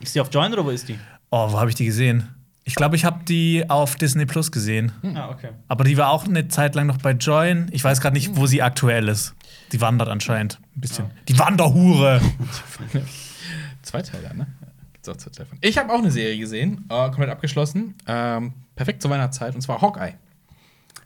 Ist 0.00 0.14
die 0.14 0.20
auf 0.20 0.28
Join 0.32 0.52
oder 0.52 0.64
wo 0.64 0.70
ist 0.70 0.88
die? 0.88 0.98
Oh, 1.30 1.52
wo 1.52 1.58
habe 1.60 1.70
ich 1.70 1.76
die 1.76 1.84
gesehen? 1.86 2.28
Ich 2.64 2.76
glaube, 2.76 2.94
ich 2.96 3.04
habe 3.04 3.24
die 3.24 3.68
auf 3.68 3.96
Disney 3.96 4.24
Plus 4.24 4.52
gesehen. 4.52 4.92
Ah, 5.16 5.30
okay. 5.30 5.48
Aber 5.66 5.82
die 5.84 5.96
war 5.96 6.10
auch 6.10 6.26
eine 6.26 6.46
Zeit 6.48 6.74
lang 6.76 6.86
noch 6.86 6.98
bei 6.98 7.10
Join. 7.12 7.66
Ich 7.72 7.82
weiß 7.82 8.00
gerade 8.00 8.14
nicht, 8.14 8.36
wo 8.36 8.46
sie 8.46 8.62
aktuell 8.62 9.08
ist. 9.08 9.34
Die 9.72 9.80
wandert 9.80 10.08
anscheinend 10.08 10.58
ein 10.76 10.80
bisschen. 10.80 11.10
Die 11.28 11.38
Wanderhure. 11.38 12.20
Zwei 13.82 14.02
Teile, 14.02 14.34
ne? 14.36 14.46
Gibt's 14.92 15.08
auch 15.08 15.16
zwei 15.16 15.30
Teile 15.30 15.48
von. 15.48 15.58
Ich 15.60 15.78
habe 15.78 15.92
auch 15.92 15.98
eine 15.98 16.10
Serie 16.10 16.38
gesehen, 16.38 16.84
äh, 16.88 17.06
komplett 17.06 17.30
abgeschlossen. 17.30 17.94
Ähm, 18.06 18.52
perfekt 18.76 19.02
zur 19.02 19.10
Weihnachtszeit, 19.10 19.54
und 19.54 19.60
zwar 19.60 19.80
Hawkeye. 19.80 20.14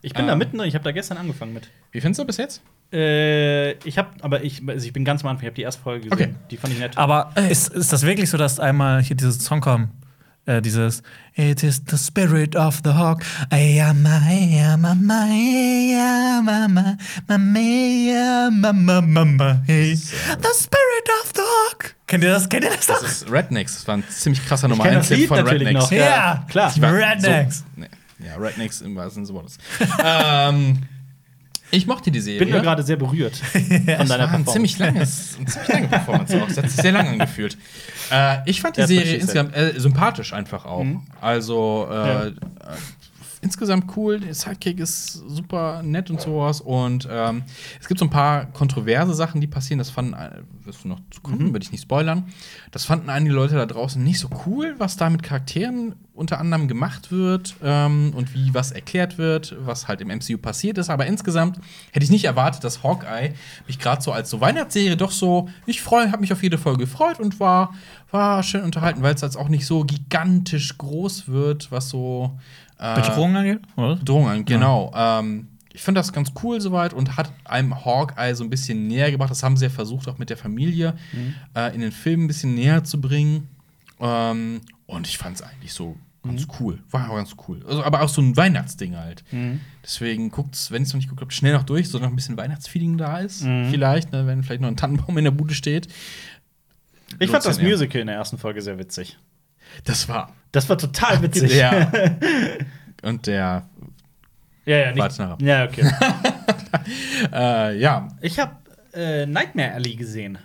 Ich 0.03 0.13
bin 0.13 0.23
Ähm. 0.23 0.29
da 0.29 0.37
mittendrin, 0.37 0.69
ich 0.69 0.75
habe 0.75 0.85
da 0.85 0.93
gestern 0.93 1.17
angefangen 1.17 1.55
mit. 1.55 1.71
Wie 1.93 2.01
findest 2.01 2.21
du 2.21 2.25
bis 2.27 2.37
jetzt? 2.37 2.63
Äh, 2.93 3.73
ich 3.89 3.97
habe, 3.99 4.11
aber 4.21 4.45
ich, 4.45 4.63
also 4.69 4.87
ich 4.87 4.93
bin 4.93 5.05
ganz 5.05 5.23
am 5.25 5.31
Anfang, 5.31 5.45
ich 5.45 5.47
habe 5.49 5.57
die 5.57 5.63
erste 5.63 5.81
Folge 5.83 6.09
gesehen. 6.09 6.31
Okay. 6.33 6.47
Die 6.51 6.57
fand 6.57 6.73
ich 6.75 6.79
nett. 6.79 6.99
Aber 6.99 7.31
ist, 7.49 7.73
ist 7.73 7.93
das 7.93 8.03
wirklich 8.03 8.29
so, 8.31 8.37
dass 8.37 8.61
einmal 8.61 9.03
hier 9.03 9.17
dieses 9.17 9.39
Song 9.45 9.61
kommt? 9.61 9.89
Äh, 10.47 10.63
dieses 10.63 11.03
It 11.35 11.65
is 11.65 11.83
the 11.89 11.99
spirit 11.99 12.55
of 12.55 12.81
the 12.85 12.93
hawk. 12.93 13.25
I 13.53 13.81
am 13.81 14.07
I 14.07 14.61
am 14.61 14.85
I 14.85 14.93
am 14.93 15.11
I 15.11 16.49
am 16.49 16.79
I 16.79 16.97
am 17.29 17.57
I 17.57 18.13
am 18.15 18.65
I 18.65 19.19
am 19.19 19.41
I 19.41 19.55
hey. 19.67 19.95
The 19.97 20.55
spirit 20.57 21.09
of 21.21 21.33
the 21.35 21.43
hawk. 21.43 21.97
Kennt 22.07 22.23
ihr 22.23 22.31
das? 22.31 22.49
Kennt 22.49 22.63
ihr 22.63 22.71
das? 22.71 22.87
Das 22.87 23.03
ist 23.03 23.31
Rednecks. 23.31 23.75
Das 23.75 23.89
war 23.89 23.97
ein 23.97 24.05
ziemlich 24.09 24.47
krasser 24.47 24.69
Nummer 24.69 24.85
kenn 24.85 24.97
1 24.99 25.09
das 25.09 25.09
Hit 25.09 25.19
Lied 25.19 25.29
von 25.29 25.49
Rednecks. 25.49 25.81
noch. 25.81 25.91
Ja, 25.91 26.45
klar. 26.49 26.73
Rednecks. 26.81 27.59
So, 27.59 27.65
nee, 27.75 27.89
ja, 28.25 28.37
Rednecks 28.37 28.81
im 28.83 28.95
wahrsten 28.95 29.27
Sinne 29.27 29.43
des 29.43 29.59
Wortes. 29.59 29.99
ähm, 30.05 30.79
ich 31.71 31.87
mochte 31.87 32.11
die 32.11 32.21
Serie. 32.21 32.41
Ich 32.41 32.45
bin 32.47 32.51
nur 32.55 32.63
gerade 32.63 32.83
sehr 32.83 32.97
berührt 32.97 33.37
von 33.53 33.63
deiner 33.65 34.07
Performance. 34.07 34.53
ziemlich 34.53 34.79
langes, 34.79 35.37
eine 35.39 35.47
ziemlich 35.47 35.69
lange 35.69 35.89
Performance 35.89 36.43
auch. 36.43 36.47
Das 36.49 36.57
hat 36.59 36.71
sich 36.71 36.81
sehr 36.81 36.93
lang 36.93 37.09
angefühlt. 37.09 37.57
Äh, 38.11 38.39
ich 38.47 38.61
fand 38.61 38.77
die 38.77 38.83
what 38.83 38.89
Serie 38.89 39.15
insgesamt 39.17 39.57
äh, 39.57 39.73
sympathisch 39.79 40.33
einfach 40.33 40.65
auch. 40.65 40.85
Also 41.21 41.89
äh, 41.91 41.95
Ja. 41.95 42.33
Insgesamt 43.47 43.97
cool. 43.97 44.21
Der 44.21 44.35
Sidekick 44.35 44.81
ist 44.81 45.13
super 45.29 45.83
nett 45.83 46.11
und 46.11 46.21
sowas. 46.21 46.61
Und 46.61 47.09
ähm, 47.11 47.45
es 47.81 47.87
gibt 47.89 48.01
so 48.01 48.07
ein 48.07 48.11
paar 48.11 48.47
kontroverse 48.47 49.15
Sachen, 49.15 49.41
die 49.41 49.47
passieren. 49.47 49.79
Das 49.79 49.91
fanden, 49.91 50.15
äh, 50.15 50.43
wirst 50.65 50.85
du 50.85 50.89
noch 50.89 51.01
zu 51.11 51.21
kommen, 51.21 51.53
würde 51.53 51.63
ich 51.63 51.73
nicht 51.73 51.83
spoilern. 51.83 52.25
Das 52.73 52.85
fanden 52.85 53.09
einige 53.09 53.35
Leute 53.35 53.55
da 53.55 53.67
draußen 53.67 54.03
nicht 54.03 54.19
so 54.19 54.29
cool, 54.47 54.75
was 54.79 54.97
da 54.97 55.09
mit 55.09 55.23
Charakteren 55.23 55.95
unter 56.13 56.41
anderem 56.41 56.67
gemacht 56.67 57.13
wird 57.13 57.57
ähm, 57.63 58.13
und 58.17 58.35
wie 58.35 58.55
was 58.55 58.73
erklärt 58.73 59.19
wird, 59.19 59.55
was 59.61 59.87
halt 59.87 60.01
im 60.01 60.09
MCU 60.09 60.39
passiert 60.39 60.79
ist. 60.79 60.91
Aber 60.91 61.07
insgesamt 61.07 61.59
hätte 61.93 62.05
ich 62.05 62.11
nicht 62.11 62.25
erwartet, 62.25 62.65
dass 62.65 62.83
Hawkeye 62.83 63.35
mich 63.67 63.79
gerade 63.79 64.03
so 64.03 64.13
als 64.13 64.31
so 64.31 64.41
Weihnachtsserie 64.41 64.97
doch 64.97 65.11
so, 65.11 65.49
ich 65.67 65.83
freue, 65.83 66.11
habe 66.11 66.23
mich 66.23 66.33
auf 66.33 66.43
jede 66.43 66.59
Folge 66.59 66.85
gefreut 66.85 67.21
und 67.21 67.39
war, 67.39 67.75
war 68.11 68.43
schön 68.43 68.63
unterhalten, 68.63 69.03
weil 69.03 69.15
es 69.15 69.21
jetzt 69.21 69.37
auch 69.37 69.49
nicht 69.49 69.67
so 69.67 69.85
gigantisch 69.85 70.79
groß 70.79 71.29
wird, 71.29 71.71
was 71.71 71.91
so 71.91 72.39
Bedrohung 72.79 73.37
angeht? 73.37 73.61
Oder? 73.77 73.97
Bedrohung 73.97 74.45
genau. 74.45 74.93
Ähm, 74.95 75.49
ich 75.73 75.83
finde 75.83 75.99
das 76.01 76.13
ganz 76.13 76.33
cool 76.43 76.61
soweit 76.61 76.95
und 76.95 77.17
hat 77.17 77.31
einem 77.45 77.85
Hawkeye 77.85 78.35
so 78.35 78.45
ein 78.45 78.51
bisschen 78.51 78.87
näher 78.89 79.11
gebracht. 79.11 79.31
Das 79.31 79.43
haben 79.43 79.57
sie 79.57 79.67
ja 79.67 79.71
versucht, 79.71 80.09
auch 80.09 80.17
mit 80.19 80.31
der 80.31 80.37
Familie 80.39 80.95
äh, 81.55 81.75
in 81.75 81.81
den 81.83 81.93
Film 81.93 82.25
ein 82.25 82.27
bisschen 82.29 82.55
näher 82.55 82.83
zu 82.85 83.01
bringen. 83.01 83.49
Ähm, 84.01 84.61
und 84.87 85.07
ich 85.07 85.19
fand 85.19 85.37
es 85.37 85.43
eigentlich 85.43 85.73
so 85.75 85.97
ganz 86.23 86.47
cool. 86.61 86.79
War 86.91 87.11
auch 87.11 87.17
ganz 87.17 87.37
cool. 87.47 87.63
Also, 87.69 87.83
aber 87.85 88.01
auch 88.03 88.09
so 88.09 88.21
ein 88.23 88.37
Weihnachtsding 88.37 88.97
halt. 88.97 89.23
Deswegen 89.85 90.31
guckt's, 90.31 90.71
wenn 90.71 90.83
es 90.83 90.89
noch 90.89 90.97
nicht 90.97 91.07
geguckt 91.07 91.21
habt, 91.23 91.33
schnell 91.35 91.53
noch 91.53 91.63
durch, 91.63 91.89
so 91.89 91.99
noch 91.99 92.09
ein 92.09 92.17
bisschen 92.17 92.37
Weihnachtsfeeling 92.37 92.97
da 92.99 93.19
ist. 93.19 93.43
Vielleicht, 93.43 94.13
ne, 94.13 94.27
wenn 94.27 94.43
vielleicht 94.43 94.61
noch 94.63 94.69
ein 94.69 94.77
Tannenbaum 94.77 95.17
in 95.19 95.25
der 95.25 95.31
Bude 95.31 95.55
steht. 95.55 95.89
Ich 97.19 97.31
fand 97.31 97.45
das 97.45 97.59
Ja. 97.59 97.65
Musical 97.69 98.01
in 98.01 98.07
der 98.09 98.17
ersten 98.17 98.39
Folge 98.39 98.61
sehr 98.63 98.79
witzig. 98.79 99.19
Das 99.85 100.09
war. 100.09 100.33
Das 100.53 100.69
war 100.69 100.79
total 100.79 101.23
witzig. 101.23 101.55
Ja. 101.55 101.91
und 103.03 103.27
der, 103.27 103.69
ja, 104.65 104.93
ja, 104.93 105.05
ab. 105.05 105.41
ja 105.41 105.65
okay. 105.65 105.89
äh, 107.33 107.79
ja, 107.79 108.09
Ich 108.21 108.39
habe 108.39 108.57
äh, 108.95 109.27
Nightmare 109.27 109.73
Alley 109.73 109.95
gesehen. 109.95 110.39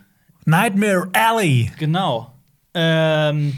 Nightmare 0.46 1.10
Alley. 1.14 1.72
Genau. 1.80 2.34
Ähm, 2.74 3.58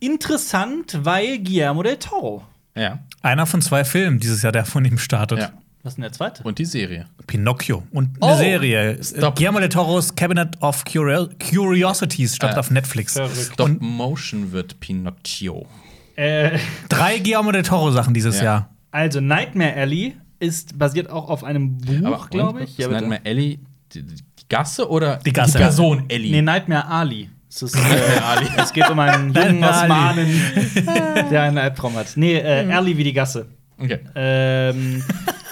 interessant, 0.00 0.98
weil 1.02 1.38
Guillermo 1.38 1.82
del 1.82 1.96
Toro. 1.96 2.44
ja, 2.74 2.98
Einer 3.22 3.46
von 3.46 3.62
zwei 3.62 3.84
Filmen 3.84 4.18
dieses 4.18 4.42
Jahr, 4.42 4.52
der 4.52 4.64
von 4.64 4.84
ihm 4.84 4.98
startet. 4.98 5.38
ja. 5.38 5.50
Was 5.82 5.92
ist 5.92 5.96
denn 5.96 6.02
der 6.02 6.12
zweite? 6.12 6.42
Und 6.42 6.58
die 6.58 6.66
Serie. 6.66 7.06
Pinocchio. 7.26 7.82
Und 7.92 8.22
eine 8.22 8.32
Oh, 8.34 8.36
Serie. 8.36 8.98
Stop. 9.02 9.34
Guillermo 9.36 9.60
del 9.60 9.70
Toros 9.70 10.14
Cabinet 10.14 10.60
of 10.60 10.84
Curio 10.84 11.28
Curiosities 11.50 12.36
startet 12.36 12.56
Äh, 12.56 12.60
auf 12.60 12.70
Netflix. 12.70 13.14
verrückt. 13.14 13.50
Stop 13.54 13.66
Und 13.66 13.80
Motion 13.80 14.52
wird 14.52 14.78
Pinocchio. 14.80 15.66
Äh, 16.16 16.58
drei 16.90 17.18
Guillermo 17.18 17.50
del 17.52 17.62
Toro 17.62 17.90
Sachen 17.92 18.12
dieses 18.12 18.38
Ja. 18.38 18.44
Jahr. 18.44 18.70
also 18.90 19.20
Nightmare 19.20 19.74
Alley 19.74 20.16
ist 20.38 20.78
basiert 20.78 21.08
auch 21.10 21.30
auf 21.30 21.44
einem 21.44 21.78
Buch, 21.78 22.28
glaube 22.28 22.64
ich. 22.64 22.76
Ja. 22.76 22.88
Nightmare 22.88 23.24
Ellie 23.24 23.58
die, 23.94 24.02
die 24.04 24.14
Gasse 24.50 24.88
oder 24.90 25.16
Die 25.16 25.32
Gasse. 25.32 25.56
Person 25.58 26.04
Ellie? 26.08 26.30
Nee, 26.30 26.42
Nightmare 26.42 26.86
Ali. 26.88 27.30
Es, 27.48 27.62
ist, 27.62 27.74
äh, 27.74 27.80
es 28.58 28.72
geht 28.72 28.88
um 28.90 28.98
einen 28.98 29.32
jungen 29.34 29.60
Nightmare 29.60 29.82
Osmanen, 29.84 30.40
der 31.30 31.42
einen 31.42 31.58
Albtraum 31.58 31.94
hat. 31.96 32.08
Nee, 32.16 32.36
äh, 32.36 32.70
Ali 32.70 32.96
wie 32.96 33.04
die 33.04 33.12
Gasse. 33.14 33.46
Okay. 33.78 33.98
Ähm, 34.14 35.02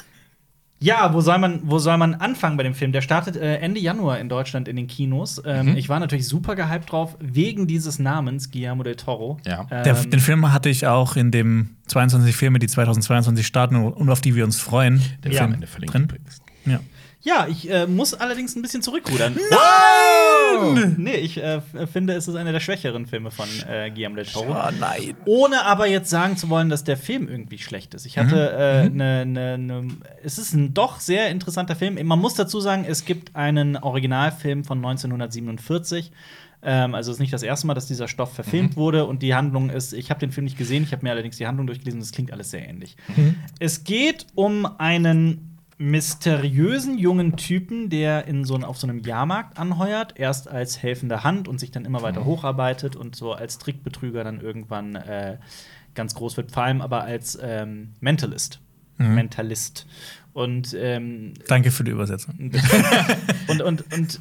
ja, 0.80 1.12
wo 1.12 1.20
soll, 1.20 1.38
man, 1.38 1.60
wo 1.64 1.78
soll 1.78 1.96
man 1.98 2.14
anfangen 2.14 2.56
bei 2.56 2.62
dem 2.62 2.74
Film? 2.74 2.92
Der 2.92 3.00
startet 3.00 3.36
äh, 3.36 3.56
Ende 3.56 3.80
Januar 3.80 4.18
in 4.20 4.28
Deutschland 4.28 4.68
in 4.68 4.76
den 4.76 4.86
Kinos. 4.86 5.42
Ähm, 5.44 5.70
Mhm. 5.70 5.76
Ich 5.76 5.88
war 5.88 5.98
natürlich 5.98 6.28
super 6.28 6.54
gehypt 6.54 6.92
drauf, 6.92 7.16
wegen 7.20 7.66
dieses 7.66 7.98
Namens, 7.98 8.50
Guillermo 8.50 8.82
del 8.84 8.94
Toro. 8.96 9.38
Ja. 9.44 9.66
Ähm, 9.70 9.82
Der, 9.84 9.94
den 9.94 10.20
Film 10.20 10.52
hatte 10.52 10.68
ich 10.68 10.86
auch 10.86 11.16
in 11.16 11.30
dem 11.30 11.70
22 11.88 12.36
Filme, 12.36 12.58
die 12.60 12.68
2022 12.68 13.46
starten 13.46 13.76
und 13.76 14.08
auf 14.08 14.20
die 14.20 14.34
wir 14.36 14.44
uns 14.44 14.60
freuen. 14.60 15.02
Der 15.24 15.32
Ja. 15.32 15.38
Film 15.42 15.54
Ende 15.54 15.66
verlinkt 15.66 15.94
Drin? 15.94 16.02
übrigens. 16.04 16.38
Ja. 16.64 16.80
Ja, 17.20 17.46
ich 17.48 17.68
äh, 17.68 17.86
muss 17.86 18.14
allerdings 18.14 18.54
ein 18.54 18.62
bisschen 18.62 18.80
zurückrudern. 18.80 19.36
Nein! 19.50 20.94
Nee, 20.98 21.16
ich 21.16 21.42
äh, 21.42 21.60
finde, 21.92 22.14
es 22.14 22.28
ist 22.28 22.36
einer 22.36 22.52
der 22.52 22.60
schwächeren 22.60 23.06
Filme 23.06 23.30
von 23.30 23.48
äh, 23.68 23.90
Guillermo 23.90 24.16
del 24.16 24.26
Toro. 24.26 24.52
Oh 24.52 24.70
nein. 24.78 25.14
Ohne 25.26 25.64
aber 25.64 25.86
jetzt 25.86 26.10
sagen 26.10 26.36
zu 26.36 26.48
wollen, 26.48 26.68
dass 26.68 26.84
der 26.84 26.96
Film 26.96 27.28
irgendwie 27.28 27.58
schlecht 27.58 27.94
ist. 27.94 28.06
Ich 28.06 28.18
hatte 28.18 28.50
äh, 28.52 28.88
ne, 28.88 29.26
ne, 29.26 29.58
ne, 29.58 29.88
es 30.22 30.38
ist 30.38 30.54
ein 30.54 30.74
doch 30.74 31.00
sehr 31.00 31.30
interessanter 31.30 31.76
Film. 31.76 31.98
Man 32.06 32.18
muss 32.18 32.34
dazu 32.34 32.60
sagen, 32.60 32.84
es 32.88 33.04
gibt 33.04 33.34
einen 33.34 33.76
Originalfilm 33.76 34.64
von 34.64 34.78
1947. 34.78 36.12
Ähm, 36.62 36.94
also 36.94 37.10
es 37.10 37.16
ist 37.16 37.20
nicht 37.20 37.32
das 37.32 37.42
erste 37.42 37.66
Mal, 37.66 37.74
dass 37.74 37.86
dieser 37.86 38.08
Stoff 38.08 38.32
verfilmt 38.32 38.76
wurde 38.76 39.06
und 39.06 39.22
die 39.22 39.34
Handlung 39.34 39.70
ist, 39.70 39.92
ich 39.92 40.10
habe 40.10 40.20
den 40.20 40.32
Film 40.32 40.44
nicht 40.44 40.58
gesehen, 40.58 40.82
ich 40.82 40.92
habe 40.92 41.04
mir 41.04 41.12
allerdings 41.12 41.36
die 41.36 41.46
Handlung 41.46 41.66
durchgelesen, 41.66 42.00
es 42.00 42.10
klingt 42.10 42.32
alles 42.32 42.50
sehr 42.50 42.68
ähnlich. 42.68 42.96
Es 43.60 43.84
geht 43.84 44.26
um 44.34 44.66
einen 44.78 45.47
mysteriösen 45.78 46.98
jungen 46.98 47.36
Typen, 47.36 47.88
der 47.88 48.26
in 48.26 48.44
so, 48.44 48.56
auf 48.56 48.78
so 48.78 48.86
einem 48.86 48.98
Jahrmarkt 48.98 49.58
anheuert, 49.58 50.18
erst 50.18 50.48
als 50.48 50.82
helfende 50.82 51.22
Hand 51.22 51.46
und 51.46 51.60
sich 51.60 51.70
dann 51.70 51.84
immer 51.84 52.02
weiter 52.02 52.24
hocharbeitet 52.24 52.96
und 52.96 53.14
so 53.14 53.32
als 53.32 53.58
Trickbetrüger 53.58 54.24
dann 54.24 54.40
irgendwann 54.40 54.96
äh, 54.96 55.38
ganz 55.94 56.14
groß 56.14 56.36
wird, 56.36 56.50
vor 56.50 56.64
allem 56.64 56.80
aber 56.80 57.02
als 57.02 57.38
ähm, 57.40 57.94
Mentalist. 58.00 58.60
Mentalist. 58.98 59.86
Und 60.32 60.74
ähm, 60.78 61.34
Danke 61.46 61.70
für 61.70 61.84
die 61.84 61.92
Übersetzung. 61.92 62.34
und, 63.48 63.62
und, 63.62 63.92
und 63.92 64.20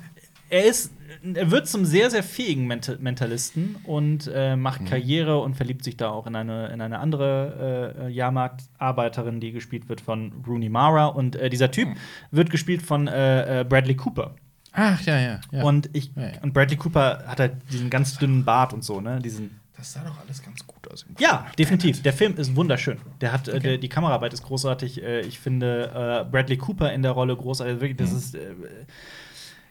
er 0.49 0.65
ist, 0.65 0.91
er 1.33 1.51
wird 1.51 1.67
zum 1.67 1.85
sehr, 1.85 2.09
sehr 2.09 2.23
fähigen 2.23 2.67
Mental 2.67 2.97
Mentalisten 2.99 3.77
und 3.83 4.29
äh, 4.33 4.55
macht 4.55 4.85
Karriere 4.85 5.39
und 5.39 5.55
verliebt 5.55 5.83
sich 5.83 5.97
da 5.97 6.09
auch 6.09 6.27
in 6.27 6.35
eine, 6.35 6.67
in 6.67 6.81
eine 6.81 6.99
andere 6.99 7.95
äh, 8.05 8.09
Jahrmarktarbeiterin, 8.09 9.39
die 9.39 9.51
gespielt 9.51 9.89
wird 9.89 10.01
von 10.01 10.43
Rooney 10.47 10.69
Mara. 10.69 11.05
Und 11.05 11.35
äh, 11.35 11.49
dieser 11.49 11.71
Typ 11.71 11.89
wird 12.31 12.49
gespielt 12.49 12.81
von 12.81 13.07
äh, 13.07 13.61
äh, 13.61 13.63
Bradley 13.63 13.95
Cooper. 13.95 14.35
Ach, 14.73 15.01
ja, 15.01 15.19
ja. 15.19 15.39
ja. 15.51 15.63
Und, 15.63 15.89
ich, 15.93 16.11
Ja, 16.15 16.27
ja. 16.27 16.41
und 16.41 16.53
Bradley 16.53 16.77
Cooper 16.77 17.23
hat 17.25 17.39
halt 17.39 17.53
diesen 17.71 17.89
ganz 17.89 18.17
dünnen 18.17 18.45
Bart 18.45 18.73
und 18.73 18.83
so, 18.83 19.01
ne? 19.01 19.19
Diesen 19.19 19.59
das 19.77 19.93
sah 19.93 20.03
doch 20.03 20.19
alles 20.19 20.41
ganz 20.41 20.65
gut 20.65 20.91
aus. 20.91 21.05
ja, 21.19 21.45
definitiv. 21.57 22.01
Der 22.01 22.13
Film 22.13 22.35
ist 22.37 22.55
wunderschön. 22.55 22.97
Der 23.21 23.31
hat, 23.31 23.47
äh, 23.47 23.59
der, 23.59 23.77
die 23.77 23.89
Kameraarbeit 23.89 24.33
ist 24.33 24.41
großartig. 24.41 25.03
Äh, 25.03 25.21
ich 25.21 25.37
finde 25.39 26.25
äh, 26.25 26.29
Bradley 26.29 26.57
Cooper 26.57 26.91
in 26.91 27.03
der 27.03 27.11
Rolle 27.11 27.35
großartig. 27.35 27.79
Wirklich, 27.79 27.97
das 27.97 28.11
ist 28.11 28.33
äh, 28.33 28.55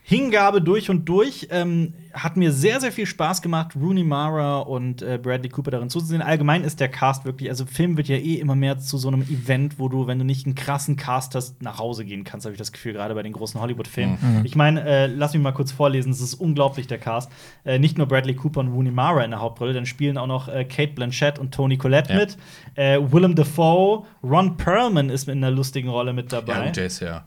Hingabe 0.08 0.62
durch 0.62 0.88
und 0.88 1.08
durch. 1.08 1.48
Ähm, 1.50 1.92
hat 2.12 2.36
mir 2.36 2.52
sehr, 2.52 2.80
sehr 2.80 2.92
viel 2.92 3.06
Spaß 3.06 3.42
gemacht, 3.42 3.74
Rooney 3.74 4.04
Mara 4.04 4.60
und 4.60 5.02
äh, 5.02 5.18
Bradley 5.20 5.48
Cooper 5.48 5.72
darin 5.72 5.90
zuzusehen. 5.90 6.22
Allgemein 6.22 6.62
ist 6.62 6.78
der 6.78 6.86
Cast 6.88 7.24
wirklich, 7.24 7.50
also 7.50 7.66
Film 7.66 7.96
wird 7.96 8.06
ja 8.06 8.14
eh 8.14 8.34
immer 8.34 8.54
mehr 8.54 8.78
zu 8.78 8.98
so 8.98 9.08
einem 9.08 9.22
Event, 9.22 9.80
wo 9.80 9.88
du, 9.88 10.06
wenn 10.06 10.20
du 10.20 10.24
nicht 10.24 10.46
einen 10.46 10.54
krassen 10.54 10.94
Cast 10.94 11.34
hast, 11.34 11.60
nach 11.60 11.80
Hause 11.80 12.04
gehen 12.04 12.22
kannst, 12.22 12.46
habe 12.46 12.52
ich 12.54 12.58
das 12.58 12.70
Gefühl, 12.70 12.92
gerade 12.92 13.16
bei 13.16 13.24
den 13.24 13.32
großen 13.32 13.60
Hollywood-Filmen. 13.60 14.42
Ich 14.44 14.54
meine, 14.54 14.84
äh, 14.88 15.06
lass 15.08 15.34
mich 15.34 15.42
mal 15.42 15.50
kurz 15.50 15.72
vorlesen, 15.72 16.12
es 16.12 16.20
ist 16.20 16.34
unglaublich, 16.34 16.86
der 16.86 16.98
Cast. 16.98 17.28
Äh, 17.64 17.80
nicht 17.80 17.98
nur 17.98 18.06
Bradley 18.06 18.36
Cooper 18.36 18.60
und 18.60 18.68
Rooney 18.68 18.92
Mara 18.92 19.24
in 19.24 19.32
der 19.32 19.40
Hauptrolle, 19.40 19.72
dann 19.72 19.86
spielen 19.86 20.18
auch 20.18 20.28
noch 20.28 20.46
äh, 20.46 20.64
Kate 20.64 20.92
Blanchett 20.92 21.40
und 21.40 21.52
Tony 21.52 21.78
Collette 21.78 22.12
Ja. 22.12 22.20
mit. 22.20 22.36
Äh, 22.76 23.00
Willem 23.12 23.34
Dafoe, 23.34 24.04
Ron 24.22 24.56
Perlman 24.56 25.10
ist 25.10 25.28
in 25.28 25.42
einer 25.42 25.50
lustigen 25.50 25.88
Rolle 25.88 26.12
mit 26.12 26.32
dabei. 26.32 26.66
Ja, 26.66 26.70
der 26.70 26.86
ist 26.86 27.00
ja. 27.00 27.26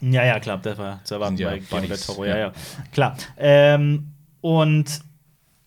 Ja, 0.00 0.24
ja, 0.24 0.40
klar, 0.40 0.58
das 0.58 0.78
war 0.78 1.02
zu 1.04 1.14
erwarten 1.14 1.36
ja 1.36 1.50
bei 1.50 1.58
Guillermo 1.58 1.88
del 1.88 1.98
Toro, 1.98 2.24
ja. 2.24 2.38
ja. 2.38 2.52
Klar. 2.92 3.16
Ähm, 3.38 4.12
und 4.40 5.00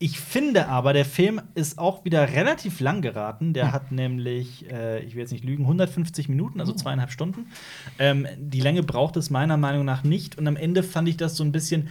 ich 0.01 0.21
finde 0.21 0.69
aber, 0.69 0.93
der 0.93 1.03
Film 1.03 1.41
ist 1.55 1.77
auch 1.77 2.05
wieder 2.05 2.29
relativ 2.29 2.79
lang 2.79 3.01
geraten. 3.01 3.53
Der 3.53 3.73
hat 3.73 3.91
nämlich, 3.91 4.71
äh, 4.71 5.03
ich 5.03 5.13
will 5.13 5.21
jetzt 5.21 5.33
nicht 5.33 5.43
lügen, 5.43 5.63
150 5.63 6.29
Minuten, 6.29 6.61
also 6.61 6.71
zweieinhalb 6.71 7.11
Stunden. 7.11 7.47
Ähm, 7.99 8.25
die 8.37 8.61
Länge 8.61 8.81
braucht 8.81 9.17
es 9.17 9.29
meiner 9.29 9.57
Meinung 9.57 9.83
nach 9.83 10.03
nicht. 10.03 10.37
Und 10.37 10.47
am 10.47 10.55
Ende 10.55 10.83
fand 10.83 11.09
ich 11.09 11.17
das 11.17 11.35
so 11.35 11.43
ein 11.43 11.51
bisschen. 11.51 11.89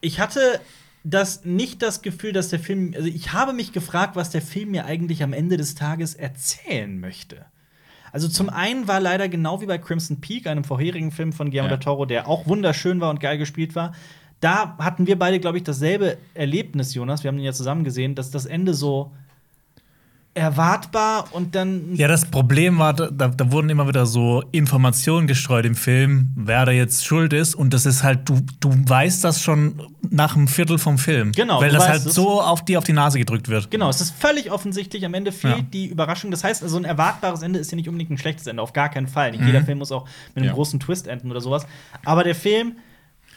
Ich 0.00 0.18
hatte 0.18 0.40
das 1.04 1.44
nicht 1.44 1.82
das 1.82 2.00
Gefühl, 2.00 2.32
dass 2.32 2.48
der 2.48 2.58
Film. 2.58 2.94
Also, 2.96 3.08
ich 3.08 3.34
habe 3.34 3.52
mich 3.52 3.72
gefragt, 3.72 4.16
was 4.16 4.30
der 4.30 4.40
Film 4.40 4.70
mir 4.70 4.86
eigentlich 4.86 5.22
am 5.22 5.34
Ende 5.34 5.58
des 5.58 5.74
Tages 5.74 6.14
erzählen 6.14 6.98
möchte. 6.98 7.44
Also 8.12 8.28
zum 8.28 8.48
einen 8.48 8.88
war 8.88 9.00
leider 9.00 9.28
genau 9.28 9.60
wie 9.60 9.66
bei 9.66 9.78
Crimson 9.78 10.20
Peak, 10.20 10.46
einem 10.46 10.64
vorherigen 10.64 11.10
Film 11.12 11.32
von 11.32 11.50
Guillermo 11.50 11.70
Ja. 11.70 11.76
del 11.76 11.84
Toro, 11.84 12.06
der 12.06 12.28
auch 12.28 12.46
wunderschön 12.46 13.00
war 13.00 13.10
und 13.10 13.20
geil 13.20 13.38
gespielt 13.38 13.74
war. 13.74 13.92
Da 14.40 14.76
hatten 14.78 15.06
wir 15.06 15.18
beide, 15.18 15.38
glaube 15.38 15.58
ich, 15.58 15.64
dasselbe 15.64 16.16
Erlebnis, 16.34 16.94
Jonas. 16.94 17.22
Wir 17.24 17.28
haben 17.28 17.38
ihn 17.38 17.44
ja 17.44 17.52
zusammen 17.52 17.84
gesehen, 17.84 18.14
dass 18.14 18.30
das 18.30 18.46
Ende 18.46 18.72
so 18.74 19.12
erwartbar 20.34 21.24
und 21.32 21.54
dann 21.54 21.94
Ja, 21.96 22.06
das 22.08 22.24
Problem 22.24 22.78
war, 22.78 22.92
da, 22.94 23.08
da 23.10 23.52
wurden 23.52 23.68
immer 23.68 23.88
wieder 23.88 24.06
so 24.06 24.44
Informationen 24.52 25.26
gestreut 25.26 25.64
im 25.66 25.74
Film, 25.74 26.30
wer 26.36 26.64
da 26.64 26.72
jetzt 26.72 27.04
schuld 27.04 27.32
ist. 27.32 27.54
Und 27.54 27.74
das 27.74 27.84
ist 27.84 28.02
halt, 28.04 28.28
du, 28.28 28.40
du 28.60 28.70
weißt 28.72 29.24
das 29.24 29.42
schon 29.42 29.80
nach 30.08 30.36
einem 30.36 30.46
Viertel 30.48 30.78
vom 30.78 30.98
Film. 30.98 31.32
Genau, 31.32 31.60
Weil 31.60 31.72
das 31.72 31.88
halt 31.88 32.06
es. 32.06 32.14
so 32.14 32.40
auf 32.40 32.64
dir 32.64 32.78
auf 32.78 32.84
die 32.84 32.92
Nase 32.92 33.18
gedrückt 33.18 33.48
wird. 33.48 33.70
Genau, 33.70 33.88
es 33.88 34.00
ist 34.00 34.12
völlig 34.18 34.50
offensichtlich. 34.52 35.04
Am 35.04 35.14
Ende 35.14 35.32
fehlt 35.32 35.56
Ja. 35.56 35.62
die 35.72 35.86
Überraschung. 35.86 36.30
Das 36.30 36.44
heißt, 36.44 36.62
also 36.62 36.76
ein 36.76 36.84
erwartbares 36.84 37.42
Ende 37.42 37.58
ist 37.58 37.70
ja 37.72 37.76
nicht 37.76 37.88
unbedingt 37.88 38.10
ein 38.12 38.18
schlechtes 38.18 38.46
Ende, 38.46 38.62
auf 38.62 38.72
gar 38.72 38.88
keinen 38.88 39.08
Fall. 39.08 39.32
Nicht 39.32 39.44
jeder 39.44 39.62
Film 39.62 39.78
muss 39.78 39.90
auch 39.92 40.06
mit 40.28 40.38
einem 40.38 40.46
Ja. 40.46 40.52
großen 40.52 40.78
Twist 40.80 41.08
enden 41.08 41.30
oder 41.30 41.40
sowas. 41.40 41.66
Aber 42.04 42.22
der 42.24 42.34
Film 42.36 42.76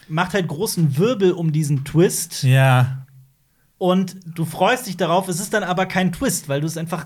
macht 0.09 0.33
halt 0.33 0.47
großen 0.47 0.97
Wirbel 0.97 1.31
um 1.31 1.51
diesen 1.51 1.85
Twist 1.85 2.43
Ja. 2.43 3.02
Und 3.83 4.15
du 4.25 4.45
freust 4.45 4.87
dich 4.87 4.95
darauf. 4.95 5.27
Es 5.27 5.41
ist 5.41 5.53
dann 5.53 5.63
aber 5.65 5.85
kein 5.85 6.13
Twist, 6.13 6.47
weil 6.47 6.61
du 6.61 6.67
es 6.67 6.77
einfach, 6.77 7.05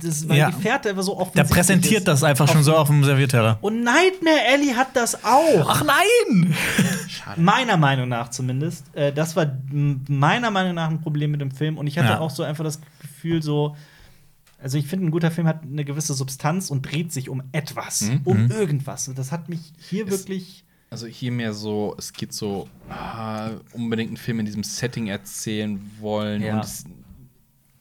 das, 0.00 0.28
weil 0.28 0.38
Ja. 0.38 0.50
die 0.52 0.62
Fährte 0.62 0.90
einfach 0.90 1.02
so 1.02 1.12
Der 1.14 1.20
offensichtlich 1.22 1.52
präsentiert 1.56 1.98
ist. 2.02 2.04
das 2.06 2.22
einfach 2.22 2.46
schon 2.48 2.62
so 2.62 2.76
auf 2.76 2.86
dem 2.86 3.02
Servierteller. 3.02 3.58
Und 3.60 3.82
Nightmare 3.82 4.36
Alley 4.52 4.68
hat 4.76 4.94
das 4.94 5.24
auch. 5.24 5.66
Ach 5.68 5.82
nein! 5.84 6.54
Meiner 7.36 7.76
Meinung 7.76 8.08
nach 8.08 8.28
zumindest. 8.30 8.84
Äh, 8.94 9.12
das 9.12 9.34
war 9.34 9.46
meiner 9.72 10.52
Meinung 10.52 10.74
nach 10.74 10.90
ein 10.90 11.00
Problem 11.00 11.32
mit 11.32 11.40
dem 11.40 11.50
Film. 11.50 11.76
Und 11.76 11.88
ich 11.88 11.98
hatte 11.98 12.10
Ja. 12.10 12.20
auch 12.20 12.30
so 12.30 12.44
einfach 12.44 12.62
das 12.62 12.78
Gefühl, 13.00 13.42
so. 13.42 13.74
Also, 14.62 14.78
ich 14.78 14.86
finde, 14.86 15.06
ein 15.06 15.10
guter 15.10 15.32
Film 15.32 15.48
hat 15.48 15.64
eine 15.64 15.84
gewisse 15.84 16.14
Substanz 16.14 16.70
und 16.70 16.82
dreht 16.82 17.12
sich 17.12 17.28
um 17.28 17.42
etwas, 17.50 18.02
Mhm. 18.02 18.20
um 18.22 18.48
irgendwas. 18.48 19.08
Und 19.08 19.18
das 19.18 19.32
hat 19.32 19.48
mich 19.48 19.72
hier 19.90 20.04
Es- 20.04 20.10
wirklich. 20.12 20.62
Also 20.92 21.06
hier 21.06 21.32
mehr 21.32 21.54
so, 21.54 21.94
es 21.98 22.12
geht 22.12 22.34
so, 22.34 22.68
ah, 22.90 23.50
unbedingt 23.72 24.08
einen 24.10 24.16
Film 24.18 24.40
in 24.40 24.46
diesem 24.46 24.62
Setting 24.62 25.06
erzählen 25.06 25.80
wollen 26.00 26.42
Ja. 26.42 26.56
und 26.56 26.66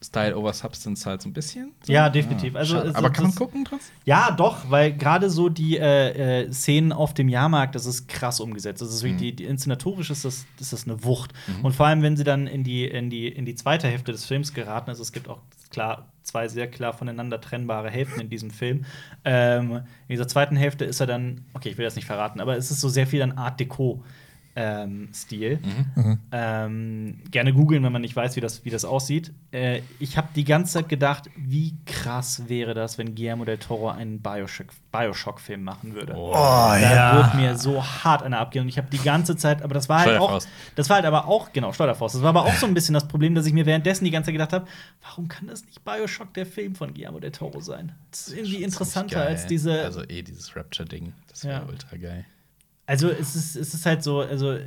Style 0.03 0.36
over 0.36 0.51
Substance 0.53 1.05
halt 1.05 1.22
so 1.22 1.30
ein 1.30 1.34
bisschen. 1.34 1.74
So. 1.86 1.91
Ja, 1.93 2.09
definitiv. 2.09 2.55
Also, 2.55 2.78
es- 2.78 2.95
Aber 2.95 3.09
kann 3.12 3.26
man 3.26 3.36
gucken 3.36 3.66
trotzdem? 3.66 3.93
Ja, 4.05 4.32
doch, 4.32 4.70
weil 4.70 4.93
gerade 4.93 5.30
so 5.30 5.47
die 5.49 5.78
äh, 5.78 6.45
äh, 6.45 6.51
Szenen 6.53 6.91
auf 6.93 7.14
dem 7.14 7.28
Jahrmarkt, 7.30 7.76
das 7.76 7.86
ist 7.86 8.07
krass 8.07 8.39
umgesetzt. 8.39 8.82
Das 8.82 8.89
ist 8.93 9.03
wirklich, 9.03 9.20
die, 9.22 9.36
die 9.36 9.43
inszenatorisch 9.43 10.09
ist 10.09 10.24
das, 10.26 10.45
ist 10.59 10.74
das 10.74 10.86
eine 10.88 11.03
Wucht. 11.03 11.34
Und 11.62 11.76
vor 11.76 11.86
allem, 11.88 12.01
wenn 12.01 12.18
sie 12.18 12.24
dann 12.24 12.47
in 12.47 12.64
die, 12.64 12.86
in, 12.86 13.09
die, 13.12 13.28
in 13.28 13.45
die 13.45 13.53
zweite 13.55 13.88
Hälfte 13.89 14.12
des 14.14 14.26
Films 14.26 14.53
geraten, 14.53 14.89
also 14.89 15.03
es 15.03 15.12
gibt 15.12 15.28
auch 15.30 15.39
klar 15.72 16.11
zwei 16.24 16.47
sehr 16.47 16.69
klar 16.69 16.93
voneinander 16.93 17.41
trennbare 17.41 17.89
Hälften 17.89 18.22
in 18.22 18.30
diesem 18.30 18.51
Film. 18.51 18.86
Ähm, 19.26 19.78
in 20.07 20.09
dieser 20.09 20.28
zweiten 20.28 20.55
Hälfte 20.55 20.86
ist 20.86 20.99
er 20.99 21.07
dann, 21.07 21.45
okay, 21.53 21.69
ich 21.69 21.78
will 21.78 21.86
das 21.86 21.95
nicht 21.95 22.05
verraten, 22.05 22.39
aber 22.39 22.57
es 22.57 22.72
ist 22.72 22.82
so 22.82 22.89
sehr 22.89 23.07
viel 23.07 23.19
dann 23.19 23.38
Art 23.38 23.59
Deco. 23.59 24.03
Ähm, 24.56 25.08
Stil. 25.14 25.60
Ähm, 26.32 27.20
gerne 27.32 27.54
googeln, 27.54 27.84
wenn 27.84 27.91
man 27.91 28.02
nicht 28.02 28.16
weiß, 28.16 28.36
wie 28.36 28.41
das, 28.41 28.66
wie 28.66 28.70
das 28.70 28.86
aussieht. 28.86 29.32
Äh, 29.52 29.82
ich 29.99 30.18
habe 30.18 30.28
die 30.36 30.43
ganze 30.43 30.74
Zeit 30.74 30.89
gedacht, 30.89 31.30
wie 31.38 31.74
krass 31.86 32.43
wäre 32.47 32.74
das, 32.74 32.97
wenn 32.97 33.16
Guillermo 33.16 33.45
del 33.45 33.58
Toro 33.58 33.89
einen 33.89 34.22
Bioshock- 34.22 34.72
Bioshock-Film 34.91 35.64
machen 35.64 35.93
würde. 35.93 36.14
Oh, 36.16 36.32
Da 36.34 36.80
ja. 36.80 37.16
wird 37.18 37.36
mir 37.36 37.58
so 37.58 37.84
hart 37.84 38.24
einer 38.24 38.39
abgehen. 38.39 38.64
Und 38.64 38.70
ich 38.70 38.78
habe 38.78 38.89
die 38.91 38.97
ganze 38.97 39.36
Zeit, 39.38 39.62
aber 39.62 39.74
das 39.74 39.88
war 39.89 39.99
halt 40.02 40.20
auch, 40.20 40.41
das 40.76 40.89
war 40.89 40.95
halt 40.97 41.06
aber 41.06 41.28
auch, 41.28 41.54
genau, 41.54 41.72
Steuerfaust. 41.72 42.16
Das 42.16 42.22
war 42.22 42.30
aber 42.30 42.43
auch 42.45 42.54
so 42.56 42.66
ein 42.66 42.74
bisschen 42.74 42.93
das 42.93 43.08
Problem, 43.08 43.36
dass 43.36 43.45
ich 43.45 43.54
mir 43.54 43.66
währenddessen 43.66 44.06
die 44.06 44.12
ganze 44.12 44.28
Zeit 44.28 44.34
gedacht 44.36 44.54
habe, 44.54 44.68
warum 45.02 45.28
kann 45.28 45.47
das 45.47 45.66
nicht 45.66 45.84
Bioshock 45.86 46.34
der 46.34 46.45
Film 46.45 46.76
von 46.76 46.93
Guillermo 46.93 47.20
del 47.20 47.32
Toro 47.32 47.62
sein? 47.62 47.93
Das 48.12 48.28
ist 48.28 48.36
irgendwie 48.38 48.64
interessanter 48.64 49.16
Geil. 49.20 49.28
als 49.28 49.47
diese. 49.47 49.82
Also 49.84 50.04
eh 50.04 50.22
dieses 50.22 50.56
Rapture-Ding. 50.56 51.14
Das 51.30 51.45
wäre 51.45 51.62
Ja. 51.62 51.68
ultra 51.70 51.95
geil. 51.97 52.26
Also 52.92 53.10
es 53.10 53.36
ist, 53.38 53.56
es 53.56 53.74
ist 53.74 53.86
halt 53.86 54.04
so, 54.04 54.20
also 54.20 54.58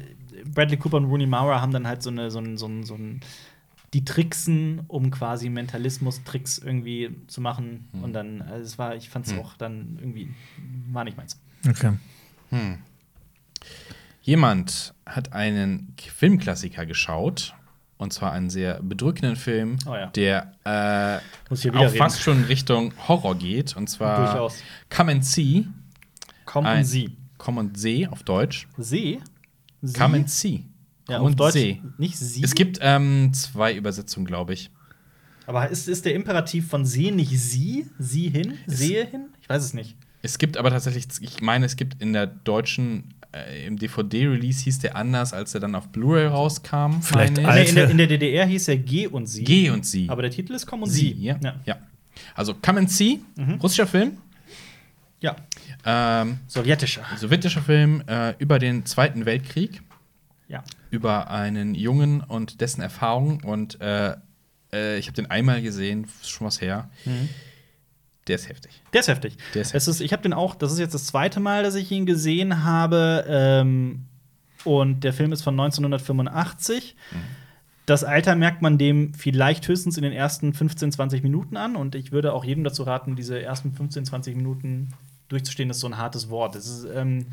Bradley 0.47 0.79
Cooper 0.79 0.97
und 0.97 1.05
Rooney 1.05 1.27
Mara 1.27 1.61
haben 1.61 1.72
dann 1.72 1.87
halt 1.87 2.03
so 2.03 2.09
eine, 2.09 2.31
so 2.31 2.39
ein, 2.39 2.57
so 2.57 2.66
ein, 2.66 2.83
so 2.85 2.95
ein 2.95 3.20
die 3.93 4.05
Tricksen, 4.05 4.81
um 4.89 5.11
quasi 5.11 5.51
Mentalismus-Tricks 5.51 6.59
irgendwie 6.59 7.14
zu 7.27 7.41
machen. 7.43 7.87
Hm. 7.93 8.03
Und 8.03 8.12
dann, 8.14 8.41
also 8.43 8.64
es 8.64 8.79
war, 8.79 8.97
ich 8.97 9.11
fand 9.11 9.27
es 9.27 9.39
auch 9.39 9.55
dann 9.59 9.99
irgendwie, 10.01 10.35
war 10.91 11.05
nicht 11.05 11.16
meins. 11.18 11.39
Okay. 11.68 11.93
Jemand 14.22 14.95
hat 15.07 15.33
einen 15.33 15.95
Filmklassiker 15.99 16.87
geschaut. 16.87 17.55
Und 17.97 18.12
zwar 18.12 18.33
einen 18.33 18.51
sehr 18.51 18.83
bedrückenden 18.83 19.37
Film, 19.37 19.77
Oh 19.87 19.95
ja. 19.95 20.07
der 20.09 20.53
äh, 20.64 21.20
Muss 21.49 21.62
hier 21.62 21.72
wieder 21.72 21.83
auch 21.83 21.87
reden. 21.87 21.97
fast 21.99 22.20
schon 22.20 22.39
in 22.39 22.45
Richtung 22.45 22.93
Horror 23.07 23.37
geht. 23.37 23.77
Und 23.77 23.89
zwar 23.89 24.25
Durchaus. 24.33 24.62
Come 24.91 25.12
and 25.12 25.25
See. 25.25 25.66
Komm 26.45 26.66
Ein- 26.66 26.79
und 26.79 26.85
Come 27.45 27.61
and 27.61 27.76
See 27.78 28.07
auf 28.07 28.22
Deutsch. 28.22 28.66
See? 28.78 29.20
Sie? 29.82 29.92
Come 29.92 30.16
and 30.16 30.30
See. 30.30 30.64
ja, 31.09 31.18
auf 31.18 31.26
and 31.28 31.38
Deutsch 31.40 31.53
See. 31.55 31.82
nicht 31.99 32.16
sie. 32.16 32.42
Es 32.42 32.55
gibt 32.55 32.78
ähm, 32.80 33.32
zwei 33.34 33.74
Übersetzungen, 33.74 34.26
glaube 34.26 34.55
ich. 34.55 34.70
Aber 35.47 35.68
ist, 35.68 35.88
ist 35.88 36.07
der 36.07 36.14
Imperativ 36.14 36.68
von 36.68 36.86
see 36.86 37.11
nicht 37.11 37.38
sie? 37.38 37.86
Sie 37.99 38.30
hin? 38.30 38.55
Sehe 38.66 39.05
hin? 39.07 39.26
Ich 39.42 39.49
weiß 39.49 39.62
es 39.62 39.74
nicht. 39.74 39.95
Es 40.22 40.38
gibt 40.38 40.57
aber 40.57 40.70
tatsächlich, 40.70 41.07
ich 41.20 41.42
meine, 41.42 41.66
es 41.66 41.76
gibt 41.76 42.01
in 42.01 42.14
der 42.14 42.26
deutschen, 42.26 43.12
äh, 43.34 43.66
im 43.66 43.76
DVD-Release 43.76 44.62
hieß 44.64 44.78
der 44.78 44.97
anders, 44.97 45.34
als 45.34 45.53
er 45.53 45.61
dann 45.61 45.74
auf 45.74 45.88
Blu-ray 45.90 46.28
rauskam. 46.28 47.03
Vielleicht 47.03 47.36
in, 47.36 47.45
der, 47.74 47.90
in 47.90 47.99
der 47.99 48.07
DDR 48.07 48.47
hieß 48.47 48.68
er 48.68 48.78
G 48.78 49.07
und 49.07 49.26
sie. 49.26 49.45
Geh 49.45 49.68
und 49.68 49.84
Sie. 49.84 50.09
Aber 50.09 50.22
der 50.22 50.30
Titel 50.30 50.55
ist 50.55 50.64
Komm 50.64 50.82
und 50.84 50.88
Sie, 50.88 51.09
sie. 51.14 51.24
ja. 51.24 51.38
ja. 51.45 51.61
ja. 51.66 51.76
Also 52.34 52.55
Come 52.55 52.78
and 52.80 52.90
See, 52.90 53.20
Mhm. 53.36 53.57
russischer 53.57 53.86
Film, 53.86 54.16
ja. 55.20 55.36
Ähm, 55.85 56.39
Sowjetischer. 56.47 57.03
sowjetischer 57.16 57.62
Film 57.62 58.03
äh, 58.07 58.35
über 58.39 58.59
den 58.59 58.87
Zweiten 58.87 59.26
Weltkrieg, 59.26 59.82
Ja. 60.49 60.62
über 60.91 61.30
einen 61.30 61.74
Jungen 61.74 62.20
und 62.20 62.61
dessen 62.61 62.80
Erfahrungen. 62.82 63.43
Und 63.45 63.80
äh, 63.80 64.14
äh, 64.72 64.99
ich 64.99 65.07
habe 65.07 65.14
den 65.16 65.30
einmal 65.30 65.62
gesehen, 65.62 66.07
schon 66.22 66.47
was 66.47 66.61
her. 66.61 66.89
Der 68.26 68.37
ist 68.37 68.49
heftig. 68.49 68.82
Der 68.93 69.01
ist 69.01 69.09
heftig. 69.09 69.37
Der 69.55 69.62
ist 69.62 69.74
es 69.74 69.87
ist, 69.89 70.01
ich 70.01 70.12
habe 70.12 70.22
den 70.22 70.32
auch, 70.32 70.55
das 70.55 70.72
ist 70.72 70.78
jetzt 70.78 70.95
das 70.95 71.07
zweite 71.07 71.41
Mal, 71.41 71.62
dass 71.62 71.74
ich 71.74 71.91
ihn 71.91 72.07
gesehen 72.07 72.64
habe. 72.64 73.24
Ähm, 73.28 74.07
und 74.64 75.05
der 75.05 75.12
Film 75.12 75.32
ist 75.32 75.43
von 75.43 75.55
1985. 75.61 76.97
Das 77.87 78.03
Alter 78.03 78.35
merkt 78.35 78.62
man 78.62 78.78
dem 78.78 79.12
vielleicht 79.12 79.68
höchstens 79.68 79.99
in 79.99 80.03
den 80.05 80.14
ersten 80.14 80.55
15, 80.55 80.91
20 80.93 81.22
Minuten 81.22 81.59
an. 81.59 81.76
Und 81.76 81.95
ich 81.95 82.12
würde 82.12 82.32
auch 82.32 82.43
jedem 82.47 82.64
dazu 82.64 82.82
raten, 82.85 83.14
diese 83.14 83.43
ersten 83.43 83.74
15, 83.74 84.07
20 84.07 84.37
Minuten 84.37 84.95
durchzustehen, 85.29 85.70
ist 85.70 85.81
so 85.81 85.87
ein 85.87 85.97
hartes 85.99 86.31
Wort. 86.31 86.55
Es 86.57 86.66
ist, 86.68 86.85
ähm, 86.95 87.27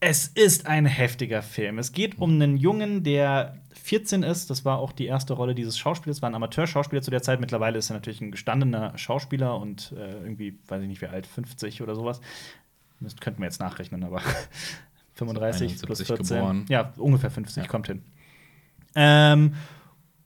es 0.00 0.28
ist 0.28 0.66
ein 0.66 0.86
heftiger 0.86 1.42
Film. 1.42 1.78
Es 1.78 1.92
geht 1.92 2.18
um 2.18 2.30
einen 2.32 2.56
Jungen, 2.56 3.02
der 3.02 3.58
14 3.82 4.22
ist. 4.22 4.48
Das 4.48 4.64
war 4.64 4.78
auch 4.78 4.92
die 4.92 5.06
erste 5.06 5.34
Rolle 5.34 5.54
dieses 5.54 5.78
Schauspielers. 5.78 6.22
War 6.22 6.30
ein 6.30 6.34
Amateurschauspieler 6.34 7.02
zu 7.02 7.10
der 7.10 7.22
Zeit. 7.22 7.40
Mittlerweile 7.40 7.78
ist 7.78 7.90
er 7.90 7.94
natürlich 7.94 8.20
ein 8.20 8.30
gestandener 8.30 8.96
Schauspieler 8.96 9.58
und 9.58 9.92
äh, 9.96 10.12
irgendwie, 10.22 10.58
weiß 10.68 10.82
ich 10.82 10.88
nicht 10.88 11.02
wie 11.02 11.06
alt, 11.06 11.26
50 11.26 11.82
oder 11.82 11.94
sowas. 11.94 12.20
Das 13.00 13.16
könnten 13.16 13.40
wir 13.40 13.46
jetzt 13.46 13.60
nachrechnen, 13.60 14.04
aber 14.04 14.20
35 15.14 15.82
plus 15.82 16.00
71 16.00 16.06
14. 16.06 16.36
geboren. 16.36 16.66
Ja, 16.68 16.92
ungefähr 16.96 17.30
50 17.30 17.64
Ja. 17.64 17.68
kommt 17.68 17.86
hin. 17.88 18.02
Ähm, 18.94 19.54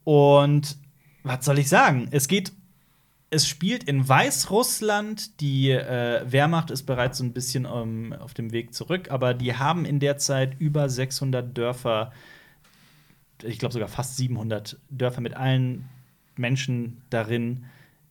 und 0.05 0.77
was 1.25 1.45
soll 1.45 1.59
ich 1.59 1.69
sagen? 1.69 2.09
Es 2.11 2.29
geht 2.29 2.53
es 3.35 3.49
spielt 3.49 3.85
in 3.85 4.09
Weißrussland. 4.09 5.41
Die 5.41 5.70
äh, 5.70 6.22
Wehrmacht 6.24 6.70
ist 6.70 6.85
bereits 6.85 7.18
so 7.18 7.24
ein 7.24 7.32
bisschen 7.32 7.66
ähm, 7.66 8.14
auf 8.18 8.32
dem 8.32 8.53
Weg 8.53 8.72
zurück, 8.72 9.11
aber 9.11 9.35
die 9.35 9.57
haben 9.57 9.85
in 9.85 9.99
der 9.99 10.18
Zeit 10.18 10.55
über 10.61 10.89
600 10.89 11.57
Dörfer, 11.57 12.12
ich 13.43 13.59
glaube 13.59 13.72
sogar 13.72 13.89
fast 13.89 14.16
700 14.16 14.78
Dörfer 14.89 15.20
mit 15.20 15.35
allen 15.35 15.89
Menschen 16.37 17.03
darin 17.11 17.64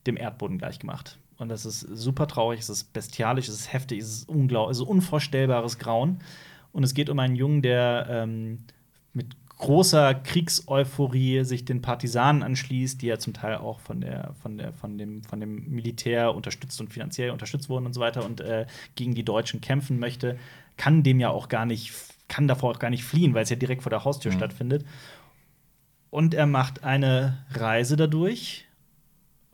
dem 0.06 0.18
Erdboden 0.18 0.58
gleichgemacht. 0.58 1.18
Und 1.38 1.50
das 1.50 1.66
ist 1.66 1.80
super 1.82 2.28
traurig, 2.28 2.60
es 2.60 2.70
ist 2.70 2.94
bestialisch, 2.94 3.48
es 3.48 3.56
ist 3.56 3.74
heftig, 3.74 4.00
es 4.00 4.10
ist 4.10 4.30
unglaublich, 4.30 4.76
es 4.76 4.82
ist 4.82 4.88
unvorstellbares 4.88 5.80
Grauen. 5.80 6.20
Und 6.74 6.84
es 6.84 6.94
geht 6.94 7.10
um 7.10 7.20
einen 7.20 7.36
Jungen, 7.36 7.62
der 7.62 8.08
ähm, 8.10 8.60
großer 9.64 10.14
Kriegseuphorie 10.16 11.46
sich 11.46 11.64
den 11.64 11.82
Partisanen 11.82 12.44
anschließt, 12.44 13.02
die 13.02 13.08
ja 13.08 13.18
zum 13.18 13.34
Teil 13.34 13.56
auch 13.56 13.80
von, 13.80 14.02
der, 14.02 14.34
von, 14.42 14.58
der, 14.58 14.74
von, 14.74 14.98
dem, 14.98 15.24
von 15.24 15.40
dem 15.40 15.70
Militär 15.70 16.36
unterstützt 16.36 16.82
und 16.82 16.92
finanziell 16.92 17.32
unterstützt 17.32 17.70
wurden 17.70 17.86
und 17.86 17.94
so 17.94 18.02
weiter 18.02 18.26
und 18.26 18.42
äh, 18.42 18.66
gegen 18.96 19.16
die 19.16 19.24
Deutschen 19.24 19.62
kämpfen 19.62 20.00
möchte, 20.00 20.38
kann 20.76 21.02
dem 21.04 21.20
ja 21.22 21.30
auch 21.30 21.48
gar 21.48 21.66
nicht, 21.66 21.94
kann 22.28 22.48
davor 22.48 22.72
auch 22.72 22.80
gar 22.80 22.90
nicht 22.90 23.06
fliehen, 23.06 23.34
weil 23.34 23.44
es 23.44 23.50
ja 23.50 23.56
direkt 23.56 23.84
vor 23.84 23.90
der 23.90 24.04
Haustür 24.04 24.32
Mhm. 24.32 24.38
stattfindet. 24.38 24.86
Und 26.10 26.34
er 26.34 26.46
macht 26.46 26.84
eine 26.84 27.46
Reise 27.54 27.96
dadurch. 27.96 28.66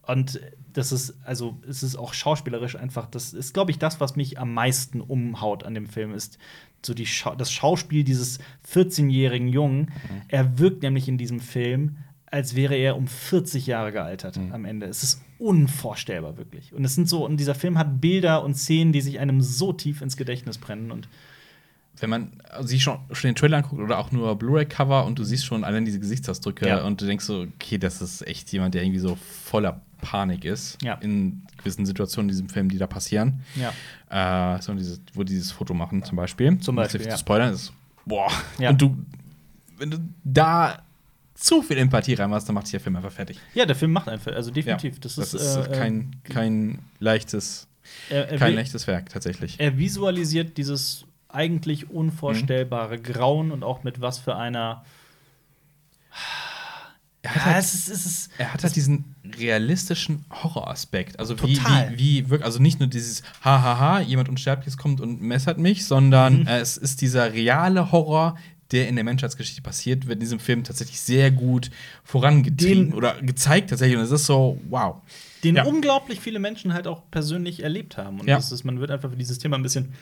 Und 0.10 0.42
das 0.74 0.92
ist, 0.92 1.16
also, 1.24 1.60
es 1.68 1.84
ist 1.84 1.96
auch 1.96 2.14
schauspielerisch 2.14 2.76
einfach, 2.76 3.06
das 3.06 3.34
ist, 3.34 3.54
glaube 3.54 3.70
ich, 3.70 3.78
das, 3.78 4.00
was 4.00 4.16
mich 4.16 4.40
am 4.40 4.54
meisten 4.54 5.02
umhaut 5.02 5.64
an 5.64 5.76
dem 5.76 5.88
Film, 5.88 6.14
ist 6.14 6.40
so 6.84 6.94
die 6.94 7.06
Schau 7.06 7.36
das 7.36 7.52
Schauspiel 7.52 8.04
dieses 8.04 8.40
14-jährigen 8.68 9.50
Jungen. 9.50 9.92
Er 10.28 10.58
wirkt 10.58 10.82
nämlich 10.82 11.08
in 11.08 11.18
diesem 11.18 11.40
Film, 11.40 11.98
als 12.26 12.56
wäre 12.56 12.76
er 12.76 12.96
um 12.96 13.08
40 13.08 13.68
Jahre 13.68 13.92
gealtert 13.92 14.38
am 14.38 14.66
Ende. 14.66 14.88
Es 14.88 15.04
ist 15.04 15.22
unvorstellbar, 15.38 16.38
wirklich. 16.38 16.74
Und 16.74 16.86
es 16.86 16.96
sind 16.96 17.08
so, 17.10 17.26
und 17.26 17.38
dieser 17.38 17.56
Film 17.56 17.78
hat 17.78 18.02
Bilder 18.02 18.44
und 18.44 18.56
Szenen, 18.56 18.94
die 18.94 19.02
sich 19.02 19.20
einem 19.20 19.42
so 19.42 19.74
tief 19.74 20.02
ins 20.02 20.18
Gedächtnis 20.18 20.58
brennen. 20.58 20.92
Und 20.92 21.08
Wenn 22.02 22.10
man 22.10 22.32
sich 22.62 22.82
schon, 22.84 22.98
schon 23.12 23.30
den 23.30 23.36
Trailer 23.36 23.58
anguckt 23.58 23.82
oder 23.82 23.98
auch 24.00 24.12
nur 24.12 24.36
Blu-ray-Cover 24.38 25.06
und 25.06 25.20
du 25.20 25.24
siehst 25.24 25.46
schon 25.46 25.64
allein 25.64 25.86
diese 25.86 26.00
Gesichtsausdrücke 26.00 26.68
Ja. 26.68 26.84
und 26.84 27.02
du 27.02 27.06
denkst 27.06 27.26
so, 27.26 27.42
okay, 27.42 27.78
das 27.78 28.02
ist 28.02 28.26
echt 28.28 28.52
jemand, 28.54 28.74
der 28.74 28.84
irgendwie 28.84 29.00
so 29.00 29.16
voller 29.44 29.82
Panik 30.02 30.46
ist 30.46 30.78
Ja. 30.82 30.94
in 30.96 31.44
gewissen 31.58 31.86
Situationen 31.86 32.30
in 32.30 32.34
diesem 32.34 32.50
Film, 32.50 32.70
die 32.70 32.78
da 32.78 32.88
passieren. 32.88 33.42
ja. 33.56 33.74
Äh, 34.56 34.62
so 34.62 34.74
dieses, 34.74 35.02
wo 35.14 35.24
die 35.24 35.34
dieses 35.34 35.52
Foto 35.52 35.74
machen, 35.74 36.04
zum 36.04 36.16
Beispiel. 36.16 36.58
Zum 36.60 36.76
Beispiel, 36.76 37.02
ja. 37.04 37.12
zu 37.12 37.18
spoilern 37.20 37.54
ist, 37.54 37.74
boah. 38.06 38.32
Ja. 38.58 38.70
Und 38.72 38.82
du, 38.82 38.98
wenn 39.78 39.92
du 39.92 39.98
da 40.24 40.82
zu 41.36 41.62
viel 41.62 41.78
Empathie 41.78 42.16
reinmachst, 42.16 42.48
dann 42.48 42.56
macht 42.56 42.66
sich 42.68 42.72
der 42.72 42.80
Film 42.80 42.96
einfach 42.96 43.12
fertig. 43.12 43.38
Ja, 43.54 43.66
der 43.66 43.76
Film 43.76 43.92
macht 43.92 44.08
einfach, 44.10 44.32
also 44.34 44.52
definitiv. 44.52 45.00
Das, 45.00 45.16
das 45.16 45.34
ist, 45.34 45.56
äh, 45.58 45.70
kein, 45.72 46.12
kein 46.24 46.80
leichtes, 47.00 47.68
er, 48.10 48.30
er, 48.30 48.38
kein 48.40 48.56
leichtes 48.56 48.88
Werk, 48.88 49.10
tatsächlich. 49.10 49.60
er 49.60 49.78
visualisiert 49.78 50.58
dieses 50.58 51.06
eigentlich 51.30 51.90
unvorstellbare 51.90 52.98
Mhm. 52.98 53.04
Grauen 53.04 53.52
und 53.52 53.64
auch 53.64 53.84
mit 53.84 54.02
was 54.02 54.20
für 54.20 54.36
einer. 54.36 54.84
Er 57.22 57.32
Ja, 57.32 57.36
hat 57.36 57.46
halt- 57.46 57.64
es 57.66 57.74
ist, 57.74 57.90
es 57.90 58.06
ist 58.06 58.32
Er 58.38 58.54
hat 58.54 58.64
halt 58.64 58.76
diesen 58.76 59.14
realistischen 59.38 60.24
Horroraspekt. 60.32 61.20
Also 61.20 61.38
wie, 61.44 61.56
Total. 61.56 61.92
wie, 61.92 61.98
wie 62.24 62.30
wirkt, 62.30 62.46
also 62.46 62.60
nicht 62.62 62.80
nur 62.80 62.88
dieses 62.88 63.24
Hahaha, 63.44 64.00
jemand 64.00 64.30
Unsterbliches 64.30 64.78
kommt 64.78 65.02
und 65.02 65.22
messert 65.22 65.58
mich, 65.58 65.86
sondern 65.86 66.42
Mhm. 66.42 66.48
äh, 66.48 66.60
es 66.60 66.78
ist 66.78 67.02
dieser 67.02 67.34
reale 67.34 67.92
Horror, 67.92 68.38
der 68.72 68.88
in 68.88 68.96
der 68.96 69.04
Menschheitsgeschichte 69.04 69.62
passiert, 69.62 70.06
wird 70.06 70.14
in 70.16 70.20
diesem 70.22 70.40
Film 70.40 70.64
tatsächlich 70.64 71.02
sehr 71.02 71.30
gut 71.32 71.72
vorangetrieben 72.04 72.92
Den- 72.92 72.94
oder 72.94 73.22
gezeigt 73.22 73.72
tatsächlich. 73.72 73.98
Und 73.98 74.04
es 74.04 74.12
ist 74.12 74.26
so, 74.26 74.62
wow. 74.70 75.02
den 75.44 75.56
Ja. 75.56 75.64
unglaublich 75.66 76.20
viele 76.22 76.38
Menschen 76.40 76.74
halt 76.74 76.86
auch 76.88 77.02
persönlich 77.12 77.64
erlebt 77.64 77.98
haben. 77.98 78.20
Und 78.20 78.28
Ja. 78.28 78.38
ist, 78.38 78.64
man 78.64 78.80
wird 78.80 78.92
einfach 78.92 79.10
für 79.10 79.18
dieses 79.18 79.40
Thema 79.40 79.58
ein 79.58 79.64
bisschen 79.64 79.94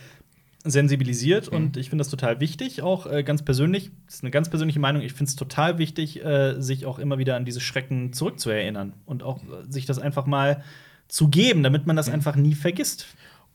sensibilisiert 0.63 1.51
Mhm. 1.51 1.57
und 1.57 1.77
ich 1.77 1.89
finde 1.89 2.01
das 2.01 2.09
total 2.09 2.39
wichtig, 2.39 2.81
auch 2.81 3.05
äh, 3.05 3.23
ganz 3.23 3.41
persönlich. 3.43 3.91
Das 4.05 4.15
ist 4.15 4.23
eine 4.23 4.31
ganz 4.31 4.49
persönliche 4.49 4.79
Meinung. 4.79 5.01
Ich 5.01 5.13
finde 5.13 5.29
es 5.29 5.35
total 5.35 5.77
wichtig, 5.77 6.23
äh, 6.23 6.59
sich 6.61 6.85
auch 6.85 6.99
immer 6.99 7.17
wieder 7.17 7.35
an 7.35 7.45
diese 7.45 7.61
Schrecken 7.61 8.11
zurückzuerinnern 8.13 8.93
und 9.05 9.23
auch 9.23 9.43
äh, 9.43 9.69
sich 9.71 9.85
das 9.85 9.99
einfach 9.99 10.25
mal 10.25 10.63
zu 11.07 11.29
geben, 11.29 11.63
damit 11.63 11.87
man 11.87 11.95
Mhm. 11.95 11.97
das 11.97 12.09
einfach 12.09 12.35
nie 12.35 12.53
vergisst. 12.55 13.05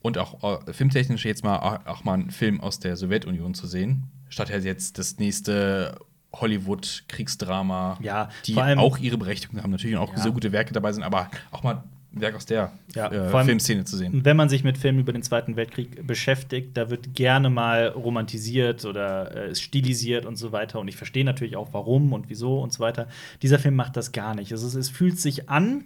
Und 0.00 0.18
auch 0.18 0.66
äh, 0.66 0.72
filmtechnisch 0.72 1.24
jetzt 1.24 1.44
mal 1.44 1.58
auch, 1.84 2.02
mal 2.04 2.14
einen 2.14 2.30
Film 2.30 2.60
aus 2.60 2.80
der 2.80 2.96
Sowjetunion 2.96 3.54
zu 3.54 3.66
sehen, 3.66 4.04
statt 4.28 4.50
halt 4.50 4.64
jetzt 4.64 4.98
das 4.98 5.18
nächste 5.18 5.96
Hollywood-Kriegsdrama, 6.34 7.98
Ja, 8.00 8.28
die 8.46 8.56
auch 8.56 8.98
ihre 8.98 9.18
Berechtigung 9.18 9.62
haben, 9.62 9.70
natürlich 9.70 9.96
und 9.96 10.02
auch 10.02 10.12
Ja. 10.16 10.20
sehr 10.22 10.32
gute 10.32 10.52
Werke 10.52 10.72
dabei 10.72 10.92
sind, 10.92 11.02
aber 11.02 11.30
auch 11.50 11.62
mal 11.62 11.84
Werk 12.14 12.34
aus 12.34 12.44
der 12.46 12.72
Ja, 12.94 13.10
äh, 13.10 13.16
allem- 13.16 13.46
Filmszene 13.46 13.84
zu 13.84 13.96
sehen. 13.96 14.24
Wenn 14.24 14.36
man 14.36 14.48
sich 14.48 14.64
mit 14.64 14.76
Filmen 14.78 14.98
über 15.00 15.12
den 15.12 15.22
Zweiten 15.22 15.56
Weltkrieg 15.56 16.06
beschäftigt, 16.06 16.76
da 16.76 16.90
wird 16.90 17.14
gerne 17.14 17.48
mal 17.50 17.88
romantisiert 17.88 18.84
oder 18.84 19.34
äh, 19.50 19.54
stilisiert 19.54 20.26
und 20.26 20.36
so 20.36 20.52
weiter. 20.52 20.78
Und 20.80 20.88
ich 20.88 20.96
verstehe 20.96 21.24
natürlich 21.24 21.56
auch, 21.56 21.68
warum 21.72 22.12
und 22.12 22.28
wieso 22.28 22.60
und 22.60 22.72
so 22.72 22.80
weiter. 22.80 23.08
Dieser 23.42 23.58
Film 23.58 23.74
macht 23.76 23.96
das 23.96 24.12
gar 24.12 24.34
nicht. 24.34 24.52
Es, 24.52 24.62
ist, 24.62 24.74
es 24.74 24.88
fühlt 24.90 25.18
sich 25.18 25.48
an, 25.48 25.84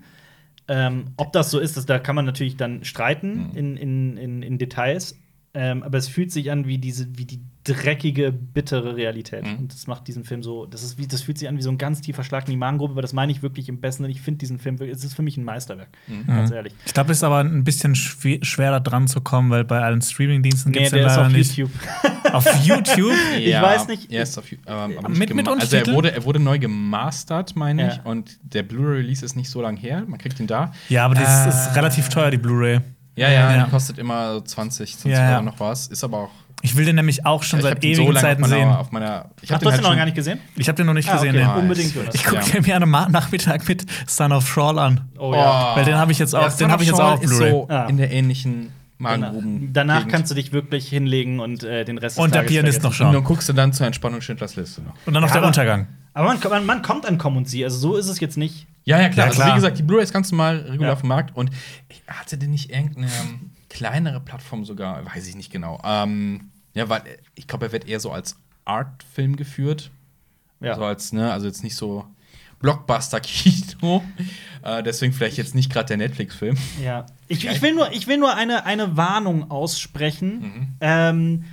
ähm, 0.69 1.13
ob 1.17 1.33
das 1.33 1.51
so 1.53 1.61
ist, 1.61 1.77
das, 1.77 1.87
da 1.87 1.99
kann 2.01 2.17
man 2.17 2.25
natürlich 2.25 2.57
dann 2.57 2.85
streiten 2.85 3.51
Mhm. 3.53 3.57
in, 3.57 3.77
in, 3.77 4.17
in, 4.17 4.43
in 4.43 4.59
Details. 4.59 5.17
Ähm, 5.59 5.83
aber 5.83 5.97
es 5.97 6.07
fühlt 6.07 6.31
sich 6.33 6.51
an 6.51 6.67
wie 6.67 6.77
diese, 6.77 7.07
wie 7.17 7.25
die 7.25 7.41
dreckige, 7.65 8.31
bittere 8.31 8.95
Realität. 8.95 9.45
Mhm. 9.47 9.57
Und 9.61 9.73
das 9.73 9.87
macht 9.87 10.07
diesen 10.07 10.23
Film 10.23 10.43
so, 10.43 10.67
das 10.67 10.83
ist 10.83 10.99
wie, 10.99 11.07
das 11.07 11.23
fühlt 11.23 11.39
sich 11.39 11.49
an 11.49 11.57
wie 11.57 11.63
so 11.63 11.71
ein 11.71 11.79
ganz 11.79 12.03
tiefer 12.03 12.23
Schlag 12.25 12.45
in 12.47 12.51
die 12.51 12.57
Magengrube, 12.59 12.93
aber 12.93 13.01
das 13.03 13.15
meine 13.15 13.33
ich 13.33 13.43
wirklich 13.43 13.69
im 13.71 13.81
besten. 13.81 14.05
Ich 14.05 14.21
finde 14.21 14.39
diesen 14.39 14.59
Film, 14.59 14.79
wirklich- 14.79 14.97
es 14.99 15.03
ist 15.03 15.15
für 15.15 15.23
mich 15.23 15.37
ein 15.39 15.45
Meisterwerk. 15.45 15.89
Mhm. 16.09 16.27
Ganz 16.27 16.51
ehrlich. 16.51 16.75
Ich 16.85 16.93
glaube, 16.93 17.11
es 17.11 17.19
ist 17.19 17.25
aber 17.25 17.41
ein 17.41 17.65
bisschen 17.65 17.95
schwer, 17.97 18.39
schwer 18.43 18.71
da 18.71 18.81
dran 18.81 19.09
zu 19.09 19.21
kommen, 19.23 19.51
weil 19.51 19.65
bei 19.65 19.81
allen 19.81 20.03
Streamingdiensten 20.03 20.71
gibt 20.73 20.81
Nee, 20.83 20.87
es 20.87 20.91
den 20.93 20.99
der 20.99 21.07
ist 21.09 21.17
leider 21.17 21.27
auf 21.27 21.33
nicht. 21.33 21.57
YouTube. 21.57 21.73
Auf 22.35 22.47
YouTube? 22.67 23.15
Ich 23.39 23.55
weiß 23.55 23.89
nicht- 23.89 24.13
Er 24.13 24.23
ist 24.25 24.37
auf, 24.39 24.53
ähm, 24.53 24.59
aber 24.67 25.09
Mit- 25.09 25.19
nicht 25.21 25.35
mit 25.35 25.47
gema- 25.49 25.59
Also 25.59 25.77
er 25.79 25.87
wurde, 25.89 26.13
er 26.13 26.23
wurde 26.25 26.39
neu 26.39 26.59
gemastert, 26.59 27.57
meine 27.57 27.89
ich. 27.89 27.97
Ja. 27.97 28.03
Und 28.05 28.39
der 28.43 28.63
Blu-ray-Release 28.63 29.25
ist 29.25 29.35
nicht 29.37 29.49
so 29.51 29.63
lang 29.63 29.77
her. 29.77 30.05
Man 30.07 30.19
kriegt 30.19 30.39
ihn 30.39 30.47
da. 30.47 30.73
Ja, 30.89 31.05
aber 31.07 31.15
das 31.15 31.47
Äh, 31.47 31.49
ist 31.49 31.77
relativ 31.77 32.09
teuer, 32.11 32.31
die 32.31 32.37
Blu-ray. 32.39 32.81
Ja, 33.17 33.31
ja, 33.31 33.55
Ja. 33.57 33.65
kostet 33.65 33.99
immer 33.99 34.35
so 34.35 34.41
20, 34.43 34.99
20 34.99 35.11
Ja, 35.19 35.25
ja. 35.31 35.35
Euro 35.37 35.43
noch 35.45 35.59
was. 35.61 35.87
Ist 35.89 36.05
aber 36.05 36.19
auch. 36.19 36.31
Ich 36.63 36.75
will 36.77 36.85
den 36.87 36.97
nämlich 36.97 37.25
auch 37.27 37.43
schon 37.43 37.59
hab 37.61 37.65
seit 37.65 37.85
ewigen 37.85 38.07
lange 38.13 38.21
Zeiten 38.21 38.43
auf 38.45 38.51
meiner, 38.51 38.63
sehen. 38.67 38.77
Auf 38.77 38.93
meiner, 38.93 39.27
ich 39.43 39.53
Ach, 39.55 39.59
du 39.59 39.67
hast 39.67 39.73
halt 39.75 39.85
den 39.85 39.91
noch 39.91 39.97
gar 39.97 40.05
nicht 40.07 40.15
gesehen? 40.15 40.41
Ich 40.57 40.69
habe 40.69 40.77
den 40.77 40.87
noch 40.87 40.95
nicht 40.95 41.09
Ah, 41.09 41.15
gesehen. 41.17 41.37
okay. 41.37 41.59
Unbedingt. 41.61 41.95
Ich 42.15 42.25
gucke 42.25 42.43
Ja. 42.63 42.79
mir 42.81 42.87
Ma- 42.87 43.09
Nachmittag 43.09 43.69
mit 43.69 43.85
Son 44.07 44.33
of 44.33 44.49
Shawl 44.49 44.79
an. 44.79 45.03
Oh 45.19 45.33
Oh. 45.33 45.77
Weil 45.77 45.85
den 45.85 45.97
habe 45.97 46.13
ich 46.13 46.19
jetzt 46.19 46.35
auch, 46.35 46.43
Ja, 46.43 46.57
den 46.57 46.71
habe 46.73 46.83
ich 46.83 46.89
jetzt 46.89 47.01
auch 47.01 47.21
ist 47.21 47.37
so 47.37 47.67
Ah. 47.69 47.87
in 47.87 47.97
der 47.99 48.11
ähnlichen 48.11 48.71
Magengruben. 48.99 49.71
Danach 49.75 49.99
Gegend. 49.99 50.13
kannst 50.13 50.31
du 50.31 50.35
dich 50.35 50.53
wirklich 50.53 50.89
hinlegen 50.89 51.39
und 51.41 51.63
äh, 51.63 51.85
den 51.85 51.99
Rest 51.99 52.17
des 52.17 52.25
Und 52.25 52.35
der 52.35 52.41
Tages 52.43 52.53
Pianist 52.53 52.83
noch 52.83 52.93
schauen. 52.95 53.09
Und 53.09 53.13
dann 53.15 53.25
guckst 53.25 53.49
du 53.49 53.53
dann 53.53 53.73
zur 53.75 53.87
Entspannung 53.87 54.23
Schindlers 54.23 54.57
Liste 54.57 54.81
noch. 54.83 54.95
Und 55.05 55.13
dann 55.15 55.23
noch 55.23 55.29
Ja, 55.29 55.35
der 55.35 55.43
aber- 55.43 55.47
Untergang. 55.49 55.87
Aber 56.15 56.29
man, 56.29 56.39
man, 56.51 56.65
man 56.67 56.83
kommt 56.83 57.05
an 57.07 57.19
Komm 57.19 57.37
und 57.37 57.47
Sie. 57.49 57.63
Also 57.63 57.79
so 57.79 57.97
ist 57.97 58.09
es 58.09 58.19
jetzt 58.21 58.39
nicht. 58.39 58.67
Ja, 58.87 59.01
ja, 59.01 59.09
klar. 59.09 59.27
Ja, 59.27 59.31
Also, 59.31 59.43
klar. 59.43 59.51
wie 59.51 59.55
gesagt, 59.57 59.79
die 59.79 59.83
Blu-ray 59.83 60.05
ist 60.05 60.13
ganz 60.13 60.31
normal 60.31 60.59
regulär 60.61 60.89
Ja. 60.89 60.93
auf 60.95 61.01
dem 61.01 61.09
Markt. 61.09 61.37
Und 61.37 61.51
ich 61.89 62.03
hatte 62.07 62.39
denn 62.39 62.51
nicht 62.51 62.71
irgendeine 62.71 63.09
ähm, 63.09 63.51
kleinere 63.69 64.21
Plattform 64.21 64.65
sogar? 64.65 65.05
Weiß 65.05 65.27
ich 65.27 65.35
nicht 65.35 65.51
genau. 65.53 65.81
Ähm, 65.85 66.51
ja, 66.75 66.89
weil 66.89 67.01
äh, 67.01 67.17
ich 67.35 67.47
glaube, 67.49 67.67
er 67.67 67.73
wird 67.73 67.87
eher 67.89 68.01
so 68.01 68.13
als 68.13 68.37
Artfilm 68.65 69.37
geführt. 69.37 69.91
Ja. 70.61 70.77
So 70.77 70.85
als, 70.85 71.13
ne, 71.13 71.33
also 71.33 71.47
jetzt 71.47 71.63
nicht 71.63 71.77
so 71.77 72.07
Blockbuster-Kino. 72.61 74.03
äh, 74.63 74.83
deswegen 74.83 75.13
vielleicht 75.13 75.37
jetzt 75.37 75.55
nicht 75.55 75.71
gerade 75.73 75.87
der 75.89 75.97
Netflix-Film. 75.97 76.57
Ja. 76.83 77.07
Ich, 77.29 77.47
ich 77.47 77.63
will 77.63 77.75
nur, 77.75 77.93
ich 77.93 78.07
will 78.07 78.19
nur 78.19 78.35
eine, 78.35 78.65
eine 78.67 78.97
Warnung 78.97 79.51
aussprechen. 79.51 80.77
Ähm, 80.81 81.45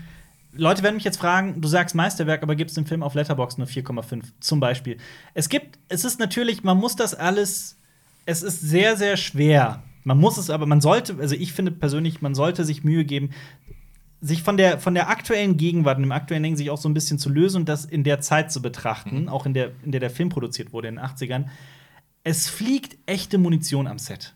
Leute 0.56 0.84
werden 0.84 0.96
mich 0.96 1.04
jetzt 1.04 1.18
fragen, 1.18 1.62
du 1.62 1.68
sagst 1.68 1.96
Meisterwerk, 1.96 2.44
aber 2.44 2.56
gibst 2.56 2.78
dem 2.78 2.86
Film 2.86 3.04
auf 3.04 3.16
Letterboxd 3.16 3.58
nur 3.58 3.68
4,5 3.68 4.24
zum 4.40 4.60
Beispiel. 4.60 4.98
Es 5.34 5.50
gibt, 5.50 5.80
es 5.90 6.06
ist 6.06 6.20
natürlich, 6.20 6.64
man 6.64 6.78
muss 6.78 6.96
das 6.96 7.16
alles, 7.16 7.78
es 8.26 8.44
ist 8.44 8.62
sehr, 8.62 8.96
sehr 8.96 9.18
schwer, 9.18 9.84
Man 10.04 10.20
muss 10.20 10.38
es 10.38 10.50
aber, 10.50 10.66
man 10.66 10.82
sollte, 10.82 11.16
also 11.20 11.36
ich 11.36 11.54
finde 11.54 11.72
persönlich, 11.72 12.22
man 12.22 12.36
sollte 12.36 12.66
sich 12.66 12.84
Mühe 12.84 13.06
geben, 13.06 13.32
sich 14.22 14.44
von 14.44 14.58
der, 14.58 14.80
von 14.80 14.94
der 14.94 15.10
aktuellen 15.10 15.58
Gegenwart 15.58 15.98
und 15.98 16.04
dem 16.04 16.12
aktuellen 16.12 16.44
Ding 16.44 16.56
sich 16.56 16.70
auch 16.70 16.78
so 16.78 16.88
ein 16.88 16.94
bisschen 16.94 17.20
zu 17.20 17.30
lösen 17.30 17.58
und 17.58 17.70
das 17.70 17.86
in 17.86 18.04
der 18.04 18.22
Zeit 18.22 18.52
zu 18.52 18.62
betrachten, 18.62 19.28
auch 19.28 19.46
in 19.46 19.54
der, 19.54 19.72
in 19.84 19.92
der 19.92 20.00
der 20.00 20.10
Film 20.10 20.30
produziert 20.30 20.72
wurde, 20.72 20.88
in 20.88 20.96
den 20.96 21.04
80ern. 21.04 21.46
Es 22.24 22.48
fliegt 22.50 22.98
echte 23.06 23.38
Munition 23.38 23.88
am 23.88 24.00
Set. 24.00 24.34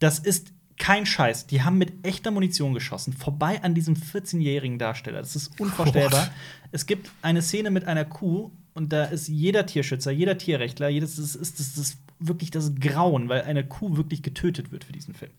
Das 0.00 0.18
ist 0.18 0.52
kein 0.80 1.06
Scheiß. 1.06 1.46
Die 1.46 1.62
haben 1.62 1.78
mit 1.78 2.04
echter 2.04 2.30
Munition 2.32 2.74
geschossen, 2.74 3.12
vorbei 3.12 3.62
an 3.62 3.74
diesem 3.74 3.94
14-jährigen 3.94 4.78
Darsteller. 4.78 5.20
Das 5.20 5.36
ist 5.36 5.60
unvorstellbar. 5.60 6.24
Gott. 6.24 6.30
Es 6.72 6.86
gibt 6.86 7.10
eine 7.22 7.42
Szene 7.42 7.70
mit 7.70 7.84
einer 7.84 8.04
Kuh 8.04 8.50
und 8.74 8.92
da 8.92 9.04
ist 9.04 9.28
jeder 9.28 9.66
Tierschützer, 9.66 10.10
jeder 10.10 10.38
Tierrechtler, 10.38 10.88
jedes 10.88 11.16
das 11.16 11.34
ist, 11.36 11.60
das 11.60 11.76
ist 11.78 11.98
wirklich 12.18 12.50
das 12.50 12.74
Grauen, 12.76 13.28
weil 13.28 13.42
eine 13.42 13.64
Kuh 13.64 13.96
wirklich 13.96 14.22
getötet 14.22 14.72
wird 14.72 14.84
für 14.84 14.92
diesen 14.92 15.14
Film. 15.14 15.30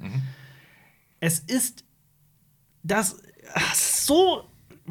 Es 1.19 1.39
ist 1.39 1.83
das 2.83 3.17
so 3.75 4.43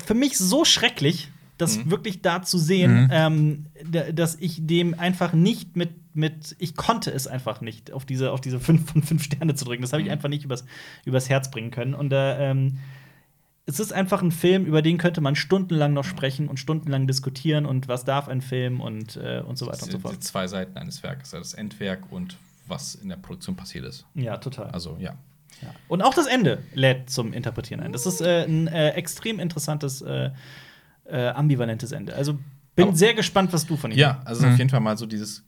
für 0.04 0.14
mich 0.14 0.36
so 0.38 0.64
schrecklich, 0.64 1.30
das 1.58 1.90
wirklich 1.90 2.22
da 2.22 2.42
zu 2.42 2.58
sehen, 2.58 3.08
ähm, 3.12 3.66
da- 3.84 4.12
dass 4.12 4.36
ich 4.36 4.66
dem 4.66 4.98
einfach 4.98 5.32
nicht 5.32 5.76
mit, 5.76 5.90
mit 6.12 6.56
ich 6.58 6.76
konnte 6.76 7.10
es 7.10 7.26
einfach 7.26 7.60
nicht, 7.60 7.92
auf 7.92 8.04
diese, 8.04 8.32
auf 8.32 8.40
diese 8.40 8.60
fünf 8.60 8.90
von 8.90 9.02
fünf 9.02 9.22
Sterne 9.24 9.54
zu 9.54 9.64
drücken. 9.64 9.82
Das 9.82 9.92
habe 9.92 10.02
ich 10.02 10.10
einfach 10.10 10.28
nicht 10.28 10.44
übers, 10.44 10.64
übers 11.04 11.28
Herz 11.28 11.50
bringen 11.50 11.70
können. 11.70 11.94
Und 11.94 12.12
äh, 12.12 12.50
ähm, 12.50 12.78
es 13.66 13.78
ist 13.78 13.92
einfach 13.92 14.22
ein 14.22 14.32
Film, 14.32 14.64
über 14.64 14.82
den 14.82 14.98
könnte 14.98 15.20
man 15.20 15.36
stundenlang 15.36 15.92
noch 15.92 16.04
sprechen 16.04 16.48
und 16.48 16.58
stundenlang 16.58 17.06
diskutieren 17.06 17.66
und 17.66 17.86
was 17.88 18.04
darf 18.04 18.28
ein 18.28 18.40
Film 18.40 18.80
und, 18.80 19.16
äh, 19.16 19.42
und 19.46 19.58
so 19.58 19.66
weiter 19.66 19.84
und 19.84 19.92
so 19.92 19.98
fort. 19.98 20.14
die 20.14 20.20
zwei 20.20 20.48
Seiten 20.48 20.76
eines 20.76 21.02
Werkes, 21.02 21.30
das 21.30 21.54
Endwerk 21.54 22.10
und 22.10 22.36
was 22.66 22.94
in 22.94 23.08
der 23.08 23.16
Produktion 23.16 23.56
passiert 23.56 23.84
ist. 23.84 24.06
Ja, 24.14 24.36
total. 24.38 24.70
Also, 24.70 24.96
ja. 24.98 25.14
Ja. 25.62 25.74
Und 25.88 26.02
auch 26.02 26.14
das 26.14 26.26
Ende 26.26 26.62
lädt 26.74 27.10
zum 27.10 27.32
Interpretieren 27.32 27.80
ein. 27.80 27.92
Das 27.92 28.06
ist 28.06 28.20
äh, 28.20 28.44
ein 28.44 28.66
äh, 28.68 28.90
extrem 28.90 29.38
interessantes, 29.40 30.00
äh, 30.00 30.30
äh, 31.04 31.28
ambivalentes 31.28 31.92
Ende. 31.92 32.14
Also 32.14 32.38
bin 32.76 32.88
Aber- 32.88 32.96
sehr 32.96 33.14
gespannt, 33.14 33.52
was 33.52 33.66
du 33.66 33.76
von 33.76 33.90
ihm 33.92 33.98
Ja, 33.98 34.22
also 34.24 34.46
auf 34.46 34.56
jeden 34.56 34.70
Fall 34.70 34.80
mal 34.80 34.96
so 34.96 35.06
dieses. 35.06 35.44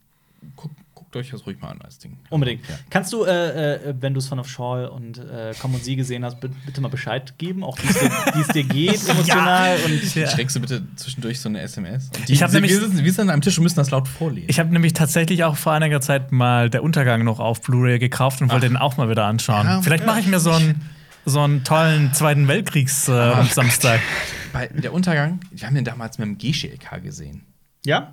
Guck, 0.56 0.70
guckt 0.94 1.16
euch 1.16 1.31
das 1.31 1.47
ruhig 1.47 1.60
mal 1.60 1.69
an 1.70 1.81
als 1.82 1.98
Ding. 1.98 2.16
Unbedingt. 2.31 2.66
Ja. 2.69 2.74
Kannst 2.90 3.12
du, 3.12 3.24
äh, 3.24 3.74
äh, 3.74 3.94
wenn 4.01 4.14
du 4.14 4.20
Son 4.20 4.39
of 4.39 4.48
Shaw 4.48 4.86
und 4.89 5.19
äh, 5.19 5.52
Komm 5.60 5.74
und 5.74 5.85
Sie 5.85 5.97
gesehen 5.97 6.24
hast, 6.24 6.40
bi- 6.40 6.48
bitte 6.66 6.81
mal 6.81 6.89
Bescheid 6.89 7.36
geben, 7.39 7.64
auch 7.64 7.77
wie 7.82 7.86
es 7.89 7.98
dir, 7.98 8.10
wie 8.35 8.40
es 8.40 8.48
dir 8.48 8.64
geht 8.64 9.09
emotional 9.09 9.77
und 9.85 10.14
Ja. 10.14 10.28
Schreckst 10.28 10.56
du 10.56 10.60
bitte 10.60 10.82
zwischendurch 10.97 11.40
so 11.40 11.48
eine 11.48 11.60
SMS? 11.60 12.10
Und 12.16 12.31
Ich 12.31 12.43
hab 12.43 12.51
sie- 12.51 12.56
nämlich- 12.56 12.73
wir, 12.73 12.81
sitzen, 12.81 13.05
wir 13.05 13.12
sitzen 13.12 13.31
am 13.31 13.40
Tisch 13.43 13.59
und 13.59 13.64
müssen 13.64 13.77
das 13.77 13.90
laut 13.90 14.09
vorlesen. 14.09 14.47
Ich 14.48 14.59
habe 14.59 14.70
nämlich 14.73 14.93
tatsächlich 14.94 15.44
auch 15.44 15.56
vor 15.56 15.73
einiger 15.73 16.01
Zeit 16.01 16.32
mal 16.32 16.70
der 16.70 16.82
Untergang 16.82 17.24
noch 17.24 17.40
auf 17.40 17.60
Blu-ray 17.62 17.98
gekauft 17.98 18.40
und 18.40 18.51
wollte 18.51 18.69
den 18.69 18.77
auch 18.77 18.97
mal 18.97 19.09
wieder 19.10 19.27
anschauen. 19.27 19.66
Ja, 19.66 19.82
Vielleicht 19.82 20.06
mache 20.06 20.20
ich 20.20 20.27
mir 20.27 20.40
so 20.40 20.52
einen 20.52 20.81
so 21.24 21.40
einen 21.40 21.62
tollen 21.62 22.12
Zweiten 22.14 22.48
Weltkriegs 22.48 23.06
äh, 23.09 23.12
Ah. 23.12 23.40
am 23.40 23.47
Samstag. 23.47 24.01
Bei 24.52 24.66
der 24.66 24.93
Untergang, 24.93 25.39
wir 25.52 25.66
haben 25.66 25.74
den 25.77 25.85
damals 25.85 26.19
mit 26.19 26.27
dem 26.27 26.36
GSLK 26.39 27.01
gesehen. 27.01 27.47
ja? 27.86 28.10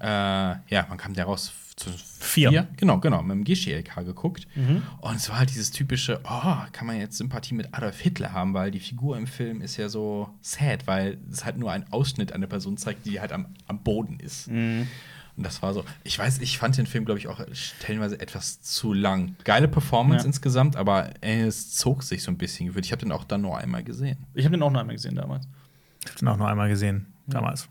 Äh, 0.69 0.73
ja, 0.75 0.85
man 0.87 0.97
kam 0.99 1.13
da 1.15 1.23
raus 1.23 1.51
zu 1.79 1.89
Vier. 2.19 2.67
Genau, 2.77 2.99
genau, 2.99 3.23
mit 3.23 3.35
dem 3.37 3.43
GSLK 3.43 4.03
geguckt. 4.05 4.45
Und 5.01 5.15
es 5.15 5.29
war 5.29 5.39
halt 5.39 5.49
dieses 5.49 5.71
typische, 5.71 6.19
oh, 6.25 6.55
kann 6.73 6.85
man 6.85 6.97
jetzt 6.99 7.17
Sympathie 7.17 7.55
mit 7.55 7.73
Adolf 7.73 7.99
Hitler 7.99 8.33
haben, 8.33 8.53
weil 8.53 8.69
die 8.71 8.79
Figur 8.79 9.17
im 9.17 9.25
Film 9.25 9.61
ist 9.61 9.77
ja 9.77 9.89
so 9.89 10.29
sad, 10.41 10.85
weil 10.87 11.17
es 11.31 11.45
halt 11.45 11.57
nur 11.57 11.71
ein 11.71 11.91
Ausschnitt 11.91 12.33
einer 12.33 12.47
Person 12.47 12.77
zeigt, 12.77 13.05
die 13.05 13.19
halt 13.19 13.31
am, 13.31 13.47
am 13.67 13.81
Boden 13.83 14.19
ist. 14.19 14.47
Und 15.37 15.43
das 15.45 15.61
war 15.61 15.73
so, 15.73 15.85
ich 16.03 16.19
weiß, 16.19 16.39
ich 16.39 16.57
fand 16.57 16.77
den 16.77 16.85
Film, 16.85 17.05
glaube 17.05 17.17
ich, 17.19 17.27
auch 17.29 17.39
stellenweise 17.53 18.19
etwas 18.19 18.61
zu 18.61 18.91
lang. 18.93 19.35
Geile 19.45 19.69
Performance 19.69 20.23
Ja. 20.23 20.27
insgesamt, 20.27 20.75
aber 20.75 21.11
äh, 21.23 21.43
es 21.43 21.71
zog 21.75 22.03
sich 22.03 22.21
so 22.23 22.29
ein 22.31 22.37
bisschen 22.37 22.67
gefühlt. 22.67 22.85
Ich 22.85 22.91
habe 22.91 22.99
den 22.99 23.13
auch 23.13 23.23
dann 23.23 23.41
nur 23.41 23.57
einmal 23.57 23.83
gesehen. 23.83 24.17
Ich 24.33 24.43
habe 24.45 24.57
den 24.57 24.63
auch 24.63 24.69
noch 24.71 24.81
einmal 24.81 24.95
gesehen 24.95 25.15
damals. 25.15 25.47
Ich 26.03 26.09
habe 26.09 26.19
den 26.19 26.27
auch 26.27 26.37
noch 26.37 26.47
einmal 26.47 26.67
gesehen, 26.67 27.05
damals. 27.25 27.69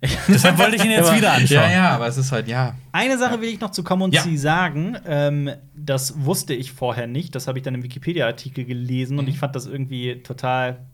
Deshalb 0.28 0.58
wollte 0.58 0.76
ich 0.76 0.84
ihn 0.84 0.90
jetzt 0.92 1.14
wieder 1.14 1.32
anschauen. 1.32 1.62
Ja, 1.62 1.70
ja, 1.70 1.90
aber 1.90 2.06
es 2.06 2.16
ist 2.16 2.30
halt, 2.30 2.46
ja. 2.48 2.74
Eine 2.92 3.18
Sache 3.18 3.40
will 3.40 3.48
ich 3.48 3.60
noch 3.60 3.70
zu 3.72 3.82
Come 3.82 4.04
und 4.04 4.14
Ja. 4.14 4.22
Sie 4.22 4.36
sagen. 4.38 4.96
Ähm, 5.06 5.50
das 5.74 6.24
wusste 6.24 6.54
ich 6.54 6.72
vorher 6.72 7.06
nicht. 7.06 7.34
Das 7.34 7.48
habe 7.48 7.58
ich 7.58 7.64
dann 7.64 7.74
im 7.74 7.82
Wikipedia-Artikel 7.82 8.64
gelesen 8.64 9.18
und 9.18 9.24
Mhm. 9.24 9.30
ich 9.32 9.38
fand 9.38 9.56
das 9.56 9.66
irgendwie 9.66 10.22
total, 10.22 10.86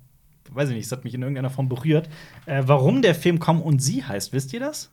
weiß 0.50 0.70
ich 0.70 0.74
nicht, 0.76 0.86
es 0.86 0.92
hat 0.92 1.04
mich 1.04 1.12
in 1.14 1.20
irgendeiner 1.22 1.50
Form 1.50 1.68
berührt. 1.68 2.08
Äh, 2.46 2.62
warum 2.66 3.02
der 3.02 3.14
Film 3.14 3.38
Come 3.40 3.60
und 3.60 3.80
Sie 3.80 4.02
heißt, 4.04 4.32
wisst 4.32 4.52
ihr 4.54 4.60
das? 4.60 4.90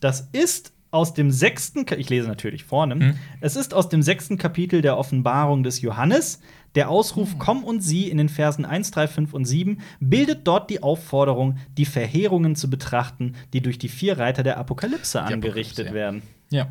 Das 0.00 0.28
ist 0.32 0.72
aus 0.90 1.14
dem 1.14 1.30
sechsten, 1.30 1.86
Ka- 1.86 1.96
ich 1.96 2.10
lese 2.10 2.28
natürlich 2.28 2.64
vorne, 2.64 2.94
Mhm. 2.96 3.14
es 3.40 3.56
ist 3.56 3.72
aus 3.72 3.88
dem 3.88 4.02
sechsten 4.02 4.36
Kapitel 4.36 4.82
der 4.82 4.98
Offenbarung 4.98 5.62
des 5.62 5.80
Johannes. 5.80 6.40
Der 6.74 6.86
Mhm. 6.86 6.90
Ausruf 6.92 7.38
Komm 7.38 7.64
und 7.64 7.80
Sie 7.82 8.08
in 8.08 8.18
den 8.18 8.28
Versen 8.28 8.64
1, 8.64 8.90
3, 8.92 9.06
5 9.08 9.34
und 9.34 9.44
7 9.44 9.78
bildet 10.00 10.46
dort 10.46 10.70
die 10.70 10.82
Aufforderung, 10.82 11.58
die 11.76 11.84
Verheerungen 11.86 12.56
zu 12.56 12.70
betrachten, 12.70 13.34
die 13.52 13.60
durch 13.60 13.78
die 13.78 13.88
vier 13.88 14.18
Reiter 14.18 14.42
der 14.42 14.56
Apokalypse 14.58 15.18
Die 15.28 15.34
angerichtet 15.34 15.86
Apokalypse, 15.88 15.88
ja. 15.88 15.94
werden. 15.94 16.22
Ja. 16.50 16.66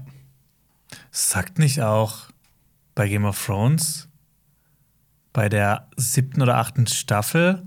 Sagt 1.11 1.59
nicht 1.59 1.81
auch 1.81 2.29
bei 2.95 3.07
Game 3.07 3.25
of 3.25 3.43
Thrones 3.45 4.07
bei 5.33 5.47
der 5.47 5.87
siebten 5.95 6.41
oder 6.41 6.57
achten 6.57 6.87
Staffel 6.87 7.63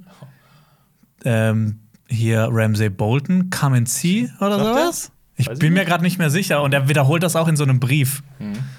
ähm, 1.25 1.81
hier 2.09 2.49
Ramsay 2.51 2.91
Bolton, 2.91 3.49
Come 3.51 3.79
and 3.79 3.89
See 3.89 4.29
oder 4.41 4.59
Sagt 4.59 4.67
er? 4.77 4.83
sowas? 4.83 5.13
Ich 5.37 5.49
Weiß 5.49 5.55
ich 5.55 5.59
bin 5.59 5.73
mir 5.73 5.81
nicht. 5.81 5.89
gerade 5.89 6.05
nicht 6.05 6.17
mehr 6.19 6.31
sicher 6.31 6.63
und 6.63 6.73
er 6.73 6.89
wiederholt 6.89 7.23
das 7.25 7.35
auch 7.35 7.49
in 7.49 7.57
so 7.57 7.65
einem 7.65 7.81
Brief. 7.81 8.23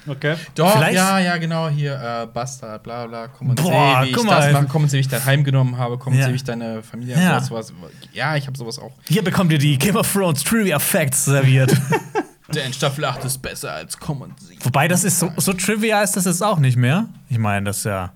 Okay. 0.06 0.36
Doch, 0.54 0.72
Vielleicht- 0.72 0.94
ja, 0.94 1.18
ja, 1.18 1.36
genau, 1.36 1.68
hier, 1.68 1.94
äh, 2.22 2.26
Bastard, 2.26 2.82
bla 2.82 3.06
bla, 3.06 3.28
komm 3.28 3.50
und 3.50 3.62
Boah, 3.62 3.98
seh, 4.00 4.06
wie 4.06 4.10
ich 4.10 4.16
guck 4.16 4.26
das 4.28 4.52
mache, 4.52 4.66
komm 4.66 4.82
und 4.84 4.88
seh, 4.88 4.96
wie 4.96 5.00
ich 5.02 5.08
dein 5.08 5.24
Heim 5.26 5.44
genommen 5.44 5.76
habe, 5.76 5.98
komm 5.98 6.14
und 6.14 6.18
Ja. 6.18 6.26
seh, 6.26 6.32
wie 6.32 6.36
ich 6.36 6.44
deine 6.44 6.82
Familie 6.82 7.20
Ja. 7.20 7.36
und 7.38 7.44
sowas. 7.44 7.72
Ja, 8.14 8.36
ich 8.36 8.46
habe 8.46 8.56
sowas 8.56 8.78
auch. 8.78 8.92
Hier 9.06 9.22
bekommt 9.22 9.52
ihr 9.52 9.58
die 9.58 9.76
Game 9.76 9.96
of 9.96 10.10
Thrones 10.10 10.42
Trivia 10.44 10.78
Facts 10.78 11.26
serviert. 11.26 11.76
Denn 12.54 12.72
Staffel 12.72 13.04
8 13.04 13.24
ist 13.24 13.38
besser 13.42 13.72
als 13.72 13.98
komm 13.98 14.22
und 14.22 14.40
seh. 14.40 14.56
Wobei 14.62 14.88
das 14.88 15.04
ist 15.04 15.18
so, 15.18 15.30
so 15.36 15.52
trivia 15.52 16.00
ist 16.02 16.16
das 16.16 16.24
jetzt 16.24 16.42
auch 16.42 16.58
nicht 16.58 16.76
mehr. 16.78 17.06
Ich 17.28 17.38
meine, 17.38 17.66
das 17.66 17.78
ist 17.78 17.84
ja. 17.84 18.12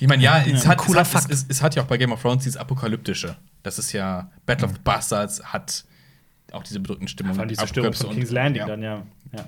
Ich 0.00 0.08
meine, 0.08 0.22
ja, 0.22 0.38
es, 0.42 0.66
hat, 0.66 0.78
cooler 0.78 1.02
es, 1.02 1.08
hat, 1.14 1.22
Fakt. 1.22 1.32
es, 1.32 1.42
es, 1.42 1.46
es 1.58 1.62
hat 1.62 1.74
ja 1.76 1.82
auch 1.82 1.86
bei 1.86 1.98
Game 1.98 2.10
of 2.10 2.20
Thrones 2.22 2.42
dieses 2.42 2.56
Apokalyptische. 2.56 3.36
Das 3.62 3.78
ist 3.78 3.92
ja, 3.92 4.28
Battle 4.46 4.66
of 4.66 4.72
the 4.72 4.80
Bastards 4.82 5.42
hat 5.44 5.84
auch 6.54 6.62
diese 6.62 6.80
bedrückten 6.80 7.08
Stimmung. 7.08 7.34
Von 7.34 7.48
dieser 7.48 7.66
Störung 7.66 7.88
Apokalypse 7.90 8.06
von 8.06 8.14
King's 8.16 8.30
Landing 8.30 8.60
ja. 8.62 8.66
dann, 8.68 8.82
ja. 8.82 9.02
ja. 9.36 9.44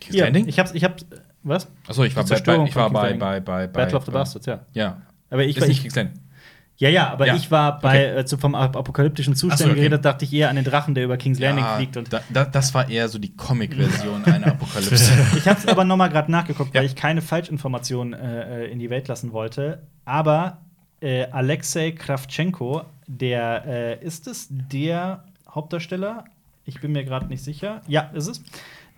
King's 0.00 0.14
Hier, 0.14 0.24
Landing? 0.24 0.48
Ich 0.48 0.58
hab's, 0.58 0.72
ich 0.74 0.84
hab's, 0.84 1.06
was? 1.42 1.68
Achso, 1.88 2.04
ich 2.04 2.14
war, 2.16 2.24
Die 2.24 2.28
bei, 2.30 2.34
Zerstörung 2.36 2.64
bei, 2.64 2.68
ich 2.70 2.76
war 2.76 2.90
bei, 2.90 3.12
bei, 3.14 3.40
bei, 3.40 3.66
bei. 3.66 3.82
Battle 3.84 3.98
of 3.98 4.04
the 4.04 4.10
Bastards, 4.10 4.46
ja. 4.46 4.60
Ja. 4.72 5.02
Aber 5.30 5.44
ich, 5.44 5.56
ist 5.56 5.60
war- 5.62 5.68
nicht 5.68 5.78
ich 5.78 5.82
King's 5.82 5.94
Landing. 5.96 6.20
ja, 6.76 6.88
ja, 6.90 7.10
aber 7.10 7.26
Ja. 7.26 7.34
ich 7.36 7.50
war 7.50 7.80
bei, 7.80 8.10
Okay. 8.12 8.20
äh, 8.20 8.24
zu, 8.26 8.36
vom 8.36 8.54
ap- 8.54 8.76
apokalyptischen 8.76 9.34
Zustand 9.34 9.58
so, 9.60 9.64
okay. 9.66 9.74
geredet, 9.76 10.04
dachte 10.04 10.24
ich 10.24 10.32
eher 10.32 10.50
an 10.50 10.56
den 10.56 10.64
Drachen, 10.64 10.94
der 10.94 11.04
über 11.04 11.16
King's 11.16 11.38
Landing 11.38 11.64
Ja, 11.64 11.76
fliegt. 11.76 11.96
Und 11.96 12.12
da, 12.12 12.20
da, 12.28 12.44
das 12.44 12.74
war 12.74 12.88
eher 12.90 13.08
so 13.08 13.18
die 13.18 13.34
Comic-Version 13.34 14.24
einer 14.26 14.48
Apokalypse. 14.48 15.12
ich 15.36 15.48
habe 15.48 15.58
es 15.58 15.66
aber 15.66 15.84
noch 15.84 15.96
mal 15.96 16.08
gerade 16.08 16.30
nachgeguckt, 16.30 16.74
Ja. 16.74 16.80
weil 16.80 16.86
ich 16.86 16.94
keine 16.96 17.22
Falschinformationen 17.22 18.12
äh, 18.12 18.64
äh, 18.66 18.70
in 18.72 18.78
die 18.78 18.90
Welt 18.90 19.08
lassen 19.08 19.32
wollte. 19.32 19.82
Aber 20.04 20.58
äh, 21.00 21.24
Alexei 21.30 21.92
Kravchenko, 21.92 22.82
der 23.06 23.64
äh, 23.66 24.04
ist 24.04 24.26
es 24.26 24.48
der 24.50 25.24
Hauptdarsteller? 25.56 26.24
Ich 26.64 26.80
bin 26.80 26.92
mir 26.92 27.04
gerade 27.04 27.26
nicht 27.26 27.42
sicher. 27.42 27.80
Ja, 27.88 28.02
ist 28.14 28.28
es. 28.28 28.42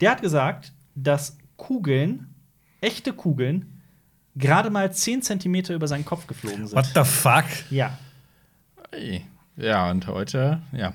Der 0.00 0.10
hat 0.10 0.20
gesagt, 0.20 0.72
dass 0.94 1.38
Kugeln, 1.56 2.34
echte 2.80 3.12
Kugeln, 3.12 3.80
gerade 4.36 4.70
mal 4.70 4.92
10 4.92 5.22
Zentimeter 5.22 5.74
über 5.74 5.88
seinen 5.88 6.04
Kopf 6.04 6.26
geflogen 6.26 6.66
sind. 6.66 6.76
What 6.76 6.90
the 6.94 7.04
fuck? 7.04 7.44
Ja. 7.70 7.96
Ja, 9.56 9.90
und 9.90 10.06
heute, 10.06 10.60
ja. 10.72 10.92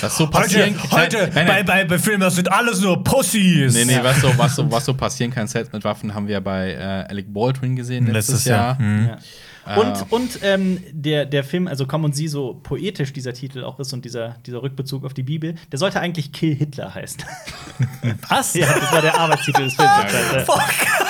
Was 0.00 0.16
so 0.16 0.26
passieren 0.26 0.74
Heute, 0.90 1.20
heute 1.22 1.30
nein, 1.34 1.46
nein, 1.46 1.66
Bei, 1.66 1.82
bei, 1.82 1.84
bei 1.84 1.98
Filmen, 1.98 2.20
das 2.20 2.34
sind 2.36 2.50
alles 2.50 2.80
nur 2.80 3.04
Pussys. 3.04 3.74
Nee, 3.74 3.84
nee, 3.84 3.98
was 4.02 4.20
so, 4.22 4.32
was, 4.38 4.56
so, 4.56 4.68
was 4.70 4.84
so 4.86 4.94
passieren 4.94 5.30
kann, 5.32 5.46
Sets 5.46 5.70
mit 5.72 5.84
Waffen, 5.84 6.14
haben 6.14 6.26
wir 6.28 6.40
bei 6.40 6.72
äh, 6.72 7.10
Alec 7.10 7.32
Baldwin 7.32 7.76
gesehen 7.76 8.06
letztes, 8.06 8.32
Letztes 8.36 8.44
Jahr. 8.46 8.58
Jahr. 8.58 8.78
Hm. 8.78 9.06
Ja. 9.08 9.18
Und, 9.76 10.10
und 10.10 10.38
ähm, 10.42 10.82
der, 10.90 11.24
der 11.24 11.44
Film, 11.44 11.68
also 11.68 11.86
Komm 11.86 12.02
und 12.02 12.16
Sie, 12.16 12.26
so 12.26 12.58
poetisch 12.64 13.12
dieser 13.12 13.32
Titel 13.32 13.62
auch 13.62 13.78
ist 13.78 13.92
und 13.92 14.04
dieser, 14.04 14.36
dieser 14.44 14.60
Rückbezug 14.62 15.04
auf 15.04 15.14
die 15.14 15.22
Bibel, 15.22 15.54
der 15.70 15.78
sollte 15.78 16.00
eigentlich 16.00 16.32
Kill 16.32 16.56
Hitler 16.56 16.92
heißen. 16.94 17.22
Was? 18.28 18.54
ja, 18.54 18.66
das 18.66 18.92
war 18.92 19.02
der 19.02 19.16
Arbeitstitel 19.20 19.62
des 19.64 19.74
Films. 19.74 20.46
Boah, 20.46 20.64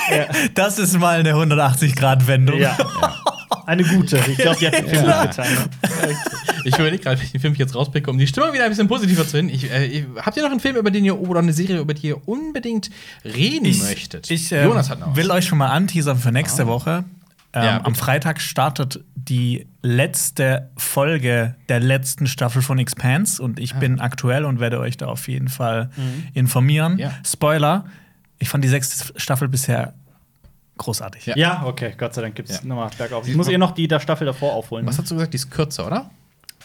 geil. 0.09 0.29
Das 0.55 0.79
ist 0.79 0.99
mal 0.99 1.19
eine 1.21 1.33
180-Grad-Wendung. 1.33 2.59
ja. 2.59 2.77
Eine 3.65 3.85
gute. 3.85 4.19
Ich 4.29 4.39
glaube, 4.39 4.59
die 4.59 4.67
hat 4.67 4.75
den 4.75 4.89
Film 4.89 5.05
Ja. 5.07 5.25
getan. 5.25 5.47
Ich 6.65 6.75
überlege 6.79 7.03
gerade, 7.03 7.19
welchen 7.21 7.41
Film 7.41 7.53
ich 7.53 7.59
jetzt 7.59 7.75
rauspicke, 7.75 8.11
um 8.11 8.19
die 8.19 8.27
Stimmung 8.27 8.53
wieder 8.53 8.65
ein 8.65 8.71
bisschen 8.71 8.89
positiver 8.89 9.27
zu 9.27 9.37
hin. 9.37 9.49
Ich, 9.49 9.71
äh, 9.71 9.85
ich, 9.87 10.05
habt 10.17 10.37
ihr 10.37 10.43
noch 10.43 10.51
einen 10.51 10.61
Film, 10.61 10.77
über 10.77 10.91
den 10.91 11.05
ihr 11.05 11.19
oder 11.21 11.41
eine 11.41 11.53
Serie, 11.53 11.79
über 11.81 11.95
die 11.95 12.09
ihr 12.09 12.29
unbedingt 12.29 12.91
reden 13.25 13.77
möchtet? 13.79 14.31
Ich 14.31 14.53
äh, 14.53 14.65
Jonas 14.65 14.91
hat 14.91 15.01
noch 15.01 15.17
will 15.17 15.31
euch 15.31 15.47
schon 15.47 15.59
mal 15.59 15.69
anteasern 15.69 16.19
für 16.19 16.33
nächste 16.33 16.67
Woche. 16.67 17.05
Ähm, 17.55 17.63
Ja, 17.65 17.81
am 17.85 17.95
Freitag 17.95 18.41
startet 18.41 19.01
die 19.15 19.67
letzte 19.83 20.71
Folge 20.77 21.55
der 21.69 21.81
letzten 21.81 22.27
Staffel 22.27 22.63
von 22.63 22.79
Expanse 22.79 23.43
und 23.43 23.61
ich 23.61 23.75
bin 23.75 24.01
aktuell 24.01 24.45
und 24.45 24.59
werde 24.61 24.81
euch 24.81 24.97
da 24.97 25.07
auf 25.07 25.29
jeden 25.29 25.49
Fall 25.49 25.91
informieren. 26.35 26.99
Ja. 26.99 27.13
Spoiler: 27.25 27.85
Ich 28.39 28.49
fand 28.49 28.65
die 28.65 28.69
sechste 28.69 29.13
Staffel 29.21 29.49
bisher 29.49 29.95
großartig. 30.79 31.27
Ja. 31.27 31.37
Ja, 31.37 31.63
okay, 31.67 31.93
Gott 31.97 32.15
sei 32.15 32.23
Dank 32.23 32.35
gibt 32.35 32.49
es 32.51 32.57
Ja. 32.57 32.65
nochmal 32.65 32.91
bergauf. 32.97 33.29
Ich 33.29 33.37
muss 33.37 33.49
ihr 33.49 33.59
noch 33.59 33.73
die 33.73 33.87
der 33.87 34.01
Staffel 34.01 34.25
davor 34.27 34.55
aufholen. 34.55 34.87
Was 34.87 34.99
hast 34.99 35.11
du 35.11 35.15
gesagt? 35.15 35.33
Die 35.33 35.37
ist 35.37 35.51
kürzer, 35.51 35.87
oder? 35.87 36.11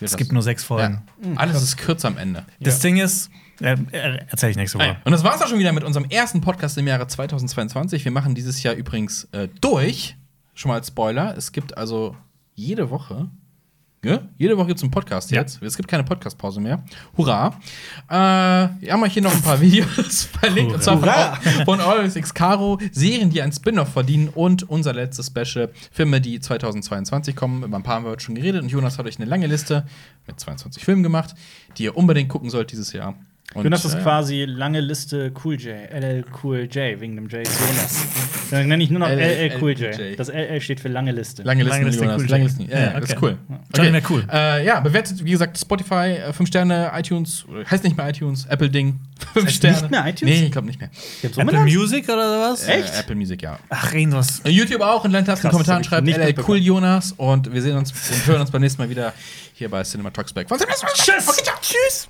Es 0.02 0.18
gibt 0.18 0.32
nur 0.32 0.42
sechs 0.42 0.64
Folgen. 0.64 1.04
ja. 1.24 1.32
Alles 1.36 1.62
ist 1.62 1.78
kürzer 1.78 2.08
am 2.08 2.18
Ende. 2.18 2.46
Das 2.60 2.80
Ding 2.80 2.98
ist, 2.98 3.30
äh, 3.62 3.76
äh, 3.92 4.20
erzähle 4.30 4.52
ich 4.52 4.58
nächste 4.58 4.78
Woche. 4.80 4.98
Und 5.04 5.12
das 5.12 5.24
war's 5.24 5.42
auch 5.42 5.48
schon 5.48 5.60
wieder 5.60 5.72
mit 5.72 5.84
unserem 5.84 6.06
ersten 6.10 6.42
Podcast 6.42 6.78
im 6.78 6.88
Jahre 6.88 7.08
2022. 7.08 8.06
Wir 8.06 8.12
machen 8.12 8.36
dieses 8.36 8.62
Jahr 8.64 8.76
übrigens 8.76 9.28
äh, 9.32 9.48
durch. 9.62 10.16
Schon 10.54 10.70
mal 10.70 10.76
als 10.76 10.88
Spoiler. 10.88 11.36
Es 11.38 11.52
gibt 11.52 11.78
also 11.78 12.16
jede 12.56 12.90
Woche. 12.90 13.30
Ja? 14.04 14.20
Jede 14.38 14.56
Woche 14.58 14.68
gibt 14.68 14.78
es 14.78 14.84
einen 14.84 14.92
Podcast 14.92 15.32
Ja. 15.32 15.42
jetzt. 15.42 15.62
Es 15.62 15.76
gibt 15.76 15.90
keine 15.90 16.04
Podcast-Pause 16.04 16.62
mehr. 16.62 16.84
Hurra. 17.18 17.60
Äh, 18.08 18.14
wir 18.14 18.94
haben 18.94 19.04
euch 19.04 19.14
hier 19.14 19.24
noch 19.24 19.34
ein 19.34 19.42
paar 19.42 19.60
Videos 19.62 20.24
verlinkt. 20.26 20.74
Und 20.76 20.84
zwar 20.84 21.00
von, 21.00 21.10
Hurra. 21.10 21.36
Von 21.66 21.82
Always 21.82 22.16
X 22.16 22.34
Caro. 22.34 22.80
Serien, 22.92 23.30
die 23.32 23.42
ein 23.42 23.52
Spin-off 23.52 23.90
verdienen. 23.92 24.30
Und 24.30 24.70
unser 24.70 24.94
letztes 24.94 25.28
Special. 25.28 25.72
Filme, 25.92 26.22
die 26.22 26.40
2022 26.40 27.36
kommen. 27.36 27.64
Über 27.64 27.76
ein 27.78 27.84
paar 27.84 27.96
haben 27.96 28.06
wir 28.06 28.12
heute 28.12 28.24
schon 28.24 28.36
geredet. 28.36 28.62
Und 28.62 28.70
Jonas 28.70 28.98
hat 29.00 29.06
euch 29.08 29.18
eine 29.20 29.26
lange 29.30 29.48
Liste 29.48 29.86
mit 30.28 30.40
22 30.40 30.84
Filmen 30.86 31.04
gemacht, 31.04 31.34
die 31.78 31.84
ihr 31.86 31.98
unbedingt 31.98 32.30
gucken 32.30 32.50
sollt 32.50 32.72
dieses 32.72 32.94
Jahr. 32.94 33.16
Und, 33.54 33.64
Jonas 33.64 33.86
ist 33.86 33.96
äh, 33.96 34.02
quasi 34.02 34.44
lange 34.46 34.82
Liste 34.82 35.32
Cool 35.44 35.56
J, 35.56 35.90
LL 35.92 36.26
Cool 36.44 36.68
J, 36.70 37.00
wegen 37.00 37.16
dem 37.16 37.28
J 37.30 37.48
Jonas. 37.48 38.06
Dann 38.52 38.68
nenne 38.68 38.84
ich 38.84 38.90
nur 38.90 39.00
noch 39.00 39.08
LL 39.10 39.20
LL 39.20 39.62
Cool 39.62 39.72
J. 39.72 40.20
Das 40.20 40.28
LL 40.28 40.60
steht 40.60 40.82
für 40.82 40.90
lange 40.90 41.14
Liste. 41.14 41.44
Lange 41.44 41.64
Listen, 41.64 41.78
Lange 41.78 41.86
Liste, 41.90 42.04
Jonas. 42.04 42.22
cool. 42.22 42.28
Lange 42.30 42.44
Listen. 42.44 42.70
Ja, 42.70 42.78
ja, 42.80 42.86
Ja, 42.94 43.00
das 43.00 43.10
ist 43.10 43.18
okay. 43.18 43.36
cool. 43.50 43.58
Johnny 43.74 43.94
wäre 43.94 44.04
cool. 44.10 44.28
Äh, 44.32 44.66
ja, 44.66 44.80
bewertet, 44.82 45.24
wie 45.24 45.32
gesagt, 45.32 45.58
Spotify, 45.58 46.18
5 46.34 46.48
Sterne, 46.48 46.92
iTunes, 46.94 47.46
heißt 47.72 47.86
nicht 47.86 47.96
mehr 47.96 48.10
iTunes, 48.10 48.46
Apple-Ding, 48.48 49.00
5 49.34 49.46
heißt 49.48 49.56
Sterne. 49.56 49.78
nicht 49.82 49.92
mehr 49.92 50.08
iTunes? 50.08 50.22
Nee, 50.36 50.46
ich 50.46 50.52
glaube 50.52 50.68
nicht 50.68 50.80
mehr. 50.82 50.90
Gibt's 51.22 51.38
Apple? 51.38 51.60
Music 51.62 52.04
oder 52.10 52.52
was? 52.52 52.68
Äh, 52.68 52.84
Apple 53.00 53.16
Music, 53.16 53.42
ja. 53.42 53.58
Ach, 53.70 53.94
reden 53.94 54.12
was. 54.12 54.42
Äh, 54.42 54.50
YouTube 54.50 54.82
auch 54.82 55.06
in 55.06 55.12
Landtasten 55.12 55.44
Krass, 55.44 55.52
Kommentaren 55.52 55.84
schreibt 55.86 56.06
nicht 56.06 56.18
LL. 56.18 56.36
Cool 56.46 56.58
Jonas 56.58 57.14
und 57.14 57.52
wir 57.52 57.62
sehen 57.62 57.78
uns 57.78 57.92
und 57.92 58.28
hören 58.28 58.42
uns 58.42 58.52
beim 58.52 58.62
nächsten 58.62 58.82
Mal 58.82 58.90
wieder 58.90 59.14
hier 59.54 59.70
bei 59.70 59.84
Cinema 59.84 60.10
Talks 60.12 60.34
Back. 60.34 60.48
Tschüss! 60.50 61.28
Okay. 61.28 61.50
Tschüss! 61.62 62.10